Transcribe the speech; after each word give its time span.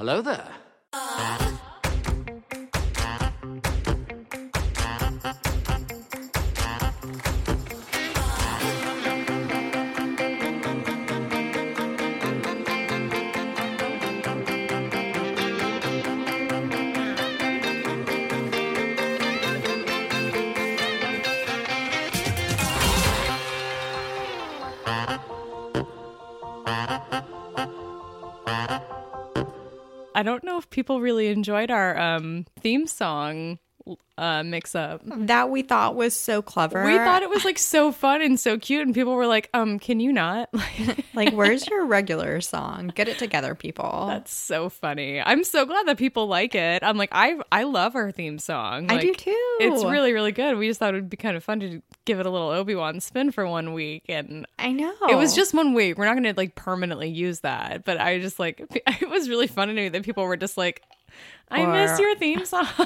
Hello 0.00 0.22
there. 0.22 0.59
I 30.20 30.22
don't 30.22 30.44
know 30.44 30.58
if 30.58 30.68
people 30.68 31.00
really 31.00 31.28
enjoyed 31.28 31.70
our 31.70 31.98
um, 31.98 32.44
theme 32.60 32.86
song 32.86 33.58
uh, 34.18 34.42
mix 34.42 34.74
up. 34.74 35.00
That 35.04 35.50
we 35.50 35.62
thought 35.62 35.94
was 35.96 36.14
so 36.14 36.42
clever. 36.42 36.84
We 36.84 36.96
thought 36.96 37.22
it 37.22 37.30
was 37.30 37.44
like 37.44 37.58
so 37.58 37.90
fun 37.90 38.20
and 38.22 38.38
so 38.38 38.58
cute, 38.58 38.86
and 38.86 38.94
people 38.94 39.14
were 39.14 39.26
like, 39.26 39.48
"Um, 39.54 39.78
can 39.78 39.98
you 40.00 40.12
not?" 40.12 40.50
like, 41.14 41.32
where's 41.32 41.66
your 41.70 41.86
regular 41.86 42.40
song? 42.40 42.92
Get 42.94 43.08
it 43.08 43.18
together, 43.18 43.54
people. 43.54 44.06
That's 44.08 44.32
so 44.32 44.68
funny. 44.68 45.20
I'm 45.20 45.44
so 45.44 45.64
glad 45.64 45.86
that 45.86 45.96
people 45.96 46.26
like 46.26 46.54
it. 46.54 46.82
I'm 46.82 46.98
like, 46.98 47.10
I 47.12 47.38
I 47.50 47.64
love 47.64 47.96
our 47.96 48.12
theme 48.12 48.38
song. 48.38 48.90
I 48.90 48.98
do 48.98 49.14
too. 49.14 49.56
It's 49.60 49.84
really 49.84 50.12
really 50.12 50.32
good. 50.32 50.58
We 50.58 50.68
just 50.68 50.80
thought 50.80 50.94
it 50.94 50.98
would 50.98 51.10
be 51.10 51.16
kind 51.16 51.36
of 51.36 51.42
fun 51.42 51.60
to 51.60 51.82
give 52.04 52.20
it 52.20 52.26
a 52.26 52.30
little 52.30 52.48
Obi 52.50 52.74
Wan 52.74 53.00
spin 53.00 53.30
for 53.32 53.46
one 53.46 53.72
week, 53.72 54.04
and 54.08 54.46
I 54.58 54.72
know. 54.72 54.94
it 55.08 55.16
was 55.16 55.34
just 55.34 55.54
one 55.54 55.74
week. 55.74 55.96
We're 55.96 56.04
not 56.04 56.14
going 56.14 56.24
to 56.24 56.34
like 56.36 56.54
permanently 56.54 57.08
use 57.08 57.40
that, 57.40 57.84
but 57.84 58.00
I 58.00 58.18
just 58.18 58.38
like 58.38 58.60
it 59.00 59.08
was 59.08 59.28
really 59.28 59.46
funny 59.46 59.74
to 59.74 59.80
me 59.80 59.88
that 59.88 60.02
people 60.02 60.24
were 60.24 60.36
just 60.36 60.56
like, 60.58 60.82
"I 61.50 61.66
miss 61.66 61.98
your 61.98 62.14
theme 62.16 62.44
song." 62.44 62.66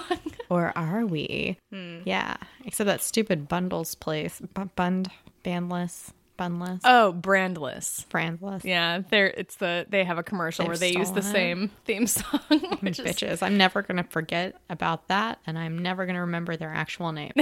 Or 0.50 0.72
are 0.76 1.06
we? 1.06 1.56
Hmm. 1.72 2.00
Yeah. 2.04 2.36
Except 2.66 2.86
that 2.86 3.00
stupid 3.02 3.48
bundles 3.48 3.94
place. 3.94 4.40
B- 4.54 4.62
bund, 4.76 5.10
bandless, 5.42 6.10
bunless, 6.38 6.80
oh, 6.84 7.14
brandless. 7.18 8.06
brandless. 8.08 8.62
Yeah, 8.62 9.00
they're 9.08 9.28
it's 9.28 9.56
the 9.56 9.86
they 9.88 10.04
have 10.04 10.18
a 10.18 10.22
commercial 10.22 10.64
They've 10.64 10.68
where 10.68 10.76
they 10.76 10.92
use 10.92 11.10
the 11.12 11.20
it. 11.20 11.24
same 11.24 11.70
theme 11.86 12.06
song. 12.06 12.40
Which 12.80 13.00
is, 13.00 13.06
Bitches. 13.06 13.42
I'm 13.42 13.56
never 13.56 13.80
going 13.82 13.96
to 13.96 14.04
forget 14.04 14.54
about 14.68 15.08
that, 15.08 15.38
and 15.46 15.58
I'm 15.58 15.78
never 15.78 16.04
going 16.04 16.14
to 16.16 16.20
remember 16.20 16.56
their 16.56 16.72
actual 16.72 17.10
name. 17.12 17.32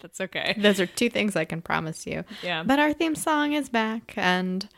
that's 0.00 0.20
okay. 0.20 0.54
Those 0.58 0.80
are 0.80 0.86
two 0.86 1.10
things 1.10 1.34
I 1.36 1.44
can 1.44 1.60
promise 1.62 2.06
you. 2.06 2.24
Yeah. 2.42 2.62
But 2.62 2.78
our 2.78 2.92
theme 2.92 3.16
song 3.16 3.52
is 3.54 3.68
back, 3.68 4.14
and 4.16 4.68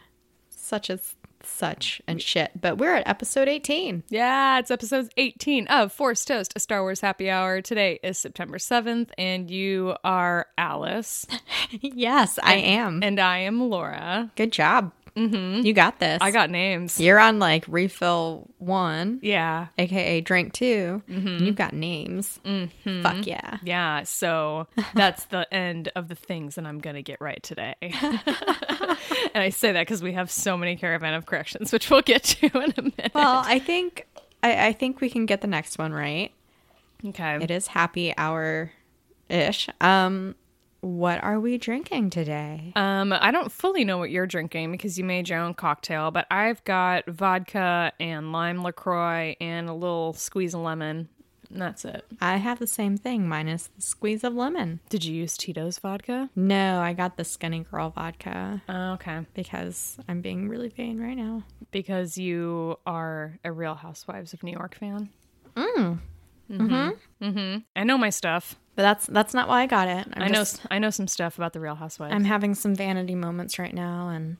such 0.48 0.91
as 0.91 1.14
such 1.48 2.00
and 2.06 2.20
shit. 2.22 2.52
But 2.60 2.78
we're 2.78 2.94
at 2.96 3.08
episode 3.08 3.48
18. 3.48 4.04
Yeah, 4.08 4.58
it's 4.58 4.70
episode 4.70 5.10
18 5.16 5.66
of 5.68 5.92
Force 5.92 6.24
Toast, 6.24 6.52
a 6.56 6.60
Star 6.60 6.82
Wars 6.82 7.00
happy 7.00 7.30
hour. 7.30 7.60
Today 7.60 7.98
is 8.02 8.18
September 8.18 8.58
7th, 8.58 9.10
and 9.18 9.50
you 9.50 9.96
are 10.04 10.46
Alice, 10.56 11.26
yes, 11.70 12.38
I 12.42 12.54
am. 12.54 13.02
and 13.02 13.19
I 13.19 13.38
am 13.38 13.69
Laura. 13.70 14.30
Good 14.36 14.52
job. 14.52 14.92
Mm-hmm. 15.19 15.66
You 15.66 15.72
got 15.72 15.98
this. 15.98 16.19
I 16.20 16.30
got 16.30 16.50
names. 16.50 17.00
You're 17.00 17.19
on 17.19 17.38
like 17.38 17.64
refill 17.66 18.48
one, 18.58 19.19
Yeah. 19.22 19.66
aka 19.77 20.20
drink 20.20 20.52
2 20.52 21.02
Mm-hmm. 21.08 21.44
You've 21.44 21.56
got 21.56 21.72
names. 21.72 22.38
Fuck 23.02 23.27
yeah. 23.27 23.58
Yeah, 23.62 24.05
so 24.05 24.66
that's 24.94 25.25
the 25.27 25.52
end 25.52 25.91
of 25.97 26.08
the 26.08 26.14
things 26.14 26.55
that 26.55 26.64
I'm 26.66 26.78
going 26.78 26.97
to 26.97 27.02
get 27.02 27.20
right 27.20 27.42
today. 27.42 27.75
and 27.83 29.42
I 29.42 29.50
say 29.50 29.72
that 29.72 29.83
because 29.83 30.02
we 30.02 30.12
have 30.12 30.30
so 30.30 30.56
many 30.56 30.77
caravan 30.77 31.14
of 31.14 31.27
corrections, 31.27 31.72
which 31.72 31.91
we'll 31.91 32.03
get 32.03 32.22
to 32.25 32.47
in 32.47 32.75
a 32.77 32.82
minute. 32.82 33.12
Well, 33.14 33.42
I 33.44 33.58
think 33.58 34.06
I, 34.42 34.69
I 34.69 34.72
think 34.72 35.00
we 35.00 35.10
can 35.10 35.27
get 35.27 35.41
the 35.41 35.47
next 35.48 35.78
one 35.78 35.92
right. 35.92 36.32
okay. 37.05 37.38
It 37.42 37.50
is 37.50 37.66
happy 37.69 38.14
hour 38.16 38.72
ish. 39.28 39.69
Um, 39.80 40.34
what 40.81 41.23
are 41.25 41.41
we 41.41 41.59
drinking 41.59 42.11
today? 42.11 42.72
Um, 42.77 43.12
I 43.12 43.31
don't 43.31 43.50
fully 43.50 43.84
know 43.84 43.99
what 43.99 44.11
you're 44.11 44.27
drinking 44.27 44.71
because 44.72 44.99
you 44.99 45.05
made 45.05 45.28
your 45.28 45.41
own 45.41 45.55
cocktail, 45.55 46.11
but 46.11 46.27
I've 46.31 46.62
got 46.65 47.06
vodka 47.06 47.93
and 47.99 48.33
lime 48.33 48.62
LaCroix 48.62 49.37
and 49.41 49.69
a 49.69 49.75
little 49.75 50.12
squeeze 50.12 50.55
of 50.55 50.61
lemon. 50.61 51.09
And 51.50 51.62
that's 51.62 51.87
it. 51.87 52.05
I 52.21 52.37
have 52.37 52.59
the 52.59 52.67
same 52.67 52.99
thing, 52.99 53.27
minus 53.27 53.69
the 53.75 53.81
squeeze 53.81 54.22
of 54.22 54.34
lemon. 54.34 54.81
Did 54.91 55.03
you 55.05 55.15
use 55.15 55.34
Tito's 55.37 55.78
vodka? 55.78 56.28
No, 56.37 56.78
I 56.81 56.93
got 56.93 57.17
the 57.17 57.25
Skinny 57.25 57.61
Girl 57.71 57.88
vodka 57.88 58.61
Oh, 58.69 58.93
okay. 58.93 59.25
because 59.33 59.97
I'm 60.09 60.21
being 60.21 60.49
really 60.49 60.69
vain 60.69 61.00
right 61.00 61.17
now. 61.17 61.44
Because 61.71 62.19
you 62.19 62.78
are 62.87 63.38
a 63.44 63.50
Real 63.50 63.75
Housewives 63.75 64.34
of 64.34 64.43
New 64.43 64.53
York 64.53 64.77
fan. 64.77 65.09
Mm-hmm. 66.50 66.72
Mm-hmm. 66.75 67.25
Mm-hmm. 67.25 67.59
I 67.76 67.84
know 67.84 67.98
my 67.98 68.10
stuff. 68.10 68.56
But 68.76 68.82
that's 68.82 69.06
that's 69.06 69.34
not 69.34 69.48
why 69.48 69.62
I 69.62 69.66
got 69.66 69.88
it. 69.88 70.06
I'm 70.14 70.22
i 70.22 70.28
know 70.28 70.34
just- 70.34 70.60
I 70.70 70.78
know 70.78 70.91
some 70.91 71.09
stuff 71.09 71.36
about 71.36 71.53
the 71.53 71.60
Real 71.60 71.75
Housewives. 71.75 72.14
I'm 72.14 72.25
having 72.25 72.54
some 72.54 72.75
vanity 72.75 73.14
moments 73.16 73.59
right 73.59 73.75
now, 73.75 74.09
and 74.09 74.38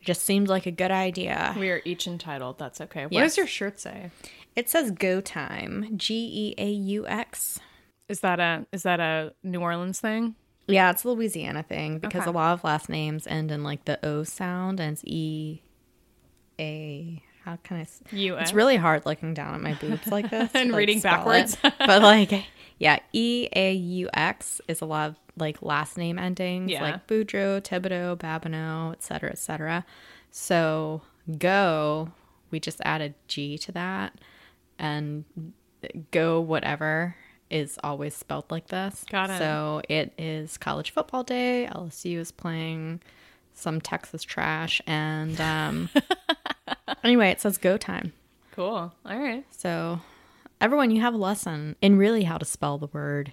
it 0.00 0.04
just 0.06 0.22
seemed 0.22 0.48
like 0.48 0.64
a 0.66 0.70
good 0.70 0.90
idea. 0.90 1.54
we 1.58 1.70
are 1.70 1.82
each 1.84 2.06
entitled. 2.06 2.58
That's 2.58 2.80
okay. 2.80 3.04
What 3.04 3.12
Yes. 3.12 3.32
does 3.32 3.36
your 3.36 3.46
shirt 3.46 3.78
say? 3.78 4.10
It 4.56 4.70
says 4.70 4.90
Go 4.92 5.20
Time, 5.20 5.92
G 5.96 6.14
E 6.14 6.54
A 6.58 6.70
U 6.70 7.06
X. 7.06 7.60
Is 8.08 8.20
that 8.20 8.40
a 8.40 8.66
is 8.72 8.82
that 8.84 8.98
a 8.98 9.34
New 9.42 9.60
Orleans 9.60 10.00
thing? 10.00 10.34
Yeah, 10.66 10.90
it's 10.90 11.04
a 11.04 11.08
Louisiana 11.10 11.62
thing 11.62 11.98
because 11.98 12.22
Okay. 12.22 12.30
a 12.30 12.32
lot 12.32 12.52
of 12.54 12.64
last 12.64 12.88
names 12.88 13.26
end 13.26 13.50
in 13.50 13.62
like 13.62 13.84
the 13.84 14.04
O 14.06 14.22
sound 14.24 14.80
and 14.80 14.92
it's 14.94 15.04
E 15.04 15.60
A. 16.58 17.22
How 17.44 17.56
can 17.62 17.78
I? 17.78 17.80
s- 17.82 18.00
U.S. 18.12 18.42
It's 18.42 18.52
really 18.52 18.76
hard 18.76 19.06
looking 19.06 19.34
down 19.34 19.54
at 19.54 19.60
my 19.60 19.74
boobs 19.74 20.06
like 20.08 20.30
this 20.30 20.50
And 20.54 20.70
like, 20.70 20.78
reading 20.78 21.00
backwards. 21.00 21.56
it. 21.64 21.72
but 21.78 22.02
like, 22.14 22.44
yeah, 22.78 22.98
E 23.12 23.48
A 23.54 23.72
U 23.72 24.08
X 24.12 24.60
is 24.68 24.80
a 24.80 24.84
lot 24.86 25.10
of 25.10 25.16
like 25.36 25.62
last 25.62 25.96
name 25.96 26.18
endings, 26.18 26.70
Yeah. 26.70 26.82
like 26.82 27.06
Boudreaux, 27.06 27.60
Thibodeau, 27.62 28.16
Babineau, 28.16 28.92
etc., 28.92 29.00
cetera, 29.02 29.30
et 29.30 29.38
cetera. 29.38 29.86
So 30.30 31.02
go, 31.38 32.10
we 32.50 32.60
just 32.60 32.80
added 32.84 33.14
G 33.28 33.56
to 33.58 33.72
that, 33.72 34.14
and 34.78 35.24
go 36.10 36.40
whatever 36.40 37.16
is 37.48 37.78
always 37.82 38.14
spelled 38.14 38.44
like 38.50 38.68
this. 38.68 39.04
Got 39.10 39.30
it. 39.30 39.38
So 39.38 39.82
it 39.88 40.12
is 40.18 40.56
college 40.58 40.90
football 40.92 41.24
day. 41.24 41.68
LSU 41.72 42.18
is 42.18 42.30
playing 42.30 43.00
some 43.54 43.80
Texas 43.80 44.22
trash, 44.22 44.80
and 44.86 45.40
um, 45.40 45.88
anyway, 47.04 47.30
it 47.30 47.40
says 47.40 47.58
go 47.58 47.76
time. 47.76 48.12
Cool. 48.52 48.92
All 49.04 49.18
right. 49.18 49.44
So, 49.50 50.00
everyone, 50.60 50.90
you 50.90 51.00
have 51.00 51.14
a 51.14 51.18
lesson 51.18 51.76
in 51.80 51.96
really 51.96 52.24
how 52.24 52.38
to 52.38 52.44
spell 52.44 52.78
the 52.78 52.88
word 52.88 53.32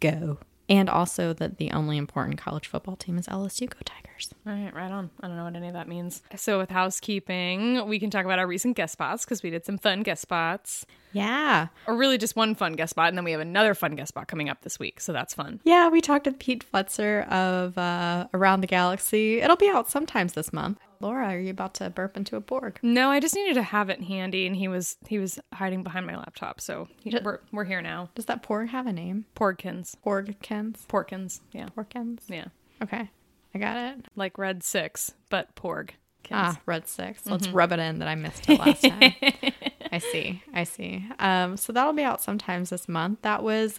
go. 0.00 0.38
And 0.68 0.88
also 0.88 1.32
that 1.34 1.58
the 1.58 1.70
only 1.72 1.98
important 1.98 2.38
college 2.38 2.66
football 2.66 2.96
team 2.96 3.18
is 3.18 3.26
LSU 3.26 3.68
Go 3.68 3.78
Tigers. 3.84 4.13
All 4.46 4.52
right, 4.52 4.72
right 4.74 4.90
on. 4.90 5.10
I 5.20 5.28
don't 5.28 5.36
know 5.36 5.44
what 5.44 5.56
any 5.56 5.68
of 5.68 5.74
that 5.74 5.88
means. 5.88 6.22
So, 6.36 6.58
with 6.58 6.70
housekeeping, 6.70 7.86
we 7.86 7.98
can 7.98 8.10
talk 8.10 8.24
about 8.24 8.38
our 8.38 8.46
recent 8.46 8.76
guest 8.76 8.92
spots 8.92 9.24
because 9.24 9.42
we 9.42 9.50
did 9.50 9.64
some 9.64 9.78
fun 9.78 10.02
guest 10.02 10.22
spots, 10.22 10.86
Yeah. 11.12 11.68
or 11.86 11.96
really 11.96 12.18
just 12.18 12.36
one 12.36 12.54
fun 12.54 12.74
guest 12.74 12.90
spot, 12.90 13.08
and 13.08 13.16
then 13.16 13.24
we 13.24 13.32
have 13.32 13.40
another 13.40 13.74
fun 13.74 13.94
guest 13.96 14.08
spot 14.10 14.28
coming 14.28 14.48
up 14.48 14.62
this 14.62 14.78
week. 14.78 15.00
So 15.00 15.12
that's 15.12 15.34
fun. 15.34 15.60
Yeah, 15.64 15.88
we 15.88 16.00
talked 16.00 16.26
with 16.26 16.38
Pete 16.38 16.64
Fletzer 16.70 17.28
of 17.30 17.76
uh, 17.78 18.28
Around 18.34 18.60
the 18.62 18.66
Galaxy. 18.66 19.40
It'll 19.40 19.56
be 19.56 19.68
out 19.68 19.90
sometimes 19.90 20.32
this 20.34 20.52
month. 20.52 20.78
Laura, 21.00 21.26
are 21.34 21.38
you 21.38 21.50
about 21.50 21.74
to 21.74 21.90
burp 21.90 22.16
into 22.16 22.36
a 22.36 22.40
Porg? 22.40 22.76
No, 22.82 23.10
I 23.10 23.20
just 23.20 23.34
needed 23.34 23.54
to 23.54 23.62
have 23.62 23.90
it 23.90 24.02
handy, 24.02 24.46
and 24.46 24.56
he 24.56 24.68
was 24.68 24.96
he 25.06 25.18
was 25.18 25.38
hiding 25.52 25.82
behind 25.82 26.06
my 26.06 26.16
laptop. 26.16 26.60
So 26.60 26.88
he, 27.00 27.14
we're 27.22 27.40
we're 27.52 27.64
here 27.64 27.82
now. 27.82 28.08
Does 28.14 28.24
that 28.26 28.42
Porg 28.42 28.68
have 28.68 28.86
a 28.86 28.92
name? 28.92 29.26
Porkins, 29.36 29.96
Porgkins? 30.06 30.86
Porkins, 30.86 31.40
yeah, 31.52 31.68
Porkins? 31.76 32.20
yeah, 32.28 32.46
Okay, 32.82 33.10
I 33.54 33.58
got 33.58 33.76
it. 33.76 34.06
like 34.16 34.36
Red 34.38 34.62
Six, 34.62 35.14
but 35.30 35.54
Porg. 35.54 35.90
Ah, 36.30 36.58
Red 36.64 36.88
6 36.88 37.26
Let's 37.26 37.48
rub 37.48 37.70
it 37.72 37.78
in 37.78 37.98
that 37.98 38.08
I 38.08 38.14
missed 38.14 38.48
it 38.48 38.58
last 38.58 38.82
time. 38.82 39.12
I 39.92 39.98
see. 39.98 40.42
I 40.54 40.64
see. 40.64 41.06
Um, 41.18 41.58
so 41.58 41.70
that'll 41.72 41.92
be 41.92 42.02
out 42.02 42.22
sometimes 42.22 42.70
this 42.70 42.88
month. 42.88 43.20
That 43.20 43.42
was 43.42 43.78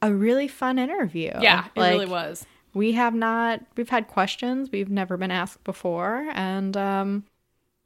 a 0.00 0.10
really 0.12 0.48
fun 0.48 0.78
interview. 0.78 1.32
Yeah, 1.38 1.66
it 1.76 1.78
Like, 1.78 1.92
really 1.92 2.06
was. 2.06 2.46
We 2.72 2.92
have 2.92 3.14
not, 3.14 3.60
we've 3.76 3.90
had 3.90 4.08
questions 4.08 4.70
we've 4.72 4.88
never 4.88 5.18
been 5.18 5.30
asked 5.30 5.62
before. 5.64 6.28
And, 6.32 6.76
um, 6.78 7.24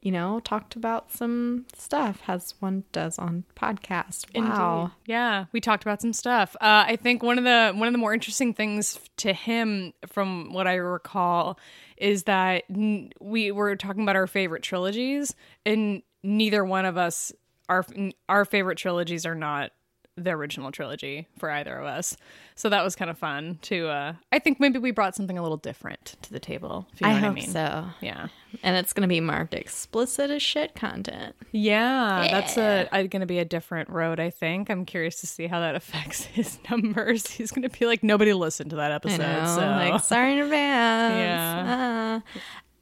you 0.05 0.11
know, 0.11 0.39
talked 0.41 0.75
about 0.75 1.11
some 1.11 1.65
stuff 1.73 2.21
as 2.27 2.53
one 2.59 2.83
does 2.91 3.17
on 3.17 3.43
podcast. 3.55 4.27
Wow. 4.35 4.81
Indeed. 4.83 4.93
Yeah, 5.07 5.45
we 5.51 5.59
talked 5.59 5.83
about 5.83 5.99
some 5.99 6.13
stuff. 6.13 6.55
Uh, 6.61 6.85
I 6.87 6.95
think 6.95 7.23
one 7.23 7.39
of 7.39 7.43
the 7.43 7.73
one 7.75 7.87
of 7.87 7.91
the 7.91 7.97
more 7.97 8.13
interesting 8.13 8.53
things 8.53 8.99
to 9.17 9.33
him, 9.33 9.93
from 10.05 10.53
what 10.53 10.67
I 10.67 10.75
recall, 10.75 11.57
is 11.97 12.23
that 12.25 12.65
n- 12.69 13.11
we 13.19 13.51
were 13.51 13.75
talking 13.75 14.03
about 14.03 14.15
our 14.15 14.27
favorite 14.27 14.61
trilogies, 14.61 15.33
and 15.65 16.03
neither 16.23 16.63
one 16.63 16.85
of 16.85 16.97
us 16.97 17.31
our 17.67 17.83
our 18.29 18.45
favorite 18.45 18.77
trilogies 18.77 19.25
are 19.25 19.33
not 19.33 19.71
the 20.17 20.29
original 20.31 20.71
trilogy 20.71 21.27
for 21.39 21.49
either 21.51 21.75
of 21.77 21.85
us. 21.85 22.15
So 22.55 22.69
that 22.69 22.83
was 22.85 22.95
kind 22.95 23.11
of 23.11 23.17
fun 23.17 23.57
to 23.63 23.87
uh 23.87 24.13
I 24.31 24.39
think 24.39 24.59
maybe 24.61 24.79
we 24.79 24.91
brought 24.91 25.13
something 25.15 25.37
a 25.37 25.41
little 25.41 25.57
different 25.57 26.15
to 26.21 26.31
the 26.31 26.39
table, 26.39 26.87
if 26.93 27.01
you 27.01 27.07
know 27.07 27.11
I 27.11 27.13
what 27.15 27.23
hope 27.23 27.31
I 27.31 27.33
mean. 27.33 27.49
so. 27.49 27.85
Yeah. 28.01 28.27
And 28.63 28.75
it's 28.77 28.93
going 28.93 29.01
to 29.01 29.07
be 29.07 29.19
marked 29.19 29.53
explicit 29.53 30.29
as 30.31 30.41
shit 30.41 30.75
content. 30.75 31.35
Yeah, 31.51 32.27
that's 32.31 32.57
a, 32.57 32.87
a 32.91 33.07
going 33.07 33.19
to 33.21 33.25
be 33.25 33.39
a 33.39 33.45
different 33.45 33.89
road, 33.89 34.19
I 34.19 34.29
think. 34.29 34.69
I'm 34.69 34.85
curious 34.85 35.19
to 35.21 35.27
see 35.27 35.47
how 35.47 35.59
that 35.59 35.75
affects 35.81 36.25
his 36.25 36.57
numbers. 36.69 37.27
He's 37.31 37.51
going 37.51 37.67
to 37.69 37.79
be 37.79 37.85
like 37.85 38.03
nobody 38.03 38.33
listened 38.33 38.69
to 38.71 38.75
that 38.77 38.91
episode. 38.91 39.19
know, 39.19 39.45
so 39.45 39.61
like 39.61 40.01
sorry 40.03 40.33
in 40.33 40.39
advance. 40.39 41.15
Yeah. 41.15 42.21
Uh. 42.25 42.39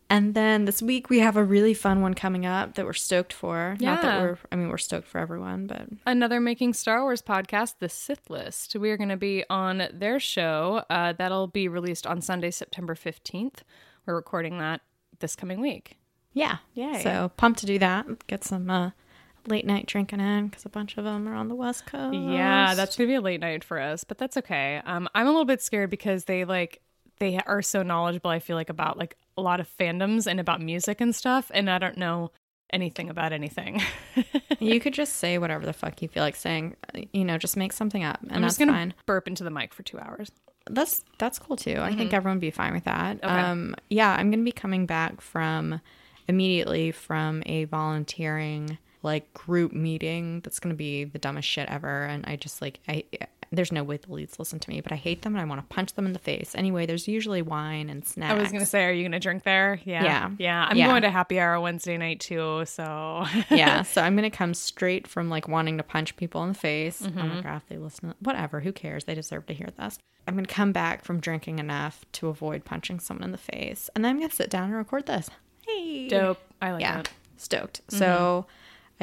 and 0.10 0.34
then 0.36 0.66
this 0.66 0.82
week 0.82 1.10
we 1.10 1.20
have 1.20 1.38
a 1.38 1.44
really 1.44 1.74
fun 1.74 2.02
one 2.02 2.14
coming 2.14 2.46
up 2.46 2.76
that 2.76 2.86
we're 2.86 2.94
stoked 2.94 3.34
for. 3.34 3.76
Not 3.80 4.02
that 4.02 4.18
Yeah. 4.18 4.22
we're, 4.22 4.38
I 4.52 4.56
mean, 4.56 4.70
we're 4.70 4.78
stoked 4.78 5.08
for 5.08 5.18
everyone, 5.20 5.68
but 5.68 5.88
another 6.06 6.40
making 6.40 6.74
Star 6.74 7.02
Wars 7.02 7.22
podcast, 7.22 7.76
The 7.80 7.90
Sith 7.90 8.30
List. 8.30 8.76
We 8.76 8.92
are 8.92 8.98
going 8.98 9.10
to 9.10 9.18
be 9.18 9.44
on 9.50 9.88
their 9.92 10.20
show. 10.20 10.84
Uh, 10.90 11.14
that'll 11.14 11.48
be 11.48 11.68
released 11.68 12.06
on 12.06 12.22
Sunday, 12.22 12.52
September 12.52 12.96
15th. 12.96 13.60
We're 14.06 14.16
recording 14.16 14.58
that 14.60 14.82
this 15.20 15.36
coming 15.36 15.60
week. 15.62 15.98
yeah, 16.34 16.58
yeah. 16.74 17.00
So 17.00 17.32
pumped 17.38 17.60
to 17.60 17.66
do 17.66 17.80
that. 17.80 18.28
Get 18.28 18.44
some 18.44 18.70
uh, 18.70 18.92
late 19.48 19.66
night 19.66 19.86
drinking 19.86 20.20
in 20.20 20.48
because 20.48 20.66
a 20.66 20.70
bunch 20.70 20.98
of 20.98 21.04
them 21.04 21.28
are 21.28 21.36
on 21.36 21.48
the 21.48 21.56
West 21.56 21.86
Coast. 21.86 22.16
Yeah, 22.16 22.74
that's 22.76 22.96
gonna 22.96 23.08
be 23.08 23.16
a 23.16 23.22
late 23.22 23.42
night 23.42 23.64
for 23.64 23.80
us, 23.80 24.04
but 24.04 24.18
that's 24.18 24.38
okay. 24.38 24.82
Um, 24.86 25.08
I'm 25.14 25.28
a 25.28 25.30
little 25.32 25.46
bit 25.46 25.62
scared 25.62 25.90
because 25.90 26.26
they 26.26 26.46
like 26.46 26.82
they 27.20 27.40
are 27.46 27.62
so 27.62 27.84
knowledgeable. 27.84 28.32
I 28.32 28.40
feel 28.40 28.56
like 28.56 28.70
about 28.70 28.98
like 28.98 29.16
a 29.38 29.42
lot 29.42 29.60
of 29.60 29.70
fandoms 29.78 30.28
and 30.28 30.40
about 30.40 30.62
music 30.62 31.02
and 31.02 31.16
stuff, 31.16 31.52
and 31.54 31.70
I 31.70 31.78
don't 31.78 31.98
know 31.98 32.32
anything 32.72 33.10
about 33.10 33.34
anything. 33.34 33.82
you 34.60 34.80
could 34.80 34.94
just 34.94 35.18
say 35.18 35.38
whatever 35.38 35.66
the 35.66 35.74
fuck 35.74 36.02
you 36.02 36.08
feel 36.08 36.24
like 36.24 36.36
saying. 36.36 36.76
You 37.12 37.24
know, 37.26 37.38
just 37.38 37.56
make 37.58 37.74
something 37.74 38.04
up, 38.04 38.20
and 38.22 38.32
I'm 38.32 38.42
that's 38.42 38.54
just 38.54 38.60
gonna 38.60 38.72
fine. 38.72 38.94
burp 39.06 39.28
into 39.28 39.44
the 39.44 39.52
mic 39.52 39.74
for 39.74 39.84
two 39.84 40.00
hours. 40.00 40.32
That's 40.70 41.04
that's 41.18 41.40
cool 41.40 41.58
too. 41.58 41.78
I 41.80 41.94
think 41.94 42.14
everyone 42.14 42.38
would 42.38 42.42
be 42.42 42.52
fine 42.52 42.74
with 42.74 42.86
that. 42.86 43.18
Mm-hmm. 43.22 43.26
Okay. 43.26 43.46
Um, 43.46 43.76
yeah, 43.90 44.16
I'm 44.18 44.32
gonna 44.32 44.44
be 44.44 44.52
coming 44.52 44.86
back 44.86 45.22
from 45.22 45.82
immediately 46.28 46.92
from 46.92 47.44
a 47.46 47.66
volunteering 47.66 48.78
like 49.02 49.34
group 49.34 49.74
meeting. 49.74 50.40
That's 50.42 50.60
gonna 50.60 50.76
be 50.76 51.04
the 51.04 51.20
dumbest 51.20 51.48
shit 51.50 51.68
ever. 51.70 52.06
And 52.06 52.26
I 52.26 52.38
just 52.38 52.62
like 52.62 52.80
I 52.88 53.04
there's 53.56 53.72
no 53.72 53.84
way 53.84 53.98
the 53.98 54.12
leads 54.12 54.40
listen 54.40 54.60
to 54.60 54.70
me, 54.70 54.82
but 54.82 54.92
I 54.92 54.96
hate 54.96 55.22
them 55.22 55.34
and 55.36 55.42
I 55.42 55.46
want 55.46 55.62
to 55.62 55.74
punch 55.74 55.94
them 55.94 56.06
in 56.06 56.14
the 56.14 56.20
face. 56.20 56.54
Anyway, 56.56 56.86
there's 56.86 57.08
usually 57.08 57.42
wine 57.42 57.90
and 57.90 58.06
snacks. 58.06 58.34
I 58.38 58.42
was 58.42 58.52
gonna 58.52 58.66
say, 58.66 58.86
are 58.86 58.92
you 58.92 59.04
gonna 59.04 59.20
drink 59.20 59.44
there? 59.44 59.80
Yeah, 59.86 60.04
Yeah. 60.04 60.30
yeah. 60.40 60.66
I'm 60.70 60.78
Yeah. 60.78 60.88
going 60.88 61.02
to 61.04 61.10
happy 61.12 61.40
hour 61.40 61.60
Wednesday 61.60 61.98
night 61.98 62.20
too. 62.20 62.64
So 62.66 63.26
yeah, 63.50 63.84
so 63.84 64.02
I'm 64.02 64.16
gonna 64.16 64.30
come 64.32 64.54
straight 64.54 65.08
from 65.08 65.30
like 65.30 65.48
wanting 65.48 65.78
to 65.78 65.84
punch 65.84 66.16
people 66.16 66.42
in 66.44 66.50
the 66.50 66.56
face. 66.60 67.02
Mm-hmm. 67.02 67.20
Oh 67.20 67.24
my 67.28 67.42
god, 67.42 67.58
if 67.58 67.68
they 67.70 67.78
listen, 67.78 68.14
whatever. 68.20 68.60
Who 68.62 68.72
cares? 68.72 69.04
They 69.06 69.16
deserve 69.16 69.46
to 69.48 69.54
hear 69.54 69.70
this. 69.78 69.98
I'm 70.28 70.36
gonna 70.36 70.48
come 70.48 70.72
back 70.72 71.04
from 71.04 71.20
drinking 71.20 71.60
enough 71.60 72.06
to 72.14 72.30
avoid 72.30 72.64
punching 72.66 73.00
someone 73.02 73.26
in 73.26 73.32
the 73.32 73.38
face, 73.38 73.90
and 73.96 74.04
then 74.04 74.12
I'm 74.12 74.20
gonna 74.22 74.32
sit 74.34 74.50
down 74.50 74.66
and 74.66 74.76
record 74.76 75.06
this. 75.06 75.30
Hey, 75.68 76.08
dope. 76.08 76.40
I 76.62 76.72
like 76.72 76.82
Yeah, 76.82 76.96
that. 76.98 77.10
stoked. 77.38 77.82
Mm-hmm. 77.88 77.98
So 78.00 78.46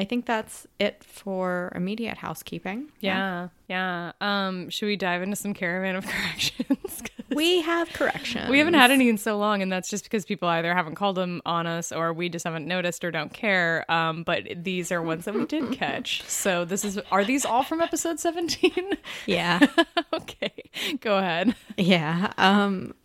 I 0.01 0.03
think 0.03 0.25
that's 0.25 0.65
it 0.79 1.03
for 1.03 1.71
immediate 1.75 2.17
housekeeping. 2.17 2.89
Yeah, 3.01 3.49
yeah. 3.69 4.13
Um, 4.19 4.69
should 4.71 4.87
we 4.87 4.95
dive 4.95 5.21
into 5.21 5.35
some 5.35 5.53
caravan 5.53 5.95
of 5.95 6.07
corrections? 6.07 7.03
we 7.29 7.61
have 7.61 7.87
corrections. 7.93 8.49
we 8.49 8.57
haven't 8.57 8.73
had 8.73 8.89
any 8.89 9.09
in 9.09 9.19
so 9.19 9.37
long, 9.37 9.61
and 9.61 9.71
that's 9.71 9.91
just 9.91 10.03
because 10.05 10.25
people 10.25 10.47
either 10.49 10.73
haven't 10.73 10.95
called 10.95 11.17
them 11.17 11.39
on 11.45 11.67
us 11.67 11.91
or 11.91 12.13
we 12.13 12.29
just 12.29 12.45
haven't 12.45 12.65
noticed 12.67 13.03
or 13.03 13.11
don't 13.11 13.31
care. 13.31 13.85
Um, 13.91 14.23
but 14.23 14.47
these 14.55 14.91
are 14.91 15.03
ones 15.03 15.25
that 15.25 15.35
we 15.35 15.45
did 15.45 15.71
catch. 15.77 16.23
So 16.23 16.65
this 16.65 16.83
is 16.83 16.99
are 17.11 17.23
these 17.23 17.45
all 17.45 17.61
from 17.61 17.79
episode 17.79 18.19
seventeen? 18.19 18.97
Yeah, 19.27 19.59
okay, 20.13 20.51
go 20.99 21.19
ahead. 21.19 21.55
yeah. 21.77 22.33
Um, 22.39 22.95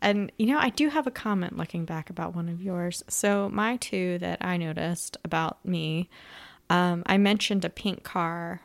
and 0.00 0.30
you 0.38 0.46
know, 0.46 0.58
I 0.58 0.70
do 0.70 0.88
have 0.88 1.06
a 1.06 1.12
comment 1.12 1.56
looking 1.56 1.84
back 1.84 2.10
about 2.10 2.34
one 2.34 2.48
of 2.48 2.62
yours. 2.62 3.02
So 3.08 3.48
my 3.48 3.76
two 3.76 4.18
that 4.18 4.44
I 4.44 4.56
noticed 4.56 5.16
about 5.24 5.64
me, 5.64 6.08
um, 6.70 7.02
I 7.06 7.16
mentioned 7.18 7.64
a 7.64 7.70
pink 7.70 8.04
car 8.04 8.60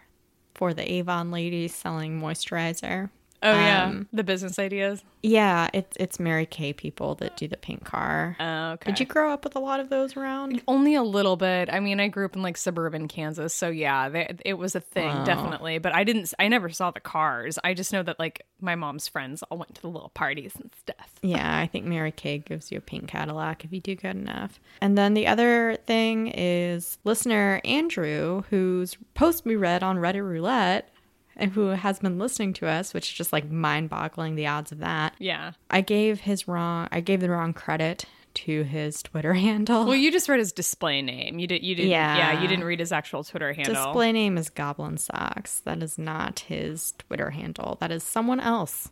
for 0.54 0.74
the 0.74 0.90
Avon 0.94 1.32
ladies 1.32 1.74
selling 1.74 2.20
moisturizer. 2.20 3.10
Oh 3.44 3.52
yeah, 3.52 3.86
Um, 3.86 4.08
the 4.14 4.24
business 4.24 4.58
ideas. 4.58 5.04
Yeah, 5.22 5.70
it's 5.74 5.96
it's 6.00 6.20
Mary 6.20 6.46
Kay 6.46 6.74
people 6.74 7.16
that 7.16 7.38
do 7.38 7.48
the 7.48 7.58
pink 7.58 7.84
car. 7.84 8.36
Oh, 8.40 8.72
okay. 8.74 8.92
Did 8.92 9.00
you 9.00 9.06
grow 9.06 9.32
up 9.32 9.44
with 9.44 9.56
a 9.56 9.60
lot 9.60 9.80
of 9.80 9.90
those 9.90 10.18
around? 10.18 10.62
Only 10.68 10.96
a 10.96 11.04
little 11.04 11.36
bit. 11.38 11.70
I 11.72 11.80
mean, 11.80 12.00
I 12.00 12.08
grew 12.08 12.26
up 12.26 12.36
in 12.36 12.42
like 12.42 12.58
suburban 12.58 13.08
Kansas, 13.08 13.54
so 13.54 13.70
yeah, 13.70 14.10
they, 14.10 14.34
it 14.46 14.56
was 14.56 14.76
a 14.76 14.80
thing 14.80 15.08
Wow. 15.08 15.24
definitely. 15.26 15.78
But 15.78 15.94
I 15.94 16.04
didn't. 16.04 16.34
I 16.40 16.48
never 16.48 16.70
saw 16.70 16.92
the 16.92 17.00
cars. 17.00 17.60
I 17.64 17.74
just 17.74 17.92
know 17.94 18.04
that 18.04 18.18
like 18.20 18.46
my 18.62 18.76
mom's 18.76 19.08
friends 19.08 19.44
all 19.44 19.58
went 19.58 19.76
to 19.76 19.82
the 19.82 19.90
little 19.90 20.10
parties 20.10 20.54
and 20.56 20.72
stuff. 20.80 21.10
Yeah, 21.22 21.58
I 21.60 21.68
think 21.68 21.86
Mary 21.86 22.12
Kay 22.12 22.38
gives 22.40 22.72
you 22.72 22.78
a 22.78 22.82
pink 22.82 23.08
Cadillac 23.08 23.66
if 23.66 23.74
you 23.74 23.82
do 23.82 23.96
good 23.96 24.16
enough. 24.16 24.60
And 24.82 24.98
then 24.98 25.14
the 25.14 25.28
other 25.28 25.78
thing 25.86 26.28
is 26.34 26.98
listener 27.04 27.60
Andrew, 27.66 28.44
whose 28.50 28.98
post 29.16 29.46
we 29.46 29.56
read 29.58 29.84
on 29.84 29.98
Reddit 29.98 30.24
Roulette 30.28 30.90
and 31.36 31.52
who 31.52 31.68
has 31.68 32.00
been 32.00 32.20
listening 32.20 32.54
to 32.54 32.68
us, 32.68 32.94
which 32.94 33.08
is 33.10 33.14
just 33.14 33.34
like 33.34 33.50
mind 33.50 33.90
boggling 33.90 34.36
the 34.36 34.48
odds 34.48 34.72
of 34.72 34.80
that. 34.80 35.16
Yeah. 35.20 35.54
I 35.70 35.82
gave 35.82 36.22
his 36.22 36.48
wrong 36.48 36.88
I 36.92 37.00
gave 37.02 37.20
the 37.22 37.30
wrong 37.30 37.54
credit 37.54 38.06
to 38.36 38.64
his 38.64 39.04
Twitter 39.04 39.34
handle. 39.48 39.86
Well, 39.86 39.96
you 39.96 40.12
just 40.12 40.28
read 40.30 40.40
his 40.40 40.52
display 40.52 41.02
name. 41.02 41.40
You 41.40 41.48
did. 41.48 41.64
You 41.64 41.76
did. 41.76 41.88
Yeah. 41.88 42.18
Yeah. 42.18 42.42
You 42.42 42.48
didn't 42.48 42.66
read 42.66 42.80
his 42.80 42.92
actual 42.92 43.24
Twitter 43.24 43.54
handle. 43.54 43.76
Display 43.76 44.12
name 44.12 44.38
is 44.38 44.50
Goblin 44.50 44.98
Socks. 44.98 45.60
That 45.66 45.84
is 45.84 45.98
not 45.98 46.40
his 46.42 46.94
Twitter 46.98 47.30
handle. 47.30 47.78
That 47.80 47.92
is 47.92 48.04
someone 48.04 48.40
else. 48.40 48.90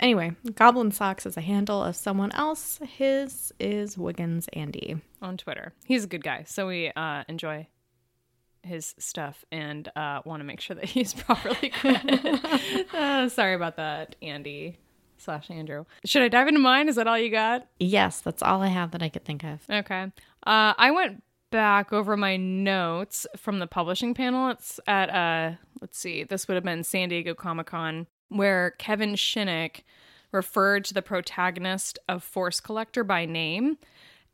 Anyway, 0.00 0.32
Goblin 0.56 0.90
Socks 0.90 1.24
is 1.24 1.36
a 1.36 1.40
handle 1.40 1.82
of 1.82 1.94
someone 1.94 2.32
else. 2.32 2.80
His 2.84 3.54
is 3.60 3.96
Wiggins 3.96 4.48
Andy. 4.52 4.96
on 5.22 5.36
Twitter. 5.36 5.72
He's 5.84 6.02
a 6.04 6.08
good 6.08 6.24
guy, 6.24 6.42
so 6.48 6.66
we 6.66 6.90
uh, 6.96 7.22
enjoy 7.28 7.68
his 8.64 8.94
stuff 8.98 9.44
and 9.52 9.90
uh, 9.96 10.20
want 10.24 10.40
to 10.40 10.44
make 10.44 10.60
sure 10.60 10.76
that 10.76 10.84
he's 10.86 11.14
properly 11.14 11.70
credited. 11.70 12.40
uh, 12.94 13.28
sorry 13.28 13.54
about 13.54 13.76
that, 13.76 14.16
Andy 14.22 14.78
slash 15.18 15.50
Andrew. 15.50 15.84
Should 16.04 16.22
I 16.22 16.28
dive 16.28 16.48
into 16.48 16.60
mine? 16.60 16.88
Is 16.88 16.96
that 16.96 17.06
all 17.06 17.18
you 17.18 17.30
got? 17.30 17.66
Yes, 17.78 18.20
that's 18.20 18.42
all 18.42 18.62
I 18.62 18.68
have 18.68 18.90
that 18.92 19.02
I 19.02 19.08
could 19.08 19.24
think 19.24 19.44
of. 19.44 19.60
Okay. 19.70 20.12
Uh, 20.46 20.74
I 20.76 20.90
went 20.90 21.22
back 21.50 21.92
over 21.92 22.16
my 22.16 22.36
notes 22.36 23.26
from 23.36 23.60
the 23.60 23.66
publishing 23.66 24.12
panel. 24.12 24.50
It's 24.50 24.80
at 24.86 25.08
uh, 25.10 25.56
let's 25.80 25.98
see, 25.98 26.24
this 26.24 26.48
would 26.48 26.54
have 26.54 26.64
been 26.64 26.82
San 26.82 27.08
Diego 27.08 27.34
Comic 27.34 27.66
Con, 27.68 28.06
where 28.28 28.72
Kevin 28.72 29.14
Shinick 29.14 29.82
referred 30.32 30.84
to 30.86 30.94
the 30.94 31.02
protagonist 31.02 31.98
of 32.08 32.24
Force 32.24 32.58
Collector 32.58 33.04
by 33.04 33.24
name. 33.24 33.78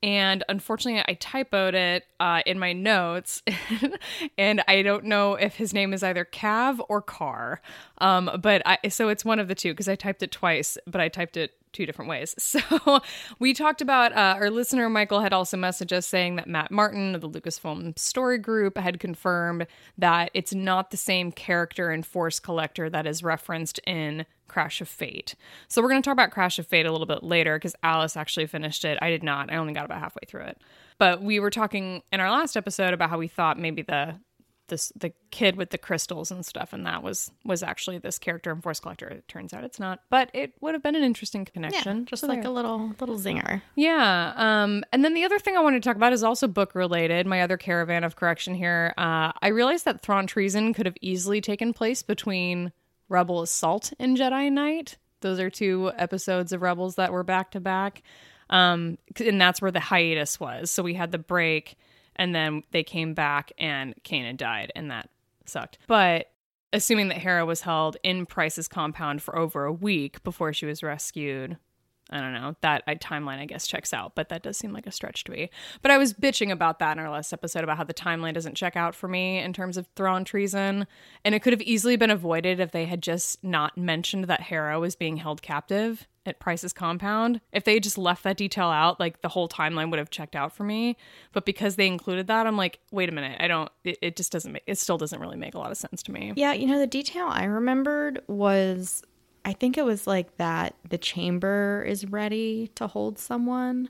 And 0.02 0.42
unfortunately, 0.48 1.02
I 1.06 1.14
typoed 1.14 1.74
it 1.74 2.06
uh, 2.18 2.40
in 2.46 2.58
my 2.58 2.72
notes, 2.72 3.42
and 4.38 4.62
I 4.66 4.80
don't 4.80 5.04
know 5.04 5.34
if 5.34 5.56
his 5.56 5.74
name 5.74 5.92
is 5.92 6.02
either 6.02 6.24
Cav 6.24 6.80
or 6.88 7.02
Car. 7.02 7.60
Um, 7.98 8.30
but 8.40 8.62
I 8.64 8.88
so 8.88 9.08
it's 9.10 9.26
one 9.26 9.38
of 9.38 9.48
the 9.48 9.54
two 9.54 9.72
because 9.72 9.88
I 9.88 9.96
typed 9.96 10.22
it 10.22 10.32
twice, 10.32 10.78
but 10.86 11.02
I 11.02 11.08
typed 11.08 11.36
it 11.36 11.52
two 11.72 11.86
different 11.86 12.08
ways. 12.08 12.34
So 12.50 13.00
we 13.38 13.54
talked 13.54 13.80
about 13.80 14.12
uh, 14.12 14.36
our 14.36 14.50
listener 14.50 14.88
Michael 14.88 15.20
had 15.20 15.32
also 15.32 15.56
messaged 15.56 15.92
us 15.92 16.06
saying 16.06 16.36
that 16.36 16.48
Matt 16.48 16.70
Martin 16.70 17.14
of 17.14 17.20
the 17.20 17.30
Lucasfilm 17.30 17.96
Story 17.98 18.38
Group 18.38 18.76
had 18.76 18.98
confirmed 18.98 19.66
that 19.96 20.30
it's 20.34 20.52
not 20.52 20.90
the 20.90 20.96
same 20.96 21.30
character 21.30 21.92
in 21.92 22.02
Force 22.02 22.40
Collector 22.40 22.90
that 22.90 23.06
is 23.06 23.22
referenced 23.22 23.78
in 23.86 24.26
Crash 24.48 24.80
of 24.80 24.88
Fate. 24.88 25.36
So 25.68 25.80
we're 25.80 25.90
going 25.90 26.02
to 26.02 26.04
talk 26.04 26.12
about 26.12 26.32
Crash 26.32 26.58
of 26.58 26.66
Fate 26.66 26.86
a 26.86 26.92
little 26.92 27.06
bit 27.06 27.22
later 27.22 27.56
because 27.56 27.76
Alice 27.84 28.16
actually 28.16 28.46
finished 28.46 28.84
it. 28.84 28.98
I 29.00 29.08
did 29.08 29.22
not. 29.22 29.52
I 29.52 29.56
only 29.56 29.72
got 29.72 29.84
about 29.84 30.00
halfway 30.00 30.22
through 30.26 30.42
it. 30.42 30.60
But 30.98 31.22
we 31.22 31.38
were 31.38 31.50
talking 31.50 32.02
in 32.12 32.18
our 32.18 32.30
last 32.30 32.56
episode 32.56 32.92
about 32.92 33.10
how 33.10 33.18
we 33.18 33.28
thought 33.28 33.58
maybe 33.58 33.82
the 33.82 34.16
this 34.70 34.90
the 34.96 35.12
kid 35.30 35.56
with 35.56 35.68
the 35.70 35.78
crystals 35.78 36.30
and 36.30 36.44
stuff 36.44 36.72
and 36.72 36.86
that 36.86 37.02
was 37.02 37.30
was 37.44 37.62
actually 37.62 37.98
this 37.98 38.18
character 38.18 38.50
in 38.50 38.62
Force 38.62 38.80
Collector. 38.80 39.08
It 39.08 39.28
turns 39.28 39.52
out 39.52 39.62
it's 39.62 39.78
not, 39.78 40.00
but 40.08 40.30
it 40.32 40.54
would 40.60 40.74
have 40.74 40.82
been 40.82 40.96
an 40.96 41.02
interesting 41.02 41.44
connection. 41.44 42.06
just 42.06 42.22
So 42.22 42.26
like 42.26 42.42
there. 42.42 42.50
a 42.50 42.54
little 42.54 42.94
little 42.98 43.18
zinger. 43.18 43.60
Yeah. 43.76 44.32
Um, 44.36 44.82
and 44.92 45.04
then 45.04 45.12
the 45.12 45.24
other 45.24 45.38
thing 45.38 45.56
I 45.56 45.60
wanted 45.60 45.82
to 45.82 45.88
talk 45.88 45.96
about 45.96 46.14
is 46.14 46.22
also 46.24 46.48
book 46.48 46.74
related. 46.74 47.26
My 47.26 47.42
other 47.42 47.58
caravan 47.58 48.02
of 48.04 48.16
correction 48.16 48.54
here. 48.54 48.94
Uh, 48.96 49.32
I 49.42 49.48
realized 49.48 49.84
that 49.84 50.00
Thrawn 50.00 50.26
Treason 50.26 50.72
could 50.72 50.86
have 50.86 50.96
easily 51.02 51.42
taken 51.42 51.74
place 51.74 52.02
between 52.02 52.72
Rebel 53.10 53.42
Assault 53.42 53.92
and 53.98 54.16
Jedi 54.16 54.50
Night. 54.50 54.96
Those 55.20 55.38
are 55.38 55.50
two 55.50 55.92
episodes 55.98 56.52
of 56.52 56.62
Rebels 56.62 56.94
that 56.94 57.12
were 57.12 57.24
back 57.24 57.50
to 57.50 57.60
back. 57.60 58.02
Um, 58.48 58.98
and 59.24 59.40
that's 59.40 59.60
where 59.62 59.70
the 59.70 59.80
hiatus 59.80 60.40
was. 60.40 60.70
So 60.70 60.82
we 60.82 60.94
had 60.94 61.12
the 61.12 61.18
break, 61.18 61.76
and 62.20 62.34
then 62.34 62.62
they 62.70 62.84
came 62.84 63.14
back, 63.14 63.50
and 63.56 63.94
Kanan 64.04 64.36
died, 64.36 64.70
and 64.76 64.90
that 64.90 65.08
sucked. 65.46 65.78
But 65.86 66.30
assuming 66.70 67.08
that 67.08 67.16
Hera 67.16 67.46
was 67.46 67.62
held 67.62 67.96
in 68.02 68.26
Pryce's 68.26 68.68
compound 68.68 69.22
for 69.22 69.38
over 69.38 69.64
a 69.64 69.72
week 69.72 70.22
before 70.22 70.52
she 70.52 70.66
was 70.66 70.82
rescued, 70.82 71.56
I 72.10 72.20
don't 72.20 72.34
know. 72.34 72.56
That 72.60 72.82
I, 72.86 72.94
timeline, 72.96 73.38
I 73.38 73.46
guess, 73.46 73.66
checks 73.66 73.92
out, 73.92 74.14
but 74.14 74.28
that 74.28 74.42
does 74.42 74.56
seem 74.56 74.72
like 74.72 74.86
a 74.86 74.92
stretch 74.92 75.24
to 75.24 75.32
me. 75.32 75.50
But 75.82 75.90
I 75.90 75.98
was 75.98 76.12
bitching 76.12 76.50
about 76.50 76.78
that 76.80 76.92
in 76.92 76.98
our 76.98 77.10
last 77.10 77.32
episode 77.32 77.64
about 77.64 77.76
how 77.76 77.84
the 77.84 77.94
timeline 77.94 78.34
doesn't 78.34 78.56
check 78.56 78.76
out 78.76 78.94
for 78.94 79.08
me 79.08 79.38
in 79.38 79.52
terms 79.52 79.76
of 79.76 79.86
Thrawn 79.96 80.24
treason. 80.24 80.86
And 81.24 81.34
it 81.34 81.40
could 81.40 81.52
have 81.52 81.62
easily 81.62 81.96
been 81.96 82.10
avoided 82.10 82.60
if 82.60 82.72
they 82.72 82.86
had 82.86 83.02
just 83.02 83.42
not 83.44 83.78
mentioned 83.78 84.24
that 84.24 84.42
Hera 84.42 84.80
was 84.80 84.96
being 84.96 85.18
held 85.18 85.42
captive 85.42 86.08
at 86.26 86.38
Pryce's 86.38 86.72
compound. 86.72 87.40
If 87.52 87.64
they 87.64 87.80
just 87.80 87.96
left 87.96 88.24
that 88.24 88.36
detail 88.36 88.68
out, 88.68 89.00
like 89.00 89.22
the 89.22 89.28
whole 89.28 89.48
timeline 89.48 89.90
would 89.90 89.98
have 89.98 90.10
checked 90.10 90.36
out 90.36 90.52
for 90.52 90.64
me. 90.64 90.96
But 91.32 91.46
because 91.46 91.76
they 91.76 91.86
included 91.86 92.26
that, 92.26 92.46
I'm 92.46 92.56
like, 92.56 92.78
wait 92.90 93.08
a 93.08 93.12
minute, 93.12 93.40
I 93.40 93.48
don't, 93.48 93.70
it, 93.84 93.98
it 94.02 94.16
just 94.16 94.32
doesn't 94.32 94.52
make, 94.52 94.62
it 94.66 94.78
still 94.78 94.98
doesn't 94.98 95.20
really 95.20 95.36
make 95.36 95.54
a 95.54 95.58
lot 95.58 95.70
of 95.70 95.76
sense 95.76 96.02
to 96.04 96.12
me. 96.12 96.32
Yeah, 96.36 96.52
you 96.52 96.66
know, 96.66 96.78
the 96.78 96.86
detail 96.86 97.26
I 97.28 97.44
remembered 97.44 98.20
was 98.26 99.02
I 99.44 99.52
think 99.52 99.78
it 99.78 99.84
was 99.84 100.06
like 100.06 100.36
that 100.36 100.74
the 100.88 100.98
chamber 100.98 101.84
is 101.86 102.04
ready 102.06 102.68
to 102.74 102.86
hold 102.86 103.18
someone 103.18 103.88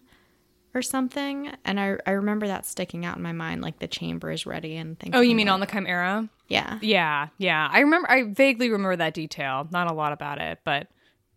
or 0.74 0.82
something. 0.82 1.50
And 1.64 1.80
I, 1.80 1.96
I 2.06 2.12
remember 2.12 2.46
that 2.46 2.66
sticking 2.66 3.04
out 3.04 3.16
in 3.16 3.22
my 3.22 3.32
mind, 3.32 3.62
like 3.62 3.78
the 3.78 3.88
chamber 3.88 4.30
is 4.30 4.46
ready 4.46 4.76
and 4.76 4.98
things. 4.98 5.14
Oh, 5.14 5.20
you 5.20 5.34
mean 5.34 5.48
on 5.48 5.60
the 5.60 5.66
Chimera? 5.66 6.28
Yeah. 6.48 6.78
Yeah, 6.80 7.28
yeah. 7.38 7.68
I 7.70 7.80
remember. 7.80 8.10
I 8.10 8.24
vaguely 8.24 8.70
remember 8.70 8.96
that 8.96 9.14
detail. 9.14 9.68
Not 9.70 9.90
a 9.90 9.94
lot 9.94 10.12
about 10.12 10.40
it, 10.40 10.60
but 10.64 10.88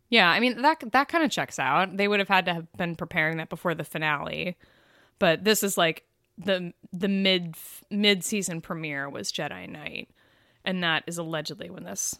yeah. 0.10 0.30
I 0.30 0.40
mean 0.40 0.62
that 0.62 0.84
that 0.92 1.08
kind 1.08 1.24
of 1.24 1.32
checks 1.32 1.60
out. 1.60 1.98
They 1.98 2.08
would 2.08 2.20
have 2.20 2.30
had 2.30 2.46
to 2.46 2.54
have 2.54 2.72
been 2.74 2.96
preparing 2.96 3.38
that 3.38 3.50
before 3.50 3.76
the 3.76 3.84
finale, 3.84 4.58
but 5.20 5.44
this 5.44 5.64
is 5.64 5.78
like 5.78 6.04
the 6.38 6.74
the 6.92 7.08
mid 7.08 7.56
mid 7.90 8.24
season 8.24 8.62
premiere 8.62 9.10
was 9.10 9.32
Jedi 9.32 9.70
Night, 9.70 10.10
and 10.66 10.84
that 10.84 11.04
is 11.08 11.18
allegedly 11.18 11.70
when 11.70 11.84
this 11.84 12.20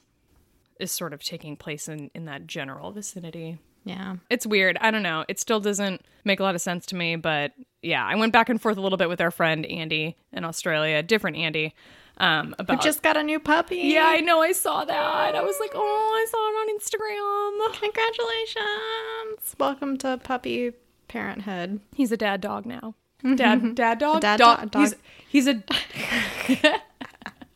is 0.80 0.92
sort 0.92 1.14
of 1.14 1.22
taking 1.24 1.56
place 1.58 1.88
in 1.88 2.10
in 2.14 2.26
that 2.26 2.48
general 2.48 2.92
vicinity. 2.92 3.58
Yeah. 3.86 4.16
It's 4.30 4.46
weird. 4.46 4.78
I 4.80 4.92
don't 4.92 5.04
know. 5.04 5.26
It 5.28 5.40
still 5.42 5.60
doesn't 5.60 6.02
make 6.24 6.40
a 6.40 6.44
lot 6.44 6.56
of 6.56 6.62
sense 6.62 6.86
to 6.88 6.96
me, 6.96 7.18
but 7.18 7.52
yeah, 7.82 8.06
I 8.06 8.16
went 8.16 8.32
back 8.32 8.48
and 8.48 8.62
forth 8.62 8.78
a 8.78 8.82
little 8.82 8.98
bit 8.98 9.10
with 9.10 9.20
our 9.20 9.30
friend 9.32 9.66
Andy 9.66 10.16
in 10.32 10.46
Australia, 10.46 11.04
different 11.04 11.36
Andy, 11.36 11.76
um, 12.18 12.56
We 12.58 12.64
about 12.64 12.82
just 12.82 13.04
got 13.04 13.18
a 13.18 13.24
new 13.24 13.42
puppy. 13.42 13.76
yeah, 13.78 14.06
I 14.08 14.22
know. 14.22 14.42
I 14.42 14.54
saw 14.54 14.86
that. 14.86 15.36
I 15.36 15.42
was 15.42 15.58
like, 15.60 15.72
oh, 15.74 15.80
I 16.16 16.26
saw 16.32 16.38
it 16.50 16.56
on 16.62 16.70
Instagram. 16.80 17.82
Congratulations. 17.82 19.56
Welcome 19.60 19.98
to 19.98 20.18
puppy 20.24 20.72
parenthood. 21.10 21.82
He's 21.94 22.12
a 22.14 22.18
dad 22.18 22.40
dog 22.40 22.66
now. 22.66 22.96
Dad, 23.36 23.76
dad 23.76 24.00
dog. 24.00 24.22
Dad 24.22 24.38
dog. 24.38 24.72
do- 24.72 24.80
He's 24.80 24.96
he's 25.30 25.48
a. 25.48 25.62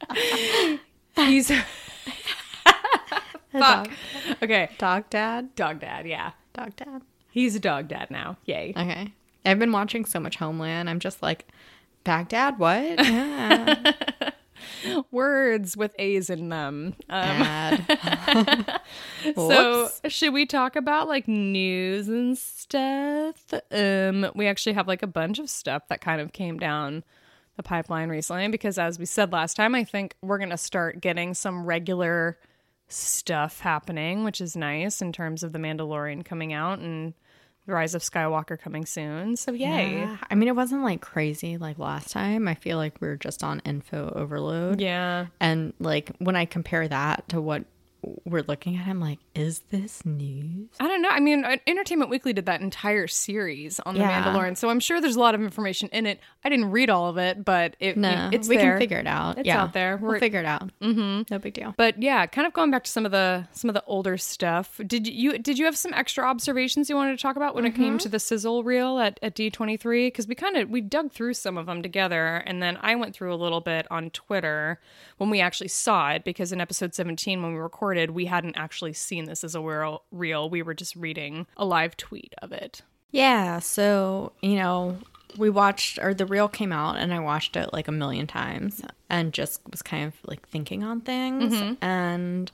he's 1.15 1.51
A 1.51 1.63
fuck. 3.51 3.87
Dog, 3.87 3.89
Okay, 4.43 4.69
dog 4.77 5.09
dad. 5.09 5.55
dog 5.55 5.79
dad. 5.79 6.05
Yeah, 6.07 6.31
Dog 6.53 6.75
dad. 6.75 7.01
he's 7.31 7.55
a 7.55 7.59
dog 7.59 7.87
dad 7.87 8.09
now. 8.11 8.37
Yay. 8.45 8.73
Okay. 8.75 9.13
I've 9.45 9.59
been 9.59 9.71
watching 9.71 10.03
so 10.05 10.19
much 10.19 10.35
Homeland. 10.37 10.89
I'm 10.89 10.99
just 10.99 11.21
like, 11.21 11.47
Baghdad, 12.03 12.59
what? 12.59 12.99
Yeah. 14.83 15.03
Words 15.11 15.77
with 15.77 15.93
A's 15.99 16.29
in 16.31 16.49
them. 16.49 16.95
Um. 17.09 17.85
So, 19.35 19.89
should 20.07 20.33
we 20.33 20.45
talk 20.45 20.75
about 20.75 21.07
like 21.07 21.27
news 21.27 22.07
and 22.07 22.37
stuff? 22.37 23.35
Um, 23.71 24.31
we 24.35 24.47
actually 24.47 24.73
have 24.73 24.87
like 24.87 25.03
a 25.03 25.07
bunch 25.07 25.39
of 25.39 25.49
stuff 25.49 25.83
that 25.89 26.01
kind 26.01 26.21
of 26.21 26.33
came 26.33 26.57
down 26.59 27.03
the 27.55 27.63
pipeline 27.63 28.09
recently 28.09 28.47
because, 28.47 28.77
as 28.77 28.97
we 28.99 29.05
said 29.05 29.31
last 29.31 29.55
time, 29.55 29.75
I 29.75 29.83
think 29.83 30.15
we're 30.21 30.37
gonna 30.37 30.57
start 30.57 31.01
getting 31.01 31.33
some 31.33 31.65
regular 31.65 32.37
stuff 32.87 33.59
happening, 33.59 34.23
which 34.23 34.41
is 34.41 34.55
nice 34.55 35.01
in 35.01 35.11
terms 35.11 35.43
of 35.43 35.51
the 35.51 35.59
Mandalorian 35.59 36.23
coming 36.23 36.53
out 36.53 36.79
and 36.79 37.13
the 37.65 37.73
Rise 37.73 37.93
of 37.93 38.01
Skywalker 38.01 38.57
coming 38.57 38.85
soon. 38.85 39.35
So, 39.35 39.51
yay! 39.51 39.99
Yeah. 39.99 40.17
I 40.29 40.35
mean, 40.35 40.47
it 40.47 40.55
wasn't 40.55 40.83
like 40.83 41.01
crazy 41.01 41.57
like 41.57 41.77
last 41.77 42.11
time. 42.11 42.47
I 42.47 42.55
feel 42.55 42.77
like 42.77 43.01
we 43.01 43.07
are 43.09 43.17
just 43.17 43.43
on 43.43 43.59
info 43.65 44.11
overload. 44.15 44.79
Yeah. 44.79 45.27
And 45.39 45.73
like 45.79 46.11
when 46.19 46.35
I 46.35 46.45
compare 46.45 46.87
that 46.87 47.27
to 47.29 47.41
what 47.41 47.65
we're 48.25 48.43
looking 48.47 48.77
at, 48.77 48.87
I'm 48.87 48.99
like, 48.99 49.19
is 49.35 49.59
this 49.71 50.05
news? 50.05 50.69
I 50.79 50.87
don't 50.87 51.01
know. 51.01 51.09
I 51.09 51.19
mean, 51.19 51.43
uh, 51.43 51.57
Entertainment 51.67 52.09
Weekly 52.09 52.33
did 52.33 52.45
that 52.45 52.61
entire 52.61 53.07
series 53.07 53.79
on 53.81 53.95
the 53.95 54.01
Yeah. 54.01 54.23
Mandalorian, 54.23 54.57
so 54.57 54.69
I'm 54.69 54.79
sure 54.79 54.99
there's 55.01 55.15
a 55.15 55.19
lot 55.19 55.35
of 55.35 55.41
information 55.41 55.89
in 55.91 56.05
it. 56.05 56.19
I 56.43 56.49
didn't 56.49 56.71
read 56.71 56.89
all 56.89 57.07
of 57.07 57.17
it, 57.17 57.43
but 57.45 57.75
it, 57.79 57.97
No, 57.97 58.29
it's 58.31 58.47
we 58.47 58.57
there. 58.57 58.71
can 58.73 58.79
figure 58.79 58.97
it 58.99 59.07
out. 59.07 59.37
It's 59.39 59.47
yeah. 59.47 59.61
out 59.63 59.73
there. 59.73 59.97
We'll 59.97 60.09
We're- 60.09 60.19
figure 60.19 60.39
it 60.39 60.45
out. 60.45 60.69
Mm-hmm. 60.81 61.23
No 61.29 61.39
big 61.39 61.53
deal. 61.53 61.73
But 61.77 62.01
yeah, 62.01 62.25
kind 62.25 62.45
of 62.47 62.53
going 62.53 62.71
back 62.71 62.83
to 62.85 62.91
some 62.91 63.05
of 63.05 63.11
the 63.11 63.47
some 63.51 63.69
of 63.69 63.73
the 63.73 63.83
older 63.85 64.17
stuff. 64.17 64.79
Did 64.85 65.07
you 65.07 65.37
did 65.39 65.57
you 65.57 65.65
have 65.65 65.77
some 65.77 65.93
extra 65.93 66.23
observations 66.25 66.89
you 66.89 66.95
wanted 66.95 67.17
to 67.17 67.21
talk 67.21 67.35
about 67.35 67.55
when 67.55 67.65
it 67.65 67.73
Mm-hmm. 67.73 67.83
came 67.83 67.97
to 67.99 68.09
the 68.09 68.19
sizzle 68.19 68.63
reel 68.63 68.99
at, 68.99 69.19
at 69.21 69.35
D23? 69.35 70.07
Because 70.07 70.27
we 70.27 70.35
kind 70.35 70.55
of 70.57 70.69
we 70.69 70.81
dug 70.81 71.11
through 71.11 71.33
some 71.33 71.57
of 71.57 71.65
them 71.65 71.81
together, 71.83 72.37
and 72.45 72.61
then 72.61 72.77
I 72.81 72.95
went 72.95 73.15
through 73.15 73.33
a 73.33 73.35
little 73.35 73.61
bit 73.61 73.85
on 73.91 74.09
Twitter 74.11 74.79
when 75.17 75.29
we 75.29 75.41
actually 75.41 75.67
saw 75.69 76.11
it. 76.11 76.23
Because 76.23 76.51
in 76.51 76.61
episode 76.61 76.93
17, 76.93 77.41
when 77.41 77.53
we 77.53 77.59
recorded, 77.59 77.96
we 78.05 78.25
hadn't 78.25 78.57
actually 78.57 78.93
seen 78.93 79.25
this 79.25 79.43
as 79.43 79.55
a 79.55 79.61
reel. 79.61 80.03
reel. 80.11 80.49
We 80.49 80.61
were 80.61 80.73
just 80.73 80.95
reading 80.95 81.47
a 81.57 81.65
live 81.65 81.97
tweet 81.97 82.33
of 82.41 82.51
it. 82.51 82.81
Yeah. 83.11 83.59
So, 83.59 84.33
you 84.41 84.55
know, 84.55 84.97
we 85.37 85.49
watched, 85.49 85.99
or 86.01 86.13
the 86.13 86.25
reel 86.25 86.47
came 86.47 86.71
out, 86.71 86.97
and 86.97 87.13
I 87.13 87.19
watched 87.19 87.55
it 87.55 87.73
like 87.73 87.87
a 87.87 87.91
million 87.91 88.27
times 88.27 88.81
and 89.09 89.33
just 89.33 89.61
was 89.69 89.81
kind 89.81 90.05
of 90.05 90.13
like 90.25 90.47
thinking 90.47 90.83
on 90.83 91.01
things. 91.01 91.53
Mm-hmm. 91.53 91.83
And 91.83 92.51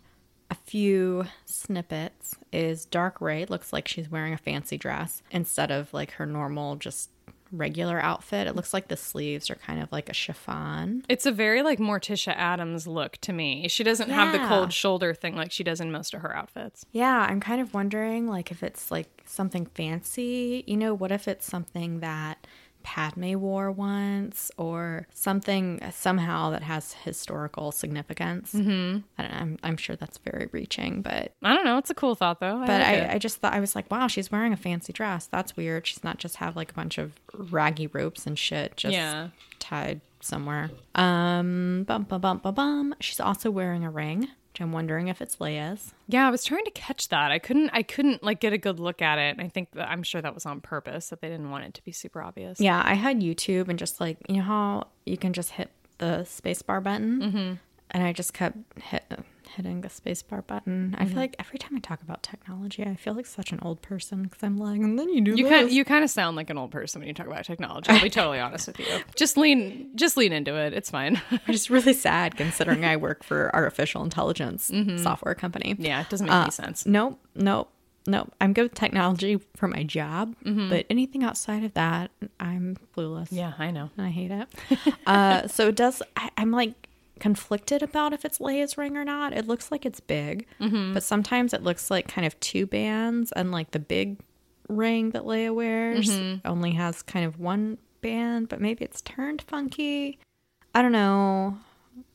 a 0.50 0.56
few 0.56 1.26
snippets 1.46 2.36
is 2.52 2.86
Dark 2.86 3.20
Rey 3.22 3.46
looks 3.46 3.74
like 3.74 3.88
she's 3.88 4.10
wearing 4.10 4.34
a 4.34 4.38
fancy 4.38 4.78
dress 4.78 5.24
instead 5.32 5.72
of 5.72 5.94
like 5.94 6.12
her 6.12 6.26
normal, 6.26 6.76
just 6.76 7.10
regular 7.54 8.02
outfit. 8.02 8.48
It 8.48 8.56
looks 8.56 8.74
like 8.74 8.88
the 8.88 8.98
sleeves 8.98 9.50
are 9.50 9.56
kind 9.56 9.82
of 9.82 9.92
like 9.92 10.10
a 10.10 10.14
chiffon. 10.14 11.06
It's 11.08 11.26
a 11.26 11.32
very 11.32 11.62
like 11.62 11.80
Morticia 11.80 12.36
Addams 12.36 12.88
look 12.88 13.18
to 13.18 13.32
me. 13.32 13.68
She 13.68 13.84
doesn't 13.84 14.10
have 14.10 14.34
the 14.34 14.46
cold 14.48 14.74
shoulder 14.74 15.14
thing 15.14 15.36
like 15.36 15.52
she 15.52 15.64
does 15.64 15.80
in 15.80 15.92
most 15.92 16.14
of 16.14 16.22
her 16.22 16.36
outfits. 16.36 16.86
Yeah, 16.92 17.28
I'm 17.30 17.40
kind 17.40 17.62
of 17.62 17.74
wondering 17.74 18.28
like 18.28 18.52
if 18.52 18.64
it's 18.64 18.92
like 18.92 19.22
something 19.26 19.68
fancy. 19.68 20.64
You 20.68 20.78
know, 20.78 20.94
what 20.94 21.12
if 21.12 21.28
it's 21.28 21.46
something 21.46 22.00
that 22.00 22.46
Padme 22.84 23.34
wore 23.36 23.72
once 23.72 24.52
or 24.58 25.08
something 25.14 25.80
somehow 25.92 26.50
that 26.52 26.64
has 26.64 26.94
historical 26.94 27.72
significance? 27.72 28.54
Mm-hmm. 28.54 29.00
I 29.18 29.22
don't 29.24 29.32
know. 29.32 29.38
I'm, 29.40 29.58
I'm 29.64 29.78
sure 29.78 29.96
that's 29.96 30.18
very 30.20 30.50
reaching, 30.52 31.02
but 31.02 31.34
I 31.42 31.54
don't 31.56 31.66
know. 31.66 31.78
It's 31.78 31.90
a 31.90 31.96
cool 31.96 32.16
thought 32.16 32.40
though. 32.40 32.60
but 32.60 32.68
like 32.70 32.82
I. 32.88 33.14
I 33.14 33.18
just 33.18 33.38
thought 33.38 33.54
I 33.54 33.60
was 33.60 33.76
like, 33.76 33.90
wow, 33.90 34.08
she's 34.08 34.32
wearing 34.32 34.54
a 34.54 34.58
fancy 34.58 34.94
dress. 34.94 35.28
That's 35.28 35.56
weird. 35.58 35.88
She's 35.88 36.04
not 36.04 36.18
just 36.18 36.36
have 36.38 36.56
like 36.56 36.72
a 36.72 36.74
bunch 36.76 36.98
of 36.98 37.14
raggy 37.34 37.88
ropes 37.88 38.28
and 38.28 38.38
shit 38.38 38.76
just 38.78 38.94
Yeah. 38.94 39.30
tied 39.60 40.02
somewhere. 40.20 40.70
Um, 40.96 41.84
bum 41.88 42.04
bum 42.04 42.22
bum 42.22 42.38
bum 42.40 42.54
bum. 42.56 42.96
She's 43.00 43.20
also 43.20 43.52
wearing 43.52 43.84
a 43.84 43.90
ring, 43.90 44.28
which 44.54 44.62
I'm 44.62 44.72
wondering 44.72 45.08
if 45.08 45.20
it's 45.20 45.38
Leia's. 45.38 45.96
Yeah, 46.08 46.28
I 46.28 46.30
was 46.30 46.44
trying 46.44 46.64
to 46.66 46.72
catch 46.72 47.10
that. 47.10 47.32
I 47.32 47.40
couldn't. 47.40 47.72
I 47.74 47.82
couldn't 47.82 48.22
like 48.22 48.40
get 48.40 48.54
a 48.54 48.58
good 48.60 48.80
look 48.80 49.02
at 49.02 49.18
it. 49.18 49.38
I 49.40 49.48
think 49.48 49.72
that, 49.72 49.90
I'm 49.90 50.04
sure 50.04 50.22
that 50.22 50.36
was 50.36 50.46
on 50.46 50.62
purpose 50.62 51.10
that 51.10 51.22
they 51.22 51.28
didn't 51.30 51.50
want 51.50 51.66
it 51.66 51.74
to 51.74 51.84
be 51.84 51.92
super 51.92 52.22
obvious. 52.22 52.60
Yeah, 52.60 52.80
I 52.86 52.94
had 52.94 53.20
YouTube 53.20 53.68
and 53.68 53.80
just 53.80 54.00
like 54.00 54.18
you 54.30 54.38
know 54.38 54.44
how 54.44 54.88
you 55.08 55.18
can 55.18 55.34
just 55.34 55.52
hit 55.52 55.72
the 55.98 56.20
spacebar 56.30 56.84
button, 56.84 57.20
mm-hmm. 57.20 57.54
and 57.90 58.04
I 58.04 58.14
just 58.14 58.36
kept 58.36 58.58
hit, 58.80 59.04
hitting 59.56 59.82
the 59.82 59.88
spacebar 59.88 60.46
button. 60.46 60.96
I 60.98 61.06
feel 61.06 61.18
like 61.18 61.36
every 61.40 61.58
time 61.60 61.76
I 61.76 61.80
talk 61.80 62.02
about 62.02 62.24
technology, 62.24 62.84
I 62.84 62.96
feel 62.96 63.14
like 63.14 63.26
such 63.26 63.52
an 63.52 63.60
old 63.62 63.82
person 63.82 64.24
because 64.24 64.44
I'm 64.44 64.58
like, 64.58 64.80
and 64.82 64.98
then 65.00 65.10
you 65.10 65.22
do 65.22 65.36
You 65.36 65.48
kind 65.48 65.72
you 65.72 65.86
kind 65.86 66.04
of 66.04 66.10
sound 66.10 66.36
like 66.36 66.50
an 66.50 66.58
old 66.58 66.72
person 66.72 67.00
when 67.00 67.08
you 67.08 67.14
talk 67.14 67.28
about 67.28 67.46
technology. 67.46 67.90
I'll 67.92 68.02
be 68.02 68.10
totally 68.20 68.40
honest 68.40 68.68
with 68.68 68.80
you. 68.80 68.86
Just 69.16 69.38
lean 69.38 69.90
just 69.96 70.18
lean 70.18 70.34
into 70.34 70.56
it. 70.56 70.74
It's 70.74 70.90
fine. 70.90 71.22
I'm 71.32 71.40
just 71.52 71.70
really 71.70 71.94
sad 72.08 72.36
considering 72.36 72.84
I 72.86 72.98
work 72.98 73.24
for 73.24 73.54
artificial 73.56 74.04
intelligence 74.04 74.72
software 75.02 75.36
company. 75.36 75.76
yeah, 75.80 76.02
it 76.02 76.10
doesn't 76.10 76.26
make 76.28 76.34
Uh, 76.36 76.42
any 76.44 76.52
sense. 76.52 76.86
Nope, 76.86 77.20
nope, 77.36 77.70
nope. 78.08 78.32
I'm 78.42 78.54
good 78.54 78.64
with 78.64 78.74
technology 78.76 79.40
for 79.56 79.68
my 79.68 79.84
job, 79.84 80.36
but 80.44 80.86
anything 80.90 81.24
outside 81.24 81.64
of 81.64 81.74
that, 81.76 82.12
I'm 82.40 82.78
clueless. 82.96 83.28
Yeah, 83.32 83.54
I 83.60 83.72
know. 83.72 83.90
and 83.98 84.06
I 84.06 84.10
hate 84.10 84.32
it. 84.32 84.48
uh, 85.06 85.48
so 85.48 85.68
it 85.70 85.76
does. 85.76 86.02
I, 86.18 86.30
I'm 86.38 86.52
like 86.52 86.74
conflicted 87.20 87.84
about 87.84 88.14
if 88.14 88.26
it's 88.26 88.40
Leia's 88.40 88.78
ring 88.78 88.98
or 88.98 89.06
not. 89.06 89.34
It 89.34 89.48
looks 89.48 89.72
like 89.72 89.86
it's 89.86 90.00
big, 90.00 90.48
mm-hmm. 90.60 90.94
but 90.94 91.04
sometimes 91.04 91.54
it 91.54 91.64
looks 91.64 91.90
like 91.92 92.08
kind 92.08 92.26
of 92.26 92.40
two 92.40 92.66
bands, 92.66 93.32
and 93.32 93.52
like 93.52 93.72
the 93.72 93.80
big 93.80 94.20
ring 94.70 95.12
that 95.12 95.24
Leia 95.24 95.54
wears 95.54 96.10
mm-hmm. 96.10 96.48
only 96.48 96.72
has 96.72 97.02
kind 97.02 97.26
of 97.26 97.40
one 97.40 97.78
band, 98.02 98.50
but 98.50 98.62
maybe 98.62 98.84
it's 98.86 99.02
turned 99.02 99.42
funky. 99.42 100.20
I 100.76 100.82
don't 100.82 100.92
know. 100.92 101.58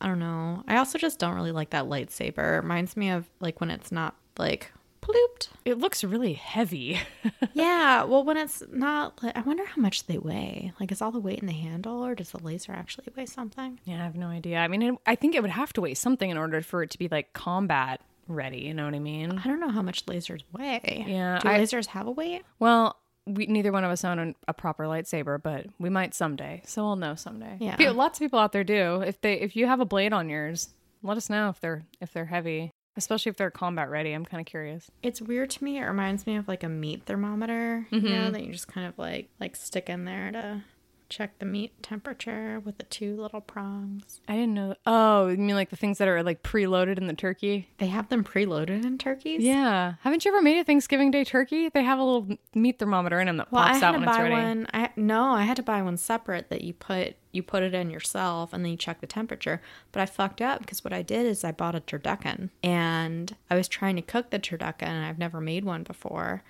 I 0.01 0.07
don't 0.07 0.19
know. 0.19 0.63
I 0.67 0.77
also 0.77 0.97
just 0.97 1.19
don't 1.19 1.35
really 1.35 1.51
like 1.51 1.69
that 1.69 1.85
lightsaber. 1.85 2.57
It 2.57 2.61
reminds 2.61 2.97
me 2.97 3.09
of 3.09 3.29
like 3.39 3.61
when 3.61 3.71
it's 3.71 3.91
not 3.91 4.15
like 4.37 4.71
plooped. 5.11 5.49
It 5.65 5.77
looks 5.77 6.03
really 6.03 6.33
heavy. 6.33 6.99
Yeah, 7.53 8.03
well, 8.05 8.23
when 8.23 8.37
it's 8.37 8.63
not, 8.71 9.19
I 9.35 9.41
wonder 9.41 9.65
how 9.65 9.81
much 9.81 10.05
they 10.07 10.17
weigh. 10.17 10.71
Like, 10.79 10.91
is 10.93 11.01
all 11.01 11.11
the 11.11 11.19
weight 11.19 11.39
in 11.39 11.47
the 11.47 11.53
handle, 11.53 12.05
or 12.05 12.15
does 12.15 12.31
the 12.31 12.41
laser 12.41 12.71
actually 12.71 13.07
weigh 13.17 13.25
something? 13.25 13.79
yeah, 13.83 13.95
I 14.01 14.03
have 14.05 14.15
no 14.15 14.27
idea. 14.27 14.59
I 14.59 14.67
mean, 14.69 14.81
it, 14.81 14.95
I 15.05 15.15
think 15.15 15.35
it 15.35 15.41
would 15.41 15.51
have 15.51 15.73
to 15.73 15.81
weigh 15.81 15.93
something 15.95 16.29
in 16.29 16.37
order 16.37 16.61
for 16.61 16.83
it 16.83 16.89
to 16.91 16.97
be 16.99 17.07
like 17.09 17.33
combat 17.33 17.99
ready. 18.27 18.59
You 18.59 18.73
know 18.73 18.85
what 18.85 18.93
I 18.93 18.99
mean? 18.99 19.41
I 19.43 19.47
don't 19.47 19.59
know 19.59 19.69
how 19.71 19.81
much 19.81 20.05
lasers 20.05 20.41
weigh. 20.53 21.03
Yeah, 21.07 21.39
Do 21.39 21.49
I- 21.49 21.59
lasers 21.59 21.87
have 21.87 22.07
a 22.07 22.11
weight? 22.11 22.43
Well, 22.59 22.95
we 23.25 23.47
neither 23.47 23.71
one 23.73 23.83
of 23.83 23.91
us 23.91 24.05
own 24.05 24.35
a 24.47 24.53
proper 24.53 24.85
lightsaber, 24.85 25.41
but 25.41 25.65
we 25.79 25.89
might 25.89 26.13
someday. 26.13 26.61
So 26.65 26.83
we'll 26.83 26.95
know 26.95 27.15
someday. 27.15 27.57
Yeah. 27.59 27.75
Pe- 27.75 27.89
lots 27.89 28.19
of 28.19 28.23
people 28.25 28.39
out 28.39 28.53
there 28.53 28.63
do. 28.63 29.01
If 29.01 29.19
they 29.21 29.33
if 29.33 29.55
you 29.55 29.65
have 29.65 29.79
a 29.81 29.85
blade 29.85 30.13
on 30.13 30.29
yours, 30.29 30.69
let 31.03 31.17
us 31.17 31.29
know 31.29 31.49
if 31.49 31.59
they're 31.59 31.83
if 31.99 32.13
they're 32.13 32.25
heavy, 32.25 32.71
especially 32.99 33.29
if 33.29 33.37
they're 33.37 33.49
combat 33.49 33.89
ready. 33.89 34.11
I'm 34.11 34.25
kind 34.25 34.41
of 34.41 34.45
curious. 34.45 34.91
It's 35.01 35.21
weird 35.21 35.49
to 35.51 35.63
me. 35.63 35.79
It 35.79 35.85
reminds 35.85 36.27
me 36.27 36.35
of 36.35 36.47
like 36.47 36.63
a 36.63 36.69
meat 36.69 37.03
thermometer, 37.05 37.87
you 37.89 38.01
know, 38.01 38.09
mm-hmm. 38.09 38.33
that 38.33 38.43
you 38.43 38.51
just 38.51 38.67
kind 38.67 38.85
of 38.87 38.97
like 38.99 39.29
like 39.39 39.55
stick 39.55 39.89
in 39.89 40.05
there 40.05 40.31
to 40.31 40.63
check 41.09 41.39
the 41.39 41.45
meat 41.45 41.71
temperature 41.81 42.59
with 42.59 42.77
the 42.77 42.83
two 42.85 43.15
little 43.19 43.41
prongs. 43.41 44.21
I 44.27 44.33
didn't 44.35 44.53
know. 44.53 44.75
Oh, 44.85 45.27
you 45.27 45.37
mean 45.37 45.55
like 45.55 45.69
the 45.69 45.75
things 45.75 45.97
that 45.97 46.07
are 46.07 46.21
like 46.23 46.43
preloaded 46.43 46.97
in 46.97 47.07
the 47.07 47.13
turkey? 47.13 47.69
They 47.79 47.87
have 47.87 48.09
them 48.09 48.23
preloaded 48.23 48.85
in 48.85 48.97
turkeys. 48.97 49.41
Yeah. 49.43 49.93
Haven't 50.01 50.23
you 50.25 50.31
ever 50.33 50.41
made 50.41 50.59
a 50.59 50.63
Thanksgiving 50.63 51.11
Day 51.11 51.23
turkey? 51.23 51.69
They 51.69 51.83
have 51.83 51.99
a 51.99 52.03
little 52.03 52.27
meat 52.53 52.79
thermometer 52.79 53.19
in 53.19 53.27
them 53.27 53.37
that 53.37 53.51
Well, 53.51 53.63
I 53.63 53.69
pops 53.69 53.79
had 53.81 53.87
out 53.87 53.91
to 53.93 53.99
when 53.99 54.07
it's 54.07 54.17
buy 54.17 54.23
ready. 54.23 54.35
one. 54.35 54.67
I 54.73 54.89
no, 54.95 55.23
I 55.31 55.43
had 55.43 55.57
to 55.57 55.63
buy 55.63 55.81
one 55.81 55.97
separate 55.97 56.49
that 56.49 56.61
you 56.63 56.73
put 56.73 57.15
you 57.31 57.43
put 57.43 57.61
it 57.63 57.73
in 57.75 57.89
yourself 57.91 58.53
and 58.53 58.63
then 58.63 58.71
you 58.71 58.77
check 58.77 59.01
the 59.01 59.07
temperature. 59.07 59.61
But 59.91 60.01
I 60.01 60.05
fucked 60.07 60.41
up 60.41 60.61
because 60.61 60.83
what 60.83 60.93
I 60.93 61.01
did 61.01 61.25
is 61.25 61.43
I 61.43 61.51
bought 61.51 61.75
a 61.75 61.79
turducken 61.81 62.49
and 62.63 63.35
I 63.49 63.55
was 63.55 63.67
trying 63.67 63.95
to 63.97 64.01
cook 64.01 64.29
the 64.31 64.39
turducken 64.39 64.83
and 64.87 65.05
I've 65.05 65.19
never 65.19 65.39
made 65.41 65.63
one 65.65 65.83
before. 65.83 66.43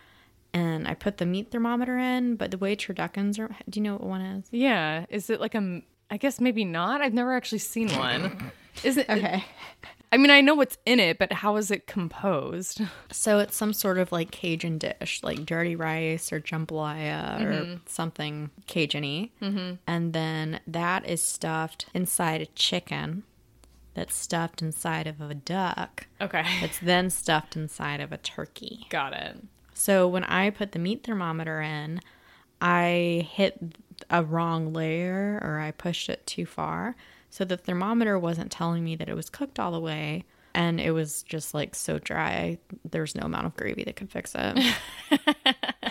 And 0.54 0.88
I 0.88 0.94
put 0.96 1.18
the 1.18 1.26
meat 1.26 1.52
thermometer 1.52 1.98
in, 1.98 2.36
but 2.36 2.52
the 2.52 2.58
way 2.58 2.76
turduckens 2.76 3.38
are, 3.40 3.56
do 3.70 3.80
you 3.80 3.84
know 3.84 3.94
what 3.94 4.04
one 4.04 4.22
is? 4.22 4.46
Yeah. 4.52 5.06
Is 5.10 5.30
it 5.30 5.40
like 5.40 5.54
a, 5.56 5.82
I 6.10 6.18
guess 6.18 6.40
maybe 6.40 6.66
not. 6.66 7.02
I've 7.02 7.14
never 7.14 7.34
actually 7.36 7.60
seen 7.60 7.90
one. 7.90 8.52
Is 8.84 8.98
it? 8.98 9.08
Okay. 9.10 9.44
I 10.12 10.18
mean, 10.18 10.32
I 10.32 10.42
know 10.42 10.56
what's 10.56 10.78
in 10.88 11.00
it, 11.00 11.20
but 11.20 11.32
how 11.32 11.58
is 11.58 11.70
it 11.70 11.86
composed? 11.86 12.82
So 13.12 13.38
it's 13.38 13.56
some 13.56 13.74
sort 13.74 14.00
of 14.00 14.12
like 14.12 14.32
Cajun 14.32 14.80
dish, 14.80 15.22
like 15.22 15.46
dirty 15.46 15.76
rice 15.76 16.34
or 16.34 16.40
jambalaya 16.40 17.38
Mm-hmm. 17.38 17.74
or 17.76 17.80
something 17.86 18.50
Cajun-y. 18.66 19.30
Mm-hmm. 19.40 19.76
And 19.86 20.14
then 20.14 20.62
that 20.66 21.08
is 21.08 21.22
stuffed 21.22 21.86
inside 21.94 22.42
a 22.42 22.48
chicken 22.48 23.22
that's 23.94 24.16
stuffed 24.16 24.62
inside 24.64 25.06
of 25.06 25.20
a 25.22 25.36
duck 25.36 26.08
Okay. 26.22 26.44
It's 26.62 26.80
then 26.80 27.10
stuffed 27.12 27.56
inside 27.56 28.00
of 28.00 28.12
a 28.12 28.18
turkey. 28.18 28.88
Got 28.90 29.14
it. 29.14 29.38
So 29.80 30.10
when 30.10 30.26
I 30.26 30.50
put 30.50 30.74
the 30.74 30.80
meat 30.80 31.06
thermometer 31.06 31.62
in, 31.62 32.02
I 32.60 33.26
hit 33.32 33.58
a 34.10 34.22
wrong 34.24 34.74
layer 34.74 35.40
or 35.42 35.58
I 35.60 35.72
pushed 35.72 36.10
it 36.10 36.28
too 36.28 36.46
far. 36.46 36.98
So 37.30 37.46
the 37.46 37.56
thermometer 37.56 38.20
wasn't 38.20 38.52
telling 38.52 38.84
me 38.84 38.98
that 38.98 39.08
it 39.08 39.14
was 39.16 39.30
cooked 39.30 39.58
all 39.58 39.72
the 39.72 39.80
way. 39.80 40.26
And 40.54 40.82
it 40.82 40.92
was 40.92 41.24
just 41.24 41.54
like 41.54 41.76
so 41.76 41.98
dry. 41.98 42.58
There 42.92 43.00
was 43.02 43.16
no 43.16 43.24
amount 43.26 43.46
of 43.46 43.56
gravy 43.56 43.86
that 43.86 43.96
could 43.96 44.12
fix 44.12 44.36
it. 44.38 44.76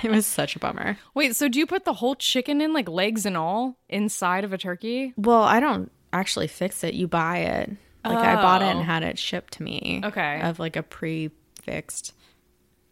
it 0.02 0.10
was 0.10 0.26
such 0.26 0.54
a 0.54 0.58
bummer. 0.58 0.98
Wait, 1.14 1.34
so 1.34 1.48
do 1.48 1.58
you 1.58 1.66
put 1.66 1.86
the 1.86 1.94
whole 1.94 2.14
chicken 2.14 2.60
in, 2.60 2.74
like 2.74 2.90
legs 2.90 3.24
and 3.24 3.38
all, 3.38 3.78
inside 3.88 4.44
of 4.44 4.52
a 4.52 4.58
turkey? 4.58 5.14
Well, 5.16 5.42
I 5.44 5.60
don't 5.60 5.90
actually 6.12 6.48
fix 6.48 6.84
it. 6.84 6.92
You 6.92 7.08
buy 7.08 7.38
it. 7.38 7.70
Like 8.04 8.18
I 8.18 8.34
bought 8.34 8.60
it 8.60 8.66
and 8.66 8.80
Oh. 8.80 8.82
had 8.82 9.02
it 9.02 9.18
shipped 9.18 9.54
to 9.54 9.62
me. 9.62 10.02
Okay. 10.04 10.40
Of 10.42 10.58
like 10.58 10.76
a 10.76 10.82
pre-fixed 10.82 12.12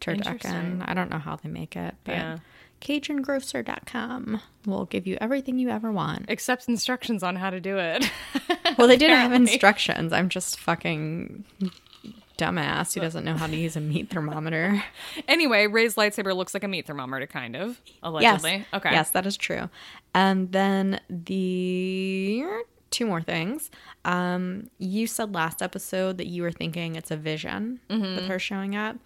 turducken. 0.01 0.83
I 0.87 0.93
don't 0.93 1.09
know 1.09 1.17
how 1.19 1.35
they 1.35 1.49
make 1.49 1.75
it, 1.75 1.95
but 2.03 2.13
Yeah. 2.15 2.37
CajunGrocer.com 2.81 4.41
will 4.65 4.85
give 4.85 5.07
you 5.07 5.17
everything 5.19 5.57
you 5.59 5.69
ever 5.69 5.91
want. 5.91 6.25
Except 6.27 6.67
instructions 6.67 7.23
on 7.23 7.35
how 7.35 7.49
to 7.49 7.59
do 7.59 7.77
it. 7.77 8.09
Well, 8.77 8.87
they 8.87 8.97
didn't 8.97 9.17
have 9.17 9.33
instructions. 9.33 10.13
I'm 10.13 10.29
just 10.29 10.59
fucking 10.59 11.45
dumbass 12.37 12.93
who 12.93 12.99
doesn't 13.01 13.23
know 13.23 13.33
how 13.33 13.47
to 13.47 13.55
use 13.55 13.75
a 13.75 13.79
meat 13.81 14.09
thermometer. 14.11 14.83
anyway, 15.27 15.65
Rey's 15.65 15.95
lightsaber 15.95 16.35
looks 16.35 16.53
like 16.53 16.63
a 16.63 16.67
meat 16.67 16.85
thermometer, 16.85 17.25
kind 17.25 17.55
of. 17.55 17.81
yes. 17.85 17.99
Allegedly. 18.03 18.65
Okay. 18.73 18.91
Yes, 18.91 19.09
that 19.11 19.25
is 19.25 19.35
true. 19.35 19.69
And 20.13 20.51
then 20.51 20.99
the 21.09 22.43
two 22.91 23.07
more 23.07 23.21
things. 23.23 23.71
Um, 24.05 24.69
you 24.77 25.07
said 25.07 25.33
last 25.33 25.63
episode 25.63 26.17
that 26.19 26.27
you 26.27 26.43
were 26.43 26.51
thinking 26.51 26.95
it's 26.97 27.09
a 27.09 27.17
vision 27.17 27.79
Mm-hmm. 27.89 28.15
with 28.17 28.27
her 28.27 28.37
showing 28.37 28.75
up. 28.75 28.97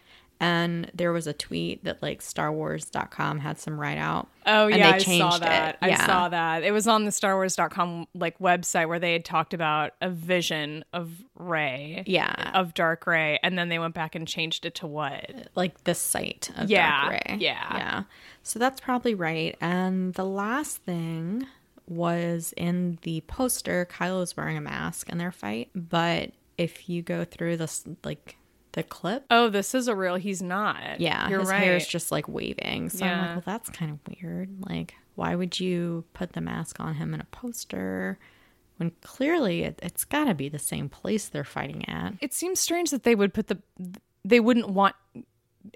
And 0.43 0.89
there 0.95 1.13
was 1.13 1.27
a 1.27 1.33
tweet 1.33 1.83
that 1.83 2.01
like 2.01 2.21
StarWars.com 2.21 3.39
had 3.39 3.59
some 3.59 3.79
write 3.79 3.99
out. 3.99 4.27
Oh 4.47 4.65
yeah, 4.67 4.93
I 4.93 4.97
saw 4.97 5.37
that. 5.37 5.75
it. 5.75 5.77
I 5.83 5.95
saw 6.07 6.29
that. 6.29 6.63
It 6.63 6.71
was 6.71 6.87
on 6.87 7.05
the 7.05 7.11
Star 7.11 7.35
Wars.com 7.35 8.07
like 8.15 8.39
website 8.39 8.87
where 8.87 8.97
they 8.97 9.13
had 9.13 9.23
talked 9.23 9.53
about 9.53 9.91
a 10.01 10.09
vision 10.09 10.83
of 10.93 11.11
Rey. 11.35 12.03
Yeah. 12.07 12.51
Of 12.55 12.73
Dark 12.73 13.05
Rey, 13.05 13.37
and 13.43 13.55
then 13.55 13.69
they 13.69 13.77
went 13.77 13.93
back 13.93 14.15
and 14.15 14.27
changed 14.27 14.65
it 14.65 14.73
to 14.75 14.87
what? 14.87 15.29
like 15.53 15.83
the 15.83 15.93
site 15.93 16.49
of 16.57 16.71
Yeah, 16.71 17.01
Dark 17.09 17.11
Rey. 17.29 17.37
yeah. 17.39 17.77
Yeah. 17.77 18.03
So 18.41 18.57
that's 18.57 18.81
probably 18.81 19.13
right. 19.13 19.55
And 19.61 20.15
the 20.15 20.25
last 20.25 20.77
thing 20.77 21.45
was 21.87 22.51
in 22.57 22.97
the 23.03 23.21
poster, 23.27 23.85
Kylo's 23.91 24.35
wearing 24.35 24.57
a 24.57 24.61
mask 24.61 25.07
in 25.09 25.19
their 25.19 25.31
fight. 25.31 25.69
But 25.75 26.31
if 26.57 26.89
you 26.89 27.03
go 27.03 27.25
through 27.25 27.57
this, 27.57 27.83
like 28.03 28.37
the 28.73 28.83
clip, 28.83 29.25
Oh, 29.29 29.49
this 29.49 29.75
is 29.75 29.87
a 29.87 29.95
real. 29.95 30.15
He's 30.15 30.41
not. 30.41 30.99
yeah, 30.99 31.27
you're 31.29 31.41
his 31.41 31.49
right. 31.49 31.61
hair 31.63 31.75
is 31.75 31.87
just 31.87 32.11
like 32.11 32.27
waving. 32.27 32.89
So 32.89 33.05
I'm 33.05 33.19
like, 33.19 33.29
well, 33.35 33.43
that's 33.45 33.69
kind 33.69 33.91
of 33.91 33.99
weird. 34.21 34.49
Like, 34.69 34.95
why 35.15 35.35
would 35.35 35.59
you 35.59 36.05
put 36.13 36.33
the 36.33 36.41
mask 36.41 36.79
on 36.79 36.95
him 36.95 37.13
in 37.13 37.19
a 37.21 37.25
poster 37.25 38.17
when 38.77 38.91
clearly 39.03 39.63
it, 39.63 39.79
it's 39.83 40.05
got 40.05 40.25
to 40.25 40.33
be 40.33 40.47
the 40.49 40.57
same 40.59 40.87
place 40.89 41.27
they're 41.27 41.43
fighting 41.43 41.87
at? 41.89 42.13
it 42.21 42.33
seems 42.33 42.59
strange 42.59 42.89
that 42.91 43.03
they 43.03 43.15
would 43.15 43.33
put 43.33 43.47
the. 43.47 43.59
They 44.23 44.39
wouldn't 44.39 44.69
want 44.69 44.95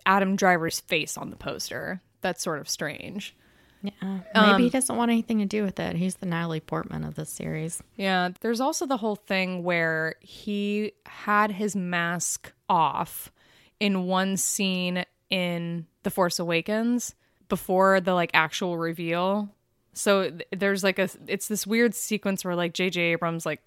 Adam 0.06 0.36
Driver's 0.36 0.80
face 0.80 1.18
on 1.18 1.30
the 1.32 1.36
poster. 1.36 2.02
That's 2.22 2.44
sort 2.44 2.60
of 2.60 2.70
strange. 2.70 3.36
Yeah. 3.86 4.20
Maybe 4.34 4.48
Um, 4.54 4.62
he 4.62 4.70
doesn't 4.70 4.96
want 4.96 5.12
anything 5.12 5.40
to 5.40 5.46
do 5.46 5.64
with 5.64 5.80
it. 5.80 5.96
He's 5.96 6.16
the 6.16 6.26
Natalie 6.26 6.60
Portman 6.60 7.04
of 7.04 7.16
this 7.16 7.30
series. 7.30 7.82
Yeah, 7.96 8.30
there's 8.42 8.60
also 8.62 8.86
the 8.86 8.98
whole 8.98 9.16
thing 9.16 9.64
where 9.64 10.16
he 10.22 10.94
had 11.06 11.52
his 11.52 11.76
mask 11.76 12.52
off 12.70 13.32
in 13.80 14.06
one 14.08 14.38
scene 14.38 15.06
in 15.30 15.86
The 16.04 16.10
Force 16.12 16.40
Awakens 16.40 17.16
before 17.50 18.00
the 18.02 18.14
like 18.14 18.32
actual 18.34 18.78
reveal. 18.78 19.50
So 19.94 20.30
th- 20.30 20.44
there's 20.52 20.84
like 20.84 21.00
a 21.00 21.10
it's 21.28 21.48
this 21.48 21.66
weird 21.66 21.94
sequence 21.96 22.44
where 22.44 22.56
like 22.56 22.74
JJ 22.74 22.98
Abrams 23.14 23.46
like 23.46 23.62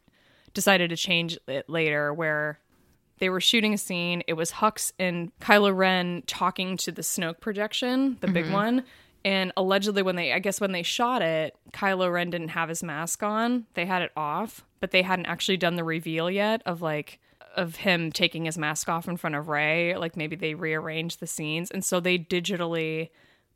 decided 0.54 0.90
to 0.90 0.96
change 0.96 1.38
it 1.46 1.68
later 1.68 2.12
where 2.12 2.58
they 3.18 3.28
were 3.30 3.40
shooting 3.40 3.74
a 3.74 3.78
scene. 3.78 4.22
It 4.28 4.34
was 4.34 4.52
Hux 4.52 4.92
and 4.98 5.32
Kylo 5.40 5.76
Ren 5.76 6.22
talking 6.26 6.76
to 6.78 6.92
the 6.92 7.02
Snoke 7.02 7.40
projection, 7.40 8.16
the 8.20 8.28
big 8.28 8.50
one. 8.52 8.84
And 9.24 9.52
allegedly, 9.56 10.02
when 10.02 10.16
they, 10.16 10.32
I 10.32 10.38
guess 10.38 10.60
when 10.60 10.72
they 10.72 10.82
shot 10.82 11.22
it, 11.22 11.56
Kylo 11.72 12.12
Ren 12.12 12.30
didn't 12.30 12.48
have 12.48 12.68
his 12.68 12.82
mask 12.82 13.22
on. 13.22 13.66
They 13.74 13.84
had 13.84 14.02
it 14.02 14.12
off, 14.16 14.64
but 14.80 14.90
they 14.90 15.02
hadn't 15.02 15.26
actually 15.26 15.56
done 15.56 15.76
the 15.76 15.84
reveal 15.84 16.30
yet 16.30 16.62
of 16.64 16.80
like, 16.82 17.18
of 17.56 17.76
him 17.76 18.12
taking 18.12 18.44
his 18.44 18.56
mask 18.56 18.88
off 18.88 19.08
in 19.08 19.16
front 19.16 19.34
of 19.36 19.48
Rey. 19.48 19.96
Like 19.96 20.16
maybe 20.16 20.36
they 20.36 20.54
rearranged 20.54 21.18
the 21.20 21.26
scenes. 21.26 21.70
And 21.70 21.84
so 21.84 21.98
they 21.98 22.18
digitally 22.18 23.10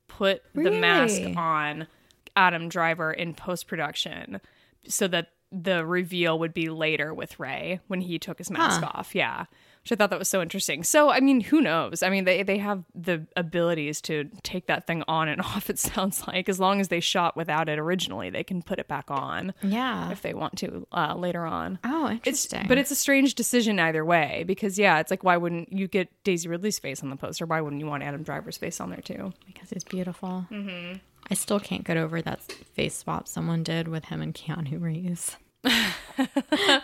put 0.08 0.42
the 0.54 0.70
mask 0.72 1.22
on 1.36 1.86
Adam 2.34 2.68
Driver 2.68 3.12
in 3.12 3.32
post 3.32 3.68
production 3.68 4.40
so 4.88 5.06
that 5.08 5.28
the 5.52 5.86
reveal 5.86 6.38
would 6.38 6.54
be 6.54 6.68
later 6.70 7.14
with 7.14 7.38
Rey 7.38 7.80
when 7.86 8.00
he 8.00 8.18
took 8.18 8.38
his 8.38 8.50
mask 8.50 8.80
Huh. 8.82 8.90
off. 8.94 9.14
Yeah. 9.14 9.44
Which 9.82 9.90
I 9.92 9.96
thought 9.96 10.10
that 10.10 10.18
was 10.20 10.28
so 10.28 10.40
interesting. 10.40 10.84
So, 10.84 11.10
I 11.10 11.18
mean, 11.18 11.40
who 11.40 11.60
knows? 11.60 12.04
I 12.04 12.08
mean, 12.08 12.24
they, 12.24 12.44
they 12.44 12.58
have 12.58 12.84
the 12.94 13.26
abilities 13.36 14.00
to 14.02 14.30
take 14.44 14.68
that 14.68 14.86
thing 14.86 15.02
on 15.08 15.28
and 15.28 15.40
off, 15.42 15.68
it 15.68 15.78
sounds 15.78 16.24
like. 16.28 16.48
As 16.48 16.60
long 16.60 16.80
as 16.80 16.86
they 16.86 17.00
shot 17.00 17.36
without 17.36 17.68
it 17.68 17.80
originally, 17.80 18.30
they 18.30 18.44
can 18.44 18.62
put 18.62 18.78
it 18.78 18.86
back 18.86 19.10
on 19.10 19.52
Yeah. 19.60 20.12
if 20.12 20.22
they 20.22 20.34
want 20.34 20.56
to 20.58 20.86
uh, 20.92 21.14
later 21.16 21.44
on. 21.44 21.80
Oh, 21.82 22.06
It's, 22.06 22.44
interesting. 22.44 22.68
but 22.68 22.78
it's 22.78 22.92
a 22.92 22.94
strange 22.94 23.34
decision 23.34 23.80
either 23.80 24.04
way 24.04 24.44
because, 24.46 24.78
yeah, 24.78 25.00
it's 25.00 25.10
like, 25.10 25.24
why 25.24 25.36
wouldn't 25.36 25.72
you 25.72 25.88
get 25.88 26.08
Daisy 26.22 26.48
Ridley's 26.48 26.78
face 26.78 27.02
on 27.02 27.10
the 27.10 27.16
poster? 27.16 27.44
Why 27.44 27.60
wouldn't 27.60 27.80
you 27.80 27.86
want 27.88 28.04
Adam 28.04 28.22
Driver's 28.22 28.56
face 28.56 28.80
on 28.80 28.90
there 28.90 29.00
too? 29.00 29.32
because 29.46 29.70
he's 29.70 29.82
beautiful. 29.84 30.46
Mm-hmm. 30.50 30.98
I 31.30 31.34
still 31.34 31.58
can't 31.60 31.82
get 31.84 31.96
over 31.96 32.22
that 32.22 32.40
face 32.42 32.98
swap 32.98 33.26
someone 33.26 33.62
did 33.64 33.88
with 33.88 34.04
him 34.06 34.22
and 34.22 34.32
Keanu 34.34 34.80
Reeves. 34.80 35.36
and 35.64 36.28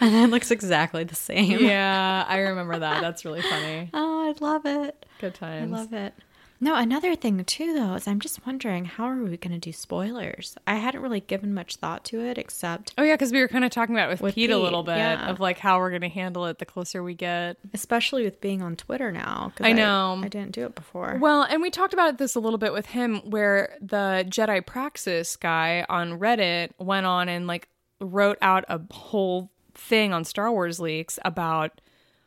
it 0.01 0.31
looks 0.31 0.51
exactly 0.51 1.05
the 1.05 1.15
same. 1.15 1.59
Yeah, 1.61 2.25
I 2.27 2.39
remember 2.39 2.79
that. 2.79 3.01
That's 3.01 3.25
really 3.25 3.43
funny. 3.43 3.91
Oh, 4.01 4.29
I 4.29 4.35
love 4.45 4.67
it. 4.67 5.07
Good 5.21 5.35
times. 5.35 5.73
I 5.73 5.77
love 5.77 5.93
it. 5.93 6.15
No, 6.61 6.75
another 6.75 7.15
thing 7.15 7.43
too, 7.45 7.73
though, 7.73 7.95
is 7.95 8.09
I'm 8.09 8.19
just 8.19 8.45
wondering 8.45 8.85
how 8.85 9.05
are 9.05 9.17
we 9.17 9.37
going 9.37 9.53
to 9.53 9.59
do 9.59 9.73
spoilers? 9.73 10.57
I 10.67 10.75
hadn't 10.75 11.03
really 11.03 11.21
given 11.21 11.55
much 11.55 11.77
thought 11.77 12.05
to 12.07 12.21
it, 12.21 12.37
except 12.37 12.95
Oh 12.99 13.05
yeah, 13.05 13.15
because 13.15 13.33
we 13.33 13.41
were 13.41 13.49
kind 13.49 13.65
of 13.65 13.71
talking 13.71 13.95
about 13.95 14.09
it 14.09 14.13
with, 14.13 14.21
With 14.21 14.35
Pete, 14.35 14.51
a 14.51 14.59
little 14.59 14.83
bit 14.83 14.97
yeah. 14.97 15.31
of 15.31 15.39
like 15.39 15.59
how 15.59 15.79
we're 15.79 15.91
gonna 15.93 16.09
handle 16.09 16.47
it 16.47 16.59
the 16.59 16.67
closer 16.67 17.03
we 17.03 17.15
get. 17.15 17.59
especially 17.73 18.25
with 18.25 18.41
being 18.41 18.61
on 18.61 18.75
Twitter 18.75 19.13
now. 19.13 19.53
I 19.61 19.73
know. 19.73 20.21
I, 20.23 20.29
didn't 20.29 20.53
do 20.53 20.67
it 20.67 20.75
before. 20.75 21.19
Well, 21.21 21.43
and 21.45 21.63
we 21.63 21.71
talked 21.71 21.95
about 21.95 22.19
this 22.19 22.35
a 22.35 22.41
little 22.41 22.59
bit 22.59 22.73
with 22.73 22.87
him, 22.87 23.19
where 23.31 23.77
the 23.81 24.27
Jedi 24.29 24.65
Praxis 24.65 25.37
guy 25.37 25.87
on 25.89 26.19
Reddit 26.19 26.71
went 26.79 27.07
on 27.07 27.29
and 27.29 27.47
like 27.47 27.69
wrote 28.01 28.39
out 28.41 28.65
a 28.69 28.81
whole 28.93 29.51
thing 29.75 30.13
on 30.13 30.25
Star 30.25 30.51
Wars 30.51 30.81
leaks 30.81 31.19
about 31.25 31.81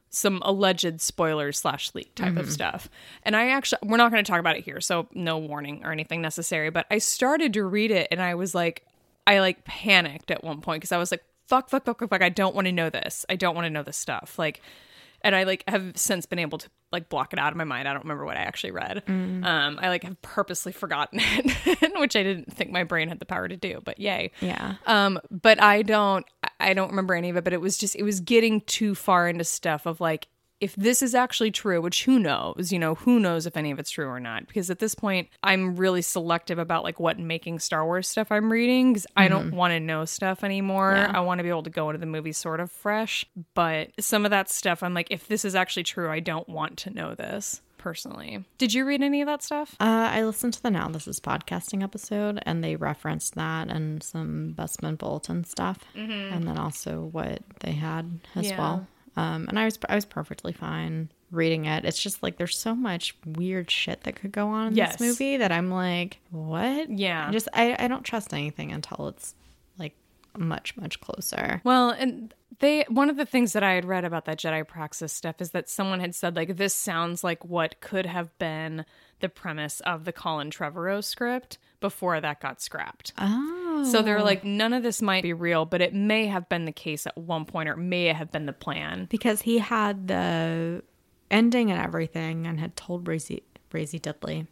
some 0.10 0.42
alleged 0.44 1.00
spoilers 1.00 1.58
slash 1.58 1.96
leak 1.96 2.14
type 2.16 2.36
of 2.36 2.44
mm-hmm. 2.44 2.50
stuff. 2.50 2.90
And 3.24 3.36
I 3.36 3.50
actually, 3.50 3.80
we're 3.84 3.98
not 3.98 4.12
going 4.12 4.24
to 4.24 4.30
talk 4.30 4.42
about 4.42 4.58
it 4.58 4.66
here, 4.66 4.82
so 4.82 5.08
no 5.14 5.38
warning 5.38 5.86
or 5.86 5.92
anything 5.92 6.22
necessary. 6.22 6.70
But 6.70 6.86
I 6.92 6.98
started 6.98 7.54
to 7.54 7.64
read 7.64 7.92
it, 7.92 8.10
and 8.12 8.22
I 8.22 8.36
was 8.36 8.54
like, 8.54 8.86
I 9.26 9.40
like 9.40 9.64
panicked 9.64 10.30
at 10.30 10.44
one 10.44 10.60
point 10.60 10.82
because 10.82 10.92
I 10.92 10.98
was 10.98 11.12
like, 11.12 11.24
fuck, 11.48 11.70
fuck, 11.70 11.86
fuck, 11.86 12.00
fuck, 12.00 12.10
fuck. 12.10 12.22
I 12.22 12.30
don't 12.30 12.54
want 12.56 12.66
to 12.66 12.74
know 12.74 12.90
this. 12.90 13.26
I 13.30 13.38
don't 13.38 13.56
want 13.56 13.66
to 13.66 13.70
know 13.70 13.84
this 13.84 13.98
stuff. 13.98 14.38
Like, 14.38 14.62
and 15.24 15.36
I 15.36 15.44
like 15.44 15.64
have 15.68 15.94
since 15.96 16.26
been 16.26 16.40
able 16.40 16.58
to 16.60 16.70
like 16.92 17.10
block 17.10 17.34
it 17.34 17.40
out 17.40 17.52
of 17.52 17.58
my 17.58 17.64
mind. 17.64 17.88
I 17.88 17.94
don't 17.94 18.04
remember 18.04 18.26
what 18.26 18.38
I 18.38 18.42
actually 18.42 18.72
read. 18.72 19.04
Um, 19.08 19.80
I 19.82 19.90
like 19.90 20.04
have 20.04 20.22
purposely 20.22 20.72
forgotten 20.72 21.20
it, 21.22 21.92
which 22.00 22.16
I 22.16 22.24
didn't 22.24 22.54
think 22.54 22.72
my 22.72 22.84
brain 22.84 23.08
had 23.10 23.20
the 23.20 23.26
power 23.26 23.48
to 23.48 23.56
do. 23.58 23.82
But 23.84 24.00
yay, 24.00 24.32
Yeah. 24.42 24.76
um, 24.86 25.20
but 25.30 25.62
I 25.62 25.82
don't 25.84 26.26
I 26.60 26.74
don't 26.74 26.90
remember 26.90 27.14
any 27.16 27.30
of 27.30 27.38
it, 27.38 27.44
but 27.44 27.54
it 27.54 27.62
was 27.62 27.78
just 27.78 27.96
it 27.96 28.04
was 28.04 28.20
getting 28.20 28.62
too 28.62 28.96
far 28.96 29.28
into 29.28 29.44
stuff 29.44 29.86
of 29.86 30.02
like 30.02 30.28
if 30.62 30.76
this 30.76 31.02
is 31.02 31.14
actually 31.14 31.52
true, 31.52 31.82
which 31.82 32.06
who 32.06 32.20
knows, 32.20 32.72
you 32.72 32.80
know, 32.80 32.96
who 32.96 33.20
knows 33.20 33.46
if 33.46 33.58
any 33.58 33.72
of 33.72 33.80
it's 33.80 33.90
true 33.92 34.08
or 34.08 34.20
not? 34.20 34.48
Because 34.48 34.70
at 34.70 34.80
this 34.80 34.96
point, 34.96 35.28
I'm 35.44 35.76
really 35.76 36.02
selective 36.02 36.58
about 36.60 36.84
like 36.84 37.00
what 37.00 37.20
making 37.20 37.60
Star 37.60 37.84
Wars 37.86 38.08
stuff 38.08 38.32
I'm 38.32 38.52
reading 38.52 38.94
because 38.94 39.08
I 39.18 39.28
don't 39.28 39.52
want 39.54 39.72
to 39.72 39.80
know 39.80 40.06
stuff 40.06 40.44
anymore. 40.44 40.94
Yeah. 40.96 41.12
I 41.14 41.20
want 41.22 41.40
to 41.40 41.44
be 41.44 41.50
able 41.50 41.64
to 41.64 41.70
go 41.70 41.90
into 41.90 42.00
the 42.00 42.06
movie 42.06 42.32
sort 42.32 42.60
of 42.60 42.72
fresh. 42.72 43.26
But 43.56 43.90
some 44.00 44.24
of 44.24 44.32
that 44.32 44.50
stuff, 44.50 44.84
I'm 44.84 44.94
like, 44.94 45.08
if 45.10 45.28
this 45.28 45.44
is 45.44 45.56
actually 45.56 45.84
true, 45.84 46.10
I 46.10 46.20
don't 46.22 46.48
want 46.48 46.78
to 46.78 46.92
know 46.92 47.16
this 47.16 47.62
personally. 47.78 48.46
Did 48.60 48.76
you 48.76 48.86
read 48.86 49.02
any 49.02 49.22
of 49.22 49.26
that 49.26 49.42
stuff? 49.42 49.76
Uh, 49.80 50.10
I 50.12 50.24
listened 50.24 50.54
to 50.54 50.62
the 50.62 50.70
Now 50.70 50.88
This 50.90 51.08
Is 51.08 51.20
Podcasting 51.20 51.82
episode, 51.82 52.40
and 52.46 52.64
they 52.64 52.76
referenced 52.76 53.34
that 53.34 53.70
and 53.70 54.04
some 54.04 54.54
Bespin 54.56 55.00
Bulletin 55.00 55.44
stuff, 55.46 55.80
and 55.96 56.48
then 56.48 56.60
also 56.60 57.10
what 57.12 57.40
they 57.62 57.72
had 57.72 58.20
as 58.36 58.52
Yeah. 58.52 58.58
well. 58.60 58.88
Um, 59.18 59.48
and 59.50 59.60
I 59.60 59.66
was 59.66 59.78
I 59.90 59.96
was 59.96 60.06
perfectly 60.06 60.54
fine 60.54 61.10
reading 61.32 61.66
it. 61.66 61.86
It's 61.86 62.02
just 62.02 62.22
like 62.24 62.38
there's 62.38 62.58
so 62.58 62.74
much 62.76 63.16
weird 63.26 63.70
shit 63.72 64.04
that 64.04 64.16
could 64.16 64.32
go 64.32 64.48
on 64.48 64.68
in 64.68 64.76
Yes. 64.76 64.98
this 64.98 65.02
movie 65.02 65.38
that 65.38 65.52
I'm 65.52 65.70
like, 65.70 66.20
what? 66.30 66.90
Yeah. 66.90 67.28
I 67.28 67.32
just 67.32 67.48
I, 67.54 67.76
I 67.80 67.88
don't 67.88 68.04
trust 68.04 68.34
anything 68.34 68.72
until 68.72 69.08
it's 69.10 69.36
like 69.78 69.96
much 70.38 70.78
much 70.78 71.00
closer. 71.02 71.62
Well, 71.64 71.90
and 71.92 72.34
they 72.60 72.86
one 72.90 73.10
of 73.10 73.18
the 73.18 73.26
things 73.26 73.54
that 73.54 73.64
I 73.64 73.74
had 73.74 73.86
read 73.86 74.06
about 74.06 74.26
that 74.26 74.40
Jedi 74.40 74.66
Praxis 74.68 75.12
stuff 75.12 75.42
is 75.42 75.52
that 75.52 75.68
someone 75.70 76.00
had 76.00 76.16
said 76.16 76.36
like 76.36 76.56
this 76.58 76.74
sounds 76.76 77.24
like 77.24 77.44
what 77.44 77.82
could 77.82 78.06
have 78.06 78.38
been 78.40 78.86
the 79.20 79.30
premise 79.30 79.80
of 79.82 80.06
the 80.06 80.12
Colin 80.14 80.50
Trevorrow 80.52 81.04
script 81.04 81.58
before 81.80 82.20
that 82.22 82.40
got 82.40 82.62
scrapped. 82.62 83.12
Oh, 83.18 83.61
So 83.86 84.02
they're 84.02 84.20
oh. 84.20 84.24
like 84.24 84.44
none 84.44 84.74
of 84.74 84.84
this 84.84 85.02
might 85.02 85.24
be 85.24 85.34
real, 85.34 85.66
but 85.66 85.82
it 85.82 85.94
may 85.94 86.28
have 86.28 86.48
been 86.50 86.66
the 86.66 86.72
case 86.72 87.08
at 87.08 87.18
one 87.18 87.46
point 87.46 87.70
or 87.70 87.74
it 87.74 87.78
may 87.78 88.06
have 88.08 88.32
been 88.32 88.46
the 88.46 88.54
plan. 88.54 89.08
because 89.10 89.42
he 89.42 89.58
had 89.60 90.08
the 90.08 90.84
ending 91.32 91.72
and 91.72 91.82
everything, 91.82 92.46
and 92.46 92.60
had 92.60 92.76
told 92.76 93.04
Brazy 93.04 93.42
Brazy 93.72 94.02
Dudley. 94.02 94.46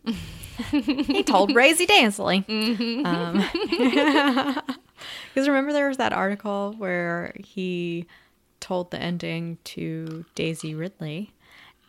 he 0.71 1.23
told 1.23 1.51
Brazy 1.51 1.86
Dansley. 1.86 2.45
Because 2.47 2.77
mm-hmm. 2.79 3.05
um, 4.65 5.45
remember, 5.47 5.73
there 5.73 5.89
was 5.89 5.97
that 5.97 6.13
article 6.13 6.73
where 6.77 7.34
he 7.38 8.08
told 8.60 8.91
the 8.91 8.99
ending 8.99 9.58
to 9.65 10.25
Daisy 10.36 10.73
Ridley, 10.73 11.34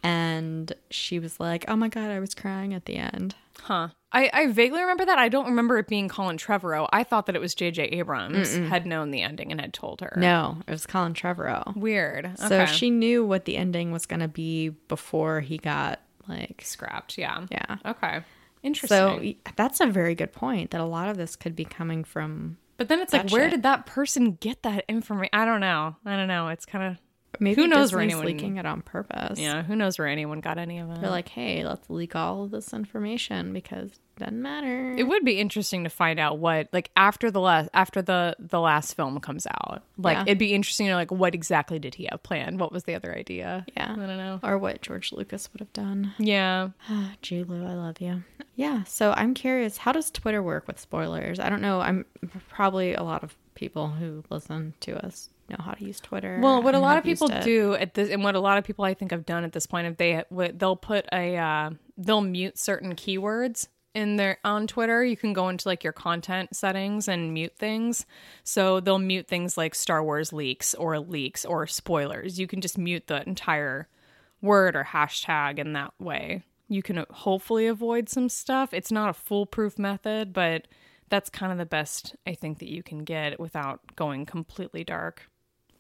and 0.03 0.73
she 0.90 1.19
was 1.19 1.38
like, 1.40 1.64
"Oh 1.69 1.77
my 1.77 1.88
god, 1.88 2.11
I 2.11 2.21
was 2.21 2.35
crying 2.35 2.75
at 2.75 2.85
the 2.85 2.97
end." 2.97 3.37
Huh. 3.62 3.88
I, 4.12 4.29
I 4.33 4.46
vaguely 4.49 4.81
remember 4.81 5.05
that. 5.05 5.18
I 5.18 5.29
don't 5.29 5.46
remember 5.46 5.79
it 5.79 5.87
being 5.87 6.09
Colin 6.09 6.37
Trevorrow. 6.37 6.88
I 6.92 7.05
thought 7.05 7.27
that 7.27 7.37
it 7.37 7.40
was 7.40 7.55
J.J. 7.55 7.85
Abrams 7.85 8.57
had 8.57 8.85
known 8.87 9.11
the 9.12 9.23
ending 9.23 9.53
and 9.53 9.61
had 9.61 9.73
told 9.73 10.01
her. 10.01 10.14
No, 10.16 10.59
it 10.66 10.70
was 10.70 10.85
Colin 10.87 11.14
Trevorrow. 11.14 11.77
Weird. 11.77 12.33
So 12.37 12.46
Okay. 12.46 12.66
she 12.66 12.90
knew 12.90 13.25
what 13.25 13.44
the 13.44 13.57
ending 13.57 13.92
was 13.92 14.07
going 14.07 14.20
to 14.20 14.29
be 14.29 14.70
before 14.88 15.40
he 15.40 15.59
got 15.59 16.01
like, 16.27 16.62
scrapped. 16.64 17.18
Yeah. 17.18 17.46
yeah. 17.53 17.77
Okay. 17.87 18.23
Interesting. 18.62 18.96
So 18.96 19.51
that's 19.57 19.81
a 19.81 19.87
very 19.87 20.14
good 20.14 20.33
point 20.33 20.73
that 20.73 20.81
a 20.81 20.85
lot 20.85 21.09
of 21.09 21.16
this 21.16 21.37
could 21.37 21.55
be 21.57 21.64
coming 21.64 22.03
from 22.05 22.59
But 22.77 22.88
then 22.88 22.99
it's 23.01 23.12
like, 23.12 23.23
that 23.29 23.33
where 23.33 23.49
did 23.49 23.62
that 23.62 23.87
person 23.87 24.33
get 24.40 24.62
that 24.64 24.85
information? 24.88 25.31
I 25.33 25.44
don't 25.44 25.61
know. 25.61 25.96
I 26.05 26.16
don't 26.16 26.29
know. 26.29 26.49
It's 26.49 26.66
kind 26.66 26.85
of 26.85 26.99
maybe 27.38 27.61
Who 27.62 27.69
knows 27.69 27.93
where 27.93 28.03
anyone- 28.03 28.27
leaking 28.27 28.57
it 28.57 28.66
on 28.66 28.83
purpose. 28.83 29.38
yeah. 29.38 29.62
Who 29.62 29.77
knows 29.77 29.99
where 29.99 30.09
anyone 30.09 30.40
got 30.40 30.59
any 30.59 30.79
of 30.79 30.90
it? 30.90 31.01
They're 31.01 31.11
like, 31.11 31.29
hey, 31.29 31.64
let's 31.64 31.88
leak 31.88 32.16
all 32.16 32.45
of 32.45 32.51
this 32.51 32.73
information 32.73 33.53
because 33.53 33.90
it 33.93 33.99
doesn't 34.25 34.43
matter. 34.43 34.93
it 34.99 35.05
would 35.05 35.25
be 35.25 35.38
interesting 35.38 35.85
to 35.85 35.90
find 35.90 36.19
out 36.21 36.38
what 36.38 36.69
like 36.73 36.90
after 36.97 37.31
the 37.31 37.40
last 37.40 37.71
after 37.73 38.03
the 38.03 38.37
the 38.38 38.61
last 38.61 38.95
film 38.95 39.19
comes 39.21 39.47
out. 39.47 39.83
Like 39.97 40.16
Yeah. 40.16 40.23
it'd 40.27 40.38
be 40.38 40.53
interesting 40.53 40.87
to 40.87 40.90
know 40.90 40.97
like 40.97 41.11
what 41.11 41.35
exactly 41.35 41.79
did 41.79 41.95
he 41.95 42.07
have 42.11 42.23
planned? 42.23 42.61
What 42.61 42.73
was 42.73 42.85
the 42.85 42.95
other 42.95 43.14
idea? 43.16 43.64
yeah. 43.77 43.93
I 43.93 43.97
don't 43.97 44.07
know. 44.19 44.40
Or 44.43 44.59
what 44.59 44.83
George 44.83 45.12
Lucas 45.12 45.49
would 45.53 45.61
have 45.61 45.73
done. 45.73 46.12
Yeah. 46.19 46.71
Julu, 47.23 47.66
I 47.66 47.75
love 47.75 48.01
you. 48.01 48.23
Yeah. 48.57 48.83
So 48.85 49.12
I'm 49.16 49.33
curious, 49.33 49.79
how 49.79 49.93
does 49.93 50.11
Twitter 50.11 50.43
work 50.43 50.66
with 50.66 50.79
spoilers? 50.79 51.40
I 51.40 51.49
don't 51.49 51.62
know. 51.62 51.81
I'm 51.81 52.05
probably 52.51 52.93
a 52.93 53.03
lot 53.03 53.25
of 53.25 53.35
people 53.55 53.88
who 53.88 54.23
listen 54.31 54.75
to 54.81 55.03
us 55.05 55.31
know 55.51 55.63
how 55.63 55.73
to 55.73 55.85
use 55.85 56.01
Twitter. 56.01 56.39
Well, 56.43 56.63
what 56.63 56.75
a 56.75 56.79
lot 56.79 56.97
of 56.97 57.05
people 57.05 57.29
do 57.29 57.75
at 57.75 57.95
this, 57.95 58.09
and 58.11 58.25
what 58.25 58.35
a 58.35 58.41
lot 58.41 58.59
of 58.59 58.65
people 58.65 58.85
I 58.85 58.95
think 58.95 59.11
have 59.11 59.27
done 59.27 59.45
at 59.45 59.53
this 59.53 59.67
point, 59.67 59.87
if 59.87 59.97
they 59.97 60.25
they'll 60.55 60.77
put 60.77 61.07
a 61.13 61.37
uh, 61.37 61.71
they'll 61.99 62.21
mute 62.23 62.59
certain 62.59 62.95
keywords 62.95 63.69
in 63.95 64.17
their 64.17 64.39
on 64.45 64.67
Twitter. 64.67 65.05
You 65.05 65.17
can 65.17 65.33
go 65.33 65.49
into 65.49 65.69
like 65.69 65.85
your 65.85 65.93
content 65.93 66.55
settings 66.55 67.09
and 67.09 67.35
mute 67.35 67.57
things. 67.57 68.07
So 68.45 68.81
they'll 68.81 68.99
mute 68.99 69.29
things 69.29 69.57
like 69.57 69.75
Star 69.75 70.03
Wars 70.03 70.33
leaks 70.33 70.75
or 70.75 70.99
leaks 70.99 71.45
or 71.45 71.67
spoilers. 71.67 72.39
You 72.39 72.47
can 72.47 72.61
just 72.61 72.79
mute 72.79 73.07
the 73.07 73.27
entire 73.27 73.89
word 74.41 74.77
or 74.77 74.85
hashtag 74.85 75.59
in 75.59 75.73
that 75.75 75.93
way. 75.99 76.45
You 76.69 76.83
can 76.83 77.05
hopefully 77.11 77.67
avoid 77.67 78.09
some 78.09 78.29
stuff. 78.29 78.73
It's 78.73 78.93
not 78.93 79.11
a 79.11 79.15
foolproof 79.15 79.79
method, 79.79 80.33
but 80.33 80.69
that's 81.09 81.29
kind 81.29 81.51
of 81.51 81.59
the 81.59 81.67
best 81.67 82.15
I 82.27 82.35
think 82.35 82.61
that 82.61 82.71
you 82.71 82.85
can 82.85 83.01
get 83.01 83.41
without 83.41 83.97
going 83.97 84.25
completely 84.25 84.85
dark 84.85 85.29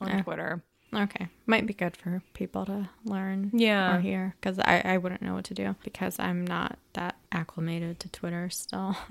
on 0.00 0.08
Yeah. 0.08 0.22
Twitter. 0.22 0.62
Okay. 0.92 1.28
Might 1.46 1.66
be 1.66 1.72
good 1.72 1.96
for 1.96 2.20
people 2.34 2.66
to 2.66 2.88
learn 3.04 3.50
Yeah. 3.54 3.94
or 3.96 4.00
hear 4.00 4.34
because 4.40 4.58
I, 4.58 4.82
I 4.84 4.96
wouldn't 4.98 5.22
know 5.22 5.34
what 5.34 5.44
to 5.44 5.54
do 5.54 5.76
because 5.84 6.18
I'm 6.18 6.44
not 6.44 6.78
that 6.94 7.14
acclimated 7.30 8.00
to 8.00 8.08
Twitter 8.08 8.50
still. 8.50 8.96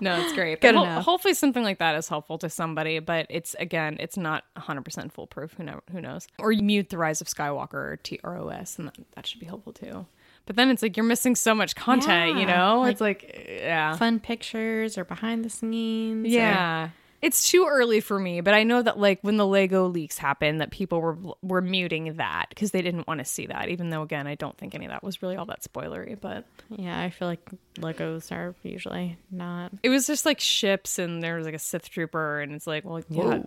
No, 0.00 0.18
it's 0.20 0.32
great. 0.32 0.60
Good 0.62 0.74
ho- 0.74 0.84
enough. 0.84 1.04
hopefully, 1.04 1.34
something 1.34 1.62
like 1.62 1.78
that 1.78 1.94
is 1.96 2.08
helpful 2.08 2.38
to 2.38 2.48
somebody. 2.48 2.98
But 3.00 3.26
it's 3.28 3.54
again, 3.58 3.96
it's 4.00 4.16
not 4.16 4.44
100 4.54 4.82
percent 4.82 5.12
foolproof. 5.12 5.52
Who 5.54 5.64
know? 5.64 5.80
Who 5.92 6.00
knows? 6.00 6.26
Or 6.38 6.52
you 6.52 6.62
mute 6.62 6.88
the 6.88 6.96
Rise 6.98 7.20
of 7.20 7.26
Skywalker 7.26 7.74
or 7.74 7.98
TROS, 8.02 8.78
and 8.78 8.88
that, 8.88 8.96
that 9.16 9.26
should 9.26 9.40
be 9.40 9.46
helpful 9.46 9.72
too. 9.72 10.06
But 10.46 10.56
then 10.56 10.70
it's 10.70 10.82
like 10.82 10.96
you're 10.96 11.04
missing 11.06 11.36
so 11.36 11.54
much 11.54 11.74
content. 11.76 12.38
you 12.38 12.46
know, 12.46 12.80
like- 12.80 12.92
it's 12.92 13.00
like 13.00 13.46
yeah, 13.60 13.96
Fun 13.96 14.20
pictures 14.20 14.96
or 14.96 15.04
behind 15.04 15.44
the 15.44 15.50
scenes. 15.50 16.24
or- 16.26 16.28
yeah. 16.28 16.88
It's 17.22 17.50
too 17.50 17.66
early 17.68 18.00
for 18.00 18.18
me, 18.18 18.40
but 18.40 18.54
I 18.54 18.62
know 18.62 18.80
that 18.82 18.98
like 18.98 19.18
when 19.22 19.36
the 19.36 19.46
Lego 19.46 19.86
leaks 19.86 20.16
happened, 20.16 20.60
that 20.60 20.70
people 20.70 21.00
were 21.00 21.18
were 21.42 21.60
muting 21.60 22.14
that 22.16 22.46
because 22.48 22.70
they 22.70 22.80
didn't 22.82 23.06
want 23.06 23.18
to 23.18 23.24
see 23.24 23.46
that. 23.46 23.68
Even 23.68 23.90
though, 23.90 24.02
again, 24.02 24.26
I 24.26 24.36
don't 24.36 24.56
think 24.56 24.74
any 24.74 24.86
of 24.86 24.90
that 24.90 25.02
was 25.02 25.22
really 25.22 25.36
all 25.36 25.44
that 25.46 25.60
spoilery. 25.62 26.18
But 26.18 26.46
yeah. 26.70 26.98
I 27.00 27.10
feel 27.10 27.28
like 27.28 27.46
Legos 27.76 28.32
are 28.32 28.54
usually 28.62 29.18
not. 29.30 29.72
it 29.82 29.90
was 29.90 30.06
just 30.06 30.24
like 30.24 30.40
ships, 30.40 30.98
and 30.98 31.22
there 31.22 31.36
was 31.36 31.44
like 31.44 31.54
a 31.54 31.58
Sith 31.58 31.90
trooper, 31.90 32.40
and 32.40 32.52
it's 32.52 32.66
like, 32.66 32.84
well, 32.84 33.02
yeah, 33.10 33.42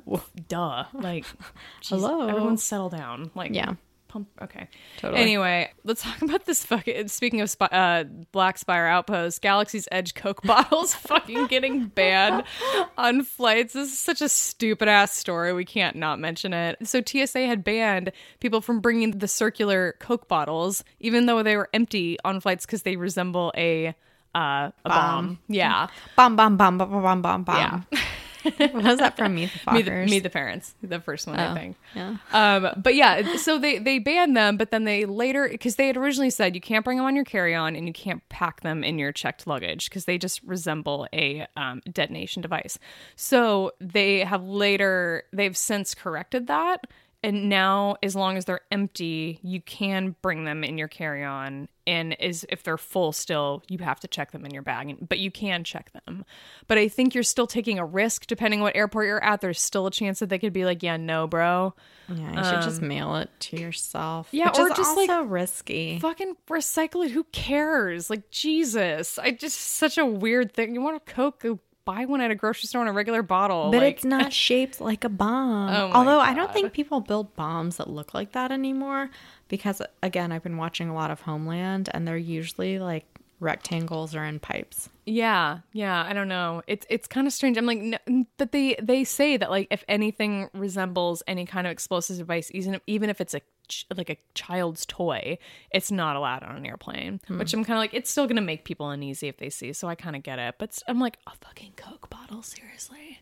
duh, 0.47 0.83
like, 0.93 1.25
geez, 1.81 1.89
Hello. 1.89 2.27
everyone 2.27 2.57
settle 2.57 2.89
down, 2.89 3.31
like, 3.35 3.53
Yeah. 3.53 3.73
Pump. 4.13 4.29
Okay, 4.41 4.67
Totally. 4.97 5.19
Anyway, 5.21 5.71
let's 5.83 6.03
talk 6.03 6.21
about 6.21 6.45
this 6.45 6.63
fucking. 6.65 7.07
Speaking 7.07 7.41
of 7.41 7.49
spy, 7.49 7.65
uh, 7.65 8.03
Black 8.31 8.57
Spire 8.57 8.85
Outpost, 8.85 9.41
Galaxy's 9.41 9.87
Edge 9.91 10.13
Coke 10.13 10.41
bottles 10.43 10.93
fucking 10.93 11.47
getting 11.47 11.87
banned 11.87 12.43
on 12.97 13.23
flights. 13.23 13.73
This 13.73 13.91
is 13.91 13.99
such 13.99 14.21
a 14.21 14.29
stupid 14.29 14.87
ass 14.87 15.11
story. 15.13 15.51
We 15.53 15.65
can't 15.65 15.95
not 15.95 16.19
mention 16.19 16.53
it. 16.53 16.77
So 16.87 17.01
TSA 17.05 17.47
had 17.47 17.63
banned 17.63 18.11
people 18.39 18.61
from 18.61 18.79
bringing 18.79 19.11
the 19.17 19.27
circular 19.27 19.95
Coke 19.99 20.27
bottles, 20.27 20.83
even 20.99 21.25
though 21.25 21.41
they 21.43 21.57
were 21.57 21.69
empty 21.73 22.17
on 22.23 22.39
flights 22.39 22.65
because 22.65 22.83
they 22.83 22.95
resemble 22.95 23.51
a 23.57 23.95
uh, 24.35 24.71
a 24.85 24.89
bomb. 24.89 25.39
Yeah, 25.47 25.87
Bomb, 26.15 26.35
bomb, 26.35 26.57
bomb, 26.57 26.77
bomb, 26.77 26.89
bomb, 27.01 27.21
bomb, 27.21 27.43
bomb. 27.43 27.85
yeah. 27.91 27.99
Was 28.73 28.99
that 28.99 29.15
from 29.17 29.35
Meet 29.35 29.51
the 29.65 29.71
me, 29.73 29.81
the, 29.81 29.91
Fockers? 29.91 30.09
me 30.09 30.19
the 30.19 30.29
parents, 30.29 30.75
the 30.81 30.99
first 30.99 31.27
one, 31.27 31.37
I 31.39 31.51
Oh, 31.51 31.55
think. 31.55 31.77
Yeah. 31.95 32.17
Um, 32.31 32.69
but 32.77 32.95
yeah, 32.95 33.37
so 33.37 33.57
they 33.59 33.77
they 33.79 33.99
banned 33.99 34.35
them, 34.35 34.57
but 34.57 34.71
then 34.71 34.83
they 34.83 35.05
later 35.05 35.47
because 35.49 35.75
they 35.75 35.87
had 35.87 35.97
originally 35.97 36.29
said 36.29 36.55
you 36.55 36.61
can't 36.61 36.83
bring 36.85 36.97
them 36.97 37.05
on 37.05 37.15
your 37.15 37.25
carry 37.25 37.55
on 37.55 37.75
and 37.75 37.87
you 37.87 37.93
can't 37.93 38.27
pack 38.29 38.61
them 38.61 38.83
in 38.83 38.97
your 38.99 39.11
checked 39.11 39.47
luggage 39.47 39.89
because 39.89 40.05
they 40.05 40.17
just 40.17 40.41
resemble 40.43 41.07
a 41.13 41.45
um, 41.57 41.81
detonation 41.91 42.41
device. 42.41 42.77
So 43.15 43.71
they 43.79 44.19
have 44.19 44.43
later 44.43 45.23
they've 45.31 45.55
since 45.57 45.93
corrected 45.95 46.47
that. 46.47 46.85
And 47.23 47.49
now 47.49 47.95
as 48.03 48.15
long 48.15 48.37
as 48.37 48.45
they're 48.45 48.61
empty, 48.71 49.39
you 49.41 49.61
can 49.61 50.15
bring 50.21 50.43
them 50.43 50.63
in 50.63 50.77
your 50.77 50.87
carry-on 50.87 51.69
and 51.87 52.15
is 52.19 52.45
if 52.49 52.63
they're 52.63 52.77
full 52.77 53.11
still, 53.11 53.63
you 53.67 53.77
have 53.79 53.99
to 54.01 54.07
check 54.07 54.31
them 54.31 54.45
in 54.45 54.53
your 54.53 54.61
bag, 54.61 54.97
but 55.07 55.19
you 55.19 55.31
can 55.31 55.63
check 55.63 55.91
them. 56.05 56.23
But 56.67 56.77
I 56.77 56.87
think 56.87 57.13
you're 57.13 57.23
still 57.23 57.47
taking 57.47 57.79
a 57.79 57.85
risk 57.85 58.27
depending 58.27 58.61
what 58.61 58.75
airport 58.75 59.07
you're 59.07 59.23
at. 59.23 59.41
There's 59.41 59.61
still 59.61 59.87
a 59.87 59.91
chance 59.91 60.19
that 60.19 60.29
they 60.29 60.39
could 60.39 60.53
be 60.53 60.65
like, 60.65 60.83
"Yeah, 60.83 60.97
no, 60.97 61.27
bro." 61.27 61.73
Yeah, 62.09 62.37
you 62.37 62.43
should 62.43 62.61
just 62.61 62.81
mail 62.81 63.15
it 63.15 63.29
to 63.39 63.59
yourself. 63.59 64.27
Um, 64.33 64.39
yeah, 64.39 64.49
which 64.49 64.59
or 64.59 64.71
is 64.71 64.77
just, 64.77 64.97
like, 64.97 65.09
risky. 65.25 65.99
Fucking 65.99 66.35
recycle 66.49 67.05
it. 67.05 67.11
Who 67.11 67.23
cares? 67.25 68.09
Like 68.09 68.29
Jesus, 68.29 69.17
I 69.17 69.31
just 69.31 69.57
such 69.59 69.97
a 69.97 70.05
weird 70.05 70.53
thing. 70.53 70.75
You 70.75 70.81
want 70.81 70.97
a 70.97 70.99
Coke? 70.99 71.45
Buy 71.85 72.05
one 72.05 72.21
at 72.21 72.31
a 72.31 72.35
grocery 72.35 72.67
store 72.67 72.81
in 72.81 72.87
a 72.87 72.93
regular 72.93 73.21
bottle. 73.21 73.69
But 73.71 73.81
like, 73.81 73.95
it's 73.95 74.05
not 74.05 74.31
shaped 74.47 74.79
like 74.79 75.03
a 75.03 75.09
bomb. 75.09 75.69
Oh 75.69 75.91
Although 75.93 76.19
I 76.19 76.33
don't 76.33 76.53
think 76.53 76.73
people 76.73 77.01
build 77.01 77.35
bombs 77.35 77.77
that 77.77 77.89
look 77.89 78.13
like 78.13 78.31
that 78.33 78.51
anymore 78.51 79.09
because 79.49 79.81
again, 80.01 80.31
I've 80.31 80.43
been 80.43 80.57
watching 80.57 80.89
a 80.89 80.95
lot 80.95 81.11
of 81.11 81.21
Homeland 81.21 81.89
and 81.93 82.07
they're 82.07 82.17
usually 82.17 82.79
like 82.79 83.05
rectangles 83.39 84.15
or 84.15 84.23
in 84.23 84.39
pipes. 84.39 84.89
Yeah, 85.05 85.59
yeah. 85.73 86.03
I 86.03 86.13
don't 86.13 86.29
know. 86.29 86.63
It's 86.65 86.87
it's 86.89 87.07
kind 87.07 87.27
of 87.27 87.33
strange. 87.33 87.57
I'm 87.57 87.65
like, 87.65 87.79
no, 87.79 88.25
but 88.37 88.51
they 88.51 88.75
they 88.81 89.03
say 89.03 89.37
that 89.37 89.51
like 89.51 89.67
if 89.69 89.83
anything 89.87 90.49
resembles 90.53 91.21
any 91.27 91.45
kind 91.45 91.67
of 91.67 91.71
explosive 91.71 92.17
device, 92.17 92.49
even 92.53 92.79
even 92.87 93.09
if 93.09 93.19
it's 93.21 93.33
a 93.33 93.41
ch- 93.67 93.85
like 93.95 94.09
a 94.09 94.17
child's 94.33 94.85
toy, 94.85 95.37
it's 95.71 95.91
not 95.91 96.15
allowed 96.15 96.43
on 96.43 96.55
an 96.55 96.65
airplane. 96.65 97.19
Which 97.39 97.53
I'm 97.53 97.63
kind 97.63 97.77
of 97.77 97.81
like, 97.81 97.93
it's 97.93 98.09
still 98.09 98.27
gonna 98.27 98.41
make 98.41 98.63
people 98.65 98.89
uneasy 98.89 99.27
if 99.27 99.37
they 99.37 99.49
see. 99.49 99.73
So 99.73 99.87
I 99.87 99.95
kind 99.95 100.15
of 100.15 100.23
get 100.23 100.39
it. 100.39 100.55
But 100.57 100.77
I'm 100.87 100.99
like, 100.99 101.17
a 101.27 101.31
fucking 101.45 101.73
Coke 101.75 102.09
bottle, 102.09 102.41
seriously? 102.41 103.19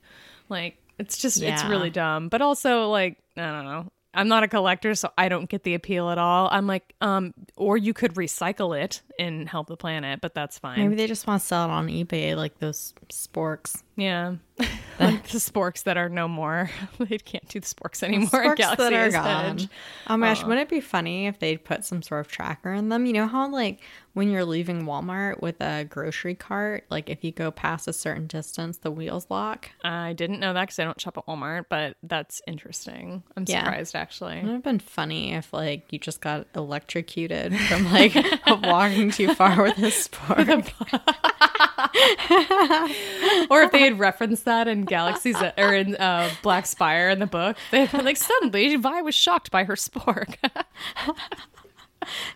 Like, 0.50 0.78
it's 0.98 1.18
just 1.18 1.42
it's 1.42 1.64
really 1.66 1.90
dumb. 1.90 2.30
But 2.30 2.42
also 2.42 2.90
like, 2.90 3.18
I 3.38 3.52
don't 3.52 3.66
know. 3.66 3.92
I'm 4.14 4.28
not 4.28 4.44
a 4.44 4.48
collector, 4.50 4.94
so 4.94 5.10
I 5.18 5.30
don't 5.30 5.48
get 5.50 5.64
the 5.64 5.74
appeal 5.74 6.10
at 6.10 6.18
all. 6.18 6.50
I'm 6.52 6.68
like, 6.68 6.94
um, 7.00 7.34
or 7.56 7.78
you 7.78 7.94
could 7.94 8.16
recycle 8.16 8.78
it 8.78 9.02
and 9.22 9.48
help 9.48 9.68
the 9.68 9.78
planet, 9.78 10.20
but 10.22 10.34
that's 10.34 10.58
fine. 10.60 10.80
Maybe 10.80 10.96
they 10.96 11.08
just 11.08 11.28
want 11.28 11.42
to 11.42 11.48
sell 11.48 11.66
it 11.66 11.72
on 11.72 11.88
eBay 11.88 12.36
like 12.36 12.60
those 12.60 12.94
sporks. 13.10 13.84
Yeah. 13.96 14.36
like 15.00 15.28
the 15.30 15.38
sporks 15.38 15.84
that 15.84 15.98
are 15.98 16.10
no 16.10 16.28
more. 16.28 16.70
they 17.00 17.18
can't 17.18 17.48
do 17.48 17.60
the 17.60 17.66
sporks 17.66 18.04
anymore 18.04 18.30
Sporks 18.30 18.58
Galaxy 18.58 18.84
that 18.84 18.94
are 18.94 19.06
Edge. 19.06 19.14
gone. 19.14 19.70
Oh 20.08 20.18
my 20.18 20.28
gosh, 20.30 20.44
oh. 20.44 20.48
wouldn't 20.48 20.68
it 20.68 20.70
be 20.70 20.82
funny 20.82 21.28
if 21.28 21.40
they'd 21.40 21.64
put 21.64 21.86
some 21.86 22.02
sort 22.02 22.22
of 22.26 22.32
tracker 22.32 22.74
in 22.74 22.90
them? 22.90 23.06
You 23.06 23.14
know 23.14 23.28
how 23.28 23.50
like 23.52 23.80
when 24.14 24.30
you're 24.30 24.46
leaving 24.46 24.84
Walmart 24.84 25.42
with 25.42 25.62
a 25.62 25.86
grocery 25.86 26.36
cart, 26.36 26.86
like 26.90 27.10
if 27.10 27.24
you 27.24 27.32
go 27.32 27.50
past 27.50 27.88
a 27.88 27.94
certain 27.94 28.28
distance, 28.28 28.78
the 28.78 28.92
wheels 28.92 29.28
lock. 29.30 29.70
I 29.84 30.14
didn't 30.14 30.40
know 30.40 30.54
that 30.54 30.62
because 30.62 30.80
I 30.80 30.84
don't 30.84 31.00
shop 31.00 31.18
at 31.18 31.26
Walmart, 31.28 31.66
but 31.70 31.96
that's 32.04 32.42
interesting. 32.48 33.24
I'm 33.38 33.46
Yeah. 33.48 33.64
surprised 33.64 33.96
actually. 33.96 34.38
It 34.40 34.44
would 34.44 34.54
have 34.54 34.64
been 34.64 34.80
funny 34.80 35.34
if 35.34 35.54
like 35.54 35.92
you 35.92 36.00
just 36.00 36.22
got 36.22 36.48
electrocuted 36.56 37.58
from 37.58 37.92
like 37.92 38.16
walking 38.64 39.11
too 39.12 39.34
far 39.36 39.62
with 39.64 39.78
a 39.80 39.92
spork. 39.92 40.72
or 43.50 43.62
if 43.64 43.72
they 43.72 43.82
had 43.82 44.00
referenced 44.00 44.46
that 44.46 44.68
in 44.68 44.84
Galaxies 44.84 45.36
or 45.58 45.74
in 45.74 45.96
uh, 45.96 46.30
Black 46.42 46.66
Spire 46.66 47.10
in 47.10 47.20
the 47.20 47.28
book, 47.28 47.58
they'd 47.72 47.92
be 47.92 47.98
like, 48.02 48.18
suddenly 48.18 48.76
Vi 48.76 49.02
was 49.02 49.16
shocked 49.16 49.52
by 49.52 49.64
her 49.64 49.76
spork. 49.76 50.36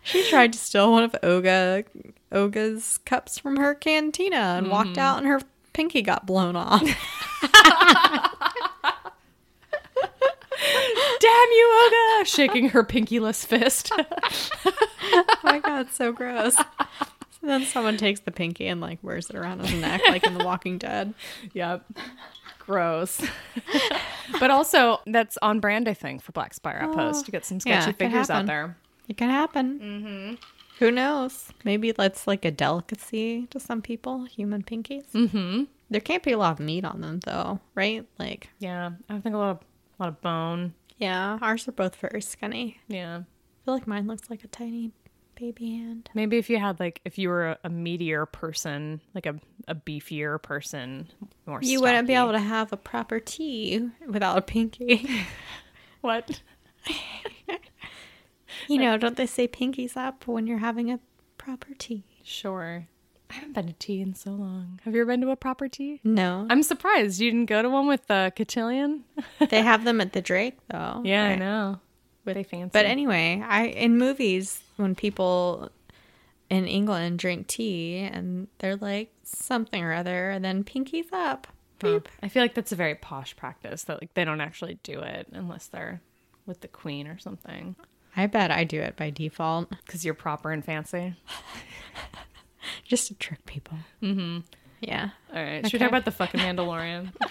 She 0.03 0.29
tried 0.29 0.53
to 0.53 0.59
steal 0.59 0.91
one 0.91 1.01
of 1.01 1.15
Oga 1.23 1.85
Oga's 2.31 2.99
cups 2.99 3.39
from 3.39 3.57
her 3.57 3.73
cantina 3.73 4.55
and 4.59 4.69
walked 4.69 4.99
out 4.99 5.17
and 5.17 5.25
her 5.25 5.41
pinky 5.73 6.03
got 6.03 6.27
blown 6.27 6.55
off. 6.55 6.83
Damn 11.19 11.49
you, 11.51 11.89
Oga! 11.91 12.25
Shaking 12.25 12.69
her 12.69 12.84
pinkyless 12.84 13.45
fist. 13.45 13.91
oh 14.65 15.36
my 15.43 15.60
god, 15.60 15.89
so 15.91 16.12
gross. 16.12 16.56
So 16.56 16.63
then 17.43 17.63
someone 17.65 17.97
takes 17.97 18.21
the 18.21 18.32
pinky 18.32 18.67
and 18.67 18.82
like 18.82 18.99
wears 19.01 19.30
it 19.30 19.36
around 19.36 19.60
his 19.65 19.80
neck 19.80 20.01
like 20.10 20.25
in 20.25 20.34
The 20.38 20.43
Walking 20.45 20.78
Dead. 20.78 21.13
Yep. 21.54 21.86
Gross. 22.60 23.21
but 24.39 24.49
also, 24.49 24.99
that's 25.06 25.38
on 25.41 25.60
brand, 25.60 25.88
I 25.88 25.93
think, 25.93 26.23
for 26.23 26.32
Black 26.32 26.54
Spire 26.54 26.80
Outpost 26.82 27.25
to 27.25 27.32
get 27.32 27.45
some 27.45 27.60
sketchy 27.60 27.88
could 27.88 27.97
figures 27.97 28.30
out 28.30 28.47
there. 28.47 28.75
It 29.08 29.17
can 29.17 29.30
happen. 29.30 29.80
Mm-hmm. 29.80 30.34
Who 30.80 30.91
knows? 30.91 31.49
Maybe 31.63 31.91
that's 31.91 32.25
like 32.28 32.43
a 32.43 32.51
delicacy 32.51 33.45
to 33.51 33.60
some 33.60 33.82
people, 33.82 34.25
human 34.25 34.63
pinkies. 34.63 35.10
Mm-hmm. 35.12 35.63
There 35.89 36.01
can't 36.01 36.23
be 36.23 36.32
a 36.32 36.38
lot 36.38 36.54
of 36.54 36.60
meat 36.60 36.84
on 36.84 37.01
them 37.01 37.19
though, 37.23 37.60
right? 37.75 38.06
Like, 38.17 38.49
Yeah, 38.60 38.91
I 39.10 39.19
think 39.19 39.36
a 39.36 39.38
lot 39.38 39.51
of 39.51 39.60
a 39.99 40.04
lot 40.04 40.10
of 40.10 40.21
bone. 40.21 40.73
Yeah, 40.97 41.38
ours 41.41 41.67
are 41.67 41.71
both 41.73 41.95
very 41.95 42.21
skinny. 42.21 42.79
Yeah, 42.88 43.17
I 43.17 43.65
feel 43.65 43.73
like 43.73 43.88
mine 43.88 44.08
looks 44.08 44.29
like 44.29 44.43
a 44.43 44.47
tiny 44.47 44.91
baby 45.36 45.71
hand. 45.71 46.10
maybe 46.13 46.38
if 46.38 46.49
you 46.49 46.58
had 46.58 46.79
like 46.79 47.01
if 47.03 47.17
you 47.17 47.27
were 47.27 47.49
a, 47.49 47.58
a 47.65 47.69
meatier 47.69 48.31
person, 48.31 49.01
like 49.13 49.25
a 49.25 49.36
a 49.67 49.75
beefier 49.75 50.41
person, 50.41 51.08
more. 51.45 51.60
You 51.62 51.81
wouldn't 51.81 52.08
be 52.08 52.13
able 52.13 52.31
to 52.31 52.39
have 52.39 52.71
a 52.71 52.77
proper 52.77 53.19
tea 53.19 53.89
without 54.08 54.38
a 54.38 54.41
pinky. 54.41 55.10
What? 56.01 56.39
you 58.67 58.77
know, 58.77 58.95
don't 58.95 59.17
they 59.17 59.25
say 59.25 59.47
pinkies 59.47 59.97
up 59.97 60.27
when 60.27 60.45
you're 60.45 60.60
having 60.60 60.91
a 60.91 60.99
proper 61.39 61.69
tea? 61.73 62.03
Sure. 62.23 62.88
I 63.29 63.33
haven't 63.35 63.53
been 63.53 63.67
to 63.67 63.73
tea 63.73 64.01
in 64.01 64.13
so 64.15 64.31
long. 64.31 64.79
Have 64.83 64.93
you 64.95 65.01
ever 65.01 65.11
been 65.11 65.21
to 65.21 65.31
a 65.31 65.35
proper 65.35 65.67
tea? 65.67 65.99
No. 66.03 66.45
I'm 66.49 66.63
surprised 66.63 67.19
you 67.19 67.31
didn't 67.31 67.47
go 67.47 67.61
to 67.61 67.69
one 67.69 67.88
with 67.88 68.05
the 68.07 68.31
cotillion. 68.35 69.03
they 69.49 69.61
have 69.61 69.83
them 69.83 69.99
at 70.01 70.13
the 70.13 70.21
Drake 70.21 70.57
though. 70.69 71.01
Yeah, 71.03 71.25
I 71.25 71.29
Right. 71.31 71.39
know. 71.39 71.79
They 72.25 72.43
fancy. 72.43 72.71
But 72.73 72.85
anyway, 72.85 73.43
I 73.47 73.65
in 73.67 73.97
movies 73.99 74.61
when 74.77 74.95
people 74.95 75.69
in 76.49 76.65
England 76.65 77.19
drink 77.19 77.47
tea 77.47 77.97
and 77.99 78.47
they're 78.59 78.75
like 78.77 79.11
something 79.23 79.83
or 79.83 79.93
other, 79.93 80.29
and 80.31 80.43
then 80.43 80.63
pinkies 80.63 81.11
up. 81.13 81.47
Huh. 81.81 81.99
I 82.23 82.29
feel 82.29 82.41
like 82.41 82.53
that's 82.55 82.71
a 82.71 82.75
very 82.75 82.95
posh 82.95 83.35
practice 83.35 83.83
that 83.83 84.01
like 84.01 84.13
they 84.15 84.25
don't 84.25 84.41
actually 84.41 84.79
do 84.81 84.99
it 85.01 85.27
unless 85.33 85.67
they're 85.67 86.01
with 86.47 86.61
the 86.61 86.67
queen 86.67 87.07
or 87.07 87.17
something 87.19 87.75
I 88.17 88.27
bet 88.27 88.49
I 88.49 88.63
do 88.63 88.79
it 88.81 88.95
by 88.95 89.09
default, 89.09 89.69
because 89.85 90.05
you're 90.05 90.13
proper 90.13 90.51
and 90.51 90.63
fancy. 90.63 91.15
just 92.84 93.08
to 93.08 93.13
trick 93.15 93.45
people. 93.45 93.78
Mm-hmm. 94.01 94.39
Yeah. 94.82 95.10
All 95.34 95.41
right, 95.43 95.63
should 95.65 95.73
we 95.73 95.80
talk 95.80 95.88
about 95.89 96.06
the 96.06 96.12
fucking 96.12 96.39
Mandalorian? 96.41 97.12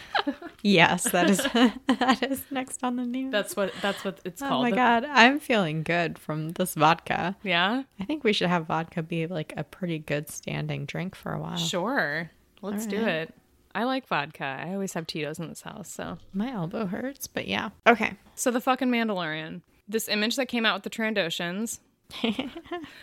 Yes, 0.66 1.11
that 1.11 1.29
is 1.29 1.37
that 1.99 2.23
is 2.23 2.42
next 2.51 2.83
on 2.83 2.97
the 2.97 3.05
news. 3.05 3.31
that's 3.31 3.55
what 3.55 3.75
that's 3.83 4.03
what 4.03 4.20
it's 4.25 4.40
oh 4.40 4.49
called. 4.49 4.61
Oh 4.61 4.62
my 4.62 4.70
The- 4.70 4.77
god, 4.77 5.05
I'm 5.05 5.38
feeling 5.38 5.83
good 5.83 6.18
from 6.18 6.53
this 6.53 6.75
vodka. 6.75 7.37
Yeah, 7.42 7.83
I 8.01 8.05
think 8.07 8.25
we 8.25 8.33
should 8.33 8.49
have 8.49 8.64
vodka 8.66 9.03
be 9.03 9.27
like 9.27 9.53
a 9.59 9.64
pretty 9.64 9.99
good 9.99 10.31
standing 10.31 10.87
drink 10.87 11.14
for 11.14 11.35
a 11.35 11.38
while. 11.38 11.59
sure. 11.59 12.31
Let's 12.62 12.85
All 12.85 12.90
do 12.92 13.05
it. 13.07 13.35
I 13.75 13.85
like 13.85 14.07
vodka. 14.07 14.44
I 14.66 14.73
always 14.73 14.94
have 14.94 15.07
Tito's 15.07 15.38
in 15.38 15.49
this 15.51 15.61
house. 15.61 15.90
So, 15.90 16.16
My 16.33 16.51
elbow 16.53 16.87
hurts, 16.87 17.27
but 17.27 17.47
yeah. 17.47 17.68
Okay. 17.87 18.14
so 18.35 18.51
the 18.51 18.61
fucking 18.62 18.88
Mandalorian. 18.88 19.61
This 19.87 20.09
image 20.09 20.37
that 20.37 20.47
came 20.47 20.64
out 20.64 20.77
with 20.77 20.85
the 20.85 20.90
Trandoshans. 20.90 21.81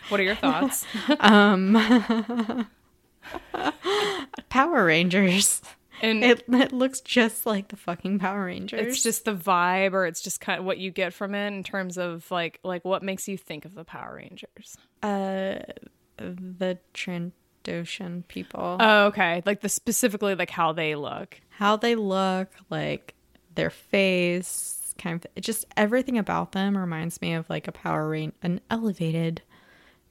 What 0.08 0.20
are 0.20 0.22
your 0.24 0.34
thoughts? 0.34 0.84
Power 4.48 4.84
Rangers. 4.84 5.62
And 6.00 6.24
It, 6.24 6.44
it 6.48 6.72
looks 6.72 7.00
just 7.00 7.46
like 7.46 7.68
the 7.68 7.76
fucking 7.76 8.18
Power 8.18 8.46
Rangers. 8.46 8.80
it's 8.80 9.02
just 9.02 9.24
the 9.24 9.34
vibe, 9.34 9.92
or 9.92 10.04
it's 10.06 10.20
just 10.20 10.40
kind 10.40 10.58
of 10.58 10.64
what 10.64 10.78
you 10.78 10.90
get 10.90 11.14
from 11.14 11.34
it 11.34 11.46
in 11.48 11.62
terms 11.62 11.96
of 11.96 12.28
like 12.30 12.58
like 12.64 12.84
what 12.84 13.02
makes 13.04 13.28
you 13.28 13.38
think 13.38 13.64
of 13.64 13.74
the 13.74 13.84
Power 13.84 14.16
Rangers. 14.16 14.76
uh 15.02 15.60
the 16.16 16.78
Trandoshan 16.94 18.26
people. 18.28 18.76
Oh, 18.80 19.06
okay. 19.06 19.42
Like 19.46 19.60
the 19.60 19.68
specifically 19.68 20.34
like 20.34 20.50
how 20.50 20.72
they 20.72 20.94
look. 20.96 21.40
How 21.50 21.76
they 21.76 21.94
look, 21.94 22.48
like 22.68 23.14
their 23.54 23.70
face, 23.70 24.80
kind 24.98 25.16
of 25.16 25.26
it 25.34 25.40
just 25.42 25.64
everything 25.76 26.18
about 26.18 26.52
them 26.52 26.76
reminds 26.76 27.20
me 27.20 27.34
of 27.34 27.48
like 27.50 27.68
a 27.68 27.72
Power 27.72 28.08
Ranger, 28.08 28.34
an 28.42 28.60
elevated 28.70 29.42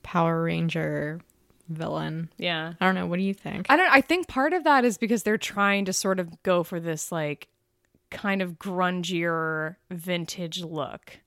Power 0.04 0.44
Ranger 0.44 1.22
villain. 1.70 2.30
Yeah. 2.38 2.74
I 2.80 2.86
don't 2.86 2.96
know. 2.96 3.08
What 3.08 3.18
do 3.18 3.24
you 3.24 3.34
think? 3.34 3.68
I 3.70 3.78
don't 3.78 3.92
I 3.92 4.02
think 4.02 4.28
part 4.28 4.54
of 4.54 4.64
that 4.64 4.86
is 4.86 4.98
because 4.98 5.24
they're 5.24 5.38
trying 5.38 5.86
to 5.86 5.94
sort 5.94 6.20
of 6.20 6.42
go 6.44 6.64
for 6.64 6.80
this 6.80 7.12
like 7.12 7.48
kind 8.10 8.42
of 8.42 8.60
grungier 8.60 9.78
vintage 9.90 10.64
look. 10.64 11.20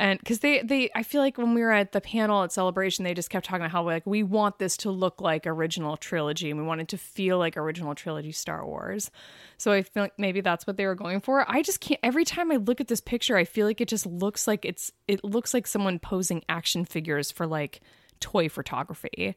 And 0.00 0.24
cuz 0.24 0.38
they 0.40 0.62
they 0.62 0.90
I 0.94 1.02
feel 1.02 1.20
like 1.20 1.38
when 1.38 1.54
we 1.54 1.62
were 1.62 1.72
at 1.72 1.92
the 1.92 2.00
panel 2.00 2.42
at 2.44 2.52
Celebration 2.52 3.04
they 3.04 3.14
just 3.14 3.30
kept 3.30 3.46
talking 3.46 3.62
about 3.62 3.72
how 3.72 3.82
like 3.82 4.06
we 4.06 4.22
want 4.22 4.58
this 4.58 4.76
to 4.78 4.90
look 4.90 5.20
like 5.20 5.46
original 5.46 5.96
trilogy 5.96 6.50
and 6.50 6.58
we 6.58 6.66
want 6.66 6.80
it 6.80 6.88
to 6.88 6.98
feel 6.98 7.38
like 7.38 7.56
original 7.56 7.94
trilogy 7.94 8.32
Star 8.32 8.64
Wars. 8.64 9.10
So 9.56 9.72
I 9.72 9.82
feel 9.82 10.04
like 10.04 10.18
maybe 10.18 10.40
that's 10.40 10.66
what 10.66 10.76
they 10.76 10.86
were 10.86 10.94
going 10.94 11.20
for. 11.20 11.44
I 11.50 11.62
just 11.62 11.80
can't 11.80 12.00
every 12.02 12.24
time 12.24 12.52
I 12.52 12.56
look 12.56 12.80
at 12.80 12.88
this 12.88 13.00
picture 13.00 13.36
I 13.36 13.44
feel 13.44 13.66
like 13.66 13.80
it 13.80 13.88
just 13.88 14.06
looks 14.06 14.46
like 14.46 14.64
it's 14.64 14.92
it 15.06 15.24
looks 15.24 15.52
like 15.52 15.66
someone 15.66 15.98
posing 15.98 16.44
action 16.48 16.84
figures 16.84 17.30
for 17.30 17.46
like 17.46 17.80
toy 18.20 18.48
photography. 18.48 19.36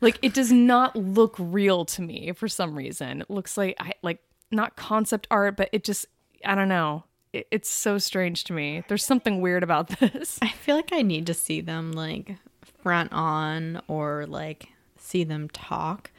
Like 0.00 0.18
it 0.22 0.34
does 0.34 0.52
not 0.52 0.96
look 0.96 1.36
real 1.38 1.84
to 1.86 2.02
me 2.02 2.32
for 2.32 2.48
some 2.48 2.76
reason. 2.76 3.22
It 3.22 3.30
looks 3.30 3.56
like 3.56 3.76
I 3.80 3.92
like 4.02 4.20
not 4.50 4.76
concept 4.76 5.26
art, 5.30 5.56
but 5.56 5.68
it 5.72 5.84
just 5.84 6.06
I 6.44 6.54
don't 6.54 6.68
know. 6.68 7.04
It- 7.32 7.46
it's 7.50 7.68
so 7.70 7.98
strange 7.98 8.44
to 8.44 8.52
me. 8.52 8.82
There's 8.88 9.04
something 9.04 9.40
weird 9.40 9.62
about 9.62 9.88
this. 10.00 10.38
I 10.42 10.48
feel 10.48 10.76
like 10.76 10.92
I 10.92 11.02
need 11.02 11.26
to 11.26 11.34
see 11.34 11.60
them 11.60 11.92
like 11.92 12.36
front 12.82 13.12
on 13.12 13.80
or 13.88 14.26
like 14.26 14.68
see 14.96 15.24
them 15.24 15.48
talk 15.50 16.10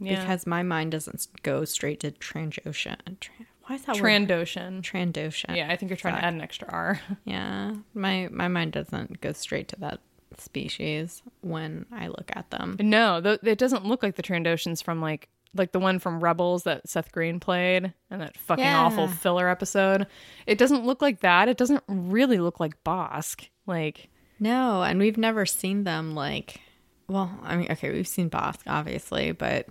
Yeah. 0.00 0.20
because 0.20 0.46
my 0.46 0.62
mind 0.62 0.92
doesn't 0.92 1.26
go 1.42 1.64
straight 1.64 2.00
to 2.00 2.10
Trandoshan. 2.12 2.96
Tran- 3.20 3.46
why 3.66 3.74
is 3.76 3.82
that 3.82 3.96
word? 4.00 4.02
Trandoshan. 4.28 4.82
Trandoshan. 4.82 5.56
Yeah, 5.56 5.68
I 5.70 5.76
think 5.76 5.90
you're 5.90 5.96
trying 5.96 6.14
to 6.14 6.24
add 6.24 6.34
an 6.34 6.40
extra 6.40 6.68
R. 6.70 7.00
Yeah, 7.24 7.74
my 7.94 8.28
my 8.30 8.46
mind 8.48 8.72
doesn't 8.72 9.20
go 9.20 9.32
straight 9.32 9.66
to 9.68 9.76
that 9.80 10.00
species 10.38 11.22
when 11.40 11.86
I 11.92 12.08
look 12.08 12.30
at 12.34 12.50
them. 12.50 12.76
No, 12.80 13.20
th- 13.20 13.40
it 13.42 13.58
doesn't 13.58 13.84
look 13.84 14.02
like 14.02 14.16
the 14.16 14.22
Trandoshans 14.22 14.82
from 14.82 15.00
like 15.00 15.28
like 15.58 15.72
the 15.72 15.78
one 15.80 15.98
from 15.98 16.20
Rebels 16.22 16.64
that 16.64 16.88
Seth 16.88 17.12
Green 17.12 17.40
played 17.40 17.92
and 18.10 18.20
that 18.20 18.36
fucking 18.36 18.64
Yeah. 18.64 18.80
awful 18.84 19.08
filler 19.08 19.48
episode. 19.48 20.06
It 20.46 20.58
doesn't 20.58 20.84
look 20.84 21.02
like 21.02 21.20
that. 21.20 21.48
It 21.48 21.56
doesn't 21.56 21.82
really 21.88 22.38
look 22.38 22.60
like 22.60 22.82
Bossk. 22.84 23.48
Like 23.66 24.08
No, 24.38 24.82
and 24.82 24.98
we've 24.98 25.16
never 25.18 25.46
seen 25.46 25.84
them 25.84 26.14
like. 26.14 26.60
Well, 27.08 27.38
I 27.44 27.56
mean, 27.56 27.70
okay, 27.70 27.90
we've 27.92 28.08
seen 28.08 28.28
Bossk 28.30 28.60
obviously, 28.66 29.32
but 29.32 29.66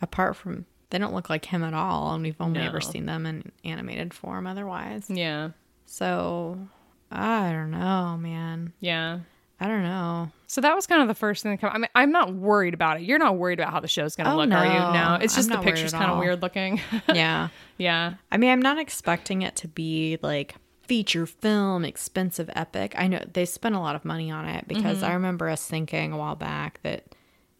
apart 0.00 0.36
from 0.36 0.66
they 0.90 0.98
don't 0.98 1.14
look 1.14 1.30
like 1.30 1.44
him 1.46 1.62
at 1.64 1.72
all, 1.74 2.12
and 2.12 2.22
we've 2.22 2.40
only 2.40 2.60
ever 2.60 2.80
seen 2.80 3.06
them 3.06 3.24
in 3.24 3.50
animated 3.64 4.12
form 4.12 4.46
otherwise. 4.46 5.06
yeah, 5.08 5.50
So 5.86 6.68
I 7.10 7.50
don't 7.52 7.70
know, 7.70 8.18
man. 8.20 8.72
yeah. 8.80 9.20
I 9.60 9.68
don't 9.68 9.84
know. 9.84 10.30
So 10.52 10.60
that 10.60 10.76
was 10.76 10.86
kind 10.86 11.00
of 11.00 11.08
the 11.08 11.14
first 11.14 11.42
thing 11.42 11.52
that 11.52 11.62
come. 11.62 11.70
I 11.72 11.78
mean, 11.78 11.88
I'm 11.94 12.12
not 12.12 12.34
worried 12.34 12.74
about 12.74 12.98
it. 12.98 13.04
You're 13.04 13.18
not 13.18 13.38
worried 13.38 13.58
about 13.58 13.72
how 13.72 13.80
the 13.80 13.88
show's 13.88 14.14
going 14.16 14.26
to 14.26 14.32
Oh, 14.32 14.36
look, 14.36 14.50
are 14.52 14.66
you? 14.66 14.72
no. 14.72 14.92
No, 14.92 15.18
it's 15.22 15.32
I'm 15.34 15.38
just 15.38 15.48
the 15.48 15.56
picture's 15.62 15.92
kind 15.92 16.10
of 16.10 16.18
weird 16.18 16.42
looking. 16.42 16.78
Yeah. 17.14 17.48
yeah, 17.78 18.14
I 18.30 18.36
mean, 18.36 18.50
I'm 18.50 18.60
not 18.60 18.78
expecting 18.78 19.40
it 19.40 19.56
to 19.56 19.68
be 19.68 20.18
like 20.20 20.56
feature 20.82 21.24
film, 21.24 21.86
expensive 21.86 22.50
epic. 22.54 22.94
I 22.98 23.06
know 23.08 23.24
they 23.32 23.46
spent 23.46 23.76
a 23.76 23.80
lot 23.80 23.96
of 23.96 24.04
money 24.04 24.30
on 24.30 24.46
it 24.46 24.68
because 24.68 24.96
Mm-hmm. 24.98 25.06
I 25.06 25.14
remember 25.14 25.48
us 25.48 25.66
thinking 25.66 26.12
a 26.12 26.18
while 26.18 26.36
back 26.36 26.80
that 26.82 27.04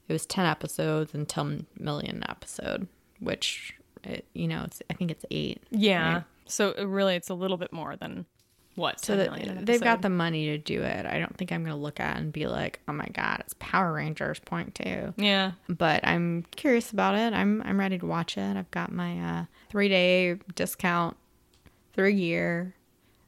it 0.09 0.13
was 0.13 0.27
10 0.27 0.45
episodes 0.45 1.15
and 1.15 1.27
10 1.27 1.65
million 1.79 2.23
episode, 2.29 2.89
which, 3.21 3.75
it, 4.05 4.27
you 4.35 4.47
know, 4.49 4.65
it's 4.65 4.83
I 4.91 4.95
think 4.95 5.11
it's 5.11 5.25
eight. 5.31 5.63
yeah. 5.71 6.13
right? 6.15 6.25
So 6.45 6.73
it 6.73 6.85
really, 6.85 7.15
it's 7.15 7.31
a 7.31 7.35
little 7.35 7.57
bit 7.57 7.73
more 7.73 7.97
than 7.97 8.27
what. 8.75 9.05
So 9.05 9.17
that 9.17 9.67
they've 9.67 9.81
got 9.81 10.03
the 10.03 10.09
money 10.11 10.47
to 10.47 10.59
do 10.59 10.83
it. 10.83 11.07
I 11.07 11.19
don't 11.19 11.37
think 11.37 11.53
I'm 11.53 11.63
going 11.63 11.77
to 11.77 11.81
look 11.83 12.01
at 12.01 12.17
it 12.17 12.21
and 12.21 12.33
be 12.33 12.47
like, 12.47 12.81
oh 12.89 12.93
my 12.93 13.07
God, 13.13 13.39
it's 13.41 13.55
Power 13.59 13.93
Rangers 13.93 14.39
point 14.41 14.75
two. 14.75 15.13
Yeah, 15.17 15.53
but 15.69 16.07
I'm 16.07 16.45
curious 16.57 16.91
about 16.91 17.15
it. 17.15 17.33
I'm 17.33 17.63
I'm 17.63 17.79
ready 17.79 17.99
to 17.99 18.07
watch 18.07 18.37
it. 18.39 18.57
I've 18.57 18.71
got 18.71 18.93
my 18.93 19.19
uh, 19.21 19.45
three 19.71 19.89
day 19.89 20.37
discount 20.55 21.17
through 21.93 22.09
a 22.09 22.13
year. 22.13 22.75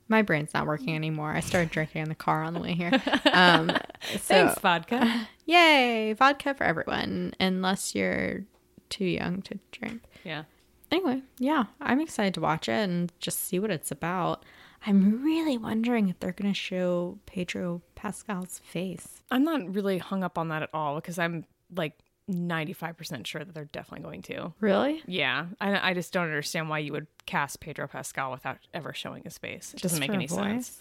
My 0.08 0.20
brain's 0.22 0.52
not 0.52 0.66
working 0.66 0.94
anymore. 0.94 1.32
I 1.32 1.40
started 1.40 1.70
drinking 1.70 2.02
in 2.02 2.08
the 2.10 2.14
car 2.14 2.42
on 2.42 2.52
the 2.54 2.60
way 2.60 2.74
here. 2.74 2.92
Um, 3.32 3.70
so 4.12 4.18
thanks 4.18 4.58
vodka. 4.60 5.26
yay, 5.46 6.12
vodka 6.12 6.54
for 6.54 6.62
everyone, 6.64 7.34
unless 7.40 7.94
you're 7.94 8.44
too 8.90 9.06
young 9.06 9.42
to 9.42 9.58
drink. 9.72 10.02
yeah. 10.24 10.44
Anyway, 10.92 11.22
yeah, 11.38 11.64
I'm 11.80 12.00
excited 12.00 12.34
to 12.34 12.40
watch 12.40 12.68
it 12.68 12.72
and 12.74 13.10
just 13.18 13.40
see 13.40 13.58
what 13.58 13.70
it's 13.72 13.90
about. 13.90 14.44
I'm 14.86 15.22
really 15.22 15.56
wondering 15.56 16.08
if 16.08 16.20
they're 16.20 16.32
going 16.32 16.52
to 16.52 16.58
show 16.58 17.18
Pedro 17.26 17.82
Pascal's 17.94 18.60
face. 18.64 19.22
I'm 19.30 19.44
not 19.44 19.74
really 19.74 19.98
hung 19.98 20.22
up 20.22 20.36
on 20.38 20.48
that 20.48 20.62
at 20.62 20.70
all 20.74 20.96
because 20.96 21.18
I'm 21.18 21.44
like 21.74 21.94
95% 22.30 23.26
sure 23.26 23.44
that 23.44 23.54
they're 23.54 23.64
definitely 23.66 24.04
going 24.04 24.22
to. 24.22 24.52
Really? 24.60 25.02
Yeah. 25.06 25.46
I, 25.60 25.90
I 25.90 25.94
just 25.94 26.12
don't 26.12 26.24
understand 26.24 26.68
why 26.68 26.78
you 26.80 26.92
would 26.92 27.06
cast 27.26 27.60
Pedro 27.60 27.86
Pascal 27.86 28.30
without 28.30 28.58
ever 28.72 28.92
showing 28.92 29.24
his 29.24 29.38
face. 29.38 29.74
It 29.74 29.80
doesn't 29.80 30.00
make 30.00 30.10
any 30.10 30.26
voice? 30.26 30.36
sense. 30.36 30.80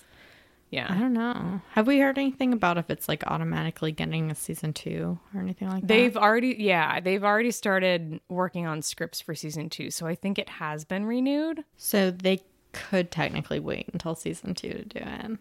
Yeah. 0.69 0.87
I 0.89 0.97
don't 0.97 1.13
know. 1.13 1.61
Have 1.73 1.85
we 1.85 1.99
heard 1.99 2.17
anything 2.17 2.51
about 2.51 2.79
if 2.79 2.89
it's 2.89 3.07
like 3.07 3.23
automatically 3.27 3.91
getting 3.91 4.31
a 4.31 4.35
season 4.35 4.73
two 4.73 5.19
or 5.33 5.41
anything 5.41 5.69
like 5.69 5.81
that? 5.81 5.87
They've 5.87 6.17
already, 6.17 6.55
yeah, 6.57 6.99
they've 6.99 7.23
already 7.23 7.51
started 7.51 8.19
working 8.27 8.65
on 8.65 8.81
scripts 8.81 9.21
for 9.21 9.35
season 9.35 9.69
two. 9.69 9.91
So 9.91 10.07
I 10.07 10.15
think 10.15 10.39
it 10.39 10.49
has 10.49 10.83
been 10.83 11.05
renewed. 11.05 11.63
So 11.77 12.09
they 12.09 12.41
could 12.73 13.11
technically 13.11 13.59
wait 13.59 13.89
until 13.93 14.15
season 14.15 14.53
two 14.53 14.73
to 14.73 14.83
do 14.83 14.99
it. 14.99 15.37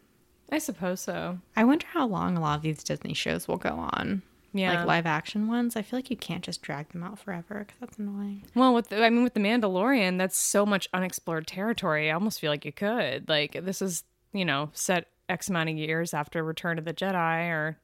I 0.51 0.59
suppose 0.59 1.01
so. 1.01 1.39
I 1.57 1.65
wonder 1.65 1.87
how 1.93 2.07
long 2.07 2.37
a 2.37 2.41
lot 2.41 2.57
of 2.57 2.63
these 2.63 2.85
Disney 2.85 3.15
shows 3.15 3.49
will 3.49 3.57
go 3.57 3.71
on. 3.71 4.23
Yeah. 4.53 4.75
Like 4.75 4.87
live 4.87 5.07
action 5.07 5.49
ones. 5.49 5.77
I 5.77 5.83
feel 5.83 5.99
like 5.99 6.11
you 6.11 6.17
can't 6.17 6.45
just 6.45 6.61
drag 6.61 6.91
them 6.91 7.03
out 7.03 7.19
forever 7.19 7.61
because 7.61 7.81
that's 7.81 7.99
annoying. 7.99 8.43
Well, 8.55 8.75
with 8.75 8.91
the, 8.91 9.03
I 9.03 9.09
mean, 9.09 9.25
with 9.25 9.33
the 9.33 9.41
Mandalorian, 9.41 10.19
that's 10.19 10.37
so 10.37 10.67
much 10.67 10.89
unexplored 10.93 11.47
territory. 11.47 12.11
I 12.11 12.15
almost 12.15 12.39
feel 12.39 12.51
like 12.51 12.67
you 12.67 12.73
could. 12.73 13.31
Like 13.31 13.65
this 13.65 13.81
is, 13.81 14.05
you 14.35 14.45
know, 14.45 14.69
set 14.75 15.09
X 15.31 15.49
amount 15.49 15.71
of 15.71 15.77
years 15.77 16.13
after 16.13 16.45
Return 16.45 16.79
of 16.79 16.85
the 16.85 16.93
Jedi, 16.93 17.49
or 17.49 17.79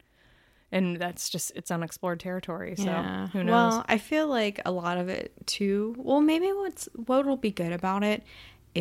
and 0.71 0.99
that's 0.99 1.31
just 1.31 1.53
it's 1.55 1.71
unexplored 1.71 2.21
territory. 2.21 2.75
So 2.77 2.85
yeah. 2.85 3.29
who 3.29 3.45
knows? 3.45 3.53
Well, 3.53 3.85
I 3.89 3.97
feel 3.97 4.27
like 4.27 4.61
a 4.67 4.71
lot 4.71 4.99
of 4.99 5.09
it 5.09 5.33
too. 5.47 5.95
Well, 5.97 6.21
maybe 6.21 6.53
what's 6.53 6.87
what 7.07 7.25
will 7.25 7.39
be 7.39 7.51
good 7.51 7.73
about 7.73 8.05
it 8.05 8.23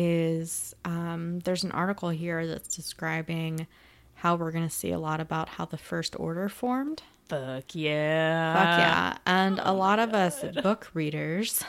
is 0.00 0.76
um, 0.84 1.40
there's 1.40 1.64
an 1.64 1.72
article 1.72 2.08
here 2.10 2.46
that's 2.46 2.76
describing 2.76 3.66
how 4.14 4.36
we're 4.36 4.52
going 4.52 4.66
to 4.66 4.74
see 4.74 4.92
a 4.92 4.98
lot 4.98 5.20
about 5.20 5.48
how 5.48 5.64
the 5.64 5.76
First 5.76 6.14
Order 6.18 6.48
formed. 6.48 7.02
Fuck 7.28 7.74
yeah. 7.74 8.54
Fuck 8.54 8.78
yeah. 8.78 9.18
And 9.26 9.60
a 9.62 9.72
lot 9.72 9.98
of 9.98 10.14
us 10.14 10.42
book 10.62 10.88
readers, 10.94 11.64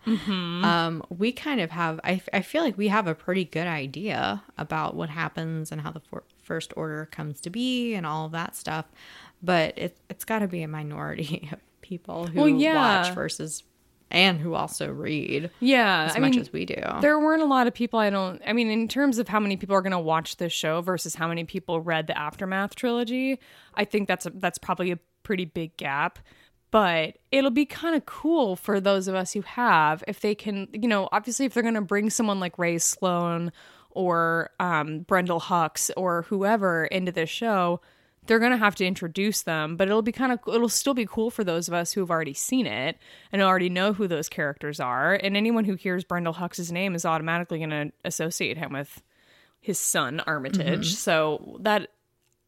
um, 0.06 1.02
we 1.10 1.32
kind 1.32 1.60
of 1.60 1.72
have, 1.72 1.98
I, 2.04 2.22
I 2.32 2.40
feel 2.40 2.62
like 2.62 2.78
we 2.78 2.88
have 2.88 3.08
a 3.08 3.14
pretty 3.16 3.44
good 3.44 3.66
idea 3.66 4.44
about 4.56 4.94
what 4.94 5.10
happens 5.10 5.72
and 5.72 5.80
how 5.80 5.90
the 5.90 6.00
for, 6.00 6.22
First 6.42 6.72
Order 6.76 7.08
comes 7.10 7.40
to 7.42 7.50
be 7.50 7.94
and 7.94 8.06
all 8.06 8.26
of 8.26 8.32
that 8.32 8.54
stuff. 8.54 8.86
But 9.42 9.76
it, 9.76 9.96
it's 10.08 10.24
got 10.24 10.38
to 10.38 10.48
be 10.48 10.62
a 10.62 10.68
minority 10.68 11.48
of 11.52 11.58
people 11.82 12.28
who 12.28 12.40
Well, 12.40 12.48
yeah. 12.48 13.02
watch 13.02 13.12
versus, 13.12 13.64
and 14.12 14.38
who 14.38 14.54
also 14.54 14.88
read 14.92 15.50
Yeah, 15.58 16.04
as 16.04 16.14
I 16.16 16.20
much 16.20 16.32
mean, 16.32 16.40
as 16.40 16.52
we 16.52 16.64
do. 16.64 16.76
there 17.00 17.18
weren't 17.18 17.42
a 17.42 17.46
lot 17.46 17.66
of 17.66 17.74
people. 17.74 17.98
I 17.98 18.10
don't. 18.10 18.40
I 18.46 18.52
mean, 18.52 18.70
in 18.70 18.86
terms 18.86 19.18
of 19.18 19.26
how 19.26 19.40
many 19.40 19.56
people 19.56 19.74
are 19.74 19.82
going 19.82 19.90
to 19.92 19.98
watch 19.98 20.36
this 20.36 20.52
show 20.52 20.80
versus 20.82 21.16
how 21.16 21.26
many 21.26 21.42
people 21.44 21.80
read 21.80 22.06
the 22.06 22.16
Aftermath 22.16 22.76
trilogy, 22.76 23.40
I 23.74 23.84
think 23.84 24.06
that's 24.06 24.26
a, 24.26 24.30
that's 24.30 24.58
probably 24.58 24.92
a 24.92 24.98
pretty 25.24 25.46
big 25.46 25.76
gap. 25.76 26.20
But 26.70 27.18
it'll 27.30 27.50
be 27.50 27.66
kind 27.66 27.94
of 27.94 28.06
cool 28.06 28.56
for 28.56 28.80
those 28.80 29.06
of 29.08 29.14
us 29.14 29.32
who 29.32 29.42
have, 29.42 30.02
if 30.08 30.20
they 30.20 30.34
can, 30.34 30.68
you 30.72 30.88
know, 30.88 31.08
obviously 31.12 31.44
if 31.44 31.52
they're 31.52 31.62
going 31.62 31.74
to 31.74 31.82
bring 31.82 32.08
someone 32.08 32.40
like 32.40 32.58
Rae 32.58 32.78
Sloane 32.78 33.52
or 33.90 34.48
um, 34.58 35.00
Brendol 35.04 35.40
Hux 35.42 35.90
or 35.98 36.22
whoever 36.22 36.86
into 36.86 37.12
this 37.12 37.28
show, 37.28 37.82
they're 38.26 38.38
going 38.38 38.52
to 38.52 38.58
have 38.58 38.74
to 38.76 38.86
introduce 38.86 39.42
them, 39.42 39.76
but 39.76 39.88
it'll 39.88 40.02
be 40.02 40.12
kind 40.12 40.32
of 40.32 40.40
it'll 40.46 40.68
still 40.68 40.94
be 40.94 41.06
cool 41.06 41.30
for 41.30 41.42
those 41.42 41.68
of 41.68 41.74
us 41.74 41.92
who 41.92 42.00
have 42.00 42.10
already 42.10 42.34
seen 42.34 42.66
it 42.66 42.98
and 43.32 43.42
already 43.42 43.68
know 43.68 43.92
who 43.92 44.06
those 44.06 44.28
characters 44.28 44.78
are. 44.78 45.14
And 45.14 45.36
anyone 45.36 45.64
who 45.64 45.74
hears 45.74 46.04
Brendol 46.04 46.34
Hux's 46.34 46.70
name 46.70 46.94
is 46.94 47.04
automatically 47.04 47.58
going 47.58 47.70
to 47.70 47.92
associate 48.04 48.58
him 48.58 48.72
with 48.72 49.02
his 49.60 49.78
son 49.78 50.20
Armitage. 50.20 50.88
Mm-hmm. 50.88 50.96
So 50.96 51.56
that 51.60 51.90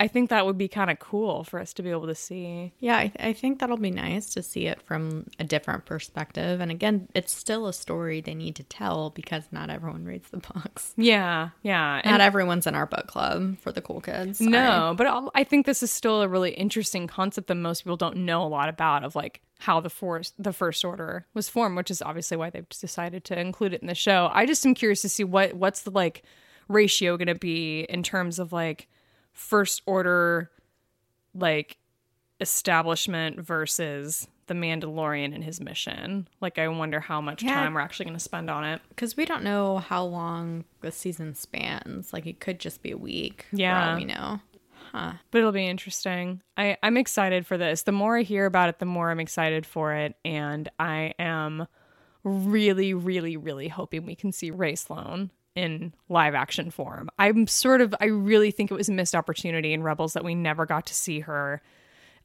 I 0.00 0.08
think 0.08 0.30
that 0.30 0.44
would 0.44 0.58
be 0.58 0.66
kind 0.66 0.90
of 0.90 0.98
cool 0.98 1.44
for 1.44 1.60
us 1.60 1.72
to 1.74 1.82
be 1.82 1.90
able 1.90 2.08
to 2.08 2.16
see. 2.16 2.72
Yeah, 2.80 2.96
I, 2.96 3.12
I 3.20 3.32
think 3.32 3.60
that'll 3.60 3.76
be 3.76 3.92
nice 3.92 4.34
to 4.34 4.42
see 4.42 4.66
it 4.66 4.82
from 4.82 5.26
a 5.38 5.44
different 5.44 5.84
perspective. 5.86 6.60
And 6.60 6.70
again, 6.72 7.08
it's 7.14 7.32
still 7.34 7.68
a 7.68 7.72
story 7.72 8.20
they 8.20 8.34
need 8.34 8.56
to 8.56 8.64
tell 8.64 9.10
because 9.10 9.44
not 9.52 9.70
everyone 9.70 10.04
reads 10.04 10.28
the 10.30 10.38
books. 10.38 10.94
Yeah, 10.96 11.50
yeah. 11.62 12.00
And 12.02 12.10
Not 12.12 12.20
everyone's 12.20 12.66
in 12.66 12.74
our 12.74 12.86
book 12.86 13.06
club 13.06 13.56
for 13.60 13.70
the 13.70 13.80
cool 13.80 14.00
kids. 14.00 14.38
Sorry. 14.38 14.50
No, 14.50 14.94
but 14.96 15.06
I'll- 15.06 15.30
I 15.34 15.44
think 15.44 15.64
this 15.64 15.82
is 15.82 15.92
still 15.92 16.22
a 16.22 16.28
really 16.28 16.50
interesting 16.50 17.06
concept 17.06 17.46
that 17.46 17.54
most 17.54 17.84
people 17.84 17.96
don't 17.96 18.16
know 18.16 18.42
a 18.42 18.48
lot 18.48 18.68
about 18.68 19.04
of 19.04 19.14
like 19.14 19.42
how 19.60 19.78
the 19.80 19.90
force 19.90 20.32
the 20.38 20.52
first 20.52 20.84
order 20.84 21.24
was 21.34 21.48
formed, 21.48 21.76
which 21.76 21.90
is 21.92 22.02
obviously 22.02 22.36
why 22.36 22.50
they've 22.50 22.68
decided 22.68 23.24
to 23.26 23.38
include 23.38 23.72
it 23.72 23.80
in 23.80 23.86
the 23.86 23.94
show. 23.94 24.28
I 24.32 24.44
just 24.44 24.66
am 24.66 24.74
curious 24.74 25.02
to 25.02 25.08
see 25.08 25.22
what 25.24 25.54
what's 25.54 25.82
the 25.82 25.92
like 25.92 26.24
ratio 26.68 27.16
going 27.16 27.28
to 27.28 27.34
be 27.36 27.82
in 27.82 28.02
terms 28.02 28.38
of 28.40 28.52
like 28.52 28.88
first 29.34 29.82
order 29.84 30.50
like 31.34 31.76
establishment 32.40 33.40
versus 33.40 34.28
the 34.46 34.54
Mandalorian 34.54 35.34
and 35.34 35.42
his 35.42 35.60
mission. 35.60 36.28
Like 36.40 36.58
I 36.58 36.68
wonder 36.68 37.00
how 37.00 37.20
much 37.20 37.42
Yeah. 37.42 37.54
time 37.54 37.74
we're 37.74 37.80
actually 37.80 38.04
going 38.06 38.16
to 38.16 38.22
spend 38.22 38.50
on 38.50 38.64
it. 38.64 38.80
Because 38.90 39.16
we 39.16 39.24
don't 39.24 39.42
know 39.42 39.78
how 39.78 40.04
long 40.04 40.64
the 40.82 40.92
season 40.92 41.34
spans. 41.34 42.12
Like, 42.12 42.26
it 42.26 42.40
could 42.40 42.60
just 42.60 42.82
be 42.82 42.90
a 42.90 42.96
week. 42.96 43.46
Yeah. 43.52 43.96
we 43.96 44.04
know. 44.04 44.40
Huh. 44.92 45.14
but 45.32 45.38
it'll 45.38 45.50
be 45.50 45.66
interesting. 45.66 46.40
I, 46.56 46.76
I'm 46.80 46.96
excited 46.96 47.46
for 47.46 47.58
this. 47.58 47.82
The 47.82 47.90
more 47.90 48.18
I 48.18 48.22
hear 48.22 48.46
about 48.46 48.68
it, 48.68 48.78
the 48.78 48.86
more 48.86 49.10
I'm 49.10 49.18
excited 49.18 49.66
for 49.66 49.92
it. 49.94 50.14
And 50.24 50.68
I 50.78 51.14
am 51.18 51.66
really, 52.22 52.94
really, 52.94 53.36
really 53.36 53.66
hoping 53.66 54.06
we 54.06 54.14
can 54.14 54.30
see 54.30 54.52
Rae 54.52 54.76
Sloane 54.76 55.30
in 55.54 55.92
live 56.08 56.34
action 56.34 56.70
form. 56.70 57.08
I'm 57.18 57.46
sort 57.46 57.80
of, 57.80 57.94
I 58.00 58.06
really 58.06 58.50
think 58.50 58.70
it 58.70 58.74
was 58.74 58.88
a 58.88 58.92
missed 58.92 59.14
opportunity 59.14 59.72
in 59.72 59.82
Rebels 59.82 60.14
that 60.14 60.24
we 60.24 60.34
never 60.34 60.66
got 60.66 60.86
to 60.86 60.94
see 60.94 61.20
her 61.20 61.62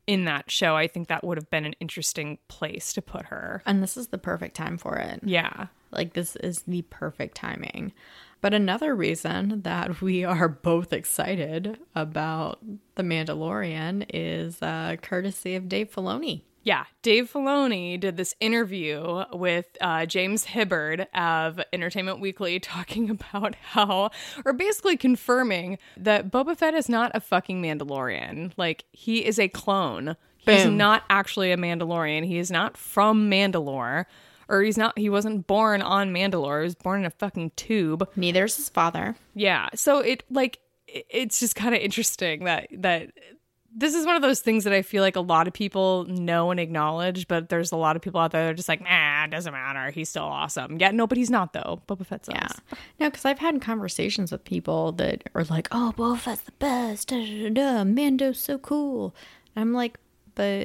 in 0.07 0.25
that 0.25 0.49
show. 0.49 0.75
I 0.75 0.87
think 0.87 1.07
that 1.07 1.23
would 1.23 1.37
have 1.37 1.49
been 1.51 1.65
an 1.65 1.75
interesting 1.79 2.39
place 2.47 2.93
to 2.93 3.01
put 3.01 3.25
her. 3.25 3.61
And 3.65 3.83
this 3.83 3.95
is 3.95 4.07
the 4.07 4.17
perfect 4.17 4.55
time 4.55 4.77
for 4.77 4.97
it. 4.97 5.19
Yeah. 5.23 5.67
Like, 5.91 6.13
this 6.13 6.35
is 6.37 6.63
the 6.63 6.81
perfect 6.83 7.35
timing. 7.35 7.93
But 8.41 8.53
another 8.53 8.95
reason 8.95 9.61
that 9.63 10.01
we 10.01 10.23
are 10.23 10.47
both 10.47 10.93
excited 10.93 11.77
about 11.93 12.59
The 12.95 13.03
Mandalorian 13.03 14.05
is 14.13 14.61
uh, 14.61 14.95
courtesy 15.01 15.55
of 15.55 15.67
Dave 15.67 15.93
Filoni. 15.93 16.41
Yeah, 16.63 16.85
Dave 17.01 17.31
Filoni 17.31 17.99
did 17.99 18.17
this 18.17 18.35
interview 18.39 19.23
with 19.33 19.65
uh, 19.81 20.05
James 20.05 20.45
Hibbard 20.45 21.07
of 21.13 21.59
Entertainment 21.71 22.19
Weekly 22.19 22.59
talking 22.59 23.09
about 23.09 23.55
how, 23.55 24.11
or 24.45 24.53
basically 24.53 24.97
confirming 24.97 25.77
that 25.97 26.31
Boba 26.31 26.57
Fett 26.57 26.73
is 26.73 26.89
not 26.89 27.11
a 27.13 27.19
fucking 27.19 27.61
Mandalorian. 27.61 28.51
Like, 28.57 28.85
he 28.91 29.25
is 29.25 29.39
a 29.39 29.47
clone. 29.47 30.15
He's 30.37 30.65
not 30.65 31.03
actually 31.09 31.51
a 31.51 31.57
Mandalorian. 31.57 32.25
He 32.25 32.39
is 32.39 32.49
not 32.49 32.75
from 32.75 33.29
Mandalore. 33.29 34.05
Or 34.47 34.63
he's 34.63 34.79
not, 34.79 34.97
he 34.97 35.09
wasn't 35.09 35.45
born 35.45 35.83
on 35.83 36.11
Mandalore. 36.11 36.61
He 36.61 36.63
was 36.63 36.75
born 36.75 37.01
in 37.01 37.05
a 37.05 37.11
fucking 37.11 37.51
tube. 37.55 38.09
Neither's 38.15 38.55
his 38.55 38.67
father. 38.67 39.15
Yeah. 39.35 39.69
So 39.75 39.99
it 39.99 40.23
like 40.31 40.57
it's 40.87 41.39
just 41.39 41.55
kind 41.55 41.75
of 41.75 41.81
interesting 41.81 42.45
that 42.45 42.67
that 42.71 43.11
this 43.75 43.93
is 43.93 44.05
one 44.05 44.15
of 44.15 44.21
those 44.21 44.39
things 44.39 44.63
that 44.63 44.73
I 44.73 44.81
feel 44.81 45.03
like 45.03 45.15
a 45.15 45.21
lot 45.21 45.47
of 45.47 45.53
people 45.53 46.05
know 46.05 46.51
and 46.51 46.59
acknowledge, 46.59 47.27
but 47.27 47.49
there's 47.49 47.71
a 47.71 47.75
lot 47.75 47.95
of 47.95 48.01
people 48.01 48.19
out 48.19 48.31
there 48.31 48.45
that 48.45 48.51
are 48.51 48.55
just 48.55 48.69
like, 48.69 48.81
nah, 48.81 49.25
it 49.25 49.31
doesn't 49.31 49.53
matter. 49.53 49.91
He's 49.91 50.09
still 50.09 50.23
awesome. 50.23 50.77
Yeah, 50.79 50.91
no, 50.91 51.05
but 51.07 51.17
he's 51.17 51.29
not 51.29 51.53
though. 51.53 51.81
Boba 51.87 52.05
Fett's 52.05 52.29
Yeah. 52.31 52.47
No, 52.99 53.09
because 53.09 53.25
I've 53.25 53.39
had 53.39 53.61
conversations 53.61 54.31
with 54.31 54.43
people 54.43 54.93
that 54.93 55.29
are 55.35 55.43
like, 55.45 55.67
oh, 55.71 55.93
Boba 55.95 56.17
Fett's 56.17 56.41
the 56.41 56.51
best. 56.53 57.09
Da, 57.09 57.17
da, 57.17 57.49
da, 57.49 57.49
da. 57.49 57.83
Mando's 57.83 58.39
so 58.39 58.57
cool. 58.57 59.15
And 59.55 59.61
I'm 59.61 59.73
like, 59.73 59.99
but 60.35 60.61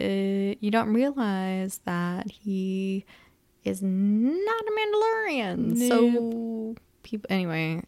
you 0.62 0.70
don't 0.70 0.92
realize 0.92 1.80
that 1.84 2.30
he 2.30 3.04
is 3.64 3.82
not 3.82 4.60
a 4.60 4.70
Mandalorian. 4.70 5.88
So 5.88 6.74
people, 7.02 7.26
anyway, 7.28 7.82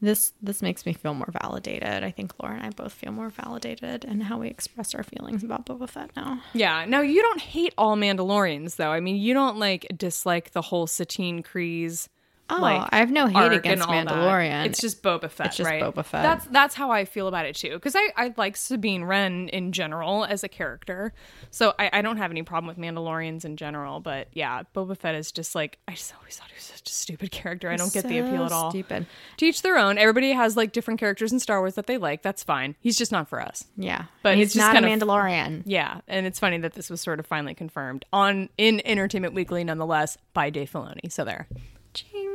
this 0.00 0.32
this 0.42 0.60
makes 0.62 0.84
me 0.84 0.92
feel 0.92 1.14
more 1.14 1.32
validated. 1.42 2.04
I 2.04 2.10
think 2.10 2.32
Laura 2.42 2.56
and 2.56 2.64
I 2.64 2.70
both 2.70 2.92
feel 2.92 3.12
more 3.12 3.30
validated 3.30 4.04
in 4.04 4.20
how 4.20 4.38
we 4.38 4.48
express 4.48 4.94
our 4.94 5.02
feelings 5.02 5.42
about 5.42 5.66
Boba 5.66 5.88
Fett 5.88 6.10
now. 6.16 6.40
Yeah. 6.52 6.84
Now 6.84 7.00
you 7.00 7.22
don't 7.22 7.40
hate 7.40 7.74
all 7.78 7.96
Mandalorians 7.96 8.76
though. 8.76 8.90
I 8.90 9.00
mean, 9.00 9.16
you 9.16 9.34
don't 9.34 9.58
like 9.58 9.86
dislike 9.96 10.52
the 10.52 10.62
whole 10.62 10.86
Satine 10.86 11.42
Kryze. 11.42 12.08
Oh, 12.50 12.60
like, 12.60 12.88
I 12.92 12.98
have 12.98 13.10
no 13.10 13.26
hate 13.26 13.52
against. 13.52 13.88
Mandalorian. 13.88 14.66
It's 14.66 14.78
just 14.80 15.02
Boba 15.02 15.30
Fett. 15.30 15.46
It's 15.46 15.56
just 15.56 15.70
right? 15.70 15.82
Boba 15.82 16.04
Fett. 16.04 16.22
That's 16.22 16.44
that's 16.46 16.74
how 16.74 16.90
I 16.90 17.06
feel 17.06 17.26
about 17.26 17.46
it 17.46 17.56
too. 17.56 17.70
Because 17.72 17.96
I, 17.96 18.10
I 18.16 18.34
like 18.36 18.56
Sabine 18.58 19.04
Wren 19.04 19.48
in 19.48 19.72
general 19.72 20.24
as 20.26 20.44
a 20.44 20.48
character, 20.48 21.14
so 21.50 21.72
I, 21.78 21.88
I 21.92 22.02
don't 22.02 22.18
have 22.18 22.30
any 22.30 22.42
problem 22.42 22.66
with 22.68 22.76
Mandalorians 22.76 23.46
in 23.46 23.56
general. 23.56 24.00
But 24.00 24.28
yeah, 24.34 24.62
Boba 24.74 24.96
Fett 24.96 25.14
is 25.14 25.32
just 25.32 25.54
like 25.54 25.78
I 25.88 25.92
just 25.94 26.14
always 26.18 26.36
thought 26.36 26.48
he 26.48 26.54
was 26.54 26.64
such 26.64 26.88
a 26.88 26.92
stupid 26.92 27.30
character. 27.30 27.70
I 27.70 27.76
don't 27.76 27.92
get 27.92 28.04
the 28.06 28.18
appeal 28.18 28.44
at 28.44 28.52
all. 28.52 28.70
Stupid. 28.70 29.06
To 29.38 29.46
each 29.46 29.62
their 29.62 29.78
own. 29.78 29.96
Everybody 29.96 30.32
has 30.32 30.54
like 30.56 30.72
different 30.72 31.00
characters 31.00 31.32
in 31.32 31.40
Star 31.40 31.60
Wars 31.60 31.76
that 31.76 31.86
they 31.86 31.96
like. 31.96 32.20
That's 32.22 32.42
fine. 32.42 32.74
He's 32.80 32.98
just 32.98 33.10
not 33.10 33.26
for 33.28 33.40
us. 33.40 33.64
Yeah, 33.76 34.04
But 34.22 34.36
he's 34.36 34.48
it's 34.48 34.54
just 34.54 34.66
not 34.66 34.76
a 34.76 34.80
kind 34.86 35.02
of- 35.02 35.08
Mandalorian. 35.08 35.62
Yeah, 35.64 36.00
and 36.08 36.26
it's 36.26 36.38
funny 36.38 36.58
that 36.58 36.74
this 36.74 36.90
was 36.90 37.00
sort 37.00 37.20
of 37.20 37.26
finally 37.26 37.54
confirmed 37.54 38.04
on 38.12 38.50
in 38.58 38.82
Entertainment 38.86 39.32
Weekly, 39.34 39.64
nonetheless, 39.64 40.18
by 40.34 40.50
Dave 40.50 40.70
Filoni. 40.70 41.10
So 41.10 41.24
there, 41.24 41.48
Ching. 41.94 42.33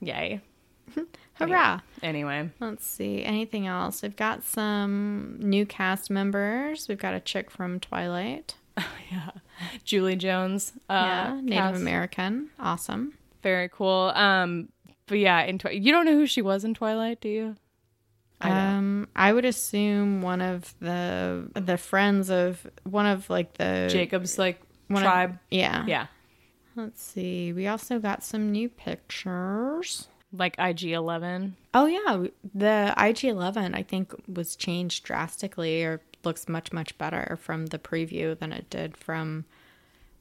Yay. 0.00 0.40
Hurrah. 1.34 1.80
Anyway, 2.02 2.50
Let's 2.60 2.86
see. 2.86 3.22
Anything 3.24 3.66
else? 3.66 4.02
We've 4.02 4.16
got 4.16 4.42
some 4.42 5.36
new 5.38 5.64
cast 5.64 6.10
members. 6.10 6.88
We've 6.88 6.98
got 6.98 7.14
a 7.14 7.20
chick 7.20 7.50
from 7.50 7.80
Twilight. 7.80 8.54
Oh, 8.78 8.86
yeah. 9.10 9.30
Julie 9.84 10.16
Jones. 10.16 10.72
Uh, 10.88 10.94
yeah, 10.94 11.40
Native 11.42 11.58
cast. 11.58 11.80
American. 11.82 12.48
Awesome. 12.58 13.12
Very 13.42 13.68
cool. 13.68 14.10
Um, 14.14 14.70
but 15.06 15.18
yeah, 15.18 15.42
in 15.42 15.58
Twi- 15.58 15.72
you 15.72 15.92
don't 15.92 16.06
know 16.06 16.14
who 16.14 16.26
she 16.26 16.40
was 16.40 16.64
in 16.64 16.72
Twilight, 16.72 17.20
do 17.20 17.28
you? 17.28 17.56
I 18.40 18.48
um, 18.76 19.08
I 19.14 19.34
would 19.34 19.44
assume 19.44 20.22
one 20.22 20.40
of 20.40 20.72
the 20.80 21.50
the 21.54 21.76
friends 21.76 22.30
of 22.30 22.66
one 22.84 23.04
of 23.04 23.28
like 23.28 23.52
the 23.58 23.88
Jacob's 23.90 24.38
like 24.38 24.62
one 24.88 25.02
of- 25.02 25.06
tribe. 25.06 25.38
yeah. 25.50 25.84
yeah, 25.86 26.06
Let's 26.76 27.02
see. 27.02 27.52
We 27.52 27.66
also 27.66 27.98
got 27.98 28.22
some 28.22 28.50
new 28.52 28.68
pictures. 28.68 30.08
like 30.32 30.54
IG 30.58 30.84
Eleven. 30.92 31.56
Oh 31.74 31.86
yeah, 31.86 32.26
the 32.54 32.94
IG11 32.96 33.74
I 33.74 33.82
think 33.82 34.14
was 34.28 34.54
changed 34.56 35.04
drastically 35.04 35.82
or 35.82 36.00
looks 36.24 36.48
much 36.48 36.72
much 36.72 36.96
better 36.98 37.38
from 37.42 37.66
the 37.66 37.78
preview 37.78 38.38
than 38.38 38.52
it 38.52 38.70
did 38.70 38.96
from 38.96 39.44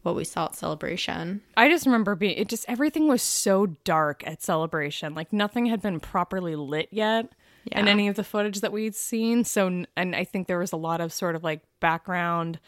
what 0.02 0.16
we 0.16 0.24
saw 0.24 0.46
at 0.46 0.56
Celebration. 0.56 1.42
I 1.58 1.70
just 1.70 1.86
remember 1.86 2.16
being 2.16 2.38
it. 2.38 2.48
Just 2.50 2.66
everything 2.70 3.08
was 3.08 3.22
so 3.22 3.68
dark 3.84 4.26
at 4.26 4.42
Celebration. 4.42 5.14
Like 5.14 5.32
nothing 5.34 5.66
had 5.68 5.82
been 5.82 6.00
properly 6.00 6.56
lit 6.56 6.88
yet. 6.92 7.32
In 7.72 7.88
any 7.88 8.08
of 8.08 8.16
the 8.16 8.24
footage 8.24 8.62
that 8.62 8.72
we'd 8.72 8.96
seen. 8.96 9.44
So, 9.44 9.84
and 9.96 10.16
I 10.16 10.24
think 10.24 10.48
there 10.48 10.58
was 10.58 10.72
a 10.72 10.78
lot 10.78 11.02
of 11.02 11.14
sort 11.14 11.36
of 11.36 11.44
like 11.44 11.62
background 11.80 12.60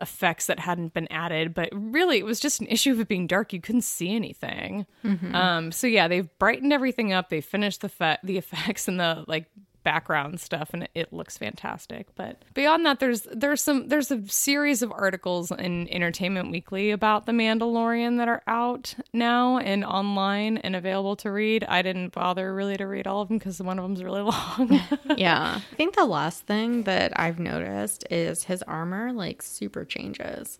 effects 0.00 0.46
that 0.46 0.58
hadn't 0.60 0.94
been 0.94 1.08
added, 1.10 1.54
but 1.54 1.68
really 1.72 2.18
it 2.18 2.24
was 2.24 2.38
just 2.40 2.60
an 2.60 2.66
issue 2.68 2.92
of 2.92 3.00
it 3.00 3.08
being 3.08 3.26
dark. 3.26 3.52
You 3.52 3.60
couldn't 3.60 3.82
see 3.82 4.14
anything. 4.14 4.86
Um, 5.34 5.72
so 5.72 5.86
yeah, 5.86 6.08
they've 6.08 6.28
brightened 6.38 6.72
everything 6.72 7.12
up. 7.12 7.28
They 7.30 7.40
finished 7.40 7.80
the 7.80 7.88
fe- 7.88 8.18
the 8.22 8.38
effects 8.42 8.88
and 8.88 9.00
the 9.00 9.24
like 9.26 9.46
background 9.88 10.38
stuff, 10.38 10.68
and 10.74 10.86
it, 10.94 11.14
looks 11.14 11.38
fantastic. 11.38 12.08
But 12.14 12.42
beyond 12.52 12.84
that, 12.84 13.00
there's 13.00 13.22
there's 13.32 13.62
some 13.62 13.88
there's 13.88 14.10
a 14.10 14.28
series 14.28 14.82
of 14.82 14.92
articles 14.92 15.50
in 15.50 15.88
Entertainment 15.88 16.50
Weekly 16.50 16.90
about 16.90 17.24
the 17.24 17.32
Mandalorian 17.32 18.18
that 18.18 18.28
are 18.28 18.42
out 18.46 18.94
now 19.14 19.56
and 19.56 19.86
online 19.86 20.58
and 20.58 20.76
available 20.76 21.16
to 21.16 21.32
read. 21.32 21.64
I 21.64 21.80
didn't 21.80 22.12
bother 22.12 22.54
really 22.54 22.76
to 22.76 22.86
read 22.86 23.06
all 23.06 23.22
of 23.22 23.28
them 23.28 23.38
because 23.38 23.62
one 23.62 23.78
of 23.78 23.82
them's 23.82 24.04
really 24.04 24.20
long. 24.30 24.78
yeah. 25.16 25.58
I 25.72 25.76
think 25.76 25.96
the 25.96 26.04
last 26.04 26.42
thing 26.42 26.82
that 26.82 27.18
I've 27.18 27.38
noticed 27.38 28.04
is 28.10 28.44
his 28.44 28.62
armor 28.64 29.14
like 29.14 29.40
super 29.40 29.86
changes, 29.86 30.58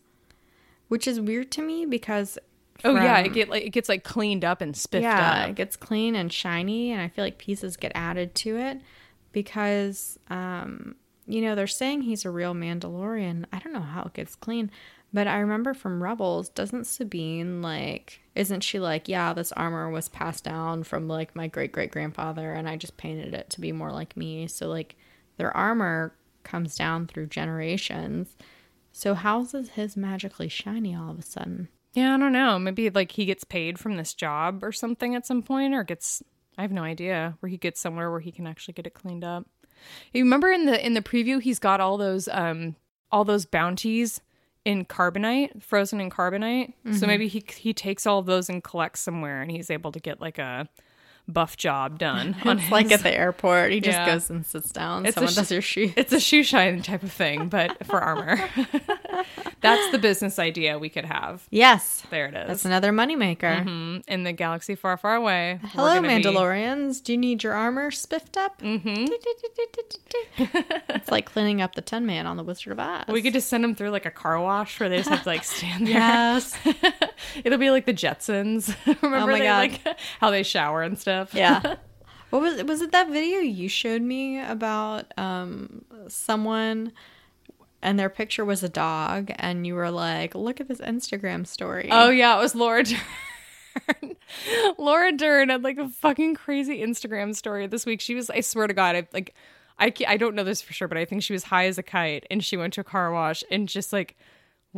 which 0.88 1.06
is 1.06 1.20
weird 1.20 1.50
to 1.52 1.62
me 1.62 1.84
because. 1.84 2.38
oh 2.82 2.94
yeah, 2.94 3.18
it 3.18 3.34
get 3.34 3.50
like 3.50 3.64
it 3.64 3.70
gets 3.70 3.90
like 3.90 4.04
cleaned 4.04 4.46
up 4.46 4.62
and 4.62 4.74
spiffed 4.74 5.02
yeah, 5.02 5.42
up. 5.42 5.50
it 5.50 5.54
gets 5.54 5.76
clean 5.76 6.14
and 6.16 6.32
shiny, 6.32 6.92
and 6.92 7.02
I 7.02 7.08
feel 7.08 7.24
like 7.26 7.36
pieces 7.36 7.76
get 7.76 7.92
added 7.94 8.34
to 8.36 8.56
it 8.56 8.80
because, 9.32 10.18
um, 10.30 10.96
you 11.26 11.42
know, 11.42 11.54
they're 11.54 11.66
saying 11.66 12.02
he's 12.02 12.24
a 12.24 12.30
real 12.30 12.54
Mandalorian. 12.54 13.44
I 13.52 13.58
don't 13.58 13.72
know 13.72 13.80
how 13.80 14.02
it 14.02 14.14
gets 14.14 14.34
clean, 14.34 14.70
but 15.12 15.26
I 15.26 15.38
remember 15.38 15.74
from 15.74 16.02
Rebels, 16.02 16.48
doesn't 16.48 16.86
Sabine 16.86 17.62
like? 17.62 18.20
Isn't 18.34 18.62
she 18.62 18.78
like, 18.78 19.08
yeah, 19.08 19.32
this 19.32 19.52
armor 19.52 19.90
was 19.90 20.08
passed 20.08 20.44
down 20.44 20.84
from 20.84 21.08
like 21.08 21.34
my 21.36 21.46
great 21.46 21.72
great 21.72 21.90
grandfather, 21.90 22.52
and 22.52 22.68
I 22.68 22.76
just 22.76 22.96
painted 22.96 23.34
it 23.34 23.50
to 23.50 23.60
be 23.60 23.72
more 23.72 23.92
like 23.92 24.16
me. 24.16 24.46
So 24.46 24.68
like, 24.68 24.96
their 25.36 25.56
armor 25.56 26.14
comes 26.44 26.76
down 26.76 27.06
through 27.06 27.26
generations. 27.26 28.36
So 28.92 29.14
how's 29.14 29.52
his 29.52 29.96
magically 29.96 30.48
shiny 30.48 30.94
all 30.94 31.10
of 31.10 31.18
a 31.18 31.22
sudden? 31.22 31.68
Yeah, 31.94 32.14
I 32.14 32.18
don't 32.18 32.32
know. 32.32 32.58
Maybe 32.58 32.90
like 32.90 33.12
he 33.12 33.24
gets 33.24 33.44
paid 33.44 33.78
from 33.78 33.96
this 33.96 34.14
job 34.14 34.62
or 34.62 34.72
something 34.72 35.14
at 35.14 35.26
some 35.26 35.42
point, 35.42 35.74
or 35.74 35.84
gets 35.84 36.22
I 36.59 36.62
have 36.62 36.72
no 36.72 36.82
idea 36.82 37.36
where 37.40 37.48
he 37.48 37.56
gets 37.56 37.80
somewhere 37.80 38.11
where 38.11 38.20
he 38.20 38.32
can 38.32 38.46
actually 38.46 38.74
get 38.74 38.86
it 38.86 38.92
cleaned 38.92 39.24
up. 39.24 39.46
You 40.12 40.24
remember 40.24 40.50
in 40.50 40.66
the 40.66 40.84
in 40.84 40.94
the 40.94 41.00
preview, 41.02 41.40
he's 41.40 41.61
got 41.61 41.80
all 41.80 41.96
those 41.96 42.28
um 42.28 42.74
all 43.12 43.24
those 43.24 43.46
bounties 43.46 44.20
in 44.64 44.84
carbonite, 44.84 45.62
frozen 45.62 46.00
in 46.00 46.11
carbonite. 46.11 46.74
So 46.98 47.06
maybe 47.06 47.28
he 47.28 47.44
he 47.56 47.72
takes 47.72 48.06
all 48.06 48.18
of 48.18 48.26
those 48.26 48.48
and 48.50 48.62
collects 48.62 49.00
somewhere, 49.00 49.40
and 49.40 49.50
he's 49.50 49.70
able 49.70 49.92
to 49.92 50.00
get 50.00 50.20
like 50.20 50.38
a 50.38 50.68
buff 51.28 51.56
job 51.56 51.98
done. 51.98 52.34
on 52.44 52.58
It's 52.58 52.70
like 52.70 52.90
at 52.90 53.00
the 53.02 53.14
airport. 53.14 53.70
He 53.72 53.80
just 53.80 53.98
Yeah. 53.98 54.06
goes 54.06 54.30
and 54.30 54.44
sits 54.46 54.72
down. 54.72 55.04
It's 55.06 55.14
Someone 55.14 55.32
sh- 55.32 55.36
does 55.36 55.52
your 55.52 55.60
shoe. 55.62 55.92
it's 55.96 56.12
a 56.12 56.20
shoe 56.20 56.42
shine 56.42 56.80
type 56.82 57.02
of 57.02 57.12
thing, 57.12 57.48
but 57.48 57.84
for 57.86 58.00
armor. 58.00 58.38
That's 59.60 59.90
the 59.92 59.98
business 59.98 60.38
idea 60.38 60.78
we 60.78 60.88
could 60.88 61.04
have. 61.04 61.46
Yes. 61.50 62.02
There 62.10 62.26
it 62.26 62.34
is. 62.34 62.46
That's 62.48 62.64
another 62.64 62.92
moneymaker. 62.92 63.64
Mhm. 63.64 64.04
in 64.08 64.22
the 64.24 64.32
galaxy 64.32 64.74
far, 64.74 64.96
far 64.96 65.16
away. 65.16 65.58
Hello, 65.72 65.94
gonna 65.94 66.08
be- 66.08 66.22
Mandalorians. 66.22 67.02
Do 67.02 67.12
you 67.12 67.18
need 67.18 67.42
your 67.42 67.52
armor 67.54 67.90
spiffed 67.90 68.36
up? 68.36 68.62
Mm-hmm. 68.62 69.06
it's 70.38 71.10
like 71.10 71.26
cleaning 71.26 71.60
up 71.60 71.74
the 71.74 71.82
Tin 71.82 72.06
Man 72.06 72.26
on 72.26 72.36
the 72.36 72.42
Wizard 72.44 72.72
of 72.72 72.78
Oz. 72.78 73.04
We 73.08 73.22
could 73.22 73.32
just 73.32 73.48
send 73.48 73.64
them 73.64 73.74
through 73.74 73.90
like 73.90 74.06
a 74.06 74.10
car 74.10 74.40
wash 74.40 74.78
where 74.78 74.88
they 74.88 74.98
just 74.98 75.08
have 75.10 75.22
to 75.24 75.28
like 75.28 75.44
stand 75.44 75.86
there. 75.86 75.94
Yes. 75.94 76.56
It'll 77.44 77.58
be 77.58 77.70
like 77.70 77.84
the 77.86 77.94
Jetsons. 77.94 78.74
Remember 79.02 79.16
Oh 79.18 79.26
my 79.26 79.38
they, 79.40 79.44
God. 79.44 79.58
like 79.58 79.98
how 80.20 80.30
they 80.30 80.42
shower 80.44 80.82
and 80.82 80.96
stuff? 80.98 81.17
Yeah. 81.32 81.76
What 82.30 82.42
was 82.42 82.62
was 82.64 82.82
it 82.82 82.92
that 82.92 83.08
video 83.08 83.38
you 83.38 83.70
showed 83.70 84.02
me 84.02 84.38
about 84.38 85.06
um 85.16 85.86
someone 86.08 86.92
and 87.80 87.98
their 87.98 88.10
picture 88.10 88.44
was 88.44 88.62
a 88.62 88.68
dog 88.68 89.30
and 89.36 89.66
you 89.66 89.74
were 89.74 89.90
like, 89.90 90.34
"Look 90.34 90.60
at 90.60 90.68
this 90.68 90.80
Instagram 90.80 91.46
story." 91.46 91.88
Oh 91.90 92.10
yeah, 92.10 92.36
it 92.36 92.40
was 92.40 92.54
Laura 92.54 92.84
Dern. 92.84 93.00
Laura 94.78 95.12
Dern 95.12 95.48
had 95.48 95.62
like 95.62 95.78
a 95.78 95.88
fucking 95.88 96.34
crazy 96.34 96.80
Instagram 96.80 97.34
story 97.34 97.66
this 97.66 97.86
week. 97.86 98.00
She 98.00 98.14
was, 98.14 98.30
I 98.30 98.40
swear 98.40 98.66
to 98.66 98.74
God, 98.74 98.96
I 98.96 99.08
like, 99.12 99.34
I 99.78 99.92
I 100.06 100.16
don't 100.16 100.34
know 100.34 100.44
this 100.44 100.60
for 100.60 100.72
sure, 100.72 100.88
but 100.88 100.98
I 100.98 101.04
think 101.04 101.22
she 101.22 101.32
was 101.32 101.44
high 101.44 101.66
as 101.66 101.78
a 101.78 101.82
kite 101.82 102.26
and 102.30 102.44
she 102.44 102.56
went 102.56 102.74
to 102.74 102.80
a 102.80 102.84
car 102.84 103.12
wash 103.12 103.44
and 103.50 103.68
just 103.68 103.92
like 103.92 104.16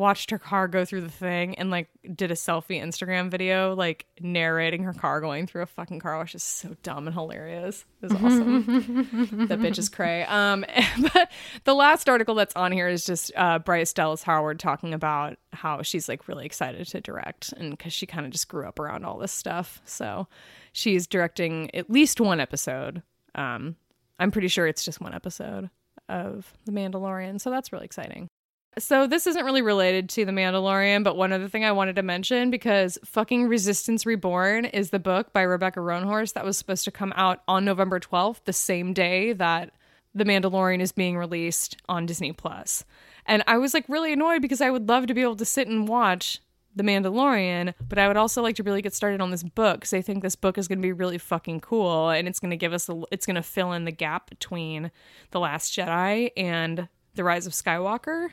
watched 0.01 0.31
her 0.31 0.39
car 0.39 0.67
go 0.67 0.83
through 0.83 1.03
the 1.03 1.11
thing 1.11 1.55
and 1.57 1.71
like 1.71 1.87
did 2.15 2.31
a 2.31 2.35
selfie 2.35 2.83
Instagram 2.83 3.31
video, 3.31 3.75
like 3.75 4.07
narrating 4.19 4.83
her 4.83 4.95
car 4.95 5.21
going 5.21 5.47
through 5.47 5.61
a 5.61 5.67
fucking 5.67 6.01
car 6.01 6.17
wash 6.17 6.35
is 6.35 6.43
so 6.43 6.75
dumb 6.83 7.07
and 7.07 7.15
hilarious. 7.15 7.85
It 8.01 8.11
was 8.11 8.13
awesome. 8.15 8.65
that 9.49 9.61
bitch 9.61 9.79
is 9.79 9.91
cray. 9.91 10.25
Um, 10.25 10.65
but 11.13 11.31
the 11.65 11.75
last 11.75 12.09
article 12.09 12.35
that's 12.35 12.57
on 12.57 12.73
here 12.73 12.89
is 12.89 13.05
just 13.05 13.31
uh, 13.37 13.59
Bryce 13.59 13.93
Dallas 13.93 14.23
Howard 14.23 14.59
talking 14.59 14.95
about 14.95 15.37
how 15.53 15.83
she's 15.83 16.09
like 16.09 16.27
really 16.27 16.47
excited 16.47 16.87
to 16.89 17.01
direct 17.03 17.53
and 17.53 17.73
because 17.73 17.93
she 17.93 18.07
kind 18.07 18.25
of 18.25 18.33
just 18.33 18.49
grew 18.49 18.67
up 18.67 18.81
around 18.81 19.05
all 19.05 19.19
this 19.19 19.33
stuff. 19.33 19.83
So 19.85 20.27
she's 20.73 21.07
directing 21.07 21.73
at 21.75 21.91
least 21.91 22.23
one 22.23 22.41
episode. 22.41 23.03
Um, 23.35 23.77
I'm 24.19 24.31
pretty 24.31 24.49
sure 24.49 24.67
it's 24.67 24.85
just 24.85 25.03
one 25.03 25.15
episode 25.15 25.69
of 26.09 26.55
The 26.65 26.73
Mandalorian. 26.73 27.39
So 27.39 27.51
that's 27.51 27.71
really 27.71 27.85
exciting. 27.85 28.31
So 28.79 29.09
this 29.09 29.27
isn't 29.27 29.45
really 29.45 29.63
related 29.63 30.09
to 30.11 30.25
The 30.25 30.31
Mandalorian, 30.31 31.03
but 31.03 31.17
one 31.17 31.33
other 31.33 31.49
thing 31.49 31.65
I 31.65 31.73
wanted 31.73 31.97
to 31.97 32.03
mention 32.03 32.51
because 32.51 32.99
fucking 33.05 33.49
Resistance 33.49 34.07
Reborn 34.07 34.65
is 34.65 34.91
the 34.91 35.01
book 35.01 35.33
by 35.33 35.43
Rebecca 35.43 35.81
Roanhorse 35.81 36.35
that 36.35 36.45
was 36.45 36.57
supposed 36.57 36.85
to 36.85 36.93
come 36.93 37.13
out 37.17 37.43
on 37.49 37.65
November 37.65 37.99
12th, 37.99 38.45
the 38.45 38.53
same 38.53 38.93
day 38.95 39.33
that 39.33 39.73
The 40.15 40.25
Mandalorian 40.25 40.81
is 40.81 40.93
being 40.93 41.19
released 41.19 41.83
on 41.89 42.07
Disney 42.07 42.33
Plus. 42.33 42.85
And 43.27 43.43
I 43.49 43.59
was 43.59 43.75
like 43.75 43.87
really 43.89 44.13
annoyed 44.13 44.41
because 44.41 44.61
I 44.61 44.71
would 44.71 44.89
love 44.89 45.07
to 45.07 45.15
be 45.15 45.23
able 45.23 45.37
to 45.37 45.45
sit 45.45 45.67
and 45.67 45.89
watch 45.89 46.39
The 46.77 46.85
Mandalorian, 46.85 47.75
but 47.89 47.99
I 47.99 48.07
would 48.07 48.17
also 48.17 48.41
like 48.41 48.55
to 48.57 48.63
really 48.63 48.83
get 48.83 48.95
started 48.95 49.21
on 49.21 49.33
this 49.33 49.43
book 49.43 49.81
because 49.81 49.95
I 49.95 50.01
think 50.01 50.23
this 50.23 50.37
book 50.37 50.57
is 50.57 50.69
going 50.69 50.79
to 50.79 50.83
be 50.83 50.93
really 50.93 51.19
fucking 51.19 51.61
cool 51.61 52.11
and 52.11 52.29
it's 52.29 52.39
going 52.39 52.53
to 52.53 52.57
give 52.57 52.73
us 52.73 52.89
a, 52.89 53.03
it's 53.11 53.27
going 53.27 53.35
to 53.35 53.43
fill 53.43 53.73
in 53.73 53.85
the 53.85 53.91
gap 53.91 54.31
between 54.31 54.93
The 55.33 55.41
Last 55.41 55.77
Jedi 55.77 56.31
and 56.37 56.89
The 57.17 57.25
Rise 57.25 57.49
of 57.49 57.53
Skywalker 57.53 58.31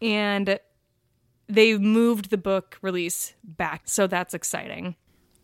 and 0.00 0.58
they've 1.48 1.80
moved 1.80 2.30
the 2.30 2.38
book 2.38 2.78
release 2.82 3.34
back, 3.44 3.82
so 3.84 4.06
that's 4.06 4.34
exciting. 4.34 4.96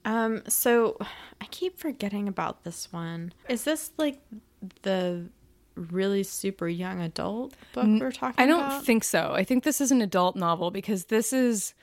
Um, 0.05 0.42
so 0.48 0.98
I 1.40 1.46
keep 1.50 1.78
forgetting 1.78 2.28
about 2.28 2.64
this 2.64 2.92
one. 2.92 3.32
Is 3.48 3.64
this 3.64 3.90
like 3.96 4.20
the 4.82 5.30
really 5.76 6.22
super 6.22 6.68
young 6.68 7.00
adult 7.00 7.55
book 7.72 7.86
we're 7.86 8.12
talking 8.12 8.42
I 8.42 8.46
don't 8.46 8.61
about? 8.61 8.84
think 8.84 9.02
so. 9.02 9.32
I 9.34 9.44
think 9.44 9.64
this 9.64 9.80
is 9.80 9.90
an 9.90 10.02
adult 10.02 10.36
novel 10.36 10.70
because 10.70 11.07
this 11.07 11.32
is 11.32 11.74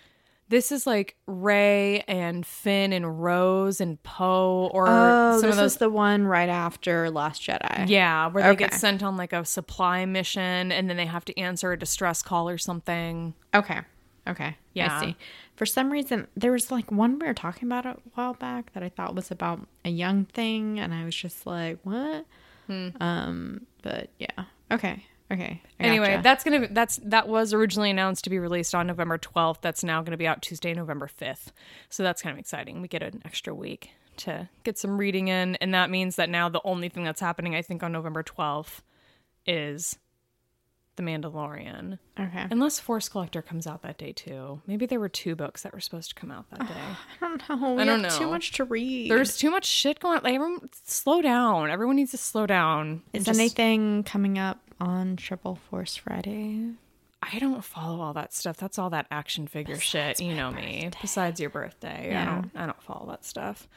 this 0.51 0.71
is 0.71 0.85
like 0.85 1.15
Ray 1.25 2.01
and 2.07 2.45
Finn 2.45 2.93
and 2.93 3.23
Rose 3.23 3.81
and 3.81 4.01
Poe 4.03 4.69
or 4.71 4.85
Oh, 4.87 5.39
some 5.39 5.49
this 5.49 5.51
of 5.51 5.55
those 5.57 5.71
is 5.73 5.77
the 5.79 5.89
one 5.89 6.27
right 6.27 6.49
after 6.49 7.09
Last 7.09 7.41
Jedi. 7.41 7.89
yeah, 7.89 8.27
where 8.27 8.43
they 8.43 8.55
get 8.55 8.73
sent 8.75 9.01
on 9.01 9.17
like 9.17 9.33
a 9.33 9.43
supply 9.43 10.05
mission 10.05 10.71
and 10.71 10.87
then 10.89 10.97
they 10.97 11.07
have 11.07 11.25
to 11.25 11.39
answer 11.39 11.71
a 11.71 11.79
distress 11.79 12.21
call 12.21 12.47
or 12.47 12.59
something. 12.59 13.33
Okay. 13.55 13.79
Okay. 14.27 14.55
Yeah. 14.73 14.97
I 14.97 15.05
see. 15.05 15.15
For 15.55 15.65
some 15.65 15.91
reason, 15.91 16.27
there 16.35 16.51
was 16.51 16.69
like 16.69 16.91
one 16.91 17.17
we 17.17 17.25
were 17.25 17.33
talking 17.33 17.67
about 17.67 17.85
a 17.87 17.97
while 18.13 18.33
back 18.35 18.71
that 18.73 18.83
I 18.83 18.89
thought 18.89 19.15
was 19.15 19.31
about 19.31 19.65
a 19.83 19.89
young 19.89 20.25
thing, 20.25 20.79
and 20.79 20.93
I 20.93 21.03
was 21.05 21.15
just 21.15 21.47
like, 21.47 21.79
what? 21.83 22.25
Hmm. 22.67 22.89
Um, 22.99 23.65
but 23.81 24.09
yeah. 24.19 24.45
Okay. 24.71 25.03
Okay. 25.31 25.61
I 25.79 25.83
Anyway, 25.83 26.07
gotcha. 26.07 26.23
that's 26.23 26.43
gonna 26.43 26.67
that's 26.71 26.99
that 27.03 27.27
was 27.27 27.53
originally 27.53 27.89
announced 27.89 28.25
to 28.25 28.29
be 28.29 28.37
released 28.39 28.75
on 28.75 28.87
November 28.87 29.17
12th. 29.17 29.61
That's 29.61 29.83
now 29.83 30.01
going 30.01 30.11
to 30.11 30.17
be 30.17 30.27
out 30.27 30.41
Tuesday, 30.41 30.73
November 30.73 31.07
5th. 31.07 31.51
So 31.89 32.03
that's 32.03 32.21
kind 32.21 32.33
of 32.33 32.39
exciting. 32.39 32.81
We 32.81 32.87
get 32.89 33.01
an 33.01 33.21
extra 33.23 33.55
week 33.55 33.91
to 34.17 34.49
get 34.63 34.77
some 34.77 34.97
reading 34.97 35.29
in, 35.29 35.55
and 35.55 35.73
that 35.73 35.89
means 35.89 36.17
that 36.17 36.29
now 36.29 36.49
the 36.49 36.61
only 36.65 36.89
thing 36.89 37.05
that's 37.05 37.21
happening, 37.21 37.55
I 37.55 37.61
think, 37.61 37.81
on 37.81 37.91
November 37.93 38.23
12th 38.23 38.81
is 39.45 39.97
The 40.97 41.03
Mandalorian. 41.03 41.99
okay. 42.19 42.45
Unless 42.51 42.79
Force 42.79 43.07
Collector 43.09 43.41
comes 43.41 43.65
out 43.65 43.81
that 43.83 43.97
day 43.97 44.11
too. 44.11 44.61
Maybe 44.67 44.85
there 44.85 44.99
were 44.99 45.09
two 45.09 45.35
books 45.35 45.63
that 45.63 45.73
were 45.73 45.79
supposed 45.79 46.09
to 46.09 46.15
come 46.15 46.31
out 46.31 46.49
that 46.51 46.59
day. 46.67 46.73
I 47.21 47.27
don't 47.37 47.49
know. 47.61 47.73
We 47.73 47.81
I 47.81 47.85
don't 47.85 48.03
have 48.03 48.17
Too 48.17 48.29
much 48.29 48.51
to 48.53 48.65
read. 48.65 49.09
There's 49.09 49.37
too 49.37 49.49
much 49.49 49.65
shit 49.65 49.99
going. 49.99 50.21
Like, 50.23 50.33
everyone, 50.35 50.69
slow 50.83 51.21
down. 51.21 51.69
Everyone 51.71 51.95
needs 51.95 52.11
to 52.11 52.17
slow 52.17 52.45
down. 52.45 53.03
Is 53.13 53.25
Just- 53.25 53.39
anything 53.39 54.03
coming 54.03 54.37
up 54.37 54.59
on 54.81 55.15
Triple 55.15 55.55
Force 55.69 55.95
Friday? 55.95 56.71
I 57.23 57.37
don't 57.39 57.63
follow 57.63 58.01
all 58.01 58.13
that 58.13 58.33
stuff. 58.33 58.57
That's 58.57 58.79
all 58.79 58.89
that 58.89 59.05
action 59.11 59.45
figure 59.47 59.79
shit. 59.79 60.19
You 60.19 60.33
know 60.35 60.51
me. 60.51 60.89
Besides 61.01 61.39
your 61.39 61.51
birthday, 61.51 62.15
I 62.15 62.25
don't. 62.25 62.51
I 62.55 62.65
don't 62.65 62.81
follow 62.81 63.07
that 63.11 63.23
stuff. 63.23 63.67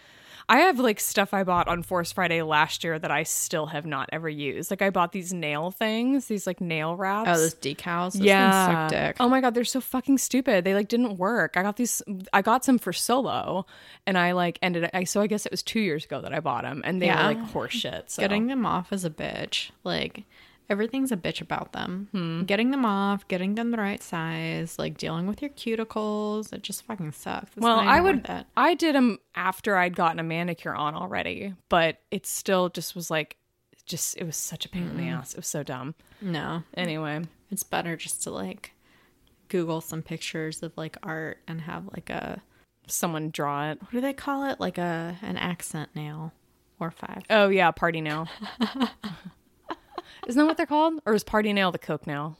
I 0.49 0.59
have 0.61 0.79
like 0.79 1.01
stuff 1.01 1.33
I 1.33 1.43
bought 1.43 1.69
on 1.69 1.83
Force 1.83 2.13
Friday 2.13 2.43
last 2.43 2.85
year 2.85 2.99
that 2.99 3.11
I 3.11 3.23
still 3.23 3.67
have 3.67 3.87
not 3.87 4.11
ever 4.13 4.29
used. 4.29 4.71
Like 4.71 4.83
I 4.83 4.91
bought 4.91 5.13
these 5.13 5.33
nail 5.33 5.71
things, 5.71 6.27
these 6.27 6.47
like 6.47 6.61
nail 6.61 6.97
wraps. 6.97 7.31
Oh, 7.31 7.39
those 7.39 7.55
decals. 7.55 8.13
Those 8.13 8.23
yeah. 8.23 9.13
Oh 9.21 9.29
my 9.29 9.41
god, 9.41 9.55
they're 9.55 9.65
so 9.65 9.81
fucking 9.81 10.19
stupid. 10.19 10.65
They 10.65 10.75
like 10.75 10.89
didn't 10.89 11.17
work. 11.17 11.57
I 11.57 11.63
got 11.63 11.77
these. 11.77 12.03
I 12.33 12.43
got 12.43 12.65
some 12.65 12.79
for 12.79 12.93
solo, 12.93 13.65
and 14.07 14.19
I 14.19 14.33
like 14.33 14.59
ended. 14.61 14.91
I 14.93 15.05
so 15.05 15.21
I 15.23 15.27
guess 15.27 15.47
it 15.47 15.53
was 15.53 15.63
two 15.63 15.81
years 15.81 16.05
ago 16.05 16.21
that 16.21 16.35
I 16.35 16.41
bought 16.41 16.65
them, 16.65 16.83
and 16.85 17.01
they 17.01 17.07
Yeah. 17.07 17.27
were 17.29 17.35
like 17.35 17.51
horse 17.51 17.73
shit. 17.73 18.11
So. 18.11 18.21
Getting 18.23 18.47
them 18.49 18.67
off 18.67 18.93
is 18.93 19.05
a 19.05 19.11
bitch. 19.11 19.71
Like 19.83 20.25
everything's 20.71 21.13
a 21.13 21.17
bitch 21.17 21.41
about 21.41 21.73
them. 21.73 22.09
Hmm. 22.13 22.43
Getting 22.45 22.71
them 22.71 22.85
off, 22.85 23.27
getting 23.29 23.55
them 23.55 23.71
the 23.71 23.79
right 23.79 24.03
size, 24.03 24.79
like 24.79 24.97
dealing 24.99 25.27
with 25.27 25.43
your 25.43 25.51
cuticles, 25.51 26.53
it 26.53 26.63
just 26.63 26.85
fucking 26.85 27.13
sucks. 27.13 27.53
It's 27.57 27.57
Well, 27.63 27.79
I 27.79 28.01
would. 28.01 28.45
I 28.57 28.75
did 28.75 28.95
them 28.95 29.19
after 29.35 29.77
I'd 29.77 29.97
gotten 29.97 30.19
a 30.19 30.23
manicure 30.23 30.75
on 30.75 30.95
already, 30.95 31.55
but 31.69 31.99
it 32.11 32.27
still 32.27 32.69
just 32.69 32.95
was 32.95 33.11
like, 33.11 33.37
just 33.87 34.17
it 34.17 34.25
was 34.25 34.37
such 34.37 34.65
a 34.65 34.69
pain 34.69 34.89
in 34.89 34.97
the 34.97 35.09
ass. 35.09 35.33
It 35.35 35.39
was 35.39 35.47
so 35.47 35.63
dumb. 35.63 35.95
No, 36.23 36.63
Anyway, 36.75 37.23
it's 37.51 37.63
better 37.63 37.97
just 37.97 38.23
to 38.23 38.31
like 38.31 38.73
Google 39.49 39.83
some 39.83 40.01
pictures 40.03 40.63
of 40.63 40.73
like 40.77 40.97
art 41.03 41.39
and 41.47 41.61
have 41.61 41.85
like 41.93 42.09
a 42.09 42.41
someone 42.87 43.31
draw 43.31 43.71
it. 43.71 43.81
what 43.83 43.93
do 43.93 44.01
they 44.01 44.15
call 44.15 44.45
it? 44.51 44.59
Like 44.59 44.79
a 44.79 45.19
an 45.21 45.37
accent 45.37 45.91
nail 45.95 46.33
or 46.81 46.91
five. 46.91 47.25
Oh 47.29 47.49
yeah, 47.51 47.71
party 47.73 48.01
nail. 48.01 48.27
Isn't 50.27 50.39
that 50.41 50.47
what 50.47 50.57
they're 50.57 50.67
called? 50.67 51.01
Or 51.07 51.15
is 51.15 51.25
party 51.25 51.53
nail 51.53 51.73
the 51.73 51.79
coke 51.79 52.07
nail? 52.07 52.37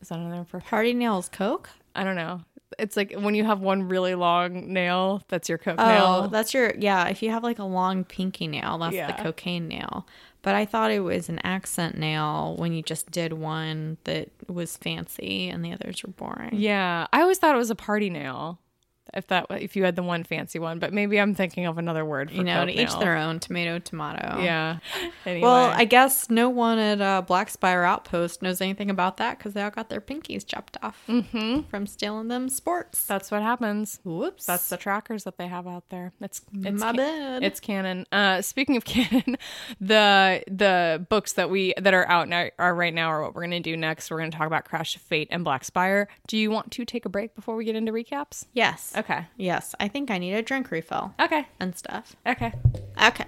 Is 0.00 0.08
that 0.08 0.18
another 0.18 0.44
for? 0.44 0.60
Party 0.60 0.94
nails 0.94 1.28
Coke? 1.28 1.70
I 1.94 2.04
don't 2.04 2.16
know. 2.16 2.42
It's 2.78 2.96
like 2.96 3.12
when 3.14 3.34
you 3.34 3.44
have 3.44 3.60
one 3.60 3.88
really 3.88 4.14
long 4.14 4.72
nail, 4.72 5.22
that's 5.28 5.48
your 5.48 5.58
coke 5.58 5.76
Oh, 5.78 5.88
nail. 5.88 6.28
that's 6.28 6.52
your 6.54 6.72
yeah. 6.78 7.08
If 7.08 7.22
you 7.22 7.30
have 7.30 7.42
like 7.42 7.58
a 7.58 7.64
long 7.64 8.04
pinky 8.04 8.46
nail, 8.46 8.78
that's 8.78 8.94
Yeah. 8.94 9.08
the 9.16 9.22
cocaine 9.22 9.66
nail. 9.68 10.06
But 10.42 10.54
I 10.54 10.64
thought 10.66 10.90
it 10.92 11.00
was 11.00 11.28
an 11.28 11.40
accent 11.42 11.98
nail 11.98 12.54
when 12.58 12.72
you 12.72 12.82
just 12.82 13.10
did 13.10 13.32
one 13.32 13.96
that 14.04 14.28
was 14.48 14.76
fancy 14.76 15.48
and 15.48 15.64
the 15.64 15.72
others 15.72 16.02
were 16.04 16.12
boring. 16.12 16.50
Yeah, 16.52 17.06
I 17.12 17.22
always 17.22 17.38
thought 17.38 17.54
it 17.54 17.58
was 17.58 17.70
a 17.70 17.74
party 17.74 18.10
nail. 18.10 18.60
If 19.14 19.26
that 19.28 19.46
if 19.50 19.74
you 19.76 19.84
had 19.84 19.96
the 19.96 20.02
one 20.02 20.24
fancy 20.24 20.58
one, 20.58 20.78
but 20.78 20.92
maybe 20.92 21.18
I'm 21.18 21.34
thinking 21.34 21.66
of 21.66 21.78
another 21.78 22.04
word 22.04 22.30
for 22.30 22.36
You 22.36 22.44
know, 22.44 22.66
to 22.66 22.72
each 22.72 22.94
their 22.98 23.16
own. 23.16 23.38
Tomato, 23.40 23.78
tomato. 23.78 24.40
Yeah. 24.42 24.78
Anyway. 25.26 25.42
Well, 25.42 25.72
I 25.74 25.84
guess 25.84 26.30
no 26.30 26.48
one 26.48 26.78
at 26.78 27.00
uh, 27.02 27.20
Black 27.22 27.50
Spire 27.50 27.82
Outpost 27.82 28.40
knows 28.40 28.60
anything 28.62 28.88
about 28.88 29.18
that 29.18 29.36
because 29.36 29.52
they 29.52 29.62
all 29.62 29.70
got 29.70 29.90
their 29.90 30.00
pinkies 30.00 30.46
chopped 30.46 30.76
off 30.82 31.02
from 31.04 31.86
stealing 31.86 32.28
them 32.28 32.48
sports. 32.48 33.04
that's 33.04 33.30
what 33.30 33.42
happens. 33.42 34.00
Whoops. 34.04 34.46
That's 34.46 34.68
the 34.70 34.76
trackers 34.78 35.24
that 35.24 35.36
they 35.36 35.46
have 35.48 35.66
out 35.66 35.88
there. 35.90 36.12
It's 36.20 36.40
it's 36.54 36.80
My 36.80 36.92
bad. 36.92 37.42
It's 37.42 37.60
canon. 37.60 38.06
Uh, 38.10 38.40
speaking 38.42 38.76
of 38.76 38.84
canon, 38.86 39.36
the 39.80 40.42
the 40.46 41.04
books 41.08 41.34
that 41.34 41.50
we 41.50 41.74
that 41.78 41.94
are 41.94 42.08
out 42.08 42.28
now 42.28 42.48
are 42.58 42.74
right 42.74 42.94
now 42.94 43.08
are 43.08 43.22
what 43.22 43.34
we're 43.34 43.42
gonna 43.42 43.60
do 43.60 43.76
next. 43.76 44.10
We're 44.10 44.18
gonna 44.18 44.30
talk 44.30 44.46
about 44.46 44.64
Crash 44.64 44.96
of 44.96 45.02
Fate 45.02 45.28
and 45.30 45.44
Black 45.44 45.64
Spire. 45.64 46.08
Do 46.26 46.36
you 46.38 46.50
want 46.50 46.70
to 46.72 46.84
take 46.84 47.04
a 47.04 47.08
break 47.08 47.34
before 47.34 47.56
we 47.56 47.64
get 47.64 47.76
into 47.76 47.92
recaps? 47.92 48.46
yes. 48.52 48.92
Okay. 48.98 49.26
Yes. 49.36 49.74
I 49.78 49.86
think 49.88 50.10
I 50.10 50.18
need 50.18 50.34
a 50.34 50.42
drink 50.42 50.70
refill 50.72 51.14
Okay. 51.20 51.46
and 51.60 51.76
stuff. 51.76 52.16
Okay. 52.26 52.52
Okay. 53.00 53.24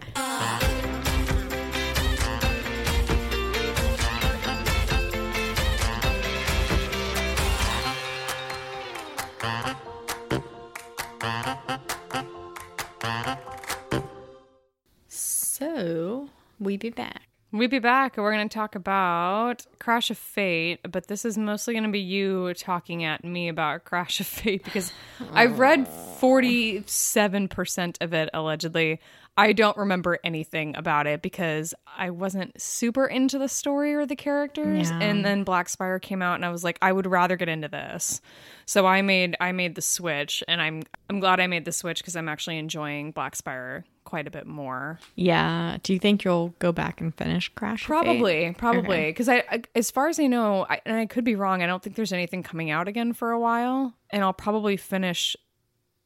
So 15.09 16.29
we 16.59 16.77
be 16.77 16.91
back. 16.91 17.30
We'll 17.53 17.69
be 17.69 17.81
back 17.81 18.17
and 18.17 18.23
we're 18.25 18.33
going 18.33 18.49
to 18.49 18.55
talk 18.55 18.77
about 18.77 19.67
Crash 19.81 20.11
of 20.11 20.19
Fate, 20.19 20.81
but 20.89 21.09
this 21.09 21.25
is 21.25 21.37
mostly 21.37 21.75
going 21.75 21.83
to 21.85 21.91
be 21.91 21.99
you 21.99 22.55
talking 22.55 23.03
at 23.05 23.25
me 23.25 23.49
about 23.49 23.85
Crash 23.85 24.21
of 24.21 24.27
Fate 24.27 24.63
because 24.63 24.93
I've 25.33 25.59
read 25.59 25.87
47% 25.87 27.97
of 28.01 28.15
it 28.15 28.31
allegedly. 28.33 29.01
I 29.37 29.53
don't 29.53 29.77
remember 29.77 30.19
anything 30.23 30.77
about 30.77 31.07
it 31.07 31.23
because 31.23 31.73
I 31.97 32.11
wasn't 32.11 32.61
super 32.61 33.07
into 33.07 33.39
the 33.39 33.49
story 33.49 33.95
or 33.95 34.05
the 34.05 34.17
characters 34.17 34.91
Yeah. 34.91 34.99
and 35.01 35.25
then 35.25 35.45
Black 35.45 35.69
Spire 35.69 35.99
came 35.99 36.21
out 36.21 36.35
and 36.35 36.45
I 36.45 36.51
was 36.51 36.63
like 36.63 36.79
I 36.83 36.93
would 36.93 37.07
rather 37.07 37.37
get 37.37 37.49
into 37.49 37.69
this. 37.69 38.21
So 38.67 38.87
I 38.87 39.03
made 39.03 39.37
I 39.41 39.53
made 39.53 39.77
the 39.77 39.83
switch 39.83 40.43
and 40.47 40.61
I'm 40.61 40.83
I'm 41.09 41.21
glad 41.21 41.41
I 41.41 41.47
made 41.47 41.65
the 41.65 41.73
switch 41.73 42.01
because 42.01 42.17
I'm 42.17 42.29
actually 42.29 42.59
enjoying 42.59 43.13
Black 43.13 43.35
Spire 43.35 43.85
quite 44.11 44.27
a 44.27 44.31
bit 44.31 44.45
more. 44.45 44.99
Yeah. 45.15 45.79
Do 45.85 45.93
you 45.93 46.01
think 46.01 46.25
you'll 46.25 46.49
go 46.59 46.73
back 46.73 47.01
and 47.01 47.15
finish 47.15 47.49
Crash? 47.55 47.85
Probably, 47.85 48.53
probably, 48.59 48.97
Okay. 48.99 49.11
because 49.11 49.29
I, 49.29 49.45
I, 49.49 49.63
as 49.77 49.93
far 49.93 50.09
as 50.09 50.19
I 50.19 50.27
know, 50.27 50.67
I, 50.69 50.81
and 50.85 50.97
I 50.97 51.07
could 51.07 51.23
be 51.25 51.37
wrong. 51.37 51.63
I 51.63 51.67
don't 51.67 51.81
think 51.81 51.95
there's 51.95 52.13
anything 52.13 52.43
coming 52.43 52.71
out 52.73 52.89
again 52.89 53.13
for 53.13 53.31
a 53.31 53.39
while, 53.39 53.95
and 54.11 54.25
I'll 54.25 54.33
probably 54.33 54.77
finish. 54.77 55.37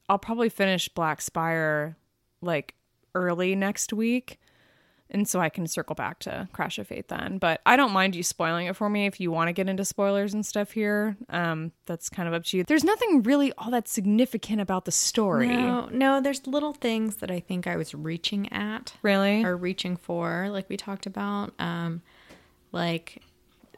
I'll 0.07 0.19
probably 0.19 0.49
finish 0.49 0.87
Black 0.87 1.19
Spire 1.19 1.97
like 2.41 2.75
early 3.15 3.55
next 3.55 3.91
week, 3.91 4.39
and 5.11 5.27
so 5.27 5.39
I 5.39 5.49
can 5.49 5.67
circle 5.67 5.93
back 5.95 6.19
to 6.19 6.47
Crash 6.51 6.79
of 6.79 6.87
Fate 6.87 7.07
then. 7.09 7.37
But 7.37 7.61
I 7.65 7.75
don't 7.77 7.91
mind 7.91 8.15
you 8.15 8.23
spoiling 8.23 8.65
it 8.67 8.75
for 8.75 8.89
me 8.89 9.05
if 9.05 9.19
you 9.19 9.31
want 9.31 9.49
to 9.49 9.53
get 9.53 9.69
into 9.69 9.85
spoilers 9.85 10.33
and 10.33 10.45
stuff 10.45 10.71
here. 10.71 11.15
Um, 11.29 11.71
that's 11.85 12.09
kind 12.09 12.27
of 12.27 12.33
up 12.33 12.43
to 12.45 12.57
you. 12.57 12.63
There's 12.63 12.83
nothing 12.83 13.21
really 13.23 13.53
all 13.57 13.71
that 13.71 13.87
significant 13.87 14.61
about 14.61 14.85
the 14.85 14.91
story, 14.91 15.47
No, 15.47 15.87
no, 15.91 16.21
there's 16.21 16.47
little 16.47 16.73
things 16.73 17.17
that 17.17 17.29
I 17.29 17.39
think 17.39 17.67
I 17.67 17.75
was 17.75 17.93
reaching 17.93 18.51
at 18.51 18.93
really. 19.03 19.43
or 19.43 19.55
reaching 19.55 19.95
for, 19.95 20.49
like 20.49 20.67
we 20.69 20.77
talked 20.77 21.05
about. 21.05 21.53
Um, 21.59 22.01
like 22.71 23.21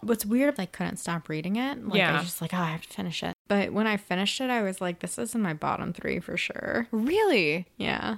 what's 0.02 0.26
weird, 0.26 0.60
I 0.60 0.66
couldn't 0.66 0.98
stop 0.98 1.30
reading 1.30 1.56
it. 1.58 1.86
Like 1.88 2.02
I 2.02 2.14
was 2.14 2.24
just 2.24 2.42
like, 2.42 2.54
oh, 2.54 2.58
I 2.58 2.72
have 2.72 2.84
to 2.84 2.90
finish 2.94 3.24
it. 3.24 3.34
But 3.48 3.72
when 3.74 3.88
I 3.88 3.98
finished 3.98 4.40
it, 4.42 4.50
I 4.50 4.62
was 4.62 4.82
like, 4.82 5.00
this 5.00 5.18
is 5.18 5.34
in 5.36 5.42
my 5.42 5.54
bottom 5.54 5.94
three 5.94 6.20
for 6.20 6.38
sure. 6.38 6.88
really? 6.92 7.68
Yeah. 7.78 8.18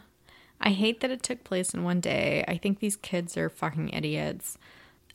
I 0.62 0.72
hate 0.72 1.00
that 1.02 1.12
it 1.12 1.24
took 1.24 1.44
place 1.44 1.74
in 1.74 1.84
one 1.84 2.00
day. 2.02 2.44
I 2.48 2.58
think 2.58 2.80
these 2.80 2.96
kids 2.98 3.38
are 3.38 3.50
fucking 3.50 3.90
idiots. 3.90 4.58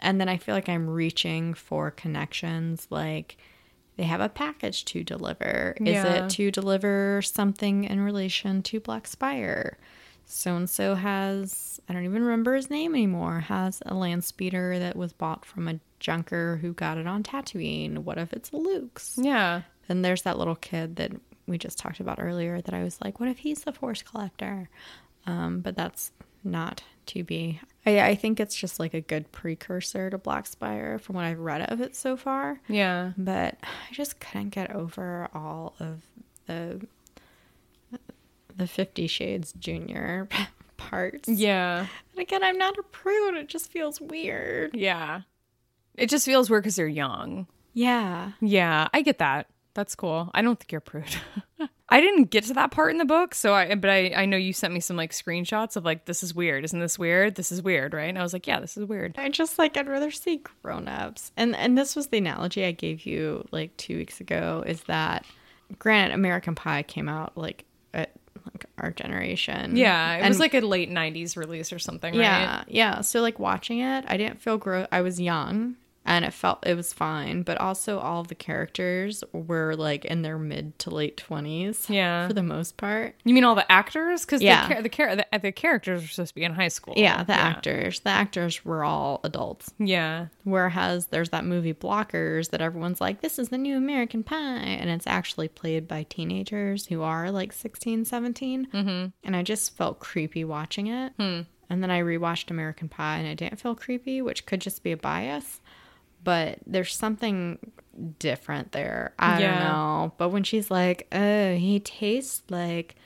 And 0.00 0.20
then 0.20 0.28
I 0.28 0.36
feel 0.38 0.54
like 0.54 0.68
I'm 0.68 0.88
reaching 0.88 1.54
for 1.54 1.90
connections 1.90 2.86
like 2.90 3.36
they 3.96 4.04
have 4.04 4.20
a 4.20 4.28
package 4.28 4.84
to 4.86 5.04
deliver. 5.04 5.76
Is 5.80 5.88
Yeah. 5.94 6.24
it 6.26 6.30
to 6.30 6.50
deliver 6.50 7.20
something 7.22 7.84
in 7.84 8.00
relation 8.00 8.62
to 8.64 8.80
Black 8.80 9.06
Spire? 9.06 9.78
So 10.26 10.56
and 10.56 10.68
so 10.68 10.94
has, 10.94 11.80
I 11.88 11.92
don't 11.92 12.04
even 12.04 12.22
remember 12.24 12.54
his 12.54 12.70
name 12.70 12.94
anymore, 12.94 13.40
has 13.40 13.82
a 13.84 13.94
land 13.94 14.24
speeder 14.24 14.78
that 14.78 14.96
was 14.96 15.12
bought 15.12 15.44
from 15.44 15.68
a 15.68 15.78
junker 16.00 16.56
who 16.62 16.72
got 16.72 16.96
it 16.98 17.06
on 17.06 17.22
Tatooine. 17.22 17.98
What 17.98 18.16
if 18.18 18.32
it's 18.32 18.52
Luke's? 18.52 19.18
Yeah. 19.20 19.62
Then 19.86 20.00
there's 20.02 20.22
that 20.22 20.38
little 20.38 20.56
kid 20.56 20.96
that 20.96 21.12
we 21.46 21.58
just 21.58 21.78
talked 21.78 22.00
about 22.00 22.18
earlier 22.20 22.62
that 22.62 22.74
I 22.74 22.82
was 22.82 22.98
like, 23.02 23.20
what 23.20 23.28
if 23.28 23.38
he's 23.38 23.64
the 23.64 23.72
force 23.72 24.02
collector? 24.02 24.70
Um, 25.26 25.60
but 25.60 25.76
that's 25.76 26.12
not 26.42 26.82
to 27.06 27.24
be. 27.24 27.60
I, 27.86 28.00
I 28.00 28.14
think 28.14 28.40
it's 28.40 28.54
just 28.56 28.78
like 28.80 28.94
a 28.94 29.00
good 29.00 29.30
precursor 29.32 30.10
to 30.10 30.18
Black 30.18 30.46
Spire 30.46 30.98
from 30.98 31.16
what 31.16 31.24
I've 31.24 31.38
read 31.40 31.62
of 31.70 31.80
it 31.80 31.96
so 31.96 32.16
far. 32.16 32.60
Yeah. 32.68 33.12
But 33.16 33.56
I 33.62 33.92
just 33.92 34.20
couldn't 34.20 34.50
get 34.50 34.70
over 34.74 35.28
all 35.34 35.74
of 35.80 36.02
the 36.46 36.86
the 38.56 38.66
Fifty 38.66 39.06
Shades 39.06 39.52
Junior 39.58 40.28
parts. 40.76 41.28
Yeah. 41.28 41.86
And 42.12 42.20
again, 42.20 42.42
I'm 42.42 42.58
not 42.58 42.78
a 42.78 42.82
prude. 42.82 43.34
It 43.36 43.48
just 43.48 43.70
feels 43.70 44.00
weird. 44.00 44.74
Yeah. 44.74 45.22
It 45.96 46.08
just 46.08 46.26
feels 46.26 46.50
weird 46.50 46.62
because 46.64 46.76
they're 46.76 46.86
young. 46.86 47.46
Yeah. 47.72 48.32
Yeah, 48.40 48.88
I 48.92 49.02
get 49.02 49.18
that. 49.18 49.48
That's 49.74 49.94
cool. 49.96 50.30
I 50.34 50.42
don't 50.42 50.58
think 50.58 50.70
you're 50.70 50.78
a 50.78 50.82
prude. 50.82 51.16
I 51.90 52.00
didn't 52.00 52.30
get 52.30 52.44
to 52.44 52.54
that 52.54 52.70
part 52.70 52.92
in 52.92 52.98
the 52.98 53.04
book, 53.04 53.34
so 53.34 53.52
I 53.54 53.74
but 53.74 53.90
I, 53.90 54.12
I 54.16 54.24
know 54.26 54.38
you 54.38 54.52
sent 54.54 54.72
me 54.72 54.80
some 54.80 54.96
like 54.96 55.12
screenshots 55.12 55.76
of 55.76 55.84
like 55.84 56.06
this 56.06 56.22
is 56.22 56.34
weird, 56.34 56.64
isn't 56.64 56.80
this 56.80 56.98
weird? 56.98 57.34
This 57.34 57.52
is 57.52 57.60
weird, 57.62 57.92
right? 57.92 58.08
And 58.08 58.18
I 58.18 58.22
was 58.22 58.32
like, 58.32 58.46
yeah, 58.46 58.58
this 58.58 58.76
is 58.76 58.86
weird. 58.86 59.14
I 59.18 59.28
just 59.28 59.58
like 59.58 59.76
I'd 59.76 59.86
rather 59.88 60.10
see 60.10 60.42
grown-ups. 60.62 61.32
And 61.36 61.54
and 61.54 61.76
this 61.76 61.94
was 61.94 62.06
the 62.06 62.18
analogy 62.18 62.64
I 62.64 62.72
gave 62.72 63.04
you 63.04 63.46
like 63.50 63.76
2 63.76 63.96
weeks 63.98 64.20
ago 64.20 64.64
is 64.66 64.82
that 64.84 65.26
granted 65.78 66.14
American 66.14 66.54
Pie 66.54 66.84
came 66.84 67.08
out 67.08 67.36
like 67.36 67.64
at 67.92 68.12
like 68.46 68.64
our 68.78 68.90
generation. 68.90 69.76
Yeah, 69.76 70.14
it 70.16 70.20
And- 70.20 70.28
was 70.28 70.40
like 70.40 70.54
a 70.54 70.60
late 70.60 70.90
'90s 70.90 71.36
release 71.36 71.70
or 71.72 71.78
something, 71.78 72.14
right? 72.14 72.22
Yeah, 72.22 72.64
yeah. 72.66 73.00
So 73.02 73.20
like 73.20 73.38
watching 73.38 73.80
it, 73.80 74.04
I 74.08 74.16
didn't 74.16 74.40
feel 74.40 74.56
gross. 74.56 74.86
I 74.90 75.02
was 75.02 75.20
young 75.20 75.76
and 76.06 76.24
it 76.24 76.32
felt 76.32 76.66
it 76.66 76.74
was 76.76 76.92
fine, 76.92 77.42
but 77.42 77.56
also 77.58 77.98
all 77.98 78.22
the 78.24 78.34
characters 78.34 79.24
were 79.32 79.74
like 79.74 80.04
in 80.04 80.22
their 80.22 80.38
mid 80.38 80.78
to 80.80 80.90
late 80.90 81.16
20s. 81.16 81.88
Yeah. 81.88 82.26
For 82.28 82.34
the 82.34 82.42
most 82.42 82.76
part. 82.76 83.14
You 83.24 83.32
mean 83.34 83.44
all 83.44 83.54
the 83.54 83.70
actors? 83.72 84.24
Because 84.24 84.42
Yeah. 84.42 84.80
the, 84.82 84.88
char- 84.88 85.16
the, 85.16 85.26
the 85.32 85.38
the 85.38 85.52
characters 85.52 86.02
are 86.04 86.08
supposed 86.08 86.30
to 86.30 86.34
be 86.34 86.44
in 86.44 86.52
high 86.54 86.68
school. 86.68 86.94
Yeah, 86.96 87.22
the 87.24 87.32
actors. 87.34 88.00
The 88.00 88.10
actors 88.10 88.64
were 88.64 88.84
all 88.84 89.20
adults. 89.24 89.72
Yeah, 89.78 90.26
Whereas 90.44 91.06
there's 91.06 91.30
that 91.30 91.44
movie 91.44 91.74
Blockers 91.74 92.50
that 92.50 92.60
everyone's 92.60 93.00
like, 93.00 93.20
this 93.20 93.38
is 93.38 93.48
the 93.50 93.58
new 93.58 93.76
American 93.76 94.22
Pie. 94.22 94.36
And 94.80 94.90
it's 94.90 95.06
actually 95.06 95.48
played 95.48 95.88
by 95.88 96.02
teenagers 96.04 96.86
who 96.86 97.02
are 97.02 97.30
like 97.30 97.52
16, 97.52 98.04
17. 98.04 98.68
Mm-hmm. 98.72 99.06
And 99.24 99.36
I 99.36 99.42
just 99.42 99.76
felt 99.76 100.00
creepy 100.00 100.44
watching 100.44 100.86
it. 100.88 101.12
And 101.70 101.82
then 101.82 101.90
I 101.90 102.02
rewatched 102.02 102.50
American 102.50 102.88
Pie 102.88 103.16
and 103.18 103.28
I 103.28 103.34
didn't 103.34 103.58
feel 103.60 103.74
creepy, 103.74 104.20
which 104.22 104.44
could 104.46 104.60
just 104.60 104.82
be 104.82 104.92
a 104.92 104.96
bias. 104.96 105.60
But 106.24 106.58
there's 106.66 106.94
something 106.94 107.58
different 108.18 108.72
there. 108.72 109.14
I 109.18 109.40
don't 109.40 109.60
know. 109.60 110.12
But 110.18 110.30
when 110.30 110.42
she's 110.42 110.70
like, 110.70 111.06
oh, 111.12 111.54
he 111.54 111.80
tastes 111.80 112.42
like 112.50 112.96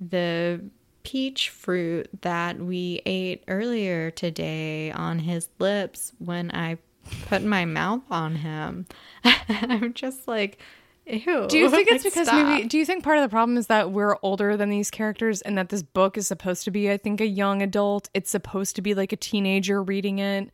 the 0.00 0.60
peach 1.04 1.50
fruit 1.50 2.08
that 2.22 2.58
we 2.58 3.00
ate 3.06 3.44
earlier 3.46 4.10
today 4.10 4.90
on 4.90 5.20
his 5.20 5.48
lips 5.58 6.12
when 6.18 6.50
I 6.52 6.78
put 7.26 7.42
my 7.42 7.64
mouth 7.64 8.02
on 8.10 8.36
him. 8.36 8.86
I'm 9.48 9.92
just 9.92 10.26
like, 10.26 10.58
ew. 11.06 11.46
Do 11.48 11.58
you 11.58 11.70
think 11.70 11.88
it's 11.88 12.04
like, 12.04 12.12
because 12.12 12.26
stop. 12.26 12.46
maybe? 12.46 12.68
Do 12.68 12.78
you 12.78 12.86
think 12.86 13.04
part 13.04 13.18
of 13.18 13.22
the 13.22 13.28
problem 13.28 13.56
is 13.58 13.66
that 13.68 13.92
we're 13.92 14.16
older 14.22 14.56
than 14.56 14.70
these 14.70 14.90
characters, 14.90 15.42
and 15.42 15.56
that 15.58 15.68
this 15.68 15.82
book 15.82 16.16
is 16.16 16.26
supposed 16.26 16.64
to 16.64 16.70
be, 16.70 16.90
I 16.90 16.96
think, 16.96 17.20
a 17.20 17.26
young 17.26 17.62
adult? 17.62 18.08
It's 18.14 18.30
supposed 18.30 18.76
to 18.76 18.82
be 18.82 18.94
like 18.94 19.12
a 19.12 19.16
teenager 19.16 19.82
reading 19.82 20.18
it. 20.18 20.50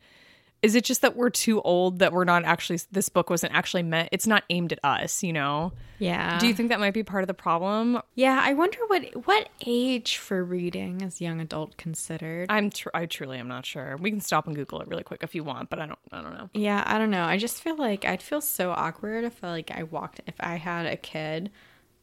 Is 0.61 0.75
it 0.75 0.83
just 0.83 1.01
that 1.01 1.15
we're 1.15 1.31
too 1.31 1.59
old 1.61 1.99
that 1.99 2.13
we're 2.13 2.23
not 2.23 2.43
actually? 2.43 2.79
This 2.91 3.09
book 3.09 3.29
wasn't 3.29 3.53
actually 3.53 3.83
meant. 3.83 4.09
It's 4.11 4.27
not 4.27 4.43
aimed 4.49 4.71
at 4.71 4.79
us, 4.83 5.23
you 5.23 5.33
know. 5.33 5.73
Yeah. 5.97 6.37
Do 6.39 6.47
you 6.47 6.53
think 6.53 6.69
that 6.69 6.79
might 6.79 6.93
be 6.93 7.03
part 7.03 7.23
of 7.23 7.27
the 7.27 7.33
problem? 7.33 8.01
yeah, 8.15 8.39
I 8.43 8.53
wonder 8.53 8.79
what 8.87 9.25
what 9.25 9.49
age 9.65 10.17
for 10.17 10.43
reading 10.43 11.01
is 11.01 11.21
young 11.21 11.41
adult 11.41 11.77
considered. 11.77 12.51
I'm. 12.51 12.69
Tr- 12.69 12.89
I 12.93 13.05
truly 13.07 13.37
am 13.37 13.47
not 13.47 13.65
sure. 13.65 13.97
We 13.97 14.11
can 14.11 14.21
stop 14.21 14.45
and 14.47 14.55
Google 14.55 14.81
it 14.81 14.87
really 14.87 15.03
quick 15.03 15.23
if 15.23 15.33
you 15.33 15.43
want, 15.43 15.69
but 15.69 15.79
I 15.79 15.85
don't. 15.87 15.99
I 16.11 16.21
don't 16.21 16.33
know. 16.33 16.49
Yeah, 16.53 16.83
I 16.85 16.97
don't 16.97 17.11
know. 17.11 17.23
I 17.23 17.37
just 17.37 17.61
feel 17.61 17.77
like 17.77 18.05
I'd 18.05 18.21
feel 18.21 18.41
so 18.41 18.71
awkward 18.71 19.23
if 19.23 19.41
like 19.41 19.71
I 19.71 19.83
walked 19.83 20.21
if 20.27 20.35
I 20.39 20.55
had 20.55 20.85
a 20.85 20.97
kid. 20.97 21.51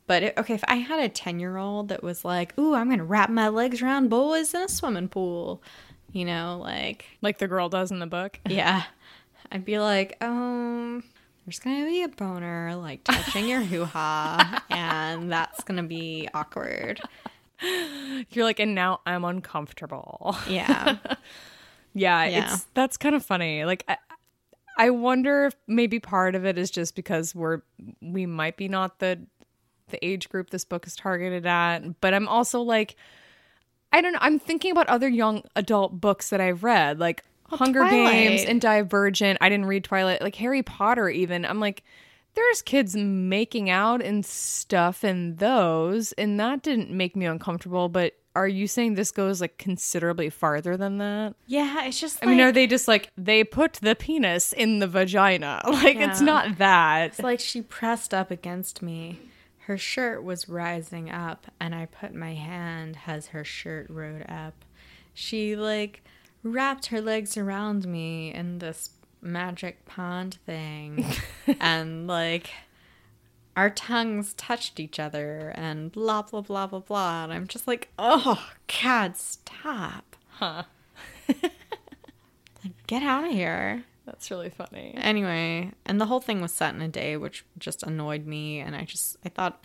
But 0.09 0.23
it, 0.23 0.35
okay, 0.39 0.55
if 0.55 0.65
I 0.67 0.77
had 0.77 1.01
a 1.01 1.11
10-year-old 1.11 1.89
that 1.89 2.03
was 2.03 2.25
like, 2.25 2.59
"Ooh, 2.59 2.75
I'm 2.75 2.87
going 2.87 2.99
to 2.99 3.05
wrap 3.05 3.29
my 3.29 3.49
legs 3.49 3.83
around 3.83 4.09
boys 4.09 4.55
in 4.55 4.63
a 4.63 4.69
swimming 4.69 5.09
pool." 5.09 5.63
You 6.13 6.25
know, 6.25 6.59
like 6.63 7.05
Like 7.23 7.39
the 7.39 7.49
girl 7.49 7.69
does 7.69 7.91
in 7.91 7.99
the 7.99 8.07
book. 8.07 8.41
yeah. 8.49 8.85
I'd 9.53 9.65
be 9.65 9.79
like, 9.79 10.17
"Um, 10.23 11.03
there's 11.47 11.59
going 11.59 11.81
to 11.85 11.87
be 11.91 12.03
a 12.03 12.09
boner 12.09 12.75
like 12.77 13.05
touching 13.05 13.49
your 13.49 13.61
hoo-ha 13.71 14.63
and 14.71 15.31
that's 15.33 15.65
going 15.65 15.77
to 15.83 15.87
be 15.89 16.29
awkward." 16.35 17.01
You're 18.31 18.45
like, 18.45 18.61
and 18.61 18.75
now 18.75 19.01
I'm 19.07 19.25
uncomfortable. 19.25 20.37
Yeah. 20.49 20.97
Yeah, 21.95 22.27
Yeah. 22.27 22.53
it's 22.55 22.67
that's 22.75 22.97
kind 22.97 23.15
of 23.17 23.25
funny. 23.25 23.65
Like 23.65 23.83
I, 23.89 23.97
I 24.77 24.91
wonder 24.91 25.47
if 25.47 25.57
maybe 25.67 25.99
part 25.99 26.37
of 26.37 26.45
it 26.45 26.57
is 26.57 26.71
just 26.71 26.95
because 26.95 27.35
we're 27.35 27.63
we 28.01 28.25
might 28.27 28.57
be 28.57 28.69
not 28.69 29.01
the 29.01 29.19
the 29.89 30.05
age 30.07 30.29
group 30.29 30.51
this 30.51 30.65
book 30.65 30.87
is 30.87 30.95
targeted 30.95 31.45
at, 31.47 32.01
but 32.01 32.15
I'm 32.15 32.29
also 32.29 32.61
like 32.61 32.95
I 33.93 34.01
don't 34.01 34.12
know, 34.12 34.18
I'm 34.20 34.39
thinking 34.39 34.72
about 34.72 34.89
other 34.89 35.09
young 35.09 35.43
adult 35.57 36.01
books 36.01 36.30
that 36.30 36.41
I've 36.41 36.62
read, 36.62 36.99
like 36.99 37.24
oh, 37.51 37.57
Hunger 37.57 37.80
Twilight. 37.80 38.12
Games 38.12 38.45
and 38.45 38.61
Divergent. 38.61 39.39
I 39.41 39.49
didn't 39.49 39.66
read 39.66 39.84
Twilight, 39.84 40.22
like 40.22 40.34
Harry 40.36 40.62
Potter 40.62 41.09
even. 41.09 41.45
I'm 41.45 41.61
like 41.61 41.82
there's 42.34 42.62
kids 42.62 42.95
making 42.95 43.68
out 43.68 44.01
and 44.01 44.24
stuff 44.24 45.03
in 45.03 45.36
those 45.36 46.12
and 46.12 46.39
that 46.39 46.62
didn't 46.62 46.91
make 46.91 47.16
me 47.16 47.26
uncomfortable, 47.26 47.89
but 47.89 48.14
are 48.36 48.47
you 48.47 48.68
saying 48.68 48.95
this 48.95 49.11
goes 49.11 49.41
like 49.41 49.59
considerably 49.59 50.30
farther 50.30 50.76
than 50.76 50.99
that? 50.99 51.34
yeah, 51.47 51.84
it's 51.84 51.99
just 51.99 52.20
I 52.22 52.26
mean, 52.26 52.41
are 52.41 52.53
they 52.53 52.68
just 52.68 52.86
like 52.86 53.11
they 53.16 53.43
put 53.43 53.74
the 53.74 53.97
penis 53.97 54.53
in 54.53 54.78
the 54.78 54.86
vagina? 54.86 55.62
Like 55.68 55.97
it's 55.97 56.20
not 56.20 56.59
that. 56.59 57.07
It's 57.07 57.18
like 57.20 57.41
she 57.41 57.62
pressed 57.62 58.12
up 58.12 58.30
against 58.30 58.82
me. 58.82 59.18
Her 59.69 59.77
shirt 59.77 60.25
was 60.25 60.49
rising 60.49 61.11
up, 61.11 61.47
and 61.61 61.75
I 61.75 61.85
put 61.85 62.14
my 62.14 62.33
hand 62.33 63.01
as 63.07 63.27
her 63.29 63.45
shirt 63.45 63.91
rode 63.91 64.25
up. 64.27 64.64
She 65.12 65.57
like 65.57 66.03
wrapped 66.43 66.87
her 66.87 67.03
legs 67.03 67.37
around 67.37 67.87
me 67.87 68.33
in 68.33 68.61
this 68.61 68.89
magic 69.21 69.85
pond 69.85 70.39
thing, 70.47 71.05
and 71.61 72.07
like 72.07 72.49
our 73.59 73.69
tongues 73.69 74.33
touched 74.33 74.81
each 74.81 74.99
other, 74.99 75.53
and 75.55 75.93
blah 75.93 76.23
blah 76.23 76.41
blah 76.41 76.66
blah 76.66 76.81
blah. 76.81 77.25
And 77.25 77.33
I'm 77.35 77.47
just 77.47 77.69
like, 77.69 77.91
oh 77.99 78.43
God, 78.83 79.19
stop! 79.19 80.16
Huh. 80.31 80.62
Like, 82.64 82.73
get 82.89 83.05
out 83.05 83.25
of 83.25 83.31
here. 83.31 83.85
That's 84.09 84.31
really 84.31 84.51
funny. 84.51 84.95
Anyway, 84.97 85.73
and 85.87 86.01
the 86.01 86.07
whole 86.07 86.21
thing 86.21 86.41
was 86.41 86.53
set 86.53 86.75
in 86.75 86.81
a 86.81 86.89
day, 86.89 87.17
which 87.17 87.45
just 87.59 87.83
annoyed 87.83 88.27
me. 88.27 88.59
And 88.61 88.75
I 88.75 88.85
just, 88.85 89.17
I 89.25 89.29
thought 89.29 89.65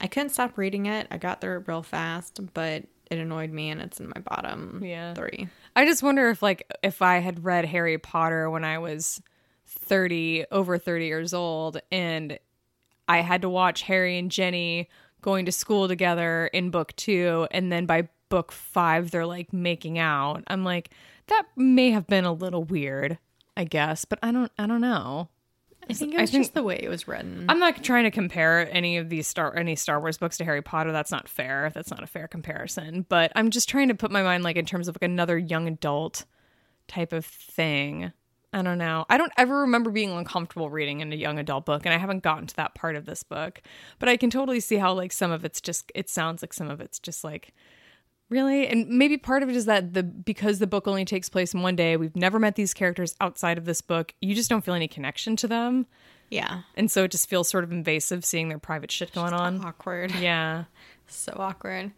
I 0.00 0.06
couldn't 0.06 0.30
stop 0.30 0.58
reading 0.58 0.86
it. 0.86 1.06
I 1.10 1.16
got 1.16 1.40
through 1.40 1.58
it 1.58 1.68
real 1.68 1.82
fast, 1.82 2.40
but 2.54 2.84
it 3.10 3.18
annoyed 3.18 3.50
me 3.50 3.70
and 3.70 3.80
it's 3.80 3.98
in 4.00 4.08
my 4.14 4.20
bottom 4.20 4.82
Yeah. 4.84 5.14
three. 5.14 5.48
I 5.76 5.84
just 5.84 6.02
wonder 6.02 6.28
if 6.30 6.42
like 6.42 6.70
if 6.82 7.02
I 7.02 7.18
had 7.18 7.44
read 7.44 7.64
Harry 7.66 7.98
Potter 7.98 8.48
when 8.50 8.64
I 8.64 8.78
was 8.78 9.20
30 9.66 10.46
over 10.50 10.78
30 10.78 11.06
years 11.06 11.32
old 11.34 11.80
and 11.90 12.38
I 13.08 13.18
had 13.20 13.42
to 13.42 13.48
watch 13.48 13.82
Harry 13.82 14.18
and 14.18 14.30
Ginny 14.30 14.88
going 15.20 15.44
to 15.46 15.52
school 15.52 15.88
together 15.88 16.46
in 16.52 16.70
book 16.70 16.94
2 16.96 17.48
and 17.50 17.70
then 17.72 17.86
by 17.86 18.08
book 18.28 18.50
5 18.52 19.10
they're 19.10 19.26
like 19.26 19.52
making 19.52 19.98
out. 19.98 20.42
I'm 20.46 20.64
like 20.64 20.90
that 21.28 21.44
may 21.56 21.90
have 21.90 22.06
been 22.06 22.24
a 22.24 22.32
little 22.32 22.64
weird, 22.64 23.18
I 23.56 23.64
guess, 23.64 24.04
but 24.04 24.18
I 24.22 24.32
don't 24.32 24.50
I 24.58 24.66
don't 24.66 24.80
know. 24.80 25.28
I 25.90 25.94
think 25.94 26.14
it 26.14 26.20
was 26.20 26.30
think- 26.30 26.44
just 26.44 26.54
the 26.54 26.62
way 26.62 26.78
it 26.80 26.88
was 26.88 27.08
written. 27.08 27.46
I'm 27.48 27.58
not 27.58 27.82
trying 27.82 28.04
to 28.04 28.10
compare 28.10 28.68
any 28.72 28.98
of 28.98 29.08
these 29.08 29.26
Star 29.26 29.56
any 29.56 29.76
Star 29.76 30.00
Wars 30.00 30.16
books 30.18 30.38
to 30.38 30.44
Harry 30.44 30.62
Potter. 30.62 30.92
That's 30.92 31.10
not 31.10 31.28
fair. 31.28 31.70
That's 31.74 31.90
not 31.90 32.02
a 32.02 32.06
fair 32.06 32.28
comparison. 32.28 33.04
But 33.08 33.32
I'm 33.34 33.50
just 33.50 33.68
trying 33.68 33.88
to 33.88 33.94
put 33.94 34.10
my 34.10 34.22
mind 34.22 34.44
like 34.44 34.56
in 34.56 34.64
terms 34.64 34.88
of 34.88 34.96
like 34.96 35.08
another 35.08 35.36
young 35.36 35.66
adult 35.68 36.24
type 36.88 37.12
of 37.12 37.24
thing. 37.26 38.12
I 38.54 38.60
don't 38.62 38.76
know. 38.78 39.06
I 39.08 39.16
don't 39.16 39.32
ever 39.38 39.60
remember 39.62 39.90
being 39.90 40.10
uncomfortable 40.10 40.68
reading 40.68 41.00
in 41.00 41.10
a 41.10 41.16
young 41.16 41.38
adult 41.38 41.64
book, 41.64 41.86
and 41.86 41.94
I 41.94 41.96
haven't 41.98 42.22
gotten 42.22 42.46
to 42.48 42.56
that 42.56 42.74
part 42.74 42.96
of 42.96 43.06
this 43.06 43.22
book. 43.22 43.62
But 43.98 44.10
I 44.10 44.18
can 44.18 44.28
totally 44.28 44.60
see 44.60 44.76
how 44.76 44.92
like 44.92 45.10
some 45.12 45.30
of 45.32 45.44
it's 45.44 45.60
just 45.60 45.90
it 45.94 46.08
sounds 46.10 46.42
like 46.42 46.52
some 46.52 46.70
of 46.70 46.80
it's 46.80 46.98
just 46.98 47.24
like 47.24 47.54
really 48.32 48.66
and 48.66 48.88
maybe 48.88 49.16
part 49.16 49.42
of 49.42 49.48
it 49.48 49.54
is 49.56 49.66
that 49.66 49.92
the 49.92 50.02
because 50.02 50.58
the 50.58 50.66
book 50.66 50.88
only 50.88 51.04
takes 51.04 51.28
place 51.28 51.52
in 51.54 51.62
one 51.62 51.76
day 51.76 51.96
we've 51.96 52.16
never 52.16 52.38
met 52.38 52.56
these 52.56 52.72
characters 52.72 53.14
outside 53.20 53.58
of 53.58 53.66
this 53.66 53.80
book 53.80 54.14
you 54.20 54.34
just 54.34 54.48
don't 54.48 54.64
feel 54.64 54.74
any 54.74 54.88
connection 54.88 55.36
to 55.36 55.46
them 55.46 55.86
yeah. 56.32 56.62
and 56.76 56.90
so 56.90 57.04
it 57.04 57.10
just 57.10 57.28
feels 57.28 57.48
sort 57.48 57.62
of 57.62 57.72
invasive 57.72 58.24
seeing 58.24 58.48
their 58.48 58.58
private 58.58 58.90
shit 58.90 59.12
going 59.12 59.34
on. 59.34 59.62
Awkward. 59.64 60.12
Yeah. 60.22 60.64
so 61.06 61.36
awkward. 61.38 61.92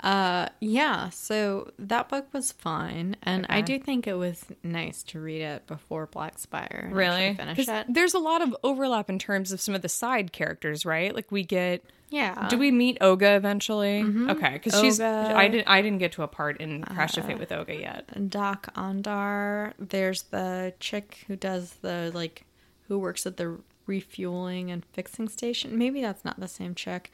Uh 0.00 0.48
yeah, 0.60 1.08
so 1.08 1.72
that 1.78 2.08
book 2.08 2.26
was 2.32 2.52
fine 2.52 3.16
and 3.22 3.46
I 3.48 3.60
do 3.62 3.78
think 3.78 4.06
it 4.06 4.14
was 4.14 4.44
nice 4.62 5.02
to 5.04 5.20
read 5.20 5.42
it 5.42 5.66
before 5.66 6.06
Black 6.06 6.38
Spire. 6.38 6.88
Really? 6.92 7.34
finish 7.34 7.68
it. 7.68 7.86
There's 7.88 8.14
a 8.14 8.18
lot 8.20 8.40
of 8.42 8.56
overlap 8.62 9.10
in 9.10 9.18
terms 9.18 9.50
of 9.50 9.60
some 9.60 9.74
of 9.74 9.82
the 9.82 9.88
side 9.88 10.32
characters, 10.32 10.86
right? 10.86 11.12
Like 11.14 11.32
we 11.32 11.42
get 11.42 11.84
Yeah. 12.10 12.46
do 12.48 12.58
we 12.58 12.70
meet 12.70 13.00
Oga 13.00 13.36
eventually? 13.36 14.02
Okay, 14.30 14.60
cuz 14.60 14.78
she's 14.80 15.00
I 15.00 15.48
didn't 15.48 15.68
I 15.68 15.82
didn't 15.82 15.98
get 15.98 16.12
to 16.12 16.22
a 16.22 16.28
part 16.28 16.60
in 16.60 16.84
Crash 16.84 17.14
to 17.14 17.22
Fate 17.22 17.38
with 17.40 17.50
Oga 17.50 17.80
yet. 17.80 18.30
Doc 18.30 18.72
Ondar. 18.76 19.72
There's 19.80 20.22
the 20.24 20.74
chick 20.78 21.24
who 21.26 21.34
does 21.34 21.74
the 21.82 22.12
like 22.14 22.44
who 22.86 22.98
works 23.00 23.26
at 23.26 23.36
the 23.36 23.58
refueling 23.86 24.70
and 24.70 24.84
fixing 24.92 25.28
station. 25.28 25.76
Maybe 25.76 26.00
that's 26.02 26.24
not 26.24 26.38
the 26.38 26.46
same 26.48 26.74
chick. 26.74 27.10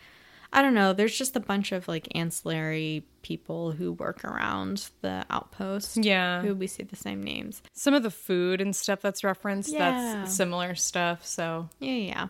I 0.55 0.63
don't 0.63 0.75
know. 0.75 0.93
There's 0.93 1.17
just 1.17 1.37
a 1.37 1.41
bunch 1.41 1.73
of 1.73 1.89
like 1.89 2.09
ancillary 2.15 3.05
people 3.23 3.73
who 3.73 3.93
work 3.93 4.25
around 4.25 4.89
the 5.03 5.25
outpost. 5.31 5.97
Yeah. 5.97 6.41
Who 6.43 6.55
we 6.55 6.67
see 6.67 6.83
the 6.85 6.97
same 6.97 7.23
names. 7.23 7.63
Some 7.73 7.93
of 7.95 8.03
the 8.03 8.11
food 8.11 8.61
and 8.61 8.75
stuff 8.75 9.01
that's 9.03 9.25
referenced, 9.25 9.73
Yeah. 9.73 10.21
that's 10.23 10.35
similar 10.35 10.75
stuff, 10.75 11.25
so 11.27 11.69
Yeah, 11.81 11.93
yeah. 11.95 12.27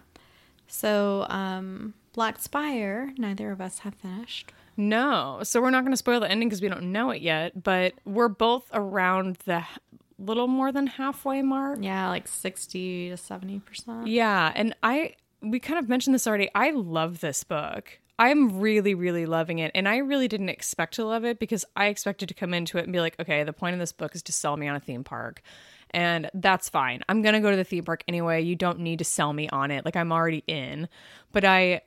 So, 0.66 1.26
um, 1.28 1.94
Black 2.14 2.38
Spire, 2.40 3.12
neither 3.18 3.50
of 3.52 3.60
us 3.60 3.80
have 3.80 3.94
finished. 3.94 4.52
no. 4.76 5.40
So 5.42 5.60
we're 5.60 5.70
not 5.70 5.82
going 5.82 5.92
to 5.92 5.96
spoil 5.96 6.20
the 6.20 6.30
ending 6.30 6.50
cuz 6.50 6.62
we 6.62 6.68
don't 6.68 6.90
know 6.92 7.10
it 7.10 7.22
yet, 7.22 7.62
but 7.62 7.94
we're 8.04 8.28
both 8.28 8.68
around 8.72 9.36
the 9.44 9.64
little 10.18 10.46
more 10.48 10.72
than 10.72 10.86
halfway 10.86 11.42
mark. 11.42 11.78
Yeah, 11.82 12.08
like 12.08 12.26
60 12.28 13.10
to 13.10 13.16
70%. 13.16 14.06
Yeah, 14.06 14.52
and 14.54 14.74
I 14.82 15.14
we 15.42 15.60
kind 15.60 15.78
of 15.78 15.88
mentioned 15.90 16.14
this 16.14 16.26
already. 16.26 16.48
I 16.54 16.70
love 16.70 17.20
this 17.20 17.44
book. 17.44 17.98
I'm 18.18 18.60
really 18.60 18.94
really 18.94 19.26
loving 19.26 19.58
it 19.58 19.72
and 19.74 19.88
I 19.88 19.98
really 19.98 20.28
didn't 20.28 20.48
expect 20.48 20.94
to 20.94 21.04
love 21.04 21.24
it 21.24 21.38
because 21.38 21.64
I 21.76 21.86
expected 21.86 22.28
to 22.28 22.34
come 22.34 22.54
into 22.54 22.78
it 22.78 22.84
and 22.84 22.92
be 22.92 23.00
like, 23.00 23.18
okay, 23.18 23.42
the 23.44 23.52
point 23.52 23.74
of 23.74 23.80
this 23.80 23.92
book 23.92 24.14
is 24.14 24.22
to 24.24 24.32
sell 24.32 24.56
me 24.56 24.68
on 24.68 24.76
a 24.76 24.80
theme 24.80 25.04
park. 25.04 25.42
And 25.90 26.28
that's 26.34 26.68
fine. 26.68 27.02
I'm 27.08 27.22
going 27.22 27.34
to 27.34 27.40
go 27.40 27.52
to 27.52 27.56
the 27.56 27.62
theme 27.62 27.84
park 27.84 28.02
anyway. 28.08 28.42
You 28.42 28.56
don't 28.56 28.80
need 28.80 28.98
to 28.98 29.04
sell 29.04 29.32
me 29.32 29.48
on 29.50 29.70
it. 29.70 29.84
Like 29.84 29.94
I'm 29.94 30.10
already 30.10 30.42
in. 30.48 30.88
But 31.32 31.44
I 31.44 31.82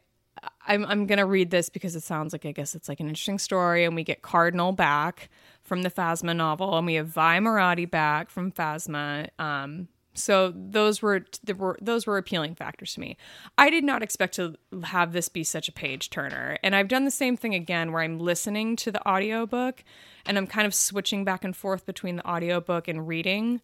I'm 0.68 0.86
I'm 0.86 1.06
gonna 1.06 1.26
read 1.26 1.50
this 1.50 1.70
because 1.70 1.96
it 1.96 2.04
sounds 2.04 2.34
like 2.34 2.46
I 2.46 2.52
guess 2.52 2.76
it's 2.76 2.90
like 2.90 3.00
an 3.00 3.08
interesting 3.08 3.40
story, 3.40 3.86
and 3.86 3.96
we 3.96 4.04
get 4.04 4.22
Cardinal 4.22 4.72
back 4.72 5.30
from 5.62 5.82
the 5.82 5.90
Phasma 5.90 6.36
novel, 6.36 6.78
and 6.78 6.86
we 6.86 6.96
have 6.96 7.08
Vi 7.08 7.40
Moradi 7.40 7.90
back 7.90 8.30
from 8.30 8.52
Phasma. 8.52 9.30
Um, 9.40 9.88
so 10.18 10.54
those 10.56 11.02
were, 11.02 11.26
were 11.58 11.78
those 11.82 12.08
were 12.08 12.18
appealing 12.18 12.56
factors 12.56 12.94
to 12.96 13.00
me. 13.00 13.18
I 13.58 13.70
did 13.70 13.84
not 13.84 14.04
expect 14.04 14.36
to 14.36 14.56
have 14.84 15.14
this 15.14 15.30
be 15.30 15.44
such 15.44 15.70
a 15.70 15.72
page 15.72 16.10
turner, 16.10 16.58
and 16.64 16.76
I've 16.76 16.88
done 16.88 17.06
the 17.06 17.12
same 17.12 17.38
thing 17.38 17.54
again 17.54 17.92
where 17.92 18.02
I'm 18.02 18.20
listening 18.20 18.76
to 18.78 18.92
the 18.92 19.08
audiobook 19.08 19.84
and 20.26 20.38
I'm 20.38 20.48
kind 20.48 20.68
of 20.68 20.74
switching 20.74 21.24
back 21.24 21.44
and 21.44 21.56
forth 21.56 21.86
between 21.86 22.18
the 22.18 22.28
audiobook 22.30 22.88
and 22.88 23.08
reading 23.08 23.62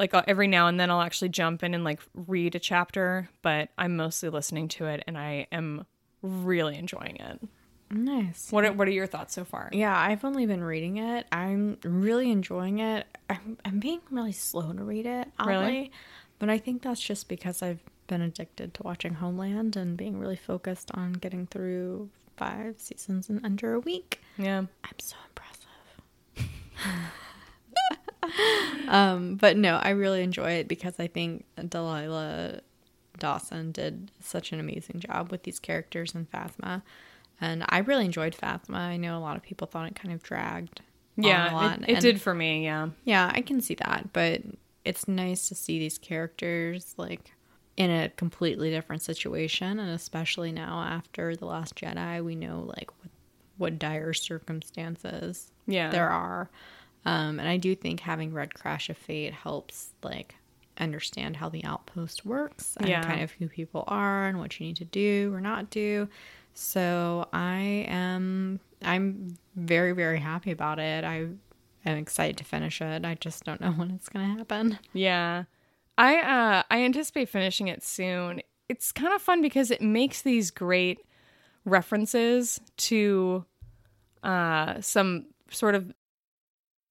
like 0.00 0.14
every 0.26 0.48
now 0.48 0.66
and 0.66 0.80
then 0.80 0.90
I'll 0.90 1.02
actually 1.02 1.28
jump 1.28 1.62
in 1.62 1.74
and 1.74 1.84
like 1.84 2.00
read 2.14 2.54
a 2.54 2.58
chapter, 2.58 3.28
but 3.42 3.68
I'm 3.76 3.96
mostly 3.96 4.30
listening 4.30 4.68
to 4.68 4.86
it 4.86 5.04
and 5.06 5.18
I 5.18 5.46
am 5.52 5.84
really 6.22 6.76
enjoying 6.76 7.16
it. 7.16 7.40
Nice. 7.90 8.52
What 8.52 8.64
are, 8.64 8.72
what 8.72 8.86
are 8.86 8.92
your 8.92 9.06
thoughts 9.06 9.34
so 9.34 9.44
far? 9.44 9.68
Yeah, 9.72 9.96
I've 9.96 10.24
only 10.24 10.46
been 10.46 10.62
reading 10.62 10.98
it. 10.98 11.26
I'm 11.32 11.78
really 11.84 12.30
enjoying 12.30 12.78
it. 12.78 13.06
I'm, 13.28 13.58
I'm 13.64 13.80
being 13.80 14.00
really 14.10 14.32
slow 14.32 14.72
to 14.72 14.82
read 14.82 15.06
it, 15.06 15.28
oddly. 15.38 15.54
Really? 15.54 15.92
But 16.38 16.50
I 16.50 16.58
think 16.58 16.82
that's 16.82 17.00
just 17.00 17.28
because 17.28 17.62
I've 17.62 17.82
been 18.06 18.22
addicted 18.22 18.74
to 18.74 18.82
watching 18.82 19.14
Homeland 19.14 19.76
and 19.76 19.96
being 19.96 20.18
really 20.18 20.36
focused 20.36 20.90
on 20.94 21.14
getting 21.14 21.46
through 21.46 22.10
five 22.36 22.76
seasons 22.78 23.28
in 23.28 23.44
under 23.44 23.74
a 23.74 23.80
week. 23.80 24.20
Yeah. 24.38 24.58
I'm 24.58 24.98
so 24.98 25.16
impressive. 25.28 26.50
um, 28.88 29.36
but 29.36 29.56
no, 29.56 29.76
I 29.76 29.90
really 29.90 30.22
enjoy 30.22 30.52
it 30.52 30.68
because 30.68 30.94
I 30.98 31.08
think 31.08 31.44
Delilah 31.68 32.60
Dawson 33.18 33.72
did 33.72 34.10
such 34.20 34.52
an 34.52 34.60
amazing 34.60 35.00
job 35.00 35.30
with 35.30 35.42
these 35.42 35.58
characters 35.58 36.14
in 36.14 36.26
Phasma. 36.26 36.82
And 37.40 37.64
I 37.68 37.78
really 37.78 38.04
enjoyed 38.04 38.36
Phasma. 38.36 38.74
I 38.76 38.96
know 38.96 39.16
a 39.16 39.20
lot 39.20 39.36
of 39.36 39.42
people 39.42 39.66
thought 39.66 39.86
it 39.88 39.94
kind 39.94 40.14
of 40.14 40.22
dragged. 40.22 40.80
Yeah, 41.16 41.52
lot, 41.52 41.78
it, 41.82 41.88
it 41.88 41.92
and- 41.94 42.00
did 42.02 42.20
for 42.20 42.34
me, 42.34 42.64
yeah. 42.64 42.88
Yeah, 43.04 43.30
I 43.34 43.40
can 43.42 43.60
see 43.60 43.74
that, 43.74 44.10
but 44.12 44.42
it's 44.84 45.06
nice 45.08 45.48
to 45.48 45.54
see 45.54 45.78
these 45.78 45.98
characters 45.98 46.94
like 46.96 47.32
in 47.76 47.90
a 47.90 48.08
completely 48.10 48.70
different 48.70 49.02
situation, 49.02 49.78
and 49.78 49.90
especially 49.90 50.52
now 50.52 50.80
after 50.82 51.34
the 51.36 51.44
Last 51.46 51.74
Jedi, 51.76 52.22
we 52.24 52.34
know 52.34 52.64
like 52.78 52.90
what, 53.00 53.10
what 53.58 53.78
dire 53.78 54.12
circumstances 54.12 55.50
Yeah. 55.66 55.90
there 55.90 56.08
are, 56.10 56.50
um, 57.04 57.38
and 57.38 57.48
I 57.48 57.56
do 57.56 57.74
think 57.74 58.00
having 58.00 58.32
read 58.32 58.54
Crash 58.54 58.88
of 58.90 58.96
Fate 58.98 59.32
helps 59.32 59.90
like 60.02 60.34
understand 60.78 61.36
how 61.36 61.48
the 61.48 61.64
outpost 61.64 62.24
works 62.24 62.76
and 62.78 62.88
Yeah. 62.88 63.02
kind 63.02 63.22
of 63.22 63.30
who 63.32 63.48
people 63.48 63.84
are 63.86 64.26
and 64.26 64.38
what 64.38 64.58
you 64.58 64.66
need 64.66 64.76
to 64.76 64.84
do 64.84 65.30
or 65.34 65.40
not 65.40 65.70
do. 65.70 66.08
So 66.54 67.28
I 67.32 67.86
am 67.88 68.60
I'm 68.82 69.36
very 69.56 69.92
very 69.92 70.18
happy 70.18 70.50
about 70.50 70.78
it. 70.78 71.04
I 71.04 71.26
am 71.86 71.96
excited 71.98 72.36
to 72.38 72.44
finish 72.44 72.80
it. 72.80 73.04
I 73.04 73.14
just 73.14 73.44
don't 73.44 73.60
know 73.60 73.72
when 73.76 73.90
it's 73.90 74.08
going 74.08 74.30
to 74.30 74.38
happen. 74.38 74.78
Yeah. 74.92 75.44
I 75.98 76.18
uh 76.18 76.62
I 76.70 76.82
anticipate 76.82 77.28
finishing 77.28 77.68
it 77.68 77.82
soon. 77.82 78.40
It's 78.68 78.92
kind 78.92 79.12
of 79.12 79.20
fun 79.20 79.42
because 79.42 79.70
it 79.70 79.82
makes 79.82 80.22
these 80.22 80.50
great 80.50 81.00
references 81.64 82.60
to 82.78 83.44
uh 84.22 84.80
some 84.80 85.26
sort 85.50 85.74
of 85.74 85.92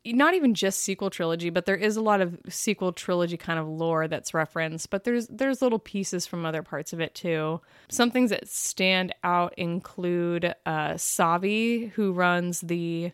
not 0.06 0.34
even 0.34 0.54
just 0.54 0.82
sequel 0.82 1.10
trilogy, 1.10 1.50
but 1.50 1.66
there 1.66 1.76
is 1.76 1.98
a 1.98 2.02
lot 2.02 2.22
of 2.22 2.38
sequel 2.48 2.94
trilogy 2.94 3.38
kind 3.38 3.60
of 3.60 3.68
lore 3.68 4.08
that's 4.08 4.34
referenced, 4.34 4.90
but 4.90 5.04
there's 5.04 5.28
there's 5.28 5.62
little 5.62 5.80
pieces 5.80 6.26
from 6.26 6.46
other 6.46 6.64
parts 6.64 6.94
of 6.94 7.00
it 7.00 7.14
too. 7.16 7.62
Some 7.90 8.12
things 8.12 8.30
that 8.30 8.48
stand 8.48 9.14
out 9.24 9.54
include 9.58 10.56
uh 10.66 10.94
Savi, 10.94 11.92
who 11.92 12.14
runs 12.14 12.62
the 12.62 13.12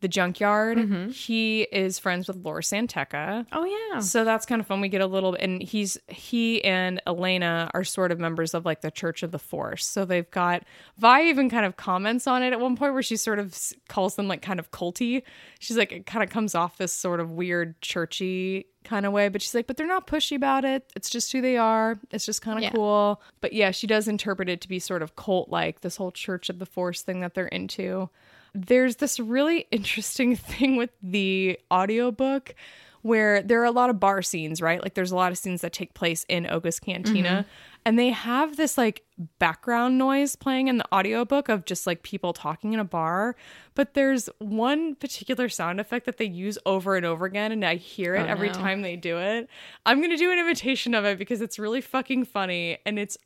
the 0.00 0.08
junkyard. 0.08 0.78
Mm-hmm. 0.78 1.08
He 1.10 1.62
is 1.72 1.98
friends 1.98 2.28
with 2.28 2.36
Lor 2.36 2.60
San 2.62 2.86
Tekka. 2.86 3.46
Oh 3.52 3.64
yeah. 3.64 4.00
So 4.00 4.24
that's 4.24 4.44
kind 4.46 4.60
of 4.60 4.66
fun. 4.66 4.80
We 4.80 4.88
get 4.88 5.00
a 5.00 5.06
little, 5.06 5.34
and 5.34 5.62
he's 5.62 5.96
he 6.08 6.62
and 6.64 7.00
Elena 7.06 7.70
are 7.74 7.84
sort 7.84 8.12
of 8.12 8.18
members 8.18 8.52
of 8.54 8.64
like 8.64 8.82
the 8.82 8.90
Church 8.90 9.22
of 9.22 9.30
the 9.32 9.38
Force. 9.38 9.86
So 9.86 10.04
they've 10.04 10.30
got 10.30 10.64
Vi 10.98 11.22
even 11.28 11.48
kind 11.48 11.64
of 11.64 11.76
comments 11.76 12.26
on 12.26 12.42
it 12.42 12.52
at 12.52 12.60
one 12.60 12.76
point 12.76 12.92
where 12.92 13.02
she 13.02 13.16
sort 13.16 13.38
of 13.38 13.56
calls 13.88 14.16
them 14.16 14.28
like 14.28 14.42
kind 14.42 14.58
of 14.60 14.70
culty. 14.70 15.22
She's 15.58 15.76
like 15.76 15.92
it 15.92 16.06
kind 16.06 16.22
of 16.22 16.30
comes 16.30 16.54
off 16.54 16.76
this 16.78 16.92
sort 16.92 17.20
of 17.20 17.30
weird 17.30 17.80
churchy 17.80 18.66
kind 18.84 19.04
of 19.06 19.12
way, 19.12 19.28
but 19.28 19.42
she's 19.42 19.54
like, 19.54 19.66
but 19.66 19.76
they're 19.76 19.86
not 19.86 20.06
pushy 20.06 20.36
about 20.36 20.64
it. 20.64 20.84
It's 20.94 21.10
just 21.10 21.32
who 21.32 21.40
they 21.40 21.56
are. 21.56 21.98
It's 22.12 22.24
just 22.24 22.40
kind 22.42 22.56
of 22.58 22.62
Yeah. 22.64 22.70
cool. 22.70 23.20
But 23.40 23.52
yeah, 23.52 23.72
she 23.72 23.86
does 23.88 24.06
interpret 24.06 24.48
it 24.48 24.60
to 24.60 24.68
be 24.68 24.78
sort 24.78 25.02
of 25.02 25.16
cult 25.16 25.48
like 25.48 25.80
this 25.80 25.96
whole 25.96 26.12
Church 26.12 26.48
of 26.48 26.60
the 26.60 26.66
Force 26.66 27.02
thing 27.02 27.20
that 27.20 27.34
they're 27.34 27.48
into 27.48 28.10
there's 28.56 28.96
this 28.96 29.20
really 29.20 29.66
interesting 29.70 30.34
thing 30.36 30.76
with 30.76 30.90
the 31.02 31.58
audiobook 31.72 32.54
where 33.02 33.40
there 33.42 33.60
are 33.60 33.66
a 33.66 33.70
lot 33.70 33.88
of 33.88 34.00
bar 34.00 34.20
scenes, 34.20 34.60
right? 34.60 34.82
Like 34.82 34.94
there's 34.94 35.12
a 35.12 35.16
lot 35.16 35.30
of 35.30 35.38
scenes 35.38 35.60
that 35.60 35.72
take 35.72 35.94
place 35.94 36.24
in 36.28 36.44
Oga's 36.50 36.80
Cantina. 36.80 37.28
Mm-hmm. 37.28 37.48
And 37.84 37.96
they 37.96 38.10
have 38.10 38.56
this 38.56 38.76
like 38.76 39.04
background 39.38 39.96
noise 39.96 40.34
playing 40.34 40.66
in 40.66 40.78
the 40.78 40.92
audiobook 40.92 41.48
of 41.48 41.64
just 41.66 41.86
like 41.86 42.02
people 42.02 42.32
talking 42.32 42.72
in 42.72 42.80
a 42.80 42.84
bar. 42.84 43.36
But 43.76 43.94
there's 43.94 44.28
one 44.40 44.96
particular 44.96 45.48
sound 45.48 45.78
effect 45.78 46.04
that 46.06 46.16
they 46.16 46.24
use 46.24 46.58
over 46.66 46.96
and 46.96 47.06
over 47.06 47.26
again. 47.26 47.52
And 47.52 47.64
I 47.64 47.76
hear 47.76 48.16
it 48.16 48.22
Oh, 48.22 48.26
every 48.26 48.48
no. 48.48 48.54
time 48.54 48.82
they 48.82 48.96
do 48.96 49.18
it. 49.18 49.48
I'm 49.84 49.98
going 50.00 50.10
to 50.10 50.16
do 50.16 50.32
an 50.32 50.40
imitation 50.40 50.92
of 50.92 51.04
it 51.04 51.16
because 51.16 51.40
it's 51.40 51.60
really 51.60 51.80
fucking 51.80 52.24
funny. 52.24 52.78
And 52.84 52.98
it's 52.98 53.16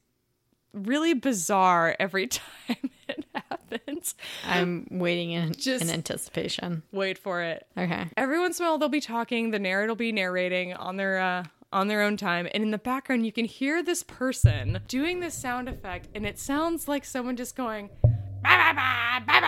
really 0.72 1.14
bizarre 1.14 1.96
every 1.98 2.26
time 2.28 2.90
it 3.08 3.24
happens. 3.34 4.14
I'm 4.46 4.86
waiting 4.90 5.32
in, 5.32 5.52
Just 5.54 5.84
in 5.84 5.90
anticipation. 5.90 6.82
Wait 6.92 7.18
for 7.18 7.42
it. 7.42 7.66
Okay. 7.76 8.08
Every 8.16 8.38
once 8.38 8.58
in 8.58 8.66
a 8.66 8.68
while 8.68 8.78
they'll 8.78 8.88
be 8.88 9.00
talking, 9.00 9.50
the 9.50 9.58
narrator 9.58 9.88
will 9.88 9.96
be 9.96 10.12
narrating 10.12 10.74
on 10.74 10.96
their 10.96 11.18
uh 11.18 11.44
on 11.72 11.88
their 11.88 12.02
own 12.02 12.16
time. 12.16 12.48
And 12.52 12.62
in 12.62 12.70
the 12.70 12.78
background, 12.78 13.24
you 13.26 13.32
can 13.32 13.44
hear 13.44 13.82
this 13.82 14.02
person 14.02 14.80
doing 14.88 15.20
this 15.20 15.34
sound 15.34 15.68
effect, 15.68 16.08
and 16.14 16.26
it 16.26 16.38
sounds 16.38 16.88
like 16.88 17.04
someone 17.04 17.36
just 17.36 17.54
going, 17.54 17.90
bah, 18.02 18.72
bah, 18.74 19.20
bah, 19.24 19.40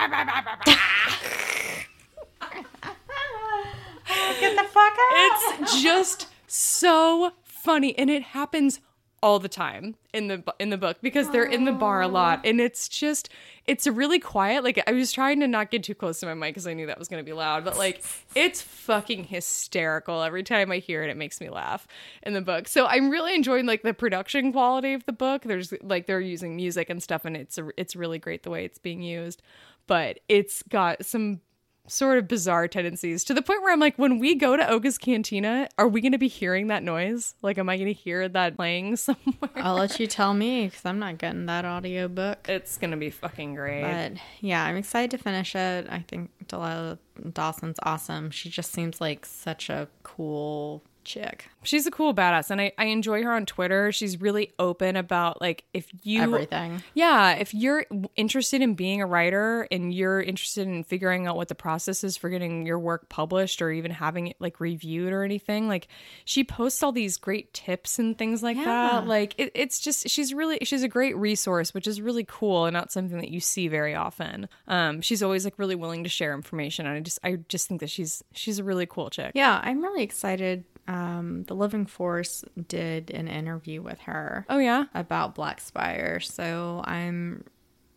Get 4.39 4.55
the 4.55 4.63
fuck 4.63 4.93
out! 4.93 5.59
It's 5.61 5.81
just 5.81 6.27
so 6.47 7.31
funny, 7.43 7.97
and 7.97 8.09
it 8.09 8.23
happens 8.23 8.79
all 9.23 9.39
the 9.39 9.47
time 9.47 9.95
in 10.13 10.27
the 10.27 10.43
in 10.59 10.69
the 10.69 10.77
book 10.77 10.97
because 11.01 11.29
they're 11.29 11.45
in 11.45 11.63
the 11.63 11.71
bar 11.71 12.01
a 12.01 12.09
lot, 12.09 12.41
and 12.43 12.59
it's 12.59 12.89
just 12.89 13.29
it's 13.65 13.87
really 13.87 14.19
quiet. 14.19 14.65
Like 14.65 14.83
I 14.85 14.91
was 14.91 15.13
trying 15.13 15.39
to 15.39 15.47
not 15.47 15.71
get 15.71 15.81
too 15.81 15.95
close 15.95 16.19
to 16.19 16.25
my 16.25 16.33
mic 16.33 16.53
because 16.53 16.67
I 16.67 16.73
knew 16.73 16.87
that 16.87 16.99
was 16.99 17.07
going 17.07 17.21
to 17.21 17.25
be 17.25 17.31
loud, 17.31 17.63
but 17.63 17.77
like 17.77 18.03
it's 18.35 18.61
fucking 18.61 19.23
hysterical 19.23 20.21
every 20.21 20.43
time 20.43 20.71
I 20.71 20.79
hear 20.79 21.03
it. 21.03 21.09
It 21.09 21.15
makes 21.15 21.39
me 21.39 21.49
laugh 21.49 21.87
in 22.23 22.33
the 22.33 22.41
book. 22.41 22.67
So 22.67 22.85
I'm 22.85 23.09
really 23.09 23.33
enjoying 23.33 23.65
like 23.65 23.81
the 23.81 23.93
production 23.93 24.51
quality 24.51 24.93
of 24.93 25.05
the 25.05 25.13
book. 25.13 25.43
There's 25.43 25.73
like 25.81 26.05
they're 26.05 26.19
using 26.19 26.57
music 26.57 26.89
and 26.89 27.01
stuff, 27.01 27.23
and 27.23 27.37
it's 27.37 27.57
a, 27.57 27.69
it's 27.77 27.95
really 27.95 28.19
great 28.19 28.43
the 28.43 28.49
way 28.49 28.65
it's 28.65 28.77
being 28.77 29.01
used. 29.01 29.41
But 29.87 30.19
it's 30.27 30.63
got 30.63 31.05
some 31.05 31.39
sort 31.87 32.17
of 32.17 32.27
bizarre 32.27 32.67
tendencies 32.67 33.23
to 33.25 33.33
the 33.33 33.41
point 33.41 33.61
where 33.61 33.73
I'm 33.73 33.79
like, 33.79 33.97
when 33.97 34.19
we 34.19 34.35
go 34.35 34.55
to 34.55 34.67
Oga's 34.69 34.97
Cantina, 34.97 35.67
are 35.77 35.87
we 35.87 36.01
going 36.01 36.13
to 36.13 36.17
be 36.17 36.27
hearing 36.27 36.67
that 36.67 36.83
noise? 36.83 37.35
Like, 37.41 37.57
am 37.57 37.69
I 37.69 37.77
going 37.77 37.87
to 37.87 37.93
hear 37.93 38.27
that 38.29 38.55
playing 38.55 38.95
somewhere? 38.97 39.51
I'll 39.55 39.75
let 39.75 39.99
you 39.99 40.07
tell 40.07 40.33
me 40.33 40.67
because 40.67 40.85
I'm 40.85 40.99
not 40.99 41.17
getting 41.17 41.45
that 41.47 41.65
audiobook. 41.65 42.47
It's 42.47 42.77
going 42.77 42.91
to 42.91 42.97
be 42.97 43.09
fucking 43.09 43.55
great. 43.55 43.81
But 43.81 44.13
yeah, 44.41 44.63
I'm 44.63 44.77
excited 44.77 45.11
to 45.11 45.17
finish 45.17 45.55
it. 45.55 45.87
I 45.89 46.05
think 46.07 46.31
Delilah 46.47 46.99
Dawson's 47.33 47.79
awesome. 47.83 48.31
She 48.31 48.49
just 48.49 48.71
seems 48.71 49.01
like 49.01 49.25
such 49.25 49.69
a 49.69 49.87
cool 50.03 50.83
chick. 51.03 51.49
She's 51.63 51.87
a 51.87 51.91
cool 51.91 52.13
badass, 52.13 52.49
and 52.51 52.59
I, 52.59 52.73
I 52.77 52.85
enjoy 52.85 53.23
her 53.23 53.31
on 53.31 53.45
Twitter. 53.45 53.91
She's 53.91 54.19
really 54.19 54.51
open 54.59 54.95
about, 54.97 55.39
like, 55.41 55.63
if 55.73 55.87
you. 56.03 56.21
Everything. 56.21 56.83
Yeah, 56.93 57.33
if 57.33 57.53
you're 57.53 57.85
interested 58.17 58.61
in 58.61 58.75
being 58.75 59.01
a 59.01 59.05
writer 59.05 59.67
and 59.71 59.93
you're 59.93 60.21
interested 60.21 60.67
in 60.67 60.83
figuring 60.83 61.25
out 61.25 61.35
what 61.37 61.47
the 61.47 61.55
process 61.55 62.03
is 62.03 62.17
for 62.17 62.29
getting 62.29 62.65
your 62.65 62.77
work 62.79 63.07
published 63.07 63.61
or 63.61 63.71
even 63.71 63.91
having 63.91 64.27
it 64.27 64.35
like 64.39 64.59
reviewed 64.59 65.13
or 65.13 65.23
anything, 65.23 65.67
like 65.69 65.87
she 66.25 66.43
posts 66.43 66.83
all 66.83 66.91
these 66.91 67.15
great 67.17 67.53
tips 67.53 67.97
and 67.97 68.17
things 68.17 68.43
like 68.43 68.57
Yeah. 68.57 68.63
that. 68.65 69.07
Like 69.07 69.33
it, 69.37 69.51
it's 69.55 69.79
just 69.79 70.09
she's 70.09 70.33
really 70.33 70.57
she's 70.63 70.83
a 70.83 70.87
great 70.89 71.15
resource, 71.15 71.73
which 71.73 71.87
is 71.87 72.01
really 72.01 72.25
cool 72.27 72.65
and 72.65 72.73
not 72.73 72.91
something 72.91 73.17
that 73.19 73.29
you 73.29 73.39
see 73.39 73.67
very 73.69 73.95
often. 73.95 74.49
Um, 74.67 75.01
she's 75.01 75.23
always 75.23 75.45
like 75.45 75.57
really 75.57 75.75
willing 75.75 76.03
to 76.03 76.09
share 76.09 76.33
information, 76.33 76.85
and 76.85 76.97
I 76.97 76.99
just 76.99 77.19
I 77.23 77.37
just 77.47 77.67
think 77.69 77.79
that 77.81 77.89
she's 77.89 78.21
she's 78.33 78.59
a 78.59 78.63
really 78.63 78.85
cool 78.85 79.09
chick. 79.09 79.31
Yeah, 79.33 79.59
I'm 79.63 79.81
really 79.81 80.03
excited. 80.03 80.65
Um, 80.87 81.43
the 81.43 81.55
Living 81.55 81.85
Force 81.85 82.43
did 82.67 83.09
an 83.11 83.27
interview 83.27 83.81
with 83.81 83.99
her 84.01 84.45
Oh 84.49 84.57
yeah. 84.57 84.85
about 84.93 85.33
Black 85.35 85.61
Spire, 85.61 86.19
so 86.19 86.81
I'm 86.85 87.45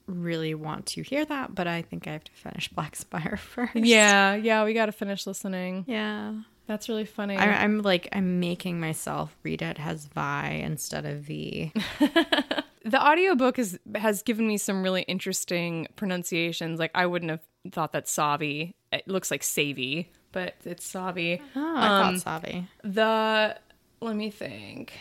really 0.07 0.55
want 0.55 0.87
to 0.87 1.03
hear 1.03 1.24
that, 1.24 1.53
but 1.55 1.66
I 1.66 1.82
think 1.82 2.07
I 2.07 2.12
have 2.12 2.24
to 2.24 2.32
finish 2.32 2.68
Black 2.76 2.95
Spire 2.97 3.37
first. 3.37 3.74
Yeah, 3.74 4.34
yeah, 4.37 4.64
we 4.64 4.72
got 4.72 4.87
to 4.87 4.93
finish 4.93 5.26
listening. 5.26 5.84
yeah. 5.89 6.34
That's 6.68 6.89
really 6.89 7.05
funny. 7.05 7.37
I, 7.37 7.62
I'm 7.62 7.82
like 7.82 8.09
I'm 8.11 8.41
making 8.41 8.80
myself 8.80 9.37
read 9.45 9.62
it 9.62 9.78
as 9.78 10.07
Vi 10.07 10.49
instead 10.64 11.07
of 11.07 11.18
V. 11.20 11.72
the 12.01 13.01
audiobook 13.01 13.59
is 13.61 13.78
has 13.95 14.22
given 14.22 14.49
me 14.49 14.59
some 14.59 14.82
really 14.82 15.03
interesting 15.03 15.87
pronunciations. 15.95 16.80
Like 16.80 16.91
I 16.93 17.07
wouldn't 17.07 17.30
have 17.30 17.41
thought 17.70 17.93
that 17.93 18.07
Savi. 18.07 18.74
It 18.91 19.07
looks 19.07 19.30
like 19.30 19.45
Savy, 19.45 20.11
but 20.37 20.55
it's 20.66 20.87
Savi. 20.93 21.41
Oh, 21.57 21.76
I 21.76 21.89
thought 21.89 22.05
um, 22.14 22.20
Savi. 22.20 22.66
The 22.84 23.57
let 24.03 24.16
me 24.16 24.28
think. 24.30 24.93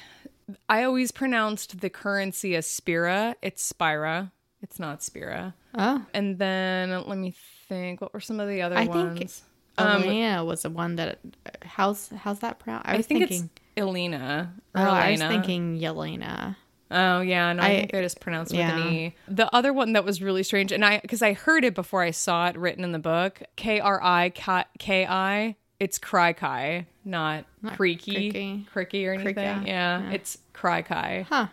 I 0.69 0.83
always 0.83 1.11
pronounced 1.11 1.81
the 1.81 1.89
currency 1.89 2.55
as 2.55 2.65
Spira. 2.65 3.35
It's 3.41 3.61
Spira. 3.61 4.31
It's 4.61 4.79
not 4.79 5.03
Spira. 5.03 5.53
Oh, 5.77 6.05
And 6.13 6.37
then 6.37 6.91
let 7.05 7.17
me 7.17 7.35
think. 7.67 7.99
What 7.99 8.13
were 8.13 8.21
some 8.21 8.39
of 8.39 8.47
the 8.47 8.61
other 8.61 8.75
ones? 8.75 8.89
I 8.89 8.93
think 8.93 9.19
ones? 9.19 9.43
Um, 9.77 10.03
Elena 10.03 10.45
was 10.45 10.61
the 10.61 10.69
one 10.69 10.95
that. 10.95 11.19
How's 11.63 12.07
how's 12.23 12.39
that 12.39 12.59
pronounced? 12.59 12.87
I 12.87 12.93
I 12.93 12.97
was 12.97 13.07
think 13.07 13.27
thinking. 13.27 13.49
it's 13.53 13.61
Elena. 13.75 14.53
oh, 14.73 14.81
Or 14.81 14.87
I 14.87 15.11
was 15.11 15.19
thinking 15.19 15.79
Yelena. 15.79 16.55
Oh 16.91 17.21
yeah, 17.21 17.51
no, 17.53 17.63
I, 17.63 17.65
I- 17.65 17.69
think 17.79 17.91
they're 17.91 18.01
just 18.03 18.19
pronounced 18.19 18.51
with 18.51 18.59
yeah. 18.59 18.77
an 18.77 18.93
e. 18.93 19.15
The 19.27 19.53
other 19.55 19.73
one 19.73 19.93
that 19.93 20.05
was 20.05 20.21
really 20.21 20.43
strange, 20.43 20.71
and 20.71 20.85
I 20.85 20.99
because 20.99 21.21
I 21.21 21.33
heard 21.33 21.63
it 21.65 21.73
before 21.75 22.03
I 22.03 22.11
saw 22.11 22.47
it 22.47 22.55
written 22.57 22.83
in 22.83 22.91
the 22.91 22.99
book, 22.99 23.41
K 23.55 23.79
R 23.79 24.01
I 24.03 24.29
K 24.77 25.05
I. 25.05 25.55
It's 25.77 25.97
cry 25.97 26.31
kai, 26.31 26.87
not, 27.03 27.43
creaky, 27.75 28.63
creaky. 28.71 29.07
or 29.07 29.13
anything. 29.13 29.33
Creaky, 29.35 29.41
Yeah, 29.41 29.61
yeah. 29.65 30.11
it's 30.11 30.37
cry 30.53 30.81
kai, 30.81 31.25
Huh. 31.27 31.47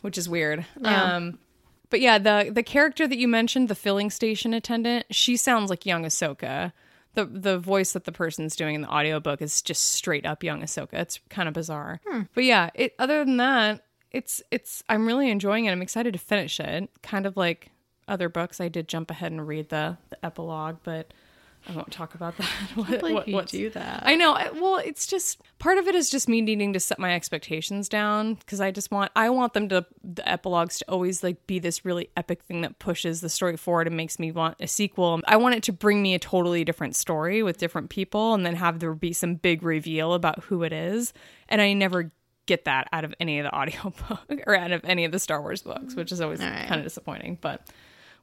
which 0.00 0.16
is 0.16 0.26
weird. 0.26 0.64
Yeah. 0.80 1.16
Um, 1.16 1.38
but 1.90 2.00
yeah, 2.00 2.16
the 2.18 2.50
the 2.50 2.62
character 2.62 3.06
that 3.06 3.18
you 3.18 3.28
mentioned, 3.28 3.68
the 3.68 3.74
filling 3.74 4.10
station 4.10 4.54
attendant, 4.54 5.04
she 5.10 5.36
sounds 5.36 5.68
like 5.70 5.84
young 5.84 6.04
Ahsoka. 6.04 6.72
The 7.14 7.26
the 7.26 7.58
voice 7.58 7.92
that 7.92 8.04
the 8.04 8.12
person's 8.12 8.56
doing 8.56 8.74
in 8.74 8.80
the 8.82 8.88
audiobook 8.88 9.42
is 9.42 9.60
just 9.60 9.82
straight 9.92 10.24
up 10.24 10.42
young 10.42 10.62
Ahsoka. 10.62 10.94
It's 10.94 11.20
kind 11.28 11.46
of 11.48 11.52
bizarre. 11.54 12.00
But 12.34 12.44
yeah, 12.44 12.70
it 12.74 12.94
other 12.98 13.22
than 13.24 13.36
that, 13.36 13.82
it's 14.12 14.42
it's 14.50 14.82
I'm 14.88 15.06
really 15.06 15.30
enjoying 15.30 15.66
it. 15.66 15.70
I'm 15.72 15.82
excited 15.82 16.12
to 16.12 16.18
finish 16.18 16.58
it. 16.60 16.88
Kind 17.02 17.26
of 17.26 17.36
like 17.36 17.70
other 18.06 18.28
books, 18.28 18.60
I 18.60 18.68
did 18.68 18.88
jump 18.88 19.10
ahead 19.10 19.32
and 19.32 19.46
read 19.46 19.68
the, 19.68 19.98
the 20.08 20.24
epilogue, 20.24 20.78
but 20.82 21.12
I 21.68 21.72
won't 21.72 21.90
talk 21.90 22.14
about 22.14 22.38
that. 22.38 22.46
What, 22.74 23.02
what- 23.02 23.28
you 23.28 23.34
what's- 23.34 23.50
do 23.52 23.68
that. 23.70 24.04
I 24.06 24.14
know. 24.14 24.32
I, 24.32 24.50
well, 24.52 24.76
it's 24.76 25.06
just 25.06 25.42
part 25.58 25.76
of 25.76 25.88
it 25.88 25.94
is 25.94 26.08
just 26.08 26.26
me 26.28 26.40
needing 26.40 26.72
to 26.72 26.80
set 26.80 26.98
my 26.98 27.14
expectations 27.14 27.86
down 27.88 28.34
because 28.34 28.60
I 28.62 28.70
just 28.70 28.90
want 28.90 29.10
I 29.14 29.28
want 29.28 29.52
them 29.52 29.68
to 29.70 29.84
the 30.02 30.26
epilogues 30.26 30.78
to 30.78 30.84
always 30.88 31.22
like 31.22 31.46
be 31.46 31.58
this 31.58 31.84
really 31.84 32.08
epic 32.16 32.44
thing 32.44 32.62
that 32.62 32.78
pushes 32.78 33.20
the 33.20 33.28
story 33.28 33.56
forward 33.58 33.88
and 33.88 33.96
makes 33.96 34.18
me 34.18 34.32
want 34.32 34.56
a 34.60 34.66
sequel. 34.68 35.20
I 35.26 35.36
want 35.36 35.56
it 35.56 35.64
to 35.64 35.72
bring 35.72 36.00
me 36.00 36.14
a 36.14 36.18
totally 36.18 36.64
different 36.64 36.96
story 36.96 37.42
with 37.42 37.58
different 37.58 37.90
people 37.90 38.32
and 38.32 38.46
then 38.46 38.54
have 38.54 38.78
there 38.78 38.94
be 38.94 39.12
some 39.12 39.34
big 39.34 39.62
reveal 39.62 40.14
about 40.14 40.44
who 40.44 40.62
it 40.62 40.72
is. 40.72 41.12
And 41.50 41.60
I 41.60 41.72
never 41.74 42.10
get 42.48 42.64
that 42.64 42.88
out 42.92 43.04
of 43.04 43.14
any 43.20 43.38
of 43.38 43.44
the 43.44 43.54
audiobook 43.54 44.42
or 44.48 44.56
out 44.56 44.72
of 44.72 44.84
any 44.84 45.04
of 45.04 45.12
the 45.12 45.20
Star 45.20 45.40
Wars 45.40 45.62
books, 45.62 45.94
which 45.94 46.10
is 46.10 46.20
always 46.20 46.40
right. 46.40 46.66
kind 46.66 46.80
of 46.80 46.84
disappointing, 46.84 47.38
but 47.40 47.64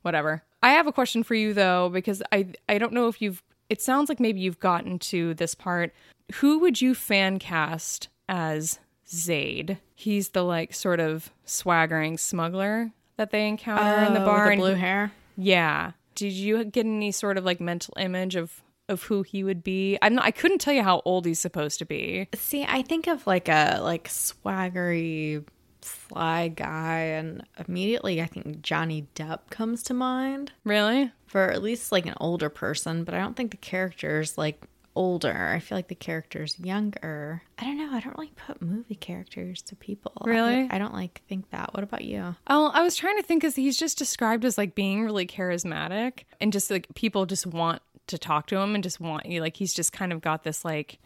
whatever. 0.01 0.43
I 0.61 0.71
have 0.71 0.87
a 0.87 0.91
question 0.91 1.23
for 1.23 1.35
you 1.35 1.53
though 1.53 1.87
because 1.89 2.21
I 2.33 2.47
I 2.67 2.77
don't 2.77 2.91
know 2.91 3.07
if 3.07 3.21
you've 3.21 3.41
it 3.69 3.81
sounds 3.81 4.09
like 4.09 4.19
maybe 4.19 4.41
you've 4.41 4.59
gotten 4.59 4.99
to 4.99 5.33
this 5.35 5.55
part. 5.55 5.93
Who 6.35 6.59
would 6.59 6.81
you 6.81 6.93
fan 6.95 7.39
cast 7.39 8.09
as 8.27 8.79
Zayd? 9.07 9.77
He's 9.93 10.29
the 10.29 10.43
like 10.43 10.73
sort 10.73 10.99
of 10.99 11.31
swaggering 11.45 12.17
smuggler 12.17 12.91
that 13.17 13.31
they 13.31 13.47
encounter 13.47 14.05
in 14.07 14.13
the 14.13 14.21
Oh, 14.21 14.25
bar 14.25 14.49
the 14.49 14.55
blue 14.57 14.73
hair. 14.75 15.11
yeah. 15.37 15.91
Did 16.15 16.33
you 16.33 16.63
get 16.65 16.85
any 16.85 17.11
sort 17.11 17.37
of 17.37 17.45
like 17.45 17.59
mental 17.61 17.93
image 17.97 18.35
of 18.35 18.61
of 18.89 19.03
who 19.03 19.23
he 19.23 19.43
would 19.43 19.63
be? 19.63 19.97
I'm 20.01 20.15
not, 20.15 20.25
I 20.25 20.31
couldn't 20.31 20.59
tell 20.59 20.73
you 20.73 20.83
how 20.83 21.01
old 21.05 21.25
he's 21.25 21.39
supposed 21.39 21.79
to 21.79 21.85
be. 21.85 22.27
See, 22.35 22.63
I 22.67 22.81
think 22.81 23.07
of 23.07 23.25
like 23.27 23.47
a 23.49 23.79
like 23.81 24.07
swaggery 24.07 25.45
sly 25.81 26.47
guy 26.47 26.97
and 26.99 27.43
immediately 27.67 28.19
I 28.21 28.25
think 28.25 28.61
Johnny 28.63 29.07
Depp 29.15 29.51
comes 29.51 29.83
to 29.83 29.93
mind 29.93 30.51
Really? 30.63 31.11
for 31.27 31.51
at 31.51 31.61
least 31.61 31.91
like 31.91 32.05
an 32.07 32.15
older 32.19 32.49
person, 32.49 33.03
but 33.03 33.13
I 33.13 33.19
don't 33.19 33.35
think 33.35 33.51
the 33.51 33.57
character's 33.57 34.35
like 34.37 34.63
older. 34.95 35.51
I 35.53 35.59
feel 35.59 35.77
like 35.77 35.89
the 35.89 35.93
character's 35.95 36.57
younger. 36.59 37.43
I 37.59 37.65
don't 37.65 37.77
know. 37.77 37.89
I 37.91 37.99
don't 37.99 38.17
really 38.17 38.31
put 38.47 38.61
movie 38.61 38.95
characters 38.95 39.61
to 39.63 39.75
people. 39.75 40.13
I- 40.25 40.29
Really? 40.29 40.67
I, 40.71 40.77
don't 40.79 40.93
like 40.93 41.21
think 41.27 41.49
that. 41.51 41.73
What 41.73 41.83
about 41.83 42.03
you? 42.05 42.35
Oh, 42.47 42.71
I 42.73 42.81
was 42.81 42.95
trying 42.95 43.17
to 43.17 43.23
think 43.23 43.41
because 43.41 43.55
he's 43.55 43.77
just 43.77 43.97
described 43.97 44.45
as 44.45 44.57
like 44.57 44.73
being 44.73 45.03
really 45.03 45.27
charismatic 45.27 46.23
and 46.39 46.51
just 46.53 46.71
like 46.71 46.87
people 46.95 47.25
just 47.25 47.45
want 47.45 47.81
to 48.07 48.17
talk 48.17 48.47
to 48.47 48.57
him 48.57 48.75
and 48.75 48.83
just 48.83 48.99
want 48.99 49.25
you 49.25 49.41
like 49.41 49.57
he's 49.57 49.73
just 49.73 49.91
kind 49.93 50.13
of 50.13 50.21
got 50.21 50.43
this 50.43 50.63
like 50.65 50.99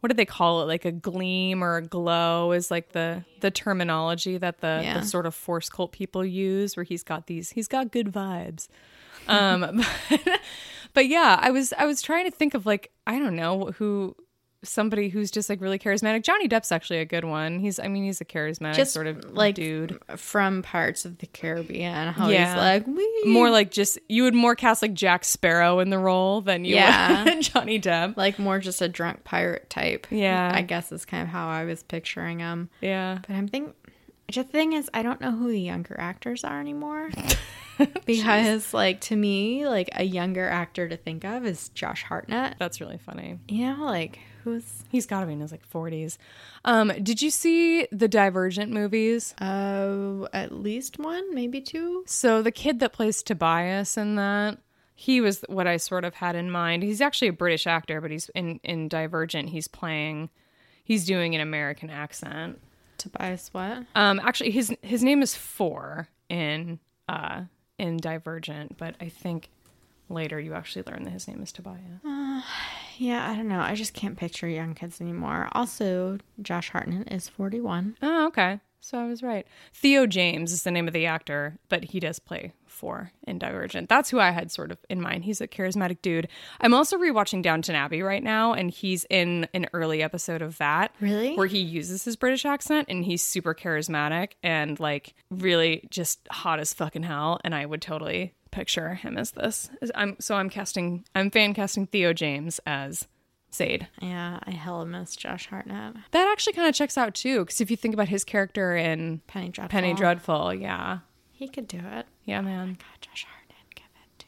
what 0.00 0.08
do 0.10 0.14
they 0.14 0.24
call 0.24 0.62
it 0.62 0.64
like 0.66 0.84
a 0.84 0.90
gleam 0.92 1.62
or 1.62 1.76
a 1.76 1.82
glow 1.82 2.52
is 2.52 2.70
like 2.70 2.90
the 2.92 3.24
the 3.40 3.50
terminology 3.50 4.36
that 4.36 4.60
the, 4.60 4.80
Yeah. 4.82 4.98
the 5.00 5.06
sort 5.06 5.26
of 5.26 5.34
force 5.34 5.68
cult 5.70 5.92
people 5.92 6.24
use 6.24 6.76
where 6.76 6.84
he's 6.84 7.02
got 7.02 7.26
these 7.26 7.50
he's 7.50 7.68
got 7.68 7.92
good 7.92 8.08
vibes 8.12 8.68
um 9.28 9.82
but, 10.10 10.40
but 10.94 11.06
yeah 11.06 11.38
i 11.40 11.50
was 11.50 11.72
i 11.78 11.86
was 11.86 12.02
trying 12.02 12.24
to 12.24 12.30
think 12.36 12.54
of 12.54 12.66
like 12.66 12.90
i 13.06 13.18
don't 13.18 13.36
know 13.36 13.66
who 13.78 14.16
somebody 14.64 15.08
who's 15.08 15.30
just 15.30 15.48
like 15.50 15.60
really 15.60 15.78
charismatic. 15.78 16.22
Johnny 16.22 16.48
Depp's 16.48 16.70
actually 16.70 16.98
a 17.00 17.04
good 17.04 17.24
one. 17.24 17.58
He's, 17.58 17.78
I 17.80 17.88
mean, 17.88 18.04
he's 18.04 18.20
a 18.20 18.24
charismatic 18.24 18.74
Just 18.76 18.92
sort 18.92 19.06
of 19.08 19.32
like 19.32 19.54
dude. 19.56 19.98
from 20.16 20.62
parts 20.62 21.04
of 21.04 21.18
the 21.18 21.26
Caribbean. 21.26 22.12
How 22.12 22.28
Yeah. 22.28 22.46
he's 22.46 22.56
like, 22.56 22.86
we 22.86 23.24
More 23.26 23.50
like 23.50 23.70
just 23.70 23.98
you 24.08 24.22
would 24.22 24.34
more 24.34 24.54
cast 24.54 24.80
like 24.82 24.94
Jack 24.94 25.24
Sparrow 25.24 25.80
in 25.80 25.90
the 25.90 25.98
role 25.98 26.40
than 26.42 26.64
you 26.64 26.76
Yeah. 26.76 27.24
would 27.24 27.42
Johnny 27.42 27.80
Depp. 27.80 28.16
like 28.16 28.38
more 28.38 28.58
just 28.60 28.80
a 28.80 28.88
drunk 28.88 29.24
pirate 29.24 29.68
type. 29.68 30.06
Yeah. 30.10 30.52
I 30.54 30.62
guess 30.62 30.92
is 30.92 31.04
kind 31.04 31.22
of 31.24 31.28
how 31.28 31.48
I 31.48 31.64
was 31.64 31.82
picturing 31.82 32.38
him. 32.38 32.70
Yeah. 32.80 33.18
But 33.26 33.34
I'm 33.34 33.48
think 33.48 33.74
the 34.32 34.44
thing 34.44 34.72
is, 34.72 34.88
I 34.94 35.02
don't 35.02 35.20
know 35.20 35.32
who 35.32 35.48
the 35.50 35.60
younger 35.60 35.96
actors 35.98 36.44
are 36.44 36.58
anymore. 36.60 37.10
because, 38.06 38.72
like, 38.74 39.00
to 39.00 39.16
me, 39.16 39.66
like 39.66 39.88
a 39.94 40.04
younger 40.04 40.46
actor 40.48 40.88
to 40.88 40.96
think 40.96 41.24
of 41.24 41.44
is 41.44 41.70
Josh 41.70 42.02
Hartnett. 42.04 42.56
That's 42.58 42.80
really 42.80 42.98
funny. 42.98 43.38
You 43.48 43.74
know, 43.74 43.84
like 43.84 44.18
who's 44.44 44.84
He's 44.90 45.06
got 45.06 45.20
to 45.20 45.26
be 45.26 45.32
in 45.32 45.40
his 45.40 45.52
like 45.52 45.68
40s. 45.70 46.18
Um, 46.64 46.92
did 47.02 47.22
you 47.22 47.30
see 47.30 47.86
the 47.90 48.08
Divergent 48.08 48.72
movies? 48.72 49.34
uh 49.40 50.26
at 50.32 50.52
least 50.52 50.98
one, 50.98 51.34
maybe 51.34 51.60
two. 51.60 52.04
So 52.06 52.42
the 52.42 52.52
kid 52.52 52.80
that 52.80 52.92
plays 52.92 53.22
Tobias 53.22 53.96
in 53.96 54.16
that, 54.16 54.58
he 54.94 55.20
was 55.20 55.44
what 55.48 55.66
I 55.66 55.76
sort 55.78 56.04
of 56.04 56.14
had 56.14 56.36
in 56.36 56.50
mind. 56.50 56.82
He's 56.82 57.00
actually 57.00 57.28
a 57.28 57.32
British 57.32 57.66
actor, 57.66 58.00
but 58.00 58.10
he's 58.10 58.28
in 58.34 58.60
in 58.62 58.88
Divergent. 58.88 59.48
He's 59.48 59.68
playing, 59.68 60.30
he's 60.84 61.04
doing 61.04 61.34
an 61.34 61.40
American 61.40 61.90
accent. 61.90 62.60
Tobias 62.98 63.48
what? 63.52 63.84
Um, 63.94 64.20
actually, 64.20 64.50
his 64.52 64.72
his 64.82 65.02
name 65.02 65.22
is 65.22 65.34
Four 65.34 66.08
in 66.28 66.78
uh 67.08 67.42
in 67.78 67.96
Divergent, 67.96 68.76
but 68.78 68.94
I 69.00 69.08
think 69.08 69.48
later 70.12 70.38
you 70.38 70.54
actually 70.54 70.84
learn 70.86 71.04
that 71.04 71.10
his 71.10 71.28
name 71.28 71.42
is 71.42 71.52
Tobias. 71.52 72.00
Uh, 72.04 72.42
yeah, 72.98 73.30
I 73.30 73.34
don't 73.34 73.48
know. 73.48 73.60
I 73.60 73.74
just 73.74 73.94
can't 73.94 74.16
picture 74.16 74.48
young 74.48 74.74
kids 74.74 75.00
anymore. 75.00 75.48
Also, 75.52 76.18
Josh 76.40 76.70
Hartnett 76.70 77.12
is 77.12 77.28
41. 77.28 77.96
Oh, 78.02 78.26
okay. 78.28 78.60
So 78.84 78.98
I 78.98 79.06
was 79.06 79.22
right. 79.22 79.46
Theo 79.72 80.06
James 80.06 80.52
is 80.52 80.64
the 80.64 80.72
name 80.72 80.88
of 80.88 80.92
the 80.92 81.06
actor, 81.06 81.56
but 81.68 81.84
he 81.84 82.00
does 82.00 82.18
play 82.18 82.52
four 82.66 83.12
in 83.24 83.38
Divergent. 83.38 83.88
That's 83.88 84.10
who 84.10 84.18
I 84.18 84.32
had 84.32 84.50
sort 84.50 84.72
of 84.72 84.78
in 84.90 85.00
mind. 85.00 85.22
He's 85.24 85.40
a 85.40 85.46
charismatic 85.46 86.02
dude. 86.02 86.26
I'm 86.60 86.74
also 86.74 86.98
rewatching 86.98 87.42
Downton 87.42 87.76
Abbey 87.76 88.02
right 88.02 88.24
now, 88.24 88.54
and 88.54 88.72
he's 88.72 89.06
in 89.08 89.46
an 89.54 89.68
early 89.72 90.02
episode 90.02 90.42
of 90.42 90.58
that. 90.58 90.92
Really? 91.00 91.36
Where 91.36 91.46
he 91.46 91.60
uses 91.60 92.04
his 92.04 92.16
British 92.16 92.44
accent 92.44 92.86
and 92.88 93.04
he's 93.04 93.22
super 93.22 93.54
charismatic 93.54 94.32
and 94.42 94.80
like 94.80 95.14
really 95.30 95.86
just 95.90 96.26
hot 96.28 96.58
as 96.58 96.74
fucking 96.74 97.04
hell. 97.04 97.38
And 97.44 97.54
I 97.54 97.66
would 97.66 97.82
totally 97.82 98.34
picture 98.52 98.94
him 98.94 99.18
as 99.18 99.32
this. 99.32 99.68
I'm 99.96 100.16
so 100.20 100.36
I'm 100.36 100.48
casting 100.48 101.04
I'm 101.16 101.30
fan 101.30 101.54
casting 101.54 101.86
Theo 101.88 102.12
James 102.12 102.60
as 102.66 103.08
Zade. 103.52 103.86
Yeah, 104.00 104.38
I 104.44 104.50
hella 104.52 104.86
miss 104.86 105.16
Josh 105.16 105.48
Hartnett. 105.48 105.94
That 106.12 106.30
actually 106.30 106.52
kind 106.52 106.68
of 106.68 106.74
checks 106.74 106.96
out 106.96 107.14
too, 107.14 107.40
because 107.40 107.60
if 107.60 107.70
you 107.70 107.76
think 107.76 107.94
about 107.94 108.08
his 108.08 108.22
character 108.24 108.76
in 108.76 109.20
Penny 109.26 109.48
Dreadful. 109.50 109.68
Penny 109.70 109.94
Dreadful, 109.94 110.54
yeah, 110.54 111.00
He 111.32 111.48
could 111.48 111.66
do 111.68 111.78
it. 111.78 112.06
yeah, 112.24 112.40
man. 112.40 112.68
Oh 112.80 112.84
God, 112.84 113.00
Josh 113.00 113.26
Hartnett, 113.28 113.74
give 113.74 113.84
it 113.84 114.18
to 114.20 114.26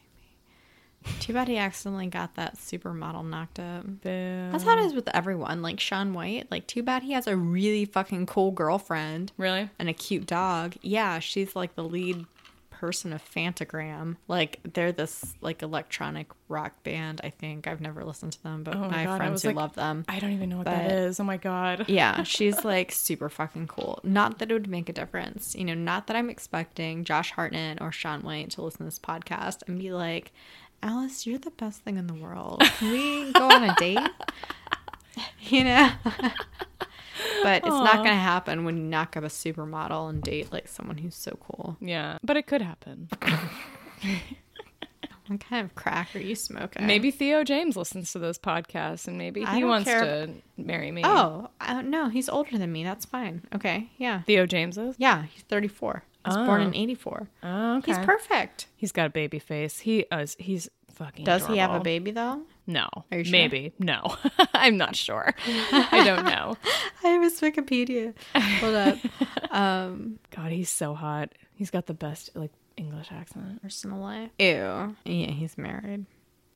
me. 1.12 1.18
Too 1.20 1.32
bad 1.32 1.48
he 1.48 1.56
accidentally 1.56 2.08
got 2.08 2.34
that 2.34 2.56
supermodel 2.56 3.26
knocked 3.28 3.58
up. 3.60 3.84
Boo. 3.86 4.48
That's 4.52 4.64
how 4.64 4.78
it 4.78 4.84
is 4.86 4.94
with 4.94 5.08
everyone. 5.14 5.62
Like 5.62 5.80
Shaun 5.80 6.12
White. 6.12 6.50
Like, 6.50 6.66
too 6.66 6.82
bad 6.82 7.02
he 7.02 7.12
has 7.12 7.26
a 7.26 7.36
really 7.36 7.84
fucking 7.86 8.26
cool 8.26 8.50
girlfriend 8.50 9.32
Really? 9.38 9.70
and 9.78 9.88
a 9.88 9.92
cute 9.94 10.26
dog. 10.26 10.74
Yeah, 10.82 11.18
she's 11.20 11.54
like 11.56 11.76
the 11.76 11.84
lead 11.84 12.26
person 12.85 13.12
of 13.14 13.22
Phantogram. 13.24 14.16
Like, 14.28 14.61
they're 14.74 14.93
this 14.93 15.35
like 15.41 15.62
electronic 15.62 16.26
rock 16.49 16.82
band. 16.82 17.20
I 17.24 17.30
think 17.30 17.66
I've 17.66 17.80
never 17.80 18.05
listened 18.05 18.32
to 18.32 18.43
them, 18.43 18.62
but 18.62 18.76
Oh 18.76 18.89
my 18.91 19.05
God, 19.05 19.16
friends 19.16 19.43
who 19.43 19.49
like- 19.49 19.57
love 19.57 19.74
them. 19.74 20.05
I 20.09 20.18
don't 20.18 20.32
even 20.32 20.51
know 20.51 20.59
what 20.59 20.66
But- 20.66 20.76
that 20.76 20.93
is. 20.93 21.18
Oh 21.20 21.24
my 21.24 21.37
god. 21.39 21.87
Yeah, 21.95 22.22
she's 22.24 22.64
like 22.64 22.93
super 22.93 23.28
fucking 23.28 23.68
cool. 23.68 24.01
Not 24.03 24.39
that 24.39 24.51
it 24.51 24.55
would 24.55 24.68
make 24.68 24.89
a 24.89 24.93
difference. 24.93 25.55
You 25.55 25.64
know, 25.64 25.74
not 25.74 26.07
that 26.09 26.16
I'm 26.16 26.28
expecting 26.28 27.05
Josh 27.05 27.30
Hartnett 27.32 27.80
or 27.80 27.91
Shaun 27.91 28.22
White 28.22 28.51
to 28.51 28.62
listen 28.62 28.78
to 28.80 28.85
this 28.85 28.99
podcast 28.99 29.62
and 29.66 29.78
be 29.78 29.93
like, 29.93 30.32
Alice, 30.82 31.26
you're 31.26 31.39
the 31.39 31.51
best 31.53 31.80
thing 31.82 31.97
in 31.97 32.07
the 32.07 32.14
world. 32.14 32.61
Can 32.78 32.91
we 32.93 33.32
go 33.32 33.49
on 33.49 33.64
a 33.64 33.74
date? 33.76 33.99
You 35.41 35.62
know? 35.64 35.91
but 37.42 37.58
it's 37.58 37.68
not 37.68 37.96
going 37.96 38.08
to 38.08 38.14
happen 38.14 38.64
when 38.64 38.76
you 38.76 38.82
knock 38.84 39.16
up 39.16 39.24
a 39.24 39.28
supermodel 39.28 40.10
and 40.10 40.22
date 40.22 40.52
like 40.52 40.68
someone 40.68 40.98
who's 40.98 41.14
so 41.14 41.38
cool. 41.40 41.76
Yeah, 41.80 42.18
but 42.22 42.36
it 42.36 42.46
could 42.46 42.62
happen. 42.62 43.08
What 45.26 45.40
kind 45.40 45.64
of 45.64 45.74
crack 45.74 46.14
are 46.14 46.18
you 46.18 46.34
smoking? 46.34 46.86
Maybe 46.86 47.10
Theo 47.10 47.44
James 47.44 47.78
listens 47.78 48.12
to 48.12 48.18
those 48.18 48.38
podcasts, 48.38 49.08
and 49.08 49.16
maybe 49.16 49.42
he 49.42 49.64
wants 49.64 49.88
care. 49.88 50.26
to 50.26 50.30
marry 50.58 50.90
me. 50.90 51.00
Oh, 51.02 51.48
uh, 51.62 51.80
no, 51.80 52.10
he's 52.10 52.28
older 52.28 52.58
than 52.58 52.70
me. 52.70 52.84
That's 52.84 53.06
fine. 53.06 53.40
Okay, 53.54 53.88
yeah. 53.96 54.20
Theo 54.22 54.44
James 54.44 54.76
is. 54.76 54.96
Yeah, 54.98 55.22
he's 55.22 55.40
34. 55.44 56.02
He 56.26 56.28
was 56.28 56.36
born 56.46 56.60
Oh. 56.60 56.66
in 56.66 56.74
84. 56.74 57.28
Oh, 57.42 57.76
okay. 57.78 57.92
He's 57.94 58.04
perfect. 58.04 58.66
He's 58.76 58.92
got 58.92 59.06
a 59.06 59.10
baby 59.10 59.38
face. 59.38 59.78
He 59.78 60.00
is. 60.12 60.36
He's 60.38 60.68
fucking. 60.90 61.24
Does 61.24 61.46
he 61.46 61.56
have 61.56 61.70
a 61.72 61.80
baby 61.80 62.10
though? 62.10 62.42
No. 62.66 62.88
Are 63.12 63.18
you 63.18 63.24
sure? 63.24 63.32
Maybe. 63.32 63.72
No. 63.78 64.16
I'm 64.54 64.76
not 64.76 64.96
sure. 64.96 65.34
I 65.46 66.02
don't 66.04 66.24
know. 66.24 66.56
I 67.04 67.08
have 67.08 67.22
his 67.22 67.40
Wikipedia. 67.40 68.14
Hold 68.34 68.74
up. 68.74 68.98
um, 69.50 70.18
God, 70.34 70.50
he's 70.50 70.70
so 70.70 70.94
hot. 70.94 71.32
He's 71.54 71.70
got 71.70 71.86
the 71.86 71.94
best 71.94 72.30
like 72.34 72.50
English 72.76 73.08
accent. 73.10 73.60
personal 73.62 73.98
life. 73.98 74.30
Ew. 74.38 74.96
Yeah, 75.04 75.30
he's 75.30 75.58
married. 75.58 76.06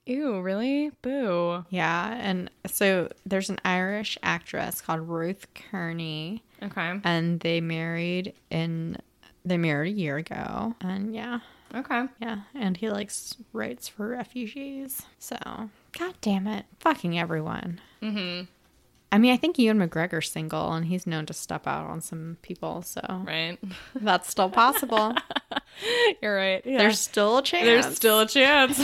Ew, 0.07 0.41
really? 0.41 0.91
Boo. 1.03 1.67
Yeah, 1.69 2.15
and 2.19 2.51
so 2.67 3.11
there's 3.27 3.51
an 3.51 3.59
Irish 3.65 4.17
actress 4.23 4.81
called 4.81 5.01
Ruth 5.01 5.47
Kearney, 5.55 6.43
Okay. 6.63 6.99
and 7.05 7.39
they 7.41 7.61
married 7.61 8.33
in 8.51 8.97
they 9.45 9.59
married 9.59 9.95
a 9.95 9.99
year 9.99 10.17
ago, 10.17 10.75
and 10.81 11.15
yeah, 11.15 11.41
Okay. 11.75 12.07
yeah, 12.21 12.39
and 12.55 12.77
he 12.79 12.89
likes 12.91 13.37
rights 13.53 13.87
for 13.89 14.09
refugees. 14.09 15.03
So, 15.19 15.37
god 15.97 16.15
damn 16.21 16.47
it, 16.47 16.67
fucking 16.81 17.19
everyone. 17.19 17.81
Mm-hmm. 18.03 18.45
I 19.11 19.17
mean, 19.17 19.33
I 19.33 19.39
think 19.39 19.59
Ewan 19.59 19.79
McGregor's 19.79 20.31
single, 20.31 20.71
and 20.73 20.85
he's 20.85 21.07
known 21.07 21.25
to 21.27 21.33
step 21.33 21.67
out 21.67 21.87
on 21.87 22.01
some 22.03 22.37
people, 22.43 22.83
so 22.83 23.01
Right. 23.27 23.59
that's 23.95 24.29
still 24.29 24.51
possible. 24.51 25.15
You're 26.23 26.37
right. 26.37 26.61
Yeah. 26.67 26.79
There's 26.79 27.01
still 27.01 27.39
a 27.39 27.43
chance. 27.43 27.65
There's 27.65 27.97
still 27.97 28.21
a 28.21 28.27
chance. 28.27 28.79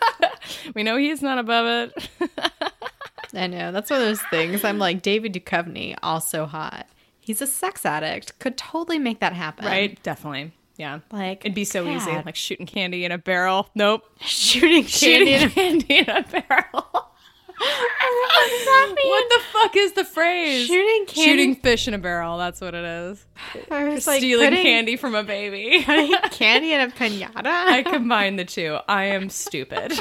we 0.74 0.82
know 0.82 0.96
he's 0.96 1.22
not 1.22 1.38
above 1.38 1.90
it. 1.92 2.08
I 3.32 3.46
know. 3.46 3.70
That's 3.70 3.90
one 3.90 4.00
of 4.00 4.06
those 4.06 4.22
things. 4.22 4.64
I'm 4.64 4.78
like, 4.80 5.02
David 5.02 5.32
Duchovny, 5.32 5.94
also 6.02 6.46
hot. 6.46 6.88
He's 7.20 7.40
a 7.40 7.46
sex 7.46 7.86
addict. 7.86 8.36
Could 8.40 8.56
totally 8.56 8.98
make 8.98 9.20
that 9.20 9.34
happen. 9.34 9.64
right? 9.66 10.02
Definitely. 10.02 10.52
Yeah. 10.80 11.00
Like, 11.12 11.44
It'd 11.44 11.54
be 11.54 11.64
so 11.66 11.86
easy. 11.86 12.10
Like 12.10 12.36
shooting 12.36 12.64
candy 12.64 13.04
in 13.04 13.12
a 13.12 13.18
barrel. 13.18 13.68
Nope. 13.74 14.02
shooting 14.22 14.84
candy. 14.84 14.88
Shooting 14.88 15.28
in 15.28 15.42
a- 15.42 15.50
candy 15.50 15.98
in 15.98 16.08
a 16.08 16.22
barrel. 16.48 16.86
what 17.60 19.28
the 19.28 19.40
fuck 19.52 19.76
is 19.76 19.92
the 19.92 20.06
phrase? 20.06 20.66
Shooting 20.66 21.04
candy. 21.06 21.22
Shooting 21.30 21.54
fish 21.56 21.86
in 21.86 21.92
a 21.92 21.98
barrel. 21.98 22.38
That's 22.38 22.62
what 22.62 22.74
it 22.74 22.82
is. 22.86 23.26
I 23.70 23.84
was 23.84 24.06
like, 24.06 24.20
Stealing 24.20 24.48
putting 24.48 24.64
candy 24.64 24.96
from 24.96 25.14
a 25.14 25.22
baby. 25.22 25.82
putting 25.84 26.14
candy 26.30 26.72
in 26.72 26.80
a 26.80 26.88
pinata. 26.88 27.44
I 27.44 27.82
combine 27.82 28.36
the 28.36 28.46
two. 28.46 28.78
I 28.88 29.04
am 29.04 29.28
stupid. 29.28 29.92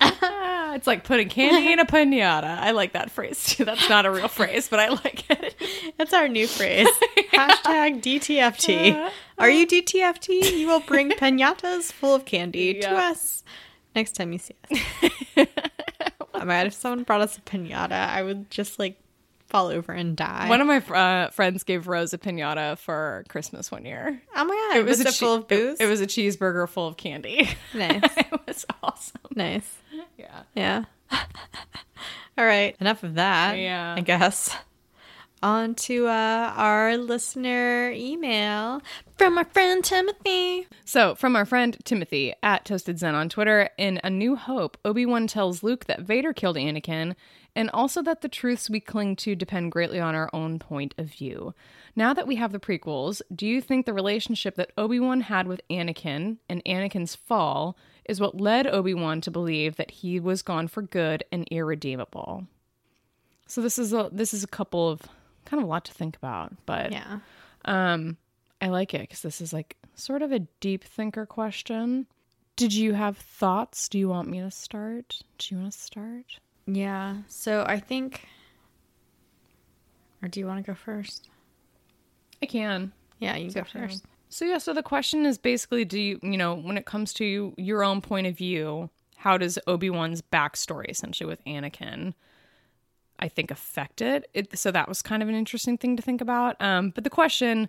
It's 0.72 0.86
like 0.86 1.02
putting 1.02 1.28
candy 1.28 1.72
in 1.72 1.80
a 1.80 1.84
pinata. 1.84 2.44
I 2.44 2.70
like 2.70 2.92
that 2.92 3.10
phrase 3.10 3.44
too. 3.44 3.64
That's 3.64 3.88
not 3.88 4.06
a 4.06 4.10
real 4.10 4.28
phrase, 4.28 4.68
but 4.68 4.78
I 4.78 4.88
like 4.90 5.28
it. 5.28 5.56
That's 5.98 6.12
our 6.14 6.28
new 6.28 6.46
phrase. 6.46 6.86
Hashtag 7.34 8.00
DTFT. 8.00 9.10
Are 9.38 9.50
you 9.50 9.66
DTFT? 9.66 10.56
You 10.58 10.68
will 10.68 10.80
bring 10.80 11.10
pinatas 11.10 11.90
full 11.92 12.14
of 12.14 12.24
candy 12.24 12.74
to 12.80 12.88
us 12.88 13.42
next 13.96 14.12
time 14.12 14.32
you 14.32 14.38
see 14.38 14.54
us. 14.70 14.80
my 16.32 16.44
god, 16.44 16.66
if 16.68 16.74
someone 16.74 17.02
brought 17.02 17.20
us 17.20 17.36
a 17.36 17.40
pinata, 17.40 17.92
I 18.08 18.22
would 18.22 18.50
just 18.50 18.78
like 18.78 18.96
fall 19.48 19.66
over 19.66 19.92
and 19.92 20.16
die. 20.16 20.48
One 20.48 20.60
of 20.60 20.66
my 20.66 20.78
uh, 20.78 21.30
friends 21.30 21.64
gave 21.64 21.88
Rose 21.88 22.12
a 22.14 22.18
pinata 22.18 22.78
for 22.78 23.24
Christmas 23.28 23.70
one 23.70 23.84
year. 23.84 24.22
oh 24.36 24.44
my 24.44 24.54
god, 24.70 24.78
It 24.78 24.84
was, 24.84 25.00
a 25.00 25.08
it 25.08 25.12
che- 25.12 25.26
full 25.26 25.34
of 25.34 25.48
booze? 25.48 25.80
It, 25.80 25.86
it 25.86 25.88
was 25.88 26.00
a 26.00 26.06
cheeseburger 26.06 26.68
full 26.68 26.86
of 26.86 26.96
candy. 26.96 27.48
nice. 27.74 28.00
it 28.16 28.40
was 28.46 28.64
awesome. 28.82 29.20
nice. 29.34 29.76
Yeah. 30.54 30.84
Yeah. 31.10 31.24
All 32.38 32.44
right. 32.44 32.76
Enough 32.80 33.02
of 33.02 33.14
that. 33.14 33.58
Yeah. 33.58 33.94
I 33.96 34.00
guess. 34.00 34.54
On 35.42 35.74
to 35.76 36.06
uh, 36.06 36.52
our 36.54 36.98
listener 36.98 37.90
email 37.92 38.82
from 39.16 39.38
our 39.38 39.44
friend 39.46 39.82
Timothy. 39.82 40.66
So, 40.84 41.14
from 41.14 41.34
our 41.34 41.46
friend 41.46 41.78
Timothy 41.84 42.34
at 42.42 42.66
Toasted 42.66 42.98
Zen 42.98 43.14
on 43.14 43.30
Twitter, 43.30 43.70
in 43.78 44.00
A 44.04 44.10
New 44.10 44.36
Hope, 44.36 44.76
Obi 44.84 45.06
Wan 45.06 45.26
tells 45.26 45.62
Luke 45.62 45.86
that 45.86 46.02
Vader 46.02 46.34
killed 46.34 46.56
Anakin, 46.56 47.14
and 47.56 47.70
also 47.70 48.02
that 48.02 48.20
the 48.20 48.28
truths 48.28 48.68
we 48.68 48.80
cling 48.80 49.16
to 49.16 49.34
depend 49.34 49.72
greatly 49.72 49.98
on 49.98 50.14
our 50.14 50.28
own 50.34 50.58
point 50.58 50.94
of 50.98 51.06
view. 51.06 51.54
Now 51.96 52.12
that 52.12 52.26
we 52.26 52.36
have 52.36 52.52
the 52.52 52.60
prequels, 52.60 53.22
do 53.34 53.46
you 53.46 53.62
think 53.62 53.86
the 53.86 53.94
relationship 53.94 54.56
that 54.56 54.72
Obi 54.76 55.00
Wan 55.00 55.22
had 55.22 55.46
with 55.46 55.62
Anakin 55.70 56.36
and 56.50 56.62
Anakin's 56.64 57.14
fall 57.14 57.78
is 58.10 58.20
what 58.20 58.40
led 58.40 58.66
Obi-Wan 58.66 59.20
to 59.22 59.30
believe 59.30 59.76
that 59.76 59.90
he 59.90 60.18
was 60.20 60.42
gone 60.42 60.68
for 60.68 60.82
good 60.82 61.22
and 61.32 61.46
irredeemable. 61.50 62.46
So 63.46 63.60
this 63.60 63.78
is 63.78 63.92
a 63.92 64.08
this 64.12 64.34
is 64.34 64.44
a 64.44 64.48
couple 64.48 64.88
of 64.88 65.02
kind 65.44 65.60
of 65.62 65.66
a 65.66 65.70
lot 65.70 65.84
to 65.86 65.92
think 65.92 66.16
about, 66.16 66.52
but 66.66 66.92
Yeah. 66.92 67.20
um 67.64 68.16
I 68.60 68.68
like 68.68 68.92
it 68.94 69.08
cuz 69.10 69.22
this 69.22 69.40
is 69.40 69.52
like 69.52 69.76
sort 69.94 70.22
of 70.22 70.32
a 70.32 70.40
deep 70.60 70.84
thinker 70.84 71.24
question. 71.26 72.06
Did 72.56 72.74
you 72.74 72.92
have 72.94 73.16
thoughts? 73.16 73.88
Do 73.88 73.98
you 73.98 74.08
want 74.08 74.28
me 74.28 74.40
to 74.40 74.50
start? 74.50 75.22
Do 75.38 75.54
you 75.54 75.60
want 75.60 75.72
to 75.72 75.78
start? 75.78 76.38
Yeah. 76.66 77.22
So 77.28 77.64
I 77.66 77.80
think. 77.80 78.28
Or 80.22 80.28
do 80.28 80.40
you 80.40 80.46
want 80.46 80.64
to 80.64 80.70
go 80.70 80.74
first? 80.74 81.30
I 82.42 82.46
can. 82.46 82.92
Yeah, 83.18 83.36
you 83.36 83.50
go 83.50 83.60
up 83.60 83.68
to 83.68 83.78
you. 83.78 83.86
first. 83.88 84.04
So 84.30 84.44
yeah, 84.44 84.58
so 84.58 84.72
the 84.72 84.82
question 84.82 85.26
is 85.26 85.38
basically 85.38 85.84
do 85.84 85.98
you, 85.98 86.20
you 86.22 86.36
know, 86.36 86.54
when 86.54 86.78
it 86.78 86.86
comes 86.86 87.12
to 87.14 87.52
your 87.58 87.82
own 87.82 88.00
point 88.00 88.28
of 88.28 88.38
view, 88.38 88.88
how 89.16 89.36
does 89.36 89.58
Obi-Wan's 89.66 90.22
backstory 90.22 90.88
essentially 90.88 91.28
with 91.28 91.44
Anakin 91.44 92.14
I 93.18 93.28
think 93.28 93.50
affect 93.50 94.00
it? 94.00 94.30
it 94.32 94.56
so 94.58 94.70
that 94.70 94.88
was 94.88 95.02
kind 95.02 95.22
of 95.22 95.28
an 95.28 95.34
interesting 95.34 95.76
thing 95.76 95.96
to 95.96 96.02
think 96.02 96.20
about. 96.20 96.56
Um 96.62 96.90
but 96.90 97.04
the 97.04 97.10
question 97.10 97.68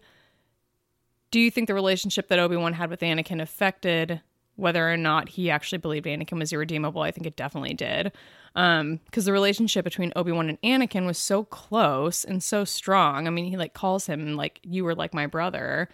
do 1.31 1.39
you 1.39 1.49
think 1.49 1.67
the 1.67 1.73
relationship 1.73 2.27
that 2.27 2.39
Obi-Wan 2.39 2.73
had 2.73 2.89
with 2.89 2.99
Anakin 2.99 3.41
affected 3.41 4.21
whether 4.55 4.91
or 4.91 4.97
not 4.97 5.29
he 5.29 5.49
actually 5.49 5.79
believed 5.79 6.05
Anakin 6.05 6.37
was 6.37 6.53
irredeemable? 6.53 7.01
I 7.01 7.09
think 7.09 7.25
it 7.25 7.35
definitely 7.35 7.73
did. 7.73 8.11
Um 8.55 8.99
because 9.05 9.25
the 9.25 9.33
relationship 9.33 9.83
between 9.83 10.13
Obi-Wan 10.15 10.47
and 10.47 10.61
Anakin 10.61 11.07
was 11.07 11.17
so 11.17 11.43
close 11.43 12.23
and 12.23 12.43
so 12.43 12.65
strong. 12.65 13.25
I 13.25 13.31
mean, 13.31 13.45
he 13.45 13.57
like 13.57 13.73
calls 13.73 14.05
him 14.05 14.35
like 14.37 14.59
you 14.61 14.83
were 14.83 14.93
like 14.93 15.15
my 15.15 15.25
brother. 15.25 15.89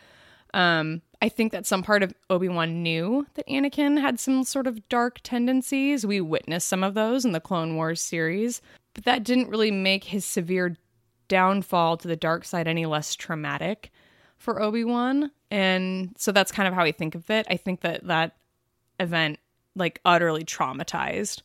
Um, 0.57 1.03
I 1.21 1.29
think 1.29 1.51
that 1.51 1.67
some 1.67 1.83
part 1.83 2.01
of 2.01 2.15
Obi 2.31 2.49
Wan 2.49 2.81
knew 2.81 3.27
that 3.35 3.47
Anakin 3.47 4.01
had 4.01 4.19
some 4.19 4.43
sort 4.43 4.65
of 4.65 4.89
dark 4.89 5.19
tendencies. 5.21 6.03
We 6.03 6.19
witnessed 6.19 6.67
some 6.67 6.83
of 6.83 6.95
those 6.95 7.25
in 7.25 7.31
the 7.31 7.39
Clone 7.39 7.75
Wars 7.75 8.01
series, 8.01 8.59
but 8.95 9.05
that 9.05 9.23
didn't 9.23 9.49
really 9.49 9.69
make 9.69 10.05
his 10.05 10.25
severe 10.25 10.75
downfall 11.27 11.97
to 11.97 12.07
the 12.07 12.15
dark 12.15 12.43
side 12.43 12.67
any 12.67 12.87
less 12.87 13.13
traumatic 13.13 13.91
for 14.37 14.59
Obi 14.59 14.83
Wan. 14.83 15.29
And 15.51 16.15
so 16.17 16.31
that's 16.31 16.51
kind 16.51 16.67
of 16.67 16.73
how 16.73 16.83
I 16.83 16.91
think 16.91 17.13
of 17.13 17.29
it. 17.29 17.45
I 17.49 17.57
think 17.57 17.81
that 17.81 18.07
that 18.07 18.35
event 18.99 19.37
like 19.75 20.01
utterly 20.05 20.43
traumatized 20.43 21.43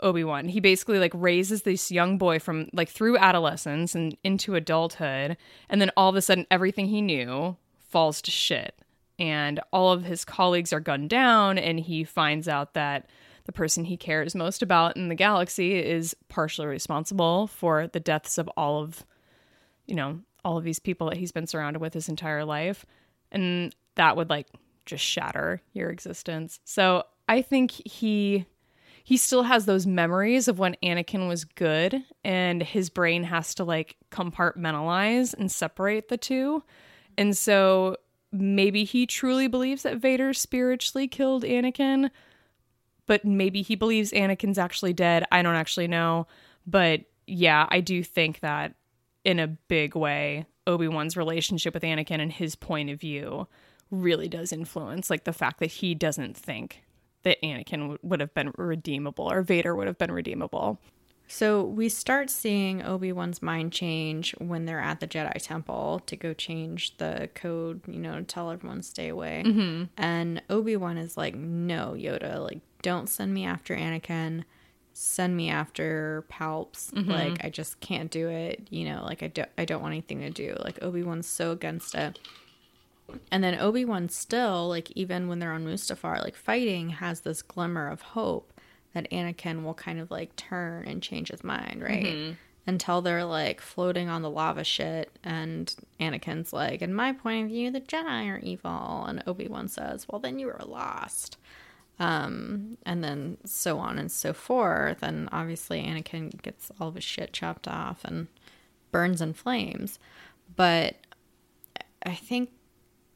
Obi-Wan. 0.00 0.48
He 0.48 0.60
basically 0.60 0.98
like 0.98 1.12
raises 1.14 1.62
this 1.62 1.90
young 1.90 2.18
boy 2.18 2.38
from 2.38 2.68
like 2.72 2.88
through 2.88 3.18
adolescence 3.18 3.94
and 3.94 4.16
into 4.24 4.54
adulthood 4.54 5.36
and 5.68 5.80
then 5.80 5.90
all 5.96 6.08
of 6.08 6.16
a 6.16 6.22
sudden 6.22 6.46
everything 6.50 6.86
he 6.86 7.02
knew 7.02 7.56
falls 7.92 8.22
to 8.22 8.30
shit. 8.30 8.74
And 9.18 9.60
all 9.72 9.92
of 9.92 10.04
his 10.04 10.24
colleagues 10.24 10.72
are 10.72 10.80
gunned 10.80 11.10
down 11.10 11.58
and 11.58 11.78
he 11.78 12.02
finds 12.02 12.48
out 12.48 12.74
that 12.74 13.08
the 13.44 13.52
person 13.52 13.84
he 13.84 13.96
cares 13.96 14.34
most 14.34 14.62
about 14.62 14.96
in 14.96 15.08
the 15.08 15.14
galaxy 15.14 15.74
is 15.74 16.16
partially 16.28 16.66
responsible 16.66 17.46
for 17.46 17.86
the 17.88 18.00
deaths 18.00 18.38
of 18.38 18.48
all 18.56 18.82
of 18.82 19.04
you 19.86 19.94
know 19.94 20.20
all 20.44 20.56
of 20.58 20.64
these 20.64 20.78
people 20.78 21.08
that 21.08 21.18
he's 21.18 21.32
been 21.32 21.46
surrounded 21.46 21.80
with 21.80 21.94
his 21.94 22.08
entire 22.08 22.44
life. 22.44 22.84
And 23.30 23.74
that 23.94 24.16
would 24.16 24.30
like 24.30 24.48
just 24.86 25.04
shatter 25.04 25.60
your 25.72 25.90
existence. 25.90 26.58
So 26.64 27.04
i 27.28 27.40
think 27.40 27.70
he 27.70 28.46
he 29.04 29.16
still 29.16 29.42
has 29.42 29.64
those 29.64 29.86
memories 29.86 30.48
of 30.48 30.58
when 30.58 30.76
Anakin 30.82 31.28
was 31.28 31.44
good 31.44 32.02
and 32.24 32.62
his 32.62 32.88
brain 32.88 33.24
has 33.24 33.54
to 33.56 33.64
like 33.64 33.96
compartmentalize 34.10 35.34
and 35.34 35.50
separate 35.50 36.08
the 36.08 36.16
two. 36.16 36.62
And 37.18 37.36
so 37.36 37.96
maybe 38.32 38.84
he 38.84 39.06
truly 39.06 39.46
believes 39.48 39.82
that 39.82 39.98
Vader 39.98 40.32
spiritually 40.32 41.08
killed 41.08 41.44
Anakin, 41.44 42.10
but 43.06 43.24
maybe 43.24 43.62
he 43.62 43.74
believes 43.74 44.12
Anakin's 44.12 44.58
actually 44.58 44.92
dead. 44.92 45.24
I 45.30 45.42
don't 45.42 45.54
actually 45.54 45.88
know. 45.88 46.26
But 46.66 47.02
yeah, 47.26 47.66
I 47.70 47.80
do 47.80 48.02
think 48.02 48.40
that 48.40 48.74
in 49.24 49.38
a 49.38 49.48
big 49.48 49.94
way, 49.94 50.46
Obi-Wan's 50.66 51.16
relationship 51.16 51.74
with 51.74 51.82
Anakin 51.82 52.20
and 52.20 52.32
his 52.32 52.54
point 52.54 52.90
of 52.90 53.00
view 53.00 53.48
really 53.90 54.28
does 54.28 54.52
influence 54.52 55.10
like 55.10 55.24
the 55.24 55.32
fact 55.32 55.60
that 55.60 55.66
he 55.66 55.94
doesn't 55.94 56.36
think 56.36 56.82
that 57.24 57.40
Anakin 57.42 57.98
would 58.02 58.20
have 58.20 58.34
been 58.34 58.52
redeemable 58.56 59.30
or 59.30 59.42
Vader 59.42 59.74
would 59.76 59.86
have 59.86 59.98
been 59.98 60.10
redeemable. 60.10 60.80
So 61.28 61.64
we 61.64 61.88
start 61.88 62.28
seeing 62.28 62.82
Obi 62.82 63.10
Wan's 63.10 63.40
mind 63.40 63.72
change 63.72 64.34
when 64.38 64.66
they're 64.66 64.80
at 64.80 65.00
the 65.00 65.06
Jedi 65.06 65.32
Temple 65.42 66.02
to 66.06 66.14
go 66.14 66.34
change 66.34 66.96
the 66.98 67.30
code, 67.34 67.80
you 67.86 67.98
know, 68.00 68.22
tell 68.22 68.50
everyone 68.50 68.78
to 68.78 68.82
stay 68.82 69.08
away. 69.08 69.42
Mm-hmm. 69.46 69.84
And 69.96 70.42
Obi 70.50 70.76
Wan 70.76 70.98
is 70.98 71.16
like, 71.16 71.34
"No, 71.34 71.94
Yoda, 71.96 72.38
like, 72.42 72.60
don't 72.82 73.08
send 73.08 73.32
me 73.32 73.46
after 73.46 73.74
Anakin. 73.74 74.44
Send 74.92 75.34
me 75.34 75.48
after 75.48 76.26
Palps. 76.30 76.92
Mm-hmm. 76.92 77.10
Like, 77.10 77.42
I 77.42 77.48
just 77.48 77.80
can't 77.80 78.10
do 78.10 78.28
it. 78.28 78.66
You 78.68 78.84
know, 78.84 79.02
like 79.04 79.22
I 79.22 79.28
don't, 79.28 79.48
I 79.56 79.64
don't 79.64 79.80
want 79.80 79.92
anything 79.92 80.20
to 80.20 80.30
do. 80.30 80.54
Like 80.60 80.82
Obi 80.82 81.02
Wan's 81.02 81.26
so 81.26 81.52
against 81.52 81.94
it." 81.94 82.18
And 83.30 83.42
then 83.42 83.58
Obi 83.58 83.84
Wan 83.84 84.08
still, 84.08 84.68
like 84.68 84.90
even 84.92 85.28
when 85.28 85.38
they're 85.38 85.52
on 85.52 85.64
Mustafar, 85.66 86.22
like 86.22 86.36
fighting, 86.36 86.90
has 86.90 87.20
this 87.20 87.42
glimmer 87.42 87.88
of 87.88 88.02
hope 88.02 88.51
that 88.94 89.10
Anakin 89.10 89.64
will 89.64 89.74
kind 89.74 89.98
of 90.00 90.10
like 90.10 90.34
turn 90.36 90.86
and 90.86 91.02
change 91.02 91.28
his 91.30 91.42
mind, 91.42 91.82
right? 91.82 92.04
Until 92.66 93.02
they're 93.02 93.24
like 93.24 93.60
floating 93.60 94.08
on 94.08 94.22
the 94.22 94.30
lava 94.30 94.62
shit, 94.64 95.10
and 95.24 95.74
Anakin's 95.98 96.52
like, 96.52 96.80
"In 96.82 96.94
my 96.94 97.12
point 97.12 97.44
of 97.44 97.50
view, 97.50 97.70
the 97.70 97.80
Jedi 97.80 98.28
are 98.30 98.38
evil," 98.38 99.04
and 99.06 99.22
Obi 99.26 99.48
Wan 99.48 99.66
says, 99.68 100.06
"Well, 100.08 100.20
then 100.20 100.38
you 100.38 100.48
are 100.48 100.64
lost." 100.64 101.38
Um, 101.98 102.78
and 102.86 103.02
then 103.02 103.38
so 103.44 103.78
on 103.78 103.98
and 103.98 104.10
so 104.10 104.32
forth, 104.32 105.02
and 105.02 105.28
obviously 105.32 105.82
Anakin 105.82 106.40
gets 106.42 106.70
all 106.80 106.88
of 106.88 106.94
his 106.94 107.04
shit 107.04 107.32
chopped 107.32 107.68
off 107.68 108.04
and 108.04 108.28
burns 108.92 109.20
in 109.20 109.32
flames, 109.34 109.98
but 110.56 110.96
I 112.04 112.14
think 112.14 112.50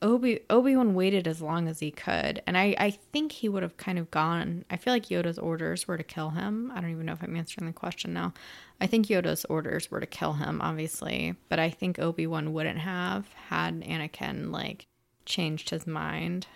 Obi 0.02 0.40
Obi 0.50 0.76
Wan 0.76 0.94
waited 0.94 1.26
as 1.26 1.40
long 1.40 1.68
as 1.68 1.80
he 1.80 1.90
could, 1.90 2.42
and 2.46 2.56
I 2.56 2.74
I 2.78 2.90
think 2.90 3.32
he 3.32 3.48
would 3.48 3.62
have 3.62 3.76
kind 3.76 3.98
of 3.98 4.10
gone. 4.10 4.64
I 4.70 4.76
feel 4.76 4.92
like 4.92 5.08
Yoda's 5.08 5.38
orders 5.38 5.88
were 5.88 5.96
to 5.96 6.04
kill 6.04 6.30
him. 6.30 6.70
I 6.74 6.80
don't 6.80 6.90
even 6.90 7.06
know 7.06 7.12
if 7.12 7.22
I'm 7.22 7.36
answering 7.36 7.66
the 7.66 7.72
question 7.72 8.12
now. 8.12 8.34
I 8.80 8.86
think 8.86 9.06
Yoda's 9.06 9.44
orders 9.46 9.90
were 9.90 10.00
to 10.00 10.06
kill 10.06 10.34
him, 10.34 10.60
obviously, 10.60 11.34
but 11.48 11.58
I 11.58 11.70
think 11.70 11.98
Obi 11.98 12.26
Wan 12.26 12.52
wouldn't 12.52 12.80
have 12.80 13.32
had 13.48 13.80
Anakin 13.80 14.50
like 14.50 14.86
changed 15.24 15.70
his 15.70 15.86
mind 15.86 16.46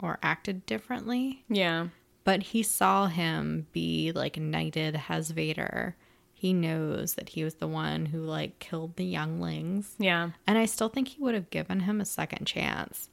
or 0.00 0.18
acted 0.22 0.66
differently. 0.66 1.44
Yeah. 1.48 1.88
But 2.24 2.42
he 2.42 2.62
saw 2.62 3.06
him 3.06 3.66
be 3.72 4.12
like 4.12 4.36
knighted 4.36 5.00
as 5.08 5.30
Vader. 5.30 5.96
He 6.40 6.54
knows 6.54 7.16
that 7.16 7.28
he 7.28 7.44
was 7.44 7.56
the 7.56 7.68
one 7.68 8.06
who 8.06 8.22
like 8.22 8.60
killed 8.60 8.96
the 8.96 9.04
younglings. 9.04 9.94
Yeah. 9.98 10.30
And 10.46 10.56
I 10.56 10.64
still 10.64 10.88
think 10.88 11.08
he 11.08 11.20
would 11.20 11.34
have 11.34 11.50
given 11.50 11.80
him 11.80 12.00
a 12.00 12.06
second 12.06 12.46
chance. 12.46 13.10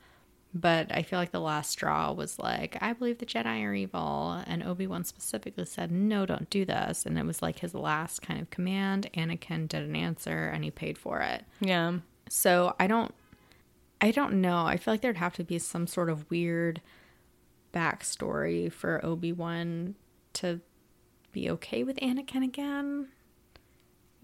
But 0.53 0.95
I 0.95 1.01
feel 1.01 1.19
like 1.19 1.33
the 1.33 1.41
last 1.41 1.71
straw 1.71 2.13
was 2.13 2.39
like, 2.39 2.77
I 2.79 2.93
believe 2.93 3.17
the 3.17 3.25
Jedi 3.25 3.65
are 3.65 3.73
evil. 3.73 4.41
And 4.47 4.63
Obi 4.63 4.87
Wan 4.87 5.03
specifically 5.03 5.65
said, 5.65 5.91
no, 5.91 6.25
don't 6.25 6.49
do 6.49 6.63
this. 6.63 7.05
And 7.05 7.19
it 7.19 7.25
was 7.25 7.41
like 7.41 7.59
his 7.59 7.73
last 7.73 8.21
kind 8.21 8.39
of 8.39 8.49
command. 8.49 9.09
Anakin 9.13 9.67
didn't 9.67 9.97
answer 9.97 10.45
and 10.47 10.63
he 10.63 10.71
paid 10.71 10.97
for 10.97 11.19
it. 11.19 11.43
Yeah. 11.59 11.97
So 12.29 12.77
I 12.79 12.87
don't, 12.87 13.13
I 13.99 14.11
don't 14.11 14.39
know. 14.39 14.65
I 14.65 14.77
feel 14.77 14.93
like 14.93 15.01
there'd 15.01 15.17
have 15.17 15.35
to 15.35 15.43
be 15.43 15.59
some 15.59 15.85
sort 15.85 16.09
of 16.09 16.31
weird 16.31 16.79
backstory 17.73 18.71
for 18.71 19.03
Obi 19.05 19.33
Wan 19.33 19.95
to 20.35 20.61
be 21.33 21.49
okay 21.49 21.83
with 21.83 21.97
Anakin 21.97 22.45
again. 22.45 23.09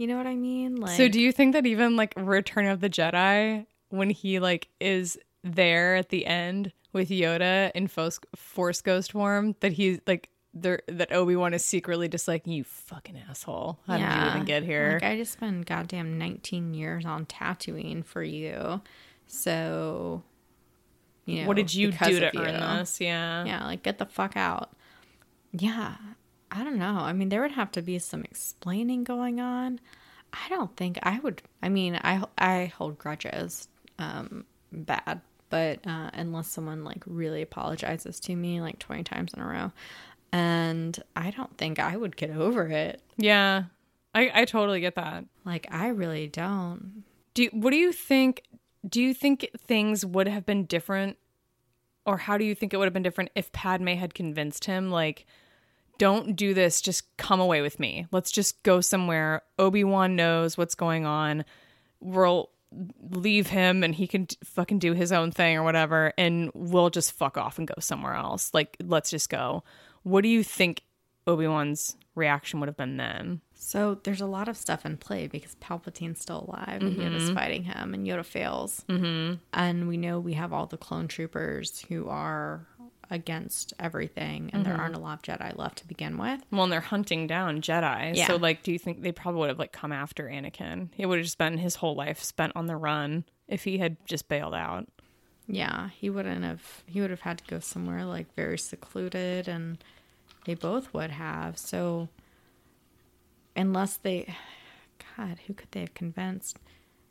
You 0.04 0.10
know 0.10 0.18
what 0.18 0.28
I 0.28 0.36
mean? 0.36 0.76
Like, 0.76 0.98
So 0.98 1.08
do 1.08 1.18
you 1.18 1.32
think 1.32 1.54
that 1.54 1.66
even 1.66 1.96
like 1.96 2.14
Return 2.18 2.66
of 2.66 2.82
the 2.82 2.90
Jedi 2.90 3.66
when 3.88 4.10
he 4.10 4.42
like 4.42 4.68
is 4.82 5.18
there 5.46 5.96
at 5.96 6.10
the 6.10 6.26
end 6.26 6.74
with 6.92 7.08
Yoda 7.08 7.72
in 7.74 7.88
Force, 7.88 8.20
Force 8.36 8.82
Ghost 8.82 9.14
form 9.14 9.56
that 9.62 9.72
he's 9.72 10.02
like 10.06 10.28
there 10.54 10.82
that 10.90 11.14
Obi-Wan 11.14 11.54
is 11.54 11.64
secretly 11.64 12.10
just 12.10 12.28
like 12.28 12.46
you 12.46 12.66
fucking 12.66 13.18
asshole. 13.30 13.80
How 13.88 13.98
did 13.98 14.04
you 14.04 14.30
even 14.32 14.44
get 14.44 14.64
here? 14.64 15.00
Like 15.02 15.10
I 15.10 15.16
just 15.16 15.32
spent 15.32 15.68
goddamn 15.68 16.18
19 16.18 16.74
years 16.74 17.06
on 17.06 17.26
Tatooine 17.26 18.04
for 18.04 18.22
you. 18.22 18.82
So, 19.26 20.22
you 21.24 21.44
know, 21.44 21.48
what 21.48 21.56
did 21.56 21.74
you 21.74 21.94
do 21.94 22.20
to 22.20 22.30
you. 22.34 22.42
earn 22.42 22.80
this? 22.80 23.00
Yeah. 23.00 23.46
Yeah, 23.46 23.64
like 23.64 23.84
get 23.84 24.00
the 24.00 24.06
fuck 24.06 24.36
out. 24.36 24.76
Yeah, 25.54 25.96
I 26.54 26.64
don't 26.64 26.78
know. 26.78 27.00
I 27.00 27.14
mean, 27.14 27.30
there 27.30 27.42
would 27.42 27.52
have 27.52 27.72
to 27.72 27.82
be 27.82 27.98
some 27.98 28.24
explaining 28.24 29.04
going 29.04 29.40
on. 29.40 29.80
I 30.32 30.50
don't 30.50 30.76
think 30.78 31.00
I 31.02 31.20
would. 31.20 31.42
I 31.62 31.70
mean, 31.70 32.00
I 32.02 32.24
I 32.38 32.72
hold 32.78 32.98
grudges, 33.00 33.68
um, 33.98 34.46
bad, 34.72 35.22
but 35.50 35.80
uh, 35.86 36.12
unless 36.14 36.48
someone 36.48 36.84
like 36.84 37.04
really 37.08 37.42
apologizes 37.42 38.20
to 38.22 38.36
me 38.36 38.62
like 38.62 38.78
twenty 38.78 39.04
times 39.04 39.34
in 39.34 39.42
a 39.42 39.48
row, 39.48 39.72
and 40.32 41.02
I 41.16 41.32
don't 41.32 41.58
think 41.58 41.80
I 41.80 41.98
would 41.98 42.16
get 42.16 42.30
over 42.30 42.68
it. 42.68 43.02
Yeah. 43.18 43.64
I 44.14 44.32
I 44.34 44.46
totally 44.46 44.80
get 44.80 44.96
that. 44.96 45.26
Like 45.46 45.68
I 45.72 45.88
really 45.88 46.28
don't. 46.28 47.04
Do 47.34 47.44
you, 47.44 47.50
what 47.52 47.72
do 47.72 47.78
you 47.78 47.92
think? 47.92 48.44
Do 48.88 49.02
you 49.02 49.14
think 49.16 49.50
things 49.58 50.06
would 50.06 50.28
have 50.28 50.46
been 50.46 50.66
different 50.66 51.18
or 52.06 52.18
how 52.18 52.38
do 52.38 52.46
you 52.46 52.56
think 52.56 52.74
it 52.74 52.78
would 52.78 52.86
have 52.86 52.94
been 52.94 53.04
different 53.04 53.32
if 53.36 53.52
Padme 53.52 53.88
had 53.90 54.14
convinced 54.14 54.66
him 54.66 54.92
like 54.92 55.26
don't 55.98 56.36
do 56.36 56.54
this, 56.54 56.82
just 56.82 57.16
come 57.18 57.40
away 57.40 57.62
with 57.62 57.80
me. 57.80 58.08
Let's 58.12 58.32
just 58.32 58.62
go 58.64 58.82
somewhere. 58.82 59.42
Obi-Wan 59.60 60.16
knows 60.16 60.58
what's 60.58 60.76
going 60.76 61.06
on. 61.06 61.46
We'll 62.00 62.50
leave 63.12 63.48
him 63.48 63.84
and 63.84 63.94
he 63.94 64.08
can 64.08 64.26
d- 64.26 64.36
fucking 64.44 64.80
do 64.80 64.94
his 64.94 65.12
own 65.12 65.32
thing 65.32 65.58
or 65.58 65.64
whatever 65.64 66.12
and 66.18 66.50
we'll 66.56 66.90
just 66.90 67.12
fuck 67.12 67.38
off 67.38 67.60
and 67.60 67.68
go 67.68 67.76
somewhere 67.80 68.16
else. 68.16 68.52
Like 68.54 68.76
let's 68.84 69.12
just 69.12 69.30
go. 69.30 69.64
What 70.02 70.22
do 70.22 70.28
you 70.28 70.44
think 70.44 70.82
Obi-Wan's 71.28 71.96
reaction 72.16 72.60
would 72.60 72.68
have 72.68 72.78
been 72.78 72.98
then? 72.98 73.42
So 73.54 74.00
there's 74.04 74.20
a 74.20 74.26
lot 74.26 74.50
of 74.50 74.58
stuff 74.58 74.86
in 74.86 74.98
play 74.98 75.28
because 75.28 75.56
Palpatine's 75.56 76.20
still 76.20 76.46
alive 76.50 76.82
and 76.82 76.98
Yoda's 76.98 77.32
fighting 77.32 77.64
him, 77.64 77.94
and 77.94 78.06
Yoda 78.06 78.26
fails. 78.26 78.84
Mm-hmm. 78.90 79.36
And 79.54 79.88
we 79.88 79.96
know 79.96 80.20
we 80.20 80.34
have 80.34 80.52
all 80.52 80.66
the 80.66 80.76
clone 80.76 81.08
troopers 81.08 81.80
who 81.88 82.10
are 82.10 82.68
against 83.14 83.74
everything, 83.80 84.50
and 84.52 84.66
there 84.66 84.74
mm-hmm. 84.74 84.82
aren't 84.82 84.96
a 84.96 85.00
lot 85.00 85.20
of 85.20 85.40
Jedi 85.40 85.56
left 85.56 85.78
to 85.78 85.88
begin 85.88 86.18
with. 86.18 86.42
Well, 86.52 86.64
and 86.64 86.74
they're 86.74 86.82
hunting 86.82 87.28
down 87.28 87.62
Jedi. 87.62 88.18
Yeah. 88.18 88.26
So, 88.26 88.38
like, 88.38 88.64
do 88.64 88.72
you 88.72 88.80
think 88.80 89.04
they 89.04 89.12
probably 89.12 89.42
would 89.42 89.50
have 89.50 89.60
like 89.60 89.72
come 89.72 89.92
after 89.92 90.28
Anakin? 90.28 90.90
He 90.96 91.06
would 91.06 91.20
have 91.20 91.26
just 91.26 91.38
been 91.38 91.60
his 91.60 91.76
whole 91.76 91.96
life 91.96 92.24
spent 92.24 92.54
on 92.56 92.66
the 92.66 92.76
run 92.76 93.24
if 93.48 93.64
he 93.64 93.78
had 93.78 93.98
just 94.08 94.28
bailed 94.28 94.56
out. 94.56 94.88
Yeah, 95.48 95.90
he 95.90 96.10
wouldn't 96.10 96.44
have. 96.44 96.84
He 96.88 97.02
would 97.02 97.12
have 97.12 97.22
had 97.22 97.38
to 97.38 97.44
go 97.46 97.60
somewhere 97.60 98.04
like 98.04 98.34
very 98.34 98.58
secluded, 98.58 99.48
and 99.48 99.78
they 100.46 100.56
both 100.56 100.92
would 100.96 101.12
have. 101.12 101.60
So, 101.60 102.10
unless 103.56 103.98
they, 103.98 104.34
God, 105.16 105.38
who 105.46 105.54
could 105.54 105.70
they 105.70 105.82
have 105.82 105.94
convinced? 105.94 106.58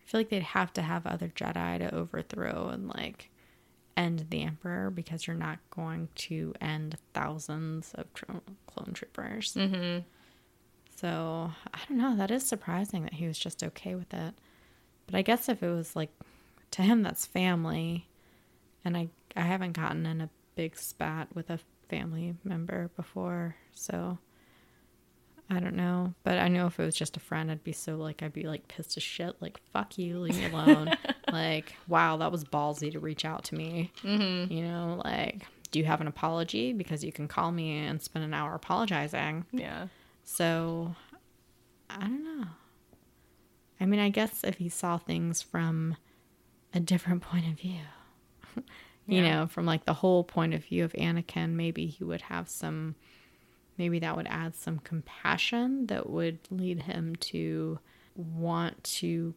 I 0.05 0.11
feel 0.11 0.21
like 0.21 0.31
they'd 0.31 0.43
have 0.43 0.73
to 0.73 0.83
have 0.83 1.07
other 1.07 1.29
Jedi 1.29 1.79
to 1.79 1.95
overthrow 1.95 2.71
and 2.73 2.89
like 2.89 3.31
end 3.97 4.27
the 4.31 4.43
Emperor 4.43 4.91
because 4.91 5.27
you're 5.27 5.37
not 5.37 5.59
going 5.71 6.09
to 6.15 6.55
end 6.61 6.97
thousands 7.15 7.93
of 7.95 8.07
clone 8.15 8.93
troopers. 8.95 9.55
Mm-hmm. 9.55 10.01
So 10.97 11.51
I 11.73 11.79
don't 11.89 11.99
know. 11.99 12.17
That 12.17 12.31
is 12.31 12.45
surprising 12.45 13.03
that 13.03 13.15
he 13.15 13.27
was 13.27 13.39
just 13.39 13.63
okay 13.63 13.95
with 13.95 14.13
it. 14.15 14.35
But 15.07 15.15
I 15.17 15.23
guess 15.23 15.49
if 15.49 15.63
it 15.63 15.71
was 15.71 15.97
like 15.97 16.11
to 16.73 16.83
him, 16.83 17.03
that's 17.03 17.27
family 17.27 18.07
and 18.85 18.97
I 18.97 19.09
I 19.37 19.43
haven't 19.43 19.73
gotten 19.73 20.07
in 20.07 20.21
a 20.21 20.31
big 20.55 20.77
spat 20.77 21.29
with 21.35 21.51
a 21.51 21.59
family 21.89 22.35
member 22.45 22.91
before, 22.97 23.57
so 23.73 24.19
I 25.51 25.59
don't 25.61 25.77
know. 25.77 26.15
But 26.23 26.39
I 26.39 26.49
know 26.49 26.67
if 26.67 26.79
it 26.79 26.85
was 26.85 26.95
just 26.95 27.17
a 27.17 27.21
friend, 27.21 27.51
I'd 27.51 27.65
be 27.65 27.73
so 27.73 27.97
like 27.97 28.23
I'd 28.23 28.33
be 28.33 28.45
like 28.45 28.69
pissed 28.69 28.97
as 28.97 29.03
shit, 29.03 29.37
like 29.41 29.61
fuck 29.73 29.99
you, 29.99 30.19
leave 30.19 30.37
me 30.37 30.47
alone. 30.47 30.93
like 31.33 31.75
wow, 31.89 32.17
that 32.19 32.31
was 32.31 32.45
ballsy 32.45 32.93
to 32.93 33.01
reach 33.01 33.25
out 33.25 33.45
to 33.45 33.55
me. 33.55 33.91
Mm-hmm. 34.03 34.53
You 34.53 34.63
know, 34.65 35.01
like 35.05 35.47
do 35.71 35.79
you 35.79 35.85
have 35.87 36.01
an 36.03 36.07
apology? 36.07 36.73
Because 36.73 37.03
you 37.03 37.13
can 37.13 37.27
call 37.29 37.51
me 37.51 37.79
and 37.79 38.01
spend 38.03 38.25
an 38.25 38.35
hour 38.35 38.55
apologizing. 38.55 39.47
Yeah. 39.53 39.87
So 40.25 40.95
I 41.91 42.01
don't 42.01 42.25
know. 42.25 42.45
I 43.81 43.87
mean, 43.87 44.01
I 44.01 44.11
guess 44.11 44.45
if 44.45 44.57
he 44.59 44.69
saw 44.69 44.99
things 44.99 45.43
from 45.43 45.97
a 46.75 46.81
different 46.81 47.23
point 47.23 47.47
of 47.49 47.55
view, 47.59 47.81
you 48.57 49.23
Yeah. 49.23 49.41
know, 49.41 49.47
from 49.47 49.67
like 49.67 49.85
the 49.87 49.95
whole 49.95 50.23
point 50.25 50.55
of 50.55 50.65
view 50.65 50.85
of 50.85 50.93
Anakin, 50.93 51.51
maybe 51.55 51.87
he 51.87 52.05
would 52.05 52.23
have 52.23 52.49
some, 52.49 52.95
maybe 53.79 53.99
that 53.99 54.17
would 54.17 54.29
add 54.29 54.55
some 54.55 54.79
compassion 54.79 55.87
that 55.87 56.09
would 56.09 56.39
lead 56.51 56.83
him 56.83 57.17
to 57.17 57.79
want 58.15 58.83
to 58.85 59.35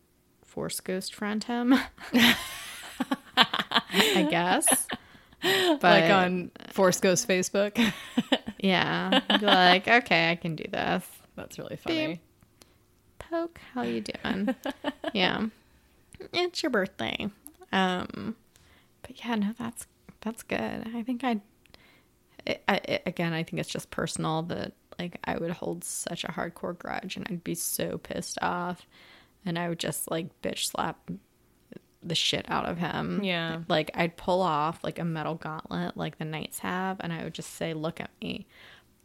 force 0.56 0.80
ghost 0.80 1.14
friend 1.14 1.44
him. 1.44 1.76
I 3.38 4.27
guess. 4.30 4.88
But 5.41 5.84
like 5.84 6.10
on 6.10 6.49
Force 6.72 6.99
Ghost 6.99 7.27
Facebook. 7.27 7.77
yeah, 8.60 9.22
like, 9.44 9.88
okay, 9.88 10.32
I 10.32 10.36
can 10.36 10.56
do 10.56 10.64
this. 10.72 11.06
That's 11.36 11.60
really 11.60 11.76
funny. 11.76 12.19
Poke, 13.19 13.60
how 13.76 13.84
you 13.84 14.02
doing? 14.02 14.56
yeah, 15.14 15.45
it's 16.34 16.64
your 16.64 16.72
birthday. 16.72 17.30
Um, 17.72 18.36
but 19.03 19.23
yeah, 19.23 19.36
no, 19.36 19.53
that's 19.60 19.86
that's 20.22 20.41
good. 20.41 20.57
I 20.95 21.03
think 21.03 21.23
I'd. 21.23 21.41
I, 22.48 22.60
I, 22.68 22.99
again, 23.06 23.34
I 23.34 23.44
think 23.44 23.60
it's 23.60 23.69
just 23.69 23.91
personal 23.91 24.41
that 24.44 24.72
like 24.98 25.19
I 25.26 25.38
would 25.38 25.52
hold 25.52 25.84
such 25.84 26.23
a 26.23 26.30
hardcore 26.30 26.76
grudge 26.76 27.18
and 27.18 27.27
I'd 27.30 27.44
be 27.44 27.53
so 27.53 27.99
pissed 27.99 28.40
off, 28.41 28.88
and 29.46 29.58
I 29.60 29.70
would 29.70 29.80
just 29.80 30.10
like 30.10 30.28
bitch 30.42 30.66
slap 30.68 31.10
the 32.04 32.16
shit 32.16 32.46
out 32.50 32.66
of 32.66 32.78
him. 32.78 33.24
Yeah. 33.24 33.62
like 33.68 33.90
I'd 33.96 34.16
pull 34.16 34.42
off 34.42 34.84
like 34.84 35.00
a 35.00 35.04
metal 35.06 35.36
gauntlet 35.36 35.98
like 35.98 36.18
the 36.18 36.26
knights 36.26 36.60
have, 36.60 36.98
and 37.00 37.12
I 37.12 37.24
would 37.24 37.34
just 37.34 37.56
say, 37.56 37.74
"Look 37.74 38.00
at 38.00 38.12
me." 38.22 38.46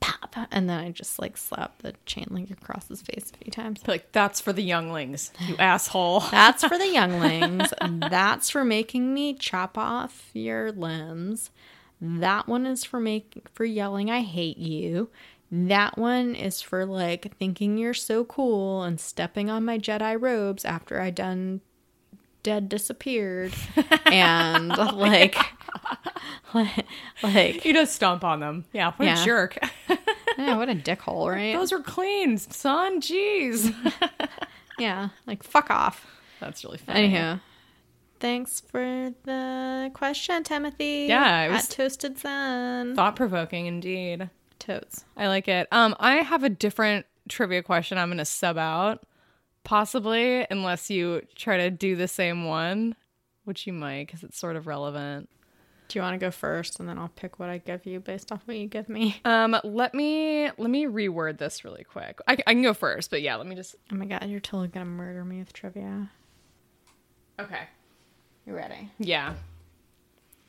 Pop, 0.01 0.35
and 0.51 0.67
then 0.67 0.79
I 0.81 0.91
just 0.93 1.19
like 1.19 1.37
slap 1.37 1.83
the 1.83 1.93
chain 2.07 2.27
link 2.31 2.51
across 2.51 2.89
his 2.89 3.03
face 3.03 3.31
a 3.35 3.37
few 3.45 3.51
times. 3.53 3.83
Like 3.87 4.12
that's 4.12 4.41
for 4.41 4.53
the 4.53 4.62
younglings, 4.62 5.31
you 5.41 5.57
asshole. 5.59 6.21
That's 6.31 6.65
for 6.65 6.79
the 6.79 6.89
younglings. 6.89 7.71
That's 7.83 8.49
for 8.49 8.65
making 8.65 9.12
me 9.12 9.35
chop 9.35 9.77
off 9.77 10.31
your 10.33 10.73
limbs. 10.73 11.51
That 12.01 12.49
one 12.49 12.65
is 12.65 12.83
for 12.83 12.99
make 12.99 13.47
for 13.53 13.67
yelling 13.67 14.11
I 14.11 14.23
hate 14.23 14.57
you. 14.57 15.11
That 15.52 15.98
one 15.98 16.35
is 16.36 16.62
for 16.62 16.86
like 16.86 17.36
thinking 17.39 17.77
you're 17.77 17.94
so 17.94 18.24
cool 18.24 18.82
and 18.85 19.01
stepping 19.01 19.51
on 19.51 19.64
my 19.64 19.78
Jedi 19.78 20.16
robes 20.20 20.64
after 20.64 21.01
I 21.01 21.10
done 21.10 21.60
dead 22.43 22.68
disappeared 22.68 23.52
and 24.06 24.72
oh 24.72 24.94
like 24.97 25.36
like, 26.55 26.86
like 27.22 27.64
You 27.64 27.72
just 27.74 27.94
stomp 27.97 28.24
on 28.24 28.40
them. 28.40 28.64
Yeah, 28.72 28.93
what 28.97 29.05
Yeah. 29.06 29.20
a 29.20 29.24
jerk. 29.24 29.59
yeah, 30.39 30.56
what 30.56 30.68
a 30.68 30.74
dickhole, 30.74 31.28
right? 31.35 31.55
Those 31.55 31.72
are 31.72 31.81
clean, 31.81 32.39
son. 32.39 33.01
Jeez. 33.01 33.74
yeah, 34.78 35.09
like 35.27 35.43
fuck 35.43 35.70
off. 35.70 36.06
That's 36.40 36.64
really 36.64 36.78
funny. 36.78 37.01
Anyhow, 37.05 37.40
thanks 38.20 38.60
for 38.60 39.12
the 39.24 39.90
question, 39.94 40.43
Timothy. 40.44 41.06
Yeah, 41.09 41.43
it 41.47 41.51
was- 41.51 41.64
at 41.64 41.70
Toasted 41.70 42.18
Sun. 42.18 42.94
Thought 42.94 43.16
provoking 43.16 43.66
indeed. 43.66 44.31
Totes. 44.61 45.05
I 45.16 45.27
like 45.28 45.49
it. 45.49 45.66
Um, 45.73 45.97
I 45.99 46.16
have 46.16 46.45
a 46.45 46.49
different 46.49 47.07
trivia 47.28 47.62
question 47.62 47.99
I'm 47.99 48.11
gonna 48.11 48.24
sub 48.24 48.57
out, 48.59 49.05
possibly, 49.65 50.47
unless 50.51 50.91
you 50.91 51.23
try 51.35 51.57
to 51.59 51.70
do 51.70 51.97
the 51.97 52.09
same 52.09 52.45
one, 52.45 52.95
which 53.45 53.66
you 53.66 53.73
might, 53.73 54.07
because 54.07 54.23
it's 54.23 54.39
sort 54.39 54.57
of 54.57 54.66
relevant. 54.66 55.28
Do 55.89 55.99
you 55.99 56.03
want 56.05 56.15
to 56.15 56.24
go 56.24 56.31
first, 56.31 56.78
and 56.78 56.89
then 56.89 56.99
I'll 56.99 57.09
pick 57.09 57.41
what 57.41 57.49
I 57.49 57.59
give 57.59 57.85
you 57.85 57.99
based 57.99 58.31
off 58.31 58.43
what 58.45 58.57
you 58.57 58.69
give 58.69 58.89
me? 58.89 59.20
Um, 59.24 59.57
let 59.65 59.93
me 59.93 60.49
let 60.57 60.70
me 60.70 60.87
reword 60.87 61.39
this 61.39 61.65
really 61.65 61.82
quick. 61.82 62.20
I, 62.28 62.35
I 62.47 62.53
can 62.53 62.62
go 62.62 62.74
first, 62.74 63.11
but 63.11 63.23
yeah, 63.23 63.35
let 63.37 63.47
me 63.49 63.57
just. 63.57 63.74
Oh 63.93 63.97
my 63.97 64.05
god, 64.07 64.24
you're 64.28 64.39
totally 64.39 64.69
gonna 64.69 64.85
murder 64.85 65.24
me 65.24 65.41
with 65.41 65.53
trivia. 65.53 66.09
Okay. 67.41 67.62
You 68.47 68.55
ready? 68.55 68.91
Yeah. 68.99 69.35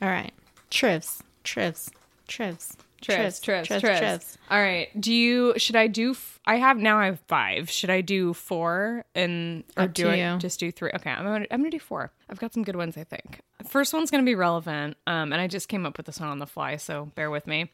All 0.01 0.09
right. 0.09 0.33
Trivs, 0.69 1.21
trivs, 1.43 1.89
trivs, 2.27 2.75
Trips, 3.01 3.39
Tris. 3.39 3.67
Tris. 3.67 4.37
All 4.49 4.59
right. 4.61 4.87
Do 4.99 5.13
you? 5.13 5.53
Should 5.57 5.75
I 5.75 5.87
do? 5.87 6.11
F- 6.11 6.39
I 6.45 6.55
have 6.57 6.77
now. 6.77 6.99
I 6.99 7.05
have 7.07 7.19
five. 7.27 7.69
Should 7.69 7.89
I 7.89 8.01
do 8.01 8.33
four 8.33 9.03
and 9.15 9.63
or 9.77 9.83
Up 9.83 9.93
do 9.93 10.03
to 10.03 10.09
I 10.11 10.33
you. 10.33 10.37
just 10.39 10.59
do 10.59 10.71
three? 10.71 10.91
Okay, 10.95 11.09
I'm 11.09 11.23
gonna 11.25 11.45
I'm 11.51 11.59
gonna 11.61 11.69
do 11.71 11.79
four. 11.79 12.11
I've 12.29 12.39
got 12.39 12.53
some 12.53 12.63
good 12.63 12.75
ones. 12.75 12.97
I 12.97 13.03
think. 13.03 13.41
First 13.67 13.93
one's 13.93 14.11
gonna 14.11 14.23
be 14.23 14.35
relevant. 14.35 14.97
Um, 15.07 15.33
and 15.33 15.41
I 15.41 15.47
just 15.47 15.67
came 15.67 15.85
up 15.85 15.97
with 15.97 16.05
this 16.05 16.19
one 16.19 16.29
on 16.29 16.39
the 16.39 16.47
fly, 16.47 16.75
so 16.77 17.11
bear 17.15 17.29
with 17.31 17.47
me. 17.47 17.71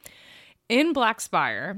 In 0.69 0.91
Black 0.93 1.21
Spire, 1.21 1.77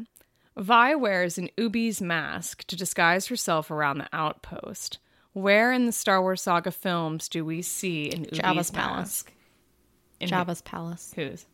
Vi 0.57 0.95
wears 0.95 1.37
an 1.37 1.49
Ubese 1.57 2.01
mask 2.01 2.63
to 2.65 2.75
disguise 2.75 3.27
herself 3.27 3.69
around 3.71 3.99
the 3.99 4.07
outpost. 4.13 4.99
Where 5.33 5.71
in 5.71 5.85
the 5.85 5.91
Star 5.91 6.21
Wars 6.21 6.41
saga 6.41 6.71
films 6.71 7.29
do 7.29 7.45
we 7.45 7.61
see 7.61 8.11
an 8.11 8.25
Ubese 8.25 8.39
Jabba's 8.41 8.71
palace. 8.71 8.97
mask? 8.97 9.33
In 10.19 10.27
Jabba's 10.29 10.61
palace. 10.61 11.13
whose? 11.15 11.45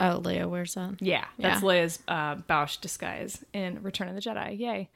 Oh, 0.00 0.20
Leia 0.22 0.48
wears 0.48 0.74
that. 0.74 1.00
Yeah, 1.00 1.24
that's 1.38 1.62
Yeah. 1.62 1.68
Leia's 1.68 2.02
uh, 2.08 2.36
Boushh 2.36 2.80
disguise 2.80 3.44
in 3.52 3.82
Return 3.82 4.08
of 4.08 4.14
the 4.14 4.20
Jedi. 4.20 4.58
Yay! 4.58 4.90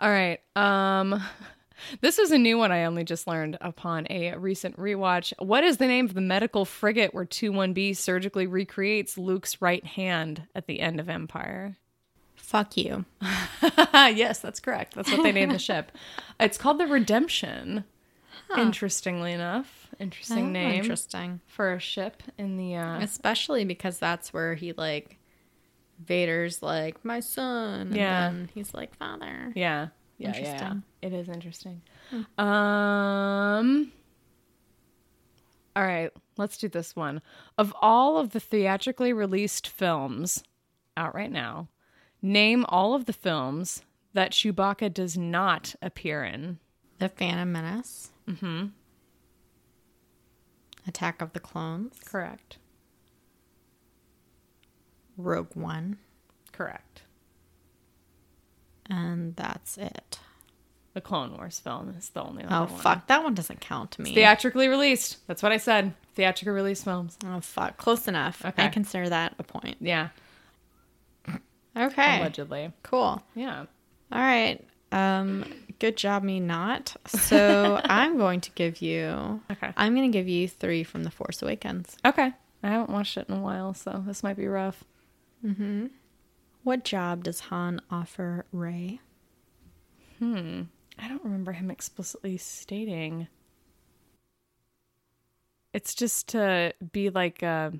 All 0.00 0.10
right. 0.10 0.40
Um, 0.56 1.22
this 2.00 2.18
is 2.18 2.30
a 2.30 2.38
new 2.38 2.58
one 2.58 2.72
I 2.72 2.84
only 2.84 3.04
just 3.04 3.26
learned 3.26 3.58
upon 3.60 4.06
a 4.10 4.34
recent 4.36 4.76
rewatch. 4.76 5.32
What 5.38 5.62
is 5.64 5.76
the 5.76 5.86
name 5.86 6.06
of 6.06 6.14
the 6.14 6.20
medical 6.20 6.64
frigate 6.64 7.14
where 7.14 7.24
2-1-B 7.24 7.94
surgically 7.94 8.46
recreates 8.46 9.16
Luke's 9.16 9.62
right 9.62 9.84
hand 9.84 10.42
at 10.54 10.66
the 10.66 10.80
end 10.80 10.98
of 11.00 11.08
Empire? 11.08 11.76
Fuck 12.34 12.76
you. 12.76 13.04
yes, 13.94 14.40
that's 14.40 14.58
correct. 14.58 14.94
That's 14.94 15.10
what 15.12 15.22
they 15.22 15.30
named 15.32 15.52
the 15.52 15.58
ship. 15.60 15.92
It's 16.40 16.58
called 16.58 16.78
the 16.78 16.86
Redemption. 16.86 17.84
Interestingly 18.56 19.32
enough, 19.32 19.88
interesting 19.98 20.46
Oh, 20.46 20.50
name 20.50 20.80
Interesting. 20.82 21.40
for 21.46 21.72
a 21.74 21.78
ship 21.80 22.22
in 22.38 22.56
the. 22.56 22.76
Uh, 22.76 23.00
Especially 23.00 23.64
because 23.64 23.98
that's 23.98 24.32
where 24.32 24.54
he 24.54 24.72
like 24.72 25.18
Vader's 26.04 26.62
like 26.62 27.04
my 27.04 27.20
son. 27.20 27.88
And 27.88 27.96
Yeah. 27.96 28.30
then 28.30 28.50
he's 28.54 28.72
like 28.74 28.94
father. 28.96 29.52
Yeah. 29.54 29.88
Yeah, 30.18 30.28
yeah, 30.34 30.36
yeah. 30.36 30.50
Interesting. 30.52 30.82
It 31.02 31.12
is 31.14 31.28
interesting. 31.28 31.82
Um 32.38 33.92
All 35.76 35.84
right, 35.84 36.10
let's 36.36 36.58
do 36.58 36.68
this 36.68 36.96
one. 36.96 37.22
Of 37.56 37.72
all 37.80 38.18
of 38.18 38.30
the 38.30 38.40
theatrically 38.40 39.12
released 39.12 39.66
films 39.68 40.42
out 40.96 41.14
right 41.14 41.30
now, 41.30 41.68
name 42.20 42.64
all 42.68 42.94
of 42.94 43.04
the 43.06 43.12
films 43.12 43.82
that 44.12 44.32
Chewbacca 44.32 44.92
does 44.92 45.16
not 45.16 45.74
appear 45.80 46.24
in. 46.24 46.58
The 46.98 47.08
Phantom 47.08 47.50
Menace. 47.50 48.10
Mm-hmm. 48.30 48.66
Attack 50.86 51.20
of 51.22 51.32
the 51.32 51.40
Clones. 51.40 51.96
Correct. 52.04 52.58
Rogue 55.16 55.54
One. 55.54 55.98
Correct. 56.52 57.02
And 58.88 59.36
that's 59.36 59.76
it. 59.78 60.18
The 60.94 61.00
Clone 61.00 61.36
Wars 61.36 61.60
film 61.60 61.94
is 61.96 62.08
the 62.08 62.22
only 62.22 62.44
Oh, 62.50 62.64
one. 62.64 62.68
fuck. 62.80 63.06
That 63.06 63.22
one 63.22 63.34
doesn't 63.34 63.60
count 63.60 63.92
to 63.92 64.02
me. 64.02 64.12
Theatrically 64.14 64.66
released. 64.66 65.18
That's 65.28 65.42
what 65.42 65.52
I 65.52 65.58
said. 65.58 65.94
Theatrically 66.16 66.52
released 66.52 66.82
films. 66.84 67.16
oh, 67.24 67.38
fuck. 67.40 67.76
Close 67.76 68.08
enough. 68.08 68.44
Okay. 68.44 68.64
I 68.64 68.68
consider 68.68 69.08
that 69.08 69.34
a 69.38 69.44
point. 69.44 69.76
Yeah. 69.80 70.08
Okay. 71.76 72.18
Allegedly. 72.18 72.72
Cool. 72.82 73.22
Yeah. 73.36 73.66
All 74.10 74.20
right. 74.20 74.58
Um, 74.90 75.44
good 75.80 75.96
job, 75.96 76.22
me 76.22 76.38
not. 76.38 76.94
So 77.06 77.80
I'm 77.84 78.16
going 78.16 78.40
to 78.42 78.50
give 78.52 78.80
you. 78.80 79.40
Okay. 79.50 79.72
I'm 79.76 79.94
going 79.96 80.10
to 80.10 80.16
give 80.16 80.28
you 80.28 80.46
three 80.46 80.84
from 80.84 81.02
The 81.02 81.10
Force 81.10 81.42
Awakens. 81.42 81.96
Okay. 82.04 82.32
I 82.62 82.68
haven't 82.68 82.90
watched 82.90 83.16
it 83.16 83.28
in 83.28 83.34
a 83.34 83.40
while, 83.40 83.74
so 83.74 84.04
this 84.06 84.22
might 84.22 84.36
be 84.36 84.46
rough. 84.46 84.84
Mm-hmm. 85.44 85.86
What 86.62 86.84
job 86.84 87.24
does 87.24 87.40
Han 87.40 87.80
offer 87.90 88.44
Rey? 88.52 89.00
Hmm. 90.18 90.62
I 90.98 91.08
don't 91.08 91.24
remember 91.24 91.52
him 91.52 91.70
explicitly 91.70 92.36
stating. 92.36 93.28
It's 95.72 95.94
just 95.94 96.28
to 96.28 96.74
be 96.92 97.08
like 97.08 97.42
uh, 97.42 97.70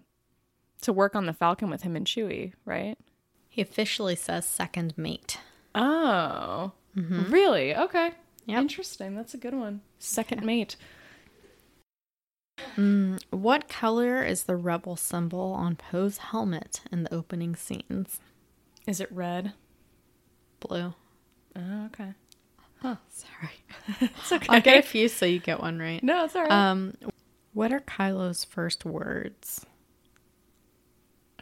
to 0.82 0.92
work 0.92 1.14
on 1.14 1.26
the 1.26 1.34
Falcon 1.34 1.68
with 1.68 1.82
him 1.82 1.96
and 1.96 2.06
Chewie, 2.06 2.54
right? 2.64 2.96
He 3.50 3.60
officially 3.60 4.16
says 4.16 4.46
second 4.46 4.94
mate. 4.96 5.38
Oh, 5.74 6.72
really? 6.94 7.74
Okay. 7.74 8.12
Yep. 8.46 8.58
Interesting. 8.60 9.14
That's 9.14 9.34
a 9.34 9.38
good 9.38 9.54
one. 9.54 9.80
Second 9.98 10.44
mate. 10.44 10.76
What 13.30 13.68
color 13.68 14.22
is 14.24 14.44
the 14.44 14.56
rebel 14.56 14.96
symbol 14.96 15.52
on 15.52 15.76
Poe's 15.76 16.18
helmet 16.18 16.82
in 16.90 17.02
the 17.04 17.14
opening 17.14 17.54
scenes? 17.56 18.20
Is 18.86 19.00
it 19.00 19.10
red? 19.12 19.52
Blue. 20.60 20.94
Oh, 21.56 21.86
okay. 21.86 22.12
Sorry. 22.82 23.64
It's 24.00 24.32
okay. 24.32 24.46
I'll 24.48 24.60
get 24.60 24.78
a 24.78 24.82
few 24.82 25.08
so 25.08 25.26
you 25.26 25.38
get 25.38 25.60
one 25.60 25.78
right. 25.78 26.02
no, 26.02 26.24
it's 26.24 26.34
all 26.36 26.42
right. 26.42 26.52
Um, 26.52 26.94
what 27.52 27.72
are 27.72 27.80
Kylo's 27.80 28.44
first 28.44 28.84
words? 28.84 29.66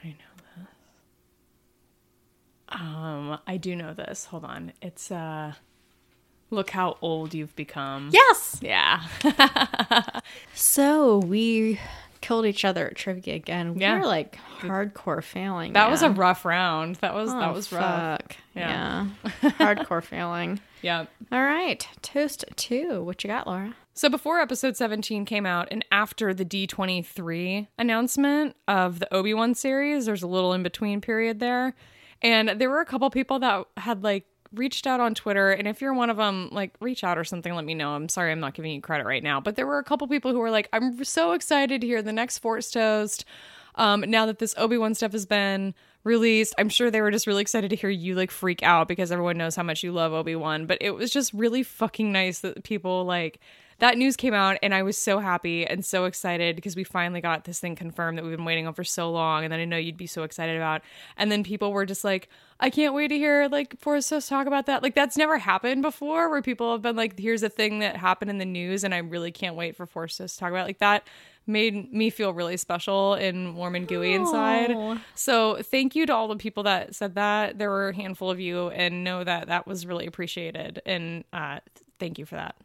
I 0.03 0.09
know 0.09 0.15
this. 0.57 0.67
Um, 2.71 3.39
I 3.47 3.57
do 3.57 3.75
know 3.77 3.95
this. 3.95 4.27
Hold 4.27 4.45
on. 4.45 4.73
It's 4.83 5.11
uh 5.11 5.55
look 6.51 6.71
how 6.71 6.97
old 7.03 7.35
you've 7.35 7.55
become. 7.57 8.11
Yes. 8.13 8.59
Yeah. 8.63 9.03
So 10.55 11.19
we 11.19 11.79
killed 12.21 12.47
each 12.47 12.65
other 12.65 12.89
at 12.89 12.97
trivia 12.97 13.35
again. 13.35 13.75
We 13.75 13.81
Yeah. 13.83 13.99
were 14.01 14.07
like 14.07 14.39
hardcore 14.61 15.23
failing. 15.23 15.73
that 15.75 15.91
was 15.91 16.03
a 16.03 16.11
rough 16.11 16.45
round. 16.45 16.97
That 16.97 17.15
was 17.15 17.31
that 17.33 17.49
Oh, 17.49 17.53
was 17.53 17.73
rough. 17.73 18.21
fuck. 18.21 18.37
Yeah. 18.55 19.07
Yeah. 19.23 19.51
hardcore 19.53 20.03
failing. 20.03 20.61
Yeah. 20.83 21.07
All 21.33 21.43
right. 21.43 21.87
Toast 22.03 22.45
two. 22.57 23.03
What 23.05 23.23
you 23.23 23.29
got, 23.29 23.47
Laura? 23.47 23.75
So 23.95 24.09
before 24.09 24.41
episode 24.41 24.77
17 24.77 25.25
came 25.25 25.47
out 25.47 25.69
and 25.71 25.85
after 25.91 26.33
the 26.35 26.45
D23 26.45 27.67
announcement 27.79 28.55
of 28.69 29.01
the 29.01 29.13
Obi-Wan 29.13 29.55
series, 29.55 30.07
there's 30.07 30.23
a 30.23 30.29
little 30.29 30.53
in 30.53 30.63
between 30.63 31.01
period 31.01 31.41
there. 31.41 31.75
And 32.23 32.61
there 32.61 32.71
were 32.71 32.81
a 32.81 32.87
couple 32.87 33.09
people 33.11 33.39
that 33.41 33.67
had 33.77 34.03
like 34.03 34.27
reached 34.53 34.87
out 34.87 35.01
on 35.01 35.15
Twitter 35.15 35.51
and 35.51 35.69
if 35.69 35.81
you're 35.81 35.93
one 35.93 36.11
of 36.11 36.17
them, 36.17 36.49
like 36.53 36.75
reach 36.81 37.05
out 37.05 37.19
or 37.19 37.25
something, 37.25 37.55
let 37.55 37.65
me 37.65 37.75
know. 37.75 37.91
I'm 37.91 38.09
sorry 38.09 38.33
I'm 38.33 38.41
not 38.41 38.55
giving 38.55 38.73
you 38.73 38.81
credit 38.81 39.07
right 39.07 39.23
now, 39.23 39.41
but 39.41 39.57
there 39.57 39.67
were 39.67 39.79
a 39.79 39.85
couple 39.85 40.07
people 40.09 40.33
who 40.33 40.39
were 40.39 40.51
like 40.51 40.69
I'm 40.73 41.05
so 41.05 41.33
excited 41.33 41.81
to 41.81 41.87
hear 41.87 42.03
the 42.03 42.13
next 42.13 42.39
Force 42.39 42.71
Toast. 42.71 43.25
Um, 43.75 44.01
now 44.09 44.27
that 44.27 44.41
this 44.41 44.55
Obi-Wan 44.57 44.95
stuff 44.95 45.13
has 45.13 45.25
been 45.25 45.73
released, 46.03 46.55
I'm 46.59 46.69
sure 46.69 46.91
they 46.91 47.01
were 47.01 47.13
just 47.13 47.29
really 47.29 47.43
excited 47.43 47.71
to 47.71 47.77
hear 47.77 47.91
you 47.91 48.17
like 48.17 48.33
freak 48.33 48.63
out 48.63 48.89
because 48.89 49.13
everyone 49.13 49.39
knows 49.39 49.55
how 49.55 49.63
much 49.63 49.85
you 49.85 49.93
love 49.93 50.13
Obi-Wan, 50.13 50.67
but 50.67 50.79
it 50.81 50.91
was 50.91 51.13
just 51.13 51.33
really 51.33 51.63
fucking 51.63 52.11
nice 52.11 52.41
that 52.41 52.65
people 52.65 53.05
like 53.05 53.39
that 53.79 53.97
news 53.97 54.17
came 54.17 54.35
out 54.35 54.59
and 54.63 54.75
I 54.75 54.83
was 54.83 54.99
so 54.99 55.21
happy 55.21 55.65
and 55.65 55.85
so 55.85 56.05
excited 56.05 56.57
because 56.57 56.75
we 56.75 56.83
finally 56.83 57.21
got 57.21 57.45
this 57.45 57.61
thing 57.61 57.77
confirmed 57.77 58.19
that 58.19 58.25
we've 58.25 58.37
been 58.37 58.45
waiting 58.45 58.67
on 58.67 58.75
for 58.75 58.83
so 58.83 59.11
long 59.11 59.45
and 59.45 59.53
then 59.53 59.61
I 59.61 59.65
know 59.65 59.77
you'd 59.77 59.97
be 59.97 60.09
so 60.09 60.25
excited 60.25 60.57
about. 60.57 60.83
And 61.17 61.31
then 61.31 61.45
people 61.45 61.73
were 61.73 61.87
just 61.87 62.03
like, 62.03 62.29
I 62.59 62.71
can't 62.71 62.93
wait 62.93 63.09
to 63.09 63.17
hear 63.17 63.49
like 63.49 63.79
Force 63.79 64.09
Toast 64.09 64.29
talk 64.29 64.49
about 64.49 64.67
that. 64.67 64.83
Like 64.83 64.97
that's 64.97 65.17
never 65.17 65.39
happened 65.39 65.83
before 65.83 66.29
where 66.29 66.43
people 66.43 66.73
have 66.73 66.83
been 66.83 66.97
like, 66.97 67.19
here's 67.19 67.45
a 67.45 67.49
thing 67.49 67.79
that 67.79 67.97
happened 67.97 68.31
in 68.31 68.39
the 68.39 68.45
news 68.45 68.83
and 68.83 68.93
I 68.93 68.99
really 68.99 69.31
can't 69.31 69.55
wait 69.55 69.77
for 69.77 69.87
Force 69.87 70.17
Toast 70.17 70.35
to 70.35 70.41
talk 70.41 70.51
about 70.51 70.63
it. 70.63 70.69
like 70.69 70.79
that 70.79 71.07
made 71.47 71.93
me 71.93 72.11
feel 72.11 72.33
really 72.33 72.57
special 72.57 73.15
and 73.15 73.57
warm 73.57 73.77
and 73.77 73.87
gooey 73.87 74.13
inside. 74.13 74.73
Aw. 74.73 75.01
So 75.15 75.63
thank 75.63 75.95
you 75.95 76.05
to 76.07 76.15
all 76.15 76.27
the 76.27 76.37
people 76.37 76.65
that 76.65 76.97
said 76.97 77.15
that. 77.15 77.59
There 77.59 77.71
were 77.71 77.91
a 77.91 77.95
handful 77.95 78.29
of 78.29 78.41
you 78.41 78.71
and 78.71 79.05
know 79.05 79.23
that 79.23 79.47
that 79.47 79.69
was 79.69 79.87
really 79.87 80.07
appreciated 80.07 80.83
and 80.85 81.23
uh, 81.33 81.61
thank 82.01 82.19
you 82.19 82.27
for 82.27 82.35
that. 82.35 82.57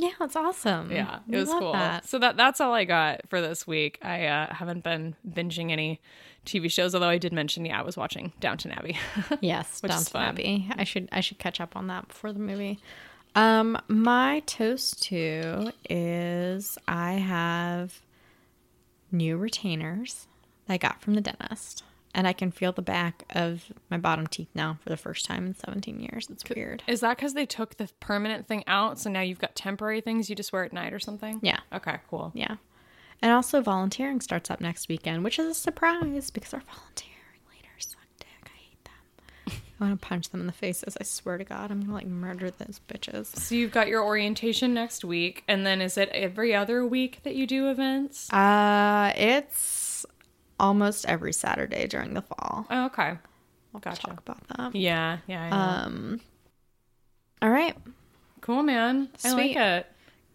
Yeah, 0.00 0.12
that's 0.18 0.34
awesome. 0.34 0.90
Yeah, 0.90 1.16
it 1.28 1.32
We 1.32 1.36
was 1.40 1.50
cool. 1.50 1.72
that. 1.72 2.08
So 2.08 2.18
that 2.18 2.36
that's 2.38 2.60
all 2.60 2.72
I 2.72 2.84
got 2.84 3.20
for 3.28 3.40
this 3.42 3.66
week. 3.66 3.98
I 4.02 4.24
uh, 4.26 4.54
haven't 4.54 4.82
been 4.82 5.14
binging 5.28 5.70
any 5.70 6.00
TV 6.46 6.70
shows, 6.70 6.94
although 6.94 7.08
I 7.10 7.18
did 7.18 7.34
mention, 7.34 7.66
yeah, 7.66 7.78
I 7.78 7.82
was 7.82 7.98
watching 7.98 8.32
Downton 8.40 8.70
Abbey. 8.72 8.96
Yes, 9.42 9.80
Downton. 9.82 10.20
Abbey. 10.20 10.68
I 10.74 10.84
should 10.84 11.08
I 11.12 11.20
should 11.20 11.38
catch 11.38 11.60
up 11.60 11.76
on 11.76 11.86
that 11.88 12.08
before 12.08 12.32
the 12.32 12.38
movie. 12.38 12.78
Um, 13.34 13.78
my 13.88 14.40
toast 14.46 15.02
to 15.04 15.70
is 15.88 16.78
I 16.88 17.12
have 17.12 18.00
new 19.12 19.36
retainers 19.36 20.26
that 20.66 20.74
I 20.74 20.78
got 20.78 21.00
from 21.02 21.14
the 21.14 21.20
dentist, 21.20 21.84
and 22.14 22.26
I 22.26 22.32
can 22.32 22.50
feel 22.50 22.72
the 22.72 22.82
back 22.82 23.24
of 23.30 23.72
my 23.90 23.96
bottom 23.98 24.26
teeth 24.26 24.48
now 24.54 24.78
for 24.82 24.88
the 24.88 24.96
first 24.96 25.24
time 25.26 25.46
in 25.46 25.54
17 25.54 26.00
years. 26.00 26.28
It's 26.30 26.44
weird. 26.54 26.82
Is 26.86 27.00
that 27.00 27.16
because 27.16 27.34
they 27.34 27.46
took 27.46 27.76
the 27.76 27.88
permanent 28.00 28.46
thing 28.48 28.64
out, 28.66 28.98
so 28.98 29.08
now 29.10 29.20
you've 29.20 29.38
got 29.38 29.54
temporary 29.54 30.00
things 30.00 30.28
you 30.28 30.36
just 30.36 30.52
wear 30.52 30.64
at 30.64 30.72
night 30.72 30.92
or 30.92 30.98
something? 30.98 31.38
Yeah, 31.42 31.60
Okay, 31.72 31.98
cool. 32.10 32.32
yeah. 32.34 32.56
And 33.22 33.32
also, 33.32 33.60
volunteering 33.60 34.20
starts 34.22 34.50
up 34.50 34.60
next 34.62 34.88
weekend, 34.88 35.24
which 35.24 35.38
is 35.38 35.46
a 35.46 35.54
surprise 35.54 36.30
because 36.30 36.54
our 36.54 36.62
volunteering 36.62 37.40
leaders 37.52 37.86
suck 37.90 38.00
dick. 38.18 38.28
I 38.46 38.48
hate 38.56 38.84
them. 38.84 39.60
I 39.80 39.84
want 39.84 40.00
to 40.00 40.06
punch 40.08 40.30
them 40.30 40.40
in 40.40 40.46
the 40.46 40.54
faces. 40.54 40.96
I 40.98 41.04
swear 41.04 41.36
to 41.36 41.44
God, 41.44 41.70
I'm 41.70 41.80
gonna 41.82 41.92
like 41.92 42.06
murder 42.06 42.50
those 42.50 42.80
bitches. 42.88 43.26
So 43.36 43.54
you've 43.54 43.72
got 43.72 43.88
your 43.88 44.02
orientation 44.02 44.72
next 44.72 45.04
week, 45.04 45.44
and 45.46 45.66
then 45.66 45.82
is 45.82 45.98
it 45.98 46.08
every 46.14 46.54
other 46.54 46.86
week 46.86 47.20
that 47.24 47.34
you 47.34 47.46
do 47.46 47.70
events? 47.70 48.32
Uh, 48.32 49.12
it's 49.14 49.58
almost 50.60 51.06
every 51.06 51.32
Saturday 51.32 51.86
during 51.88 52.14
the 52.14 52.22
fall. 52.22 52.66
Oh, 52.70 52.86
okay. 52.86 53.16
We'll 53.72 53.80
Gotcha. 53.80 54.02
talk 54.02 54.20
about 54.20 54.46
that. 54.48 54.74
Yeah, 54.74 55.18
yeah. 55.26 55.42
I 55.42 55.50
know. 55.50 55.56
Um, 55.56 56.20
all 57.42 57.50
right. 57.50 57.76
cool, 58.40 58.62
man. 58.62 59.08
I 59.24 59.32
like 59.32 59.56
it. 59.56 59.86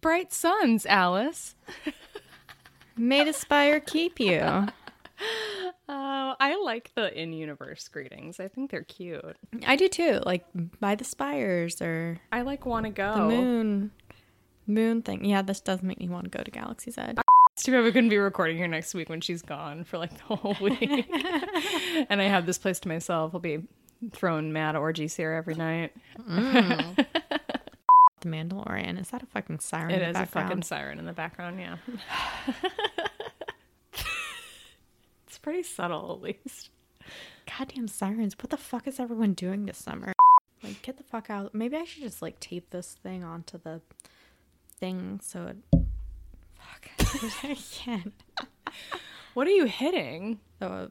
Bright 0.00 0.32
suns, 0.32 0.84
Alice. 0.86 1.54
May 2.96 3.24
the 3.24 3.32
spire 3.32 3.80
keep 3.80 4.20
you. 4.20 4.66
Oh, 5.88 6.34
I 6.38 6.56
like 6.62 6.92
the 6.94 7.12
in-universe 7.18 7.88
greetings. 7.88 8.40
I 8.40 8.48
think 8.48 8.70
they're 8.70 8.82
cute. 8.82 9.36
I 9.66 9.76
do 9.76 9.88
too. 9.88 10.20
Like 10.24 10.44
by 10.80 10.94
the 10.94 11.04
spires 11.04 11.80
or 11.82 12.20
I 12.32 12.42
like 12.42 12.66
want 12.66 12.86
to 12.86 12.90
go. 12.90 13.14
the 13.14 13.20
moon. 13.20 13.90
Moon 14.66 15.02
thing. 15.02 15.24
Yeah, 15.24 15.42
this 15.42 15.60
does 15.60 15.82
make 15.82 15.98
me 16.00 16.08
want 16.08 16.24
to 16.24 16.30
go 16.30 16.42
to 16.42 16.50
Galaxy's 16.50 16.96
Edge. 16.96 17.18
It's 17.52 17.62
too 17.64 17.72
bad 17.72 17.84
we 17.84 17.92
couldn't 17.92 18.08
be 18.10 18.16
recording 18.16 18.56
here 18.56 18.68
next 18.68 18.94
week 18.94 19.08
when 19.10 19.20
she's 19.20 19.42
gone 19.42 19.84
for 19.84 19.98
like 19.98 20.16
the 20.28 20.36
whole 20.36 20.56
week. 20.60 21.06
and 22.08 22.20
I 22.22 22.24
have 22.24 22.46
this 22.46 22.58
place 22.58 22.80
to 22.80 22.88
myself. 22.88 23.34
I'll 23.34 23.40
be 23.40 23.62
throwing 24.12 24.52
mad 24.52 24.76
orgies 24.76 25.14
here 25.16 25.32
every 25.32 25.54
night. 25.54 25.92
Mm. 26.20 27.06
The 28.20 28.30
Mandalorian. 28.30 28.98
Is 28.98 29.10
that 29.10 29.22
a 29.22 29.26
fucking 29.26 29.58
siren? 29.58 29.90
It 29.90 30.00
is 30.00 30.14
the 30.16 30.22
a 30.22 30.26
fucking 30.26 30.62
siren 30.62 30.98
in 30.98 31.04
the 31.04 31.12
background, 31.12 31.60
yeah. 31.60 31.76
it's 35.26 35.38
pretty 35.38 35.62
subtle, 35.62 36.12
at 36.14 36.22
least. 36.22 36.70
goddamn 37.58 37.86
sirens. 37.88 38.34
What 38.38 38.48
the 38.50 38.56
fuck 38.56 38.86
is 38.86 38.98
everyone 38.98 39.34
doing 39.34 39.66
this 39.66 39.76
summer? 39.78 40.12
Like, 40.62 40.80
get 40.80 40.96
the 40.96 41.02
fuck 41.02 41.28
out. 41.28 41.54
Maybe 41.54 41.76
I 41.76 41.84
should 41.84 42.02
just 42.02 42.22
like 42.22 42.40
tape 42.40 42.70
this 42.70 42.96
thing 43.02 43.22
onto 43.24 43.58
the 43.58 43.82
thing 44.78 45.20
so 45.22 45.48
it. 45.48 45.56
Fuck. 46.58 46.88
I 47.44 47.54
can't. 47.72 48.14
What 49.34 49.46
are 49.46 49.50
you 49.50 49.64
hitting? 49.66 50.40
So, 50.60 50.90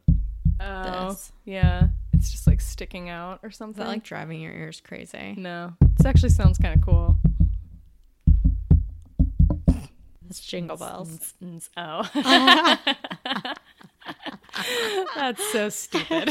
Oh, 0.60 1.10
This. 1.10 1.32
yeah. 1.46 1.88
Like 2.54 2.62
sticking 2.62 3.10
out 3.10 3.40
or 3.42 3.50
is 3.50 3.56
something. 3.56 3.84
that 3.84 3.90
like 3.90 4.04
driving 4.04 4.40
your 4.40 4.54
ears 4.54 4.80
crazy? 4.80 5.34
no, 5.36 5.74
this 5.98 6.06
actually 6.06 6.30
sounds 6.30 6.60
kind 6.60 6.76
of 6.78 6.86
cool. 6.86 7.18
It's 10.30 10.40
jingle 10.40 10.78
bells. 10.78 11.34
Oh, 11.76 12.08
that's 15.16 15.52
so 15.52 15.70
stupid. 15.70 16.30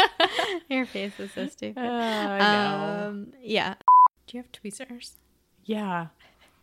Your 0.68 0.86
face 0.86 1.20
is 1.20 1.30
so 1.30 1.46
stupid. 1.46 1.78
Uh, 1.78 1.88
I 1.88 2.38
know. 2.38 3.06
Um, 3.06 3.32
yeah. 3.40 3.74
Do 4.26 4.36
you 4.36 4.42
have 4.42 4.50
tweezers? 4.50 5.12
yeah. 5.64 6.08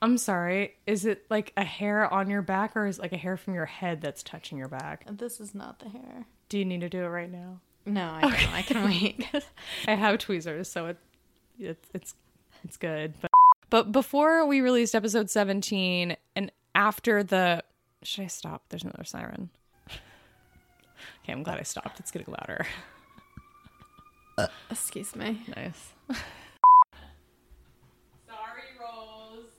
I'm 0.02 0.18
sorry. 0.18 0.76
Is 0.86 1.06
it 1.06 1.24
like 1.30 1.54
a 1.56 1.64
hair 1.64 2.14
on 2.14 2.30
your 2.30 2.42
back 2.42 2.76
or 2.76 2.88
is 2.88 2.98
it 3.00 3.04
like 3.04 3.14
a 3.14 3.18
hair 3.18 3.38
from 3.38 3.54
your 3.54 3.68
head 3.68 4.02
that's 4.02 4.22
touching 4.22 4.58
your 4.58 4.68
back? 4.68 5.06
This 5.10 5.40
is 5.40 5.56
not 5.56 5.80
the 5.80 5.88
hair. 5.88 6.26
Do 6.50 6.58
you 6.58 6.66
need 6.66 6.82
to 6.82 6.90
do 6.90 7.04
it 7.06 7.08
right 7.08 7.32
now? 7.32 7.62
No, 7.86 8.12
I 8.12 8.22
don't. 8.22 8.54
I 8.54 8.62
can 8.62 8.84
wait. 8.86 9.26
I 9.88 9.96
have 9.96 10.20
tweezers, 10.20 10.70
so 10.70 10.88
it, 10.88 10.98
it's 11.60 11.90
it's 11.94 12.16
it's 12.64 12.78
good. 12.78 13.14
But 13.22 13.32
but 13.70 13.92
before 13.92 14.46
we 14.46 14.62
released 14.62 14.94
episode 14.94 15.30
17 15.30 16.16
and 16.36 16.52
after 16.76 17.24
the 17.24 17.64
should 18.04 18.24
I 18.26 18.28
stop? 18.28 18.64
There's 18.70 18.84
another 18.84 19.04
siren. 19.04 19.50
Okay, 21.24 21.34
I'm 21.34 21.44
glad 21.44 21.60
I 21.60 21.64
stopped. 21.64 22.00
It's 22.00 22.12
getting 22.12 22.34
louder. 22.34 22.66
Excuse 24.70 25.16
me. 25.16 25.42
Nice. 25.56 25.90
Sorry, 28.28 28.64
Rose. 28.80 29.50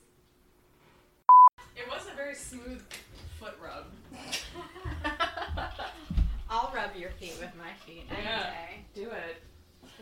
It 1.75 1.87
was 1.89 2.01
a 2.11 2.15
very 2.15 2.35
smooth 2.35 2.81
foot 3.39 3.57
rub. 3.63 3.85
I'll 6.49 6.71
rub 6.75 6.95
your 6.95 7.11
feet 7.85 7.97
with 7.97 8.09
my 8.09 8.15
feet 8.15 8.17
any 8.17 8.23
Yeah. 8.23 8.43
day. 8.43 8.85
Do 8.93 9.09
it. 9.11 9.41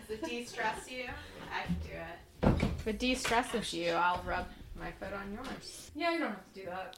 Does 0.07 0.09
it 0.19 0.23
de-stress 0.29 0.89
you? 0.91 1.05
I 1.53 1.65
can 1.65 1.75
do 1.83 1.93
it. 1.93 2.63
If 2.79 2.87
it 2.87 2.99
de-stresses 2.99 3.73
you, 3.73 3.91
I'll 3.91 4.21
rub 4.23 4.47
my 4.79 4.91
foot 4.91 5.13
on 5.13 5.33
yours. 5.33 5.91
Yeah, 5.95 6.11
you 6.13 6.19
don't 6.19 6.29
have 6.29 6.53
to 6.53 6.59
do 6.59 6.65
that. 6.67 6.97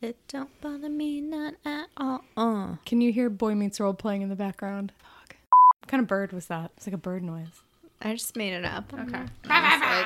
It 0.00 0.16
don't 0.28 0.60
bother 0.60 0.88
me 0.88 1.20
not 1.20 1.54
at 1.64 1.86
all. 1.96 2.24
Uh. 2.36 2.76
Can 2.86 3.00
you 3.00 3.12
hear 3.12 3.28
Boy 3.28 3.54
Meets 3.54 3.80
World 3.80 3.98
playing 3.98 4.22
in 4.22 4.28
the 4.28 4.36
background? 4.36 4.92
Fuck. 4.98 5.36
What 5.80 5.88
kind 5.88 6.00
of 6.00 6.06
bird 6.06 6.32
was 6.32 6.46
that? 6.46 6.70
It's 6.76 6.86
like 6.86 6.94
a 6.94 6.98
bird 6.98 7.22
noise. 7.24 7.62
I 8.00 8.12
just 8.12 8.36
made 8.36 8.52
it 8.52 8.64
up. 8.64 8.92
Okay. 8.94 9.22
Honestly. 9.50 10.04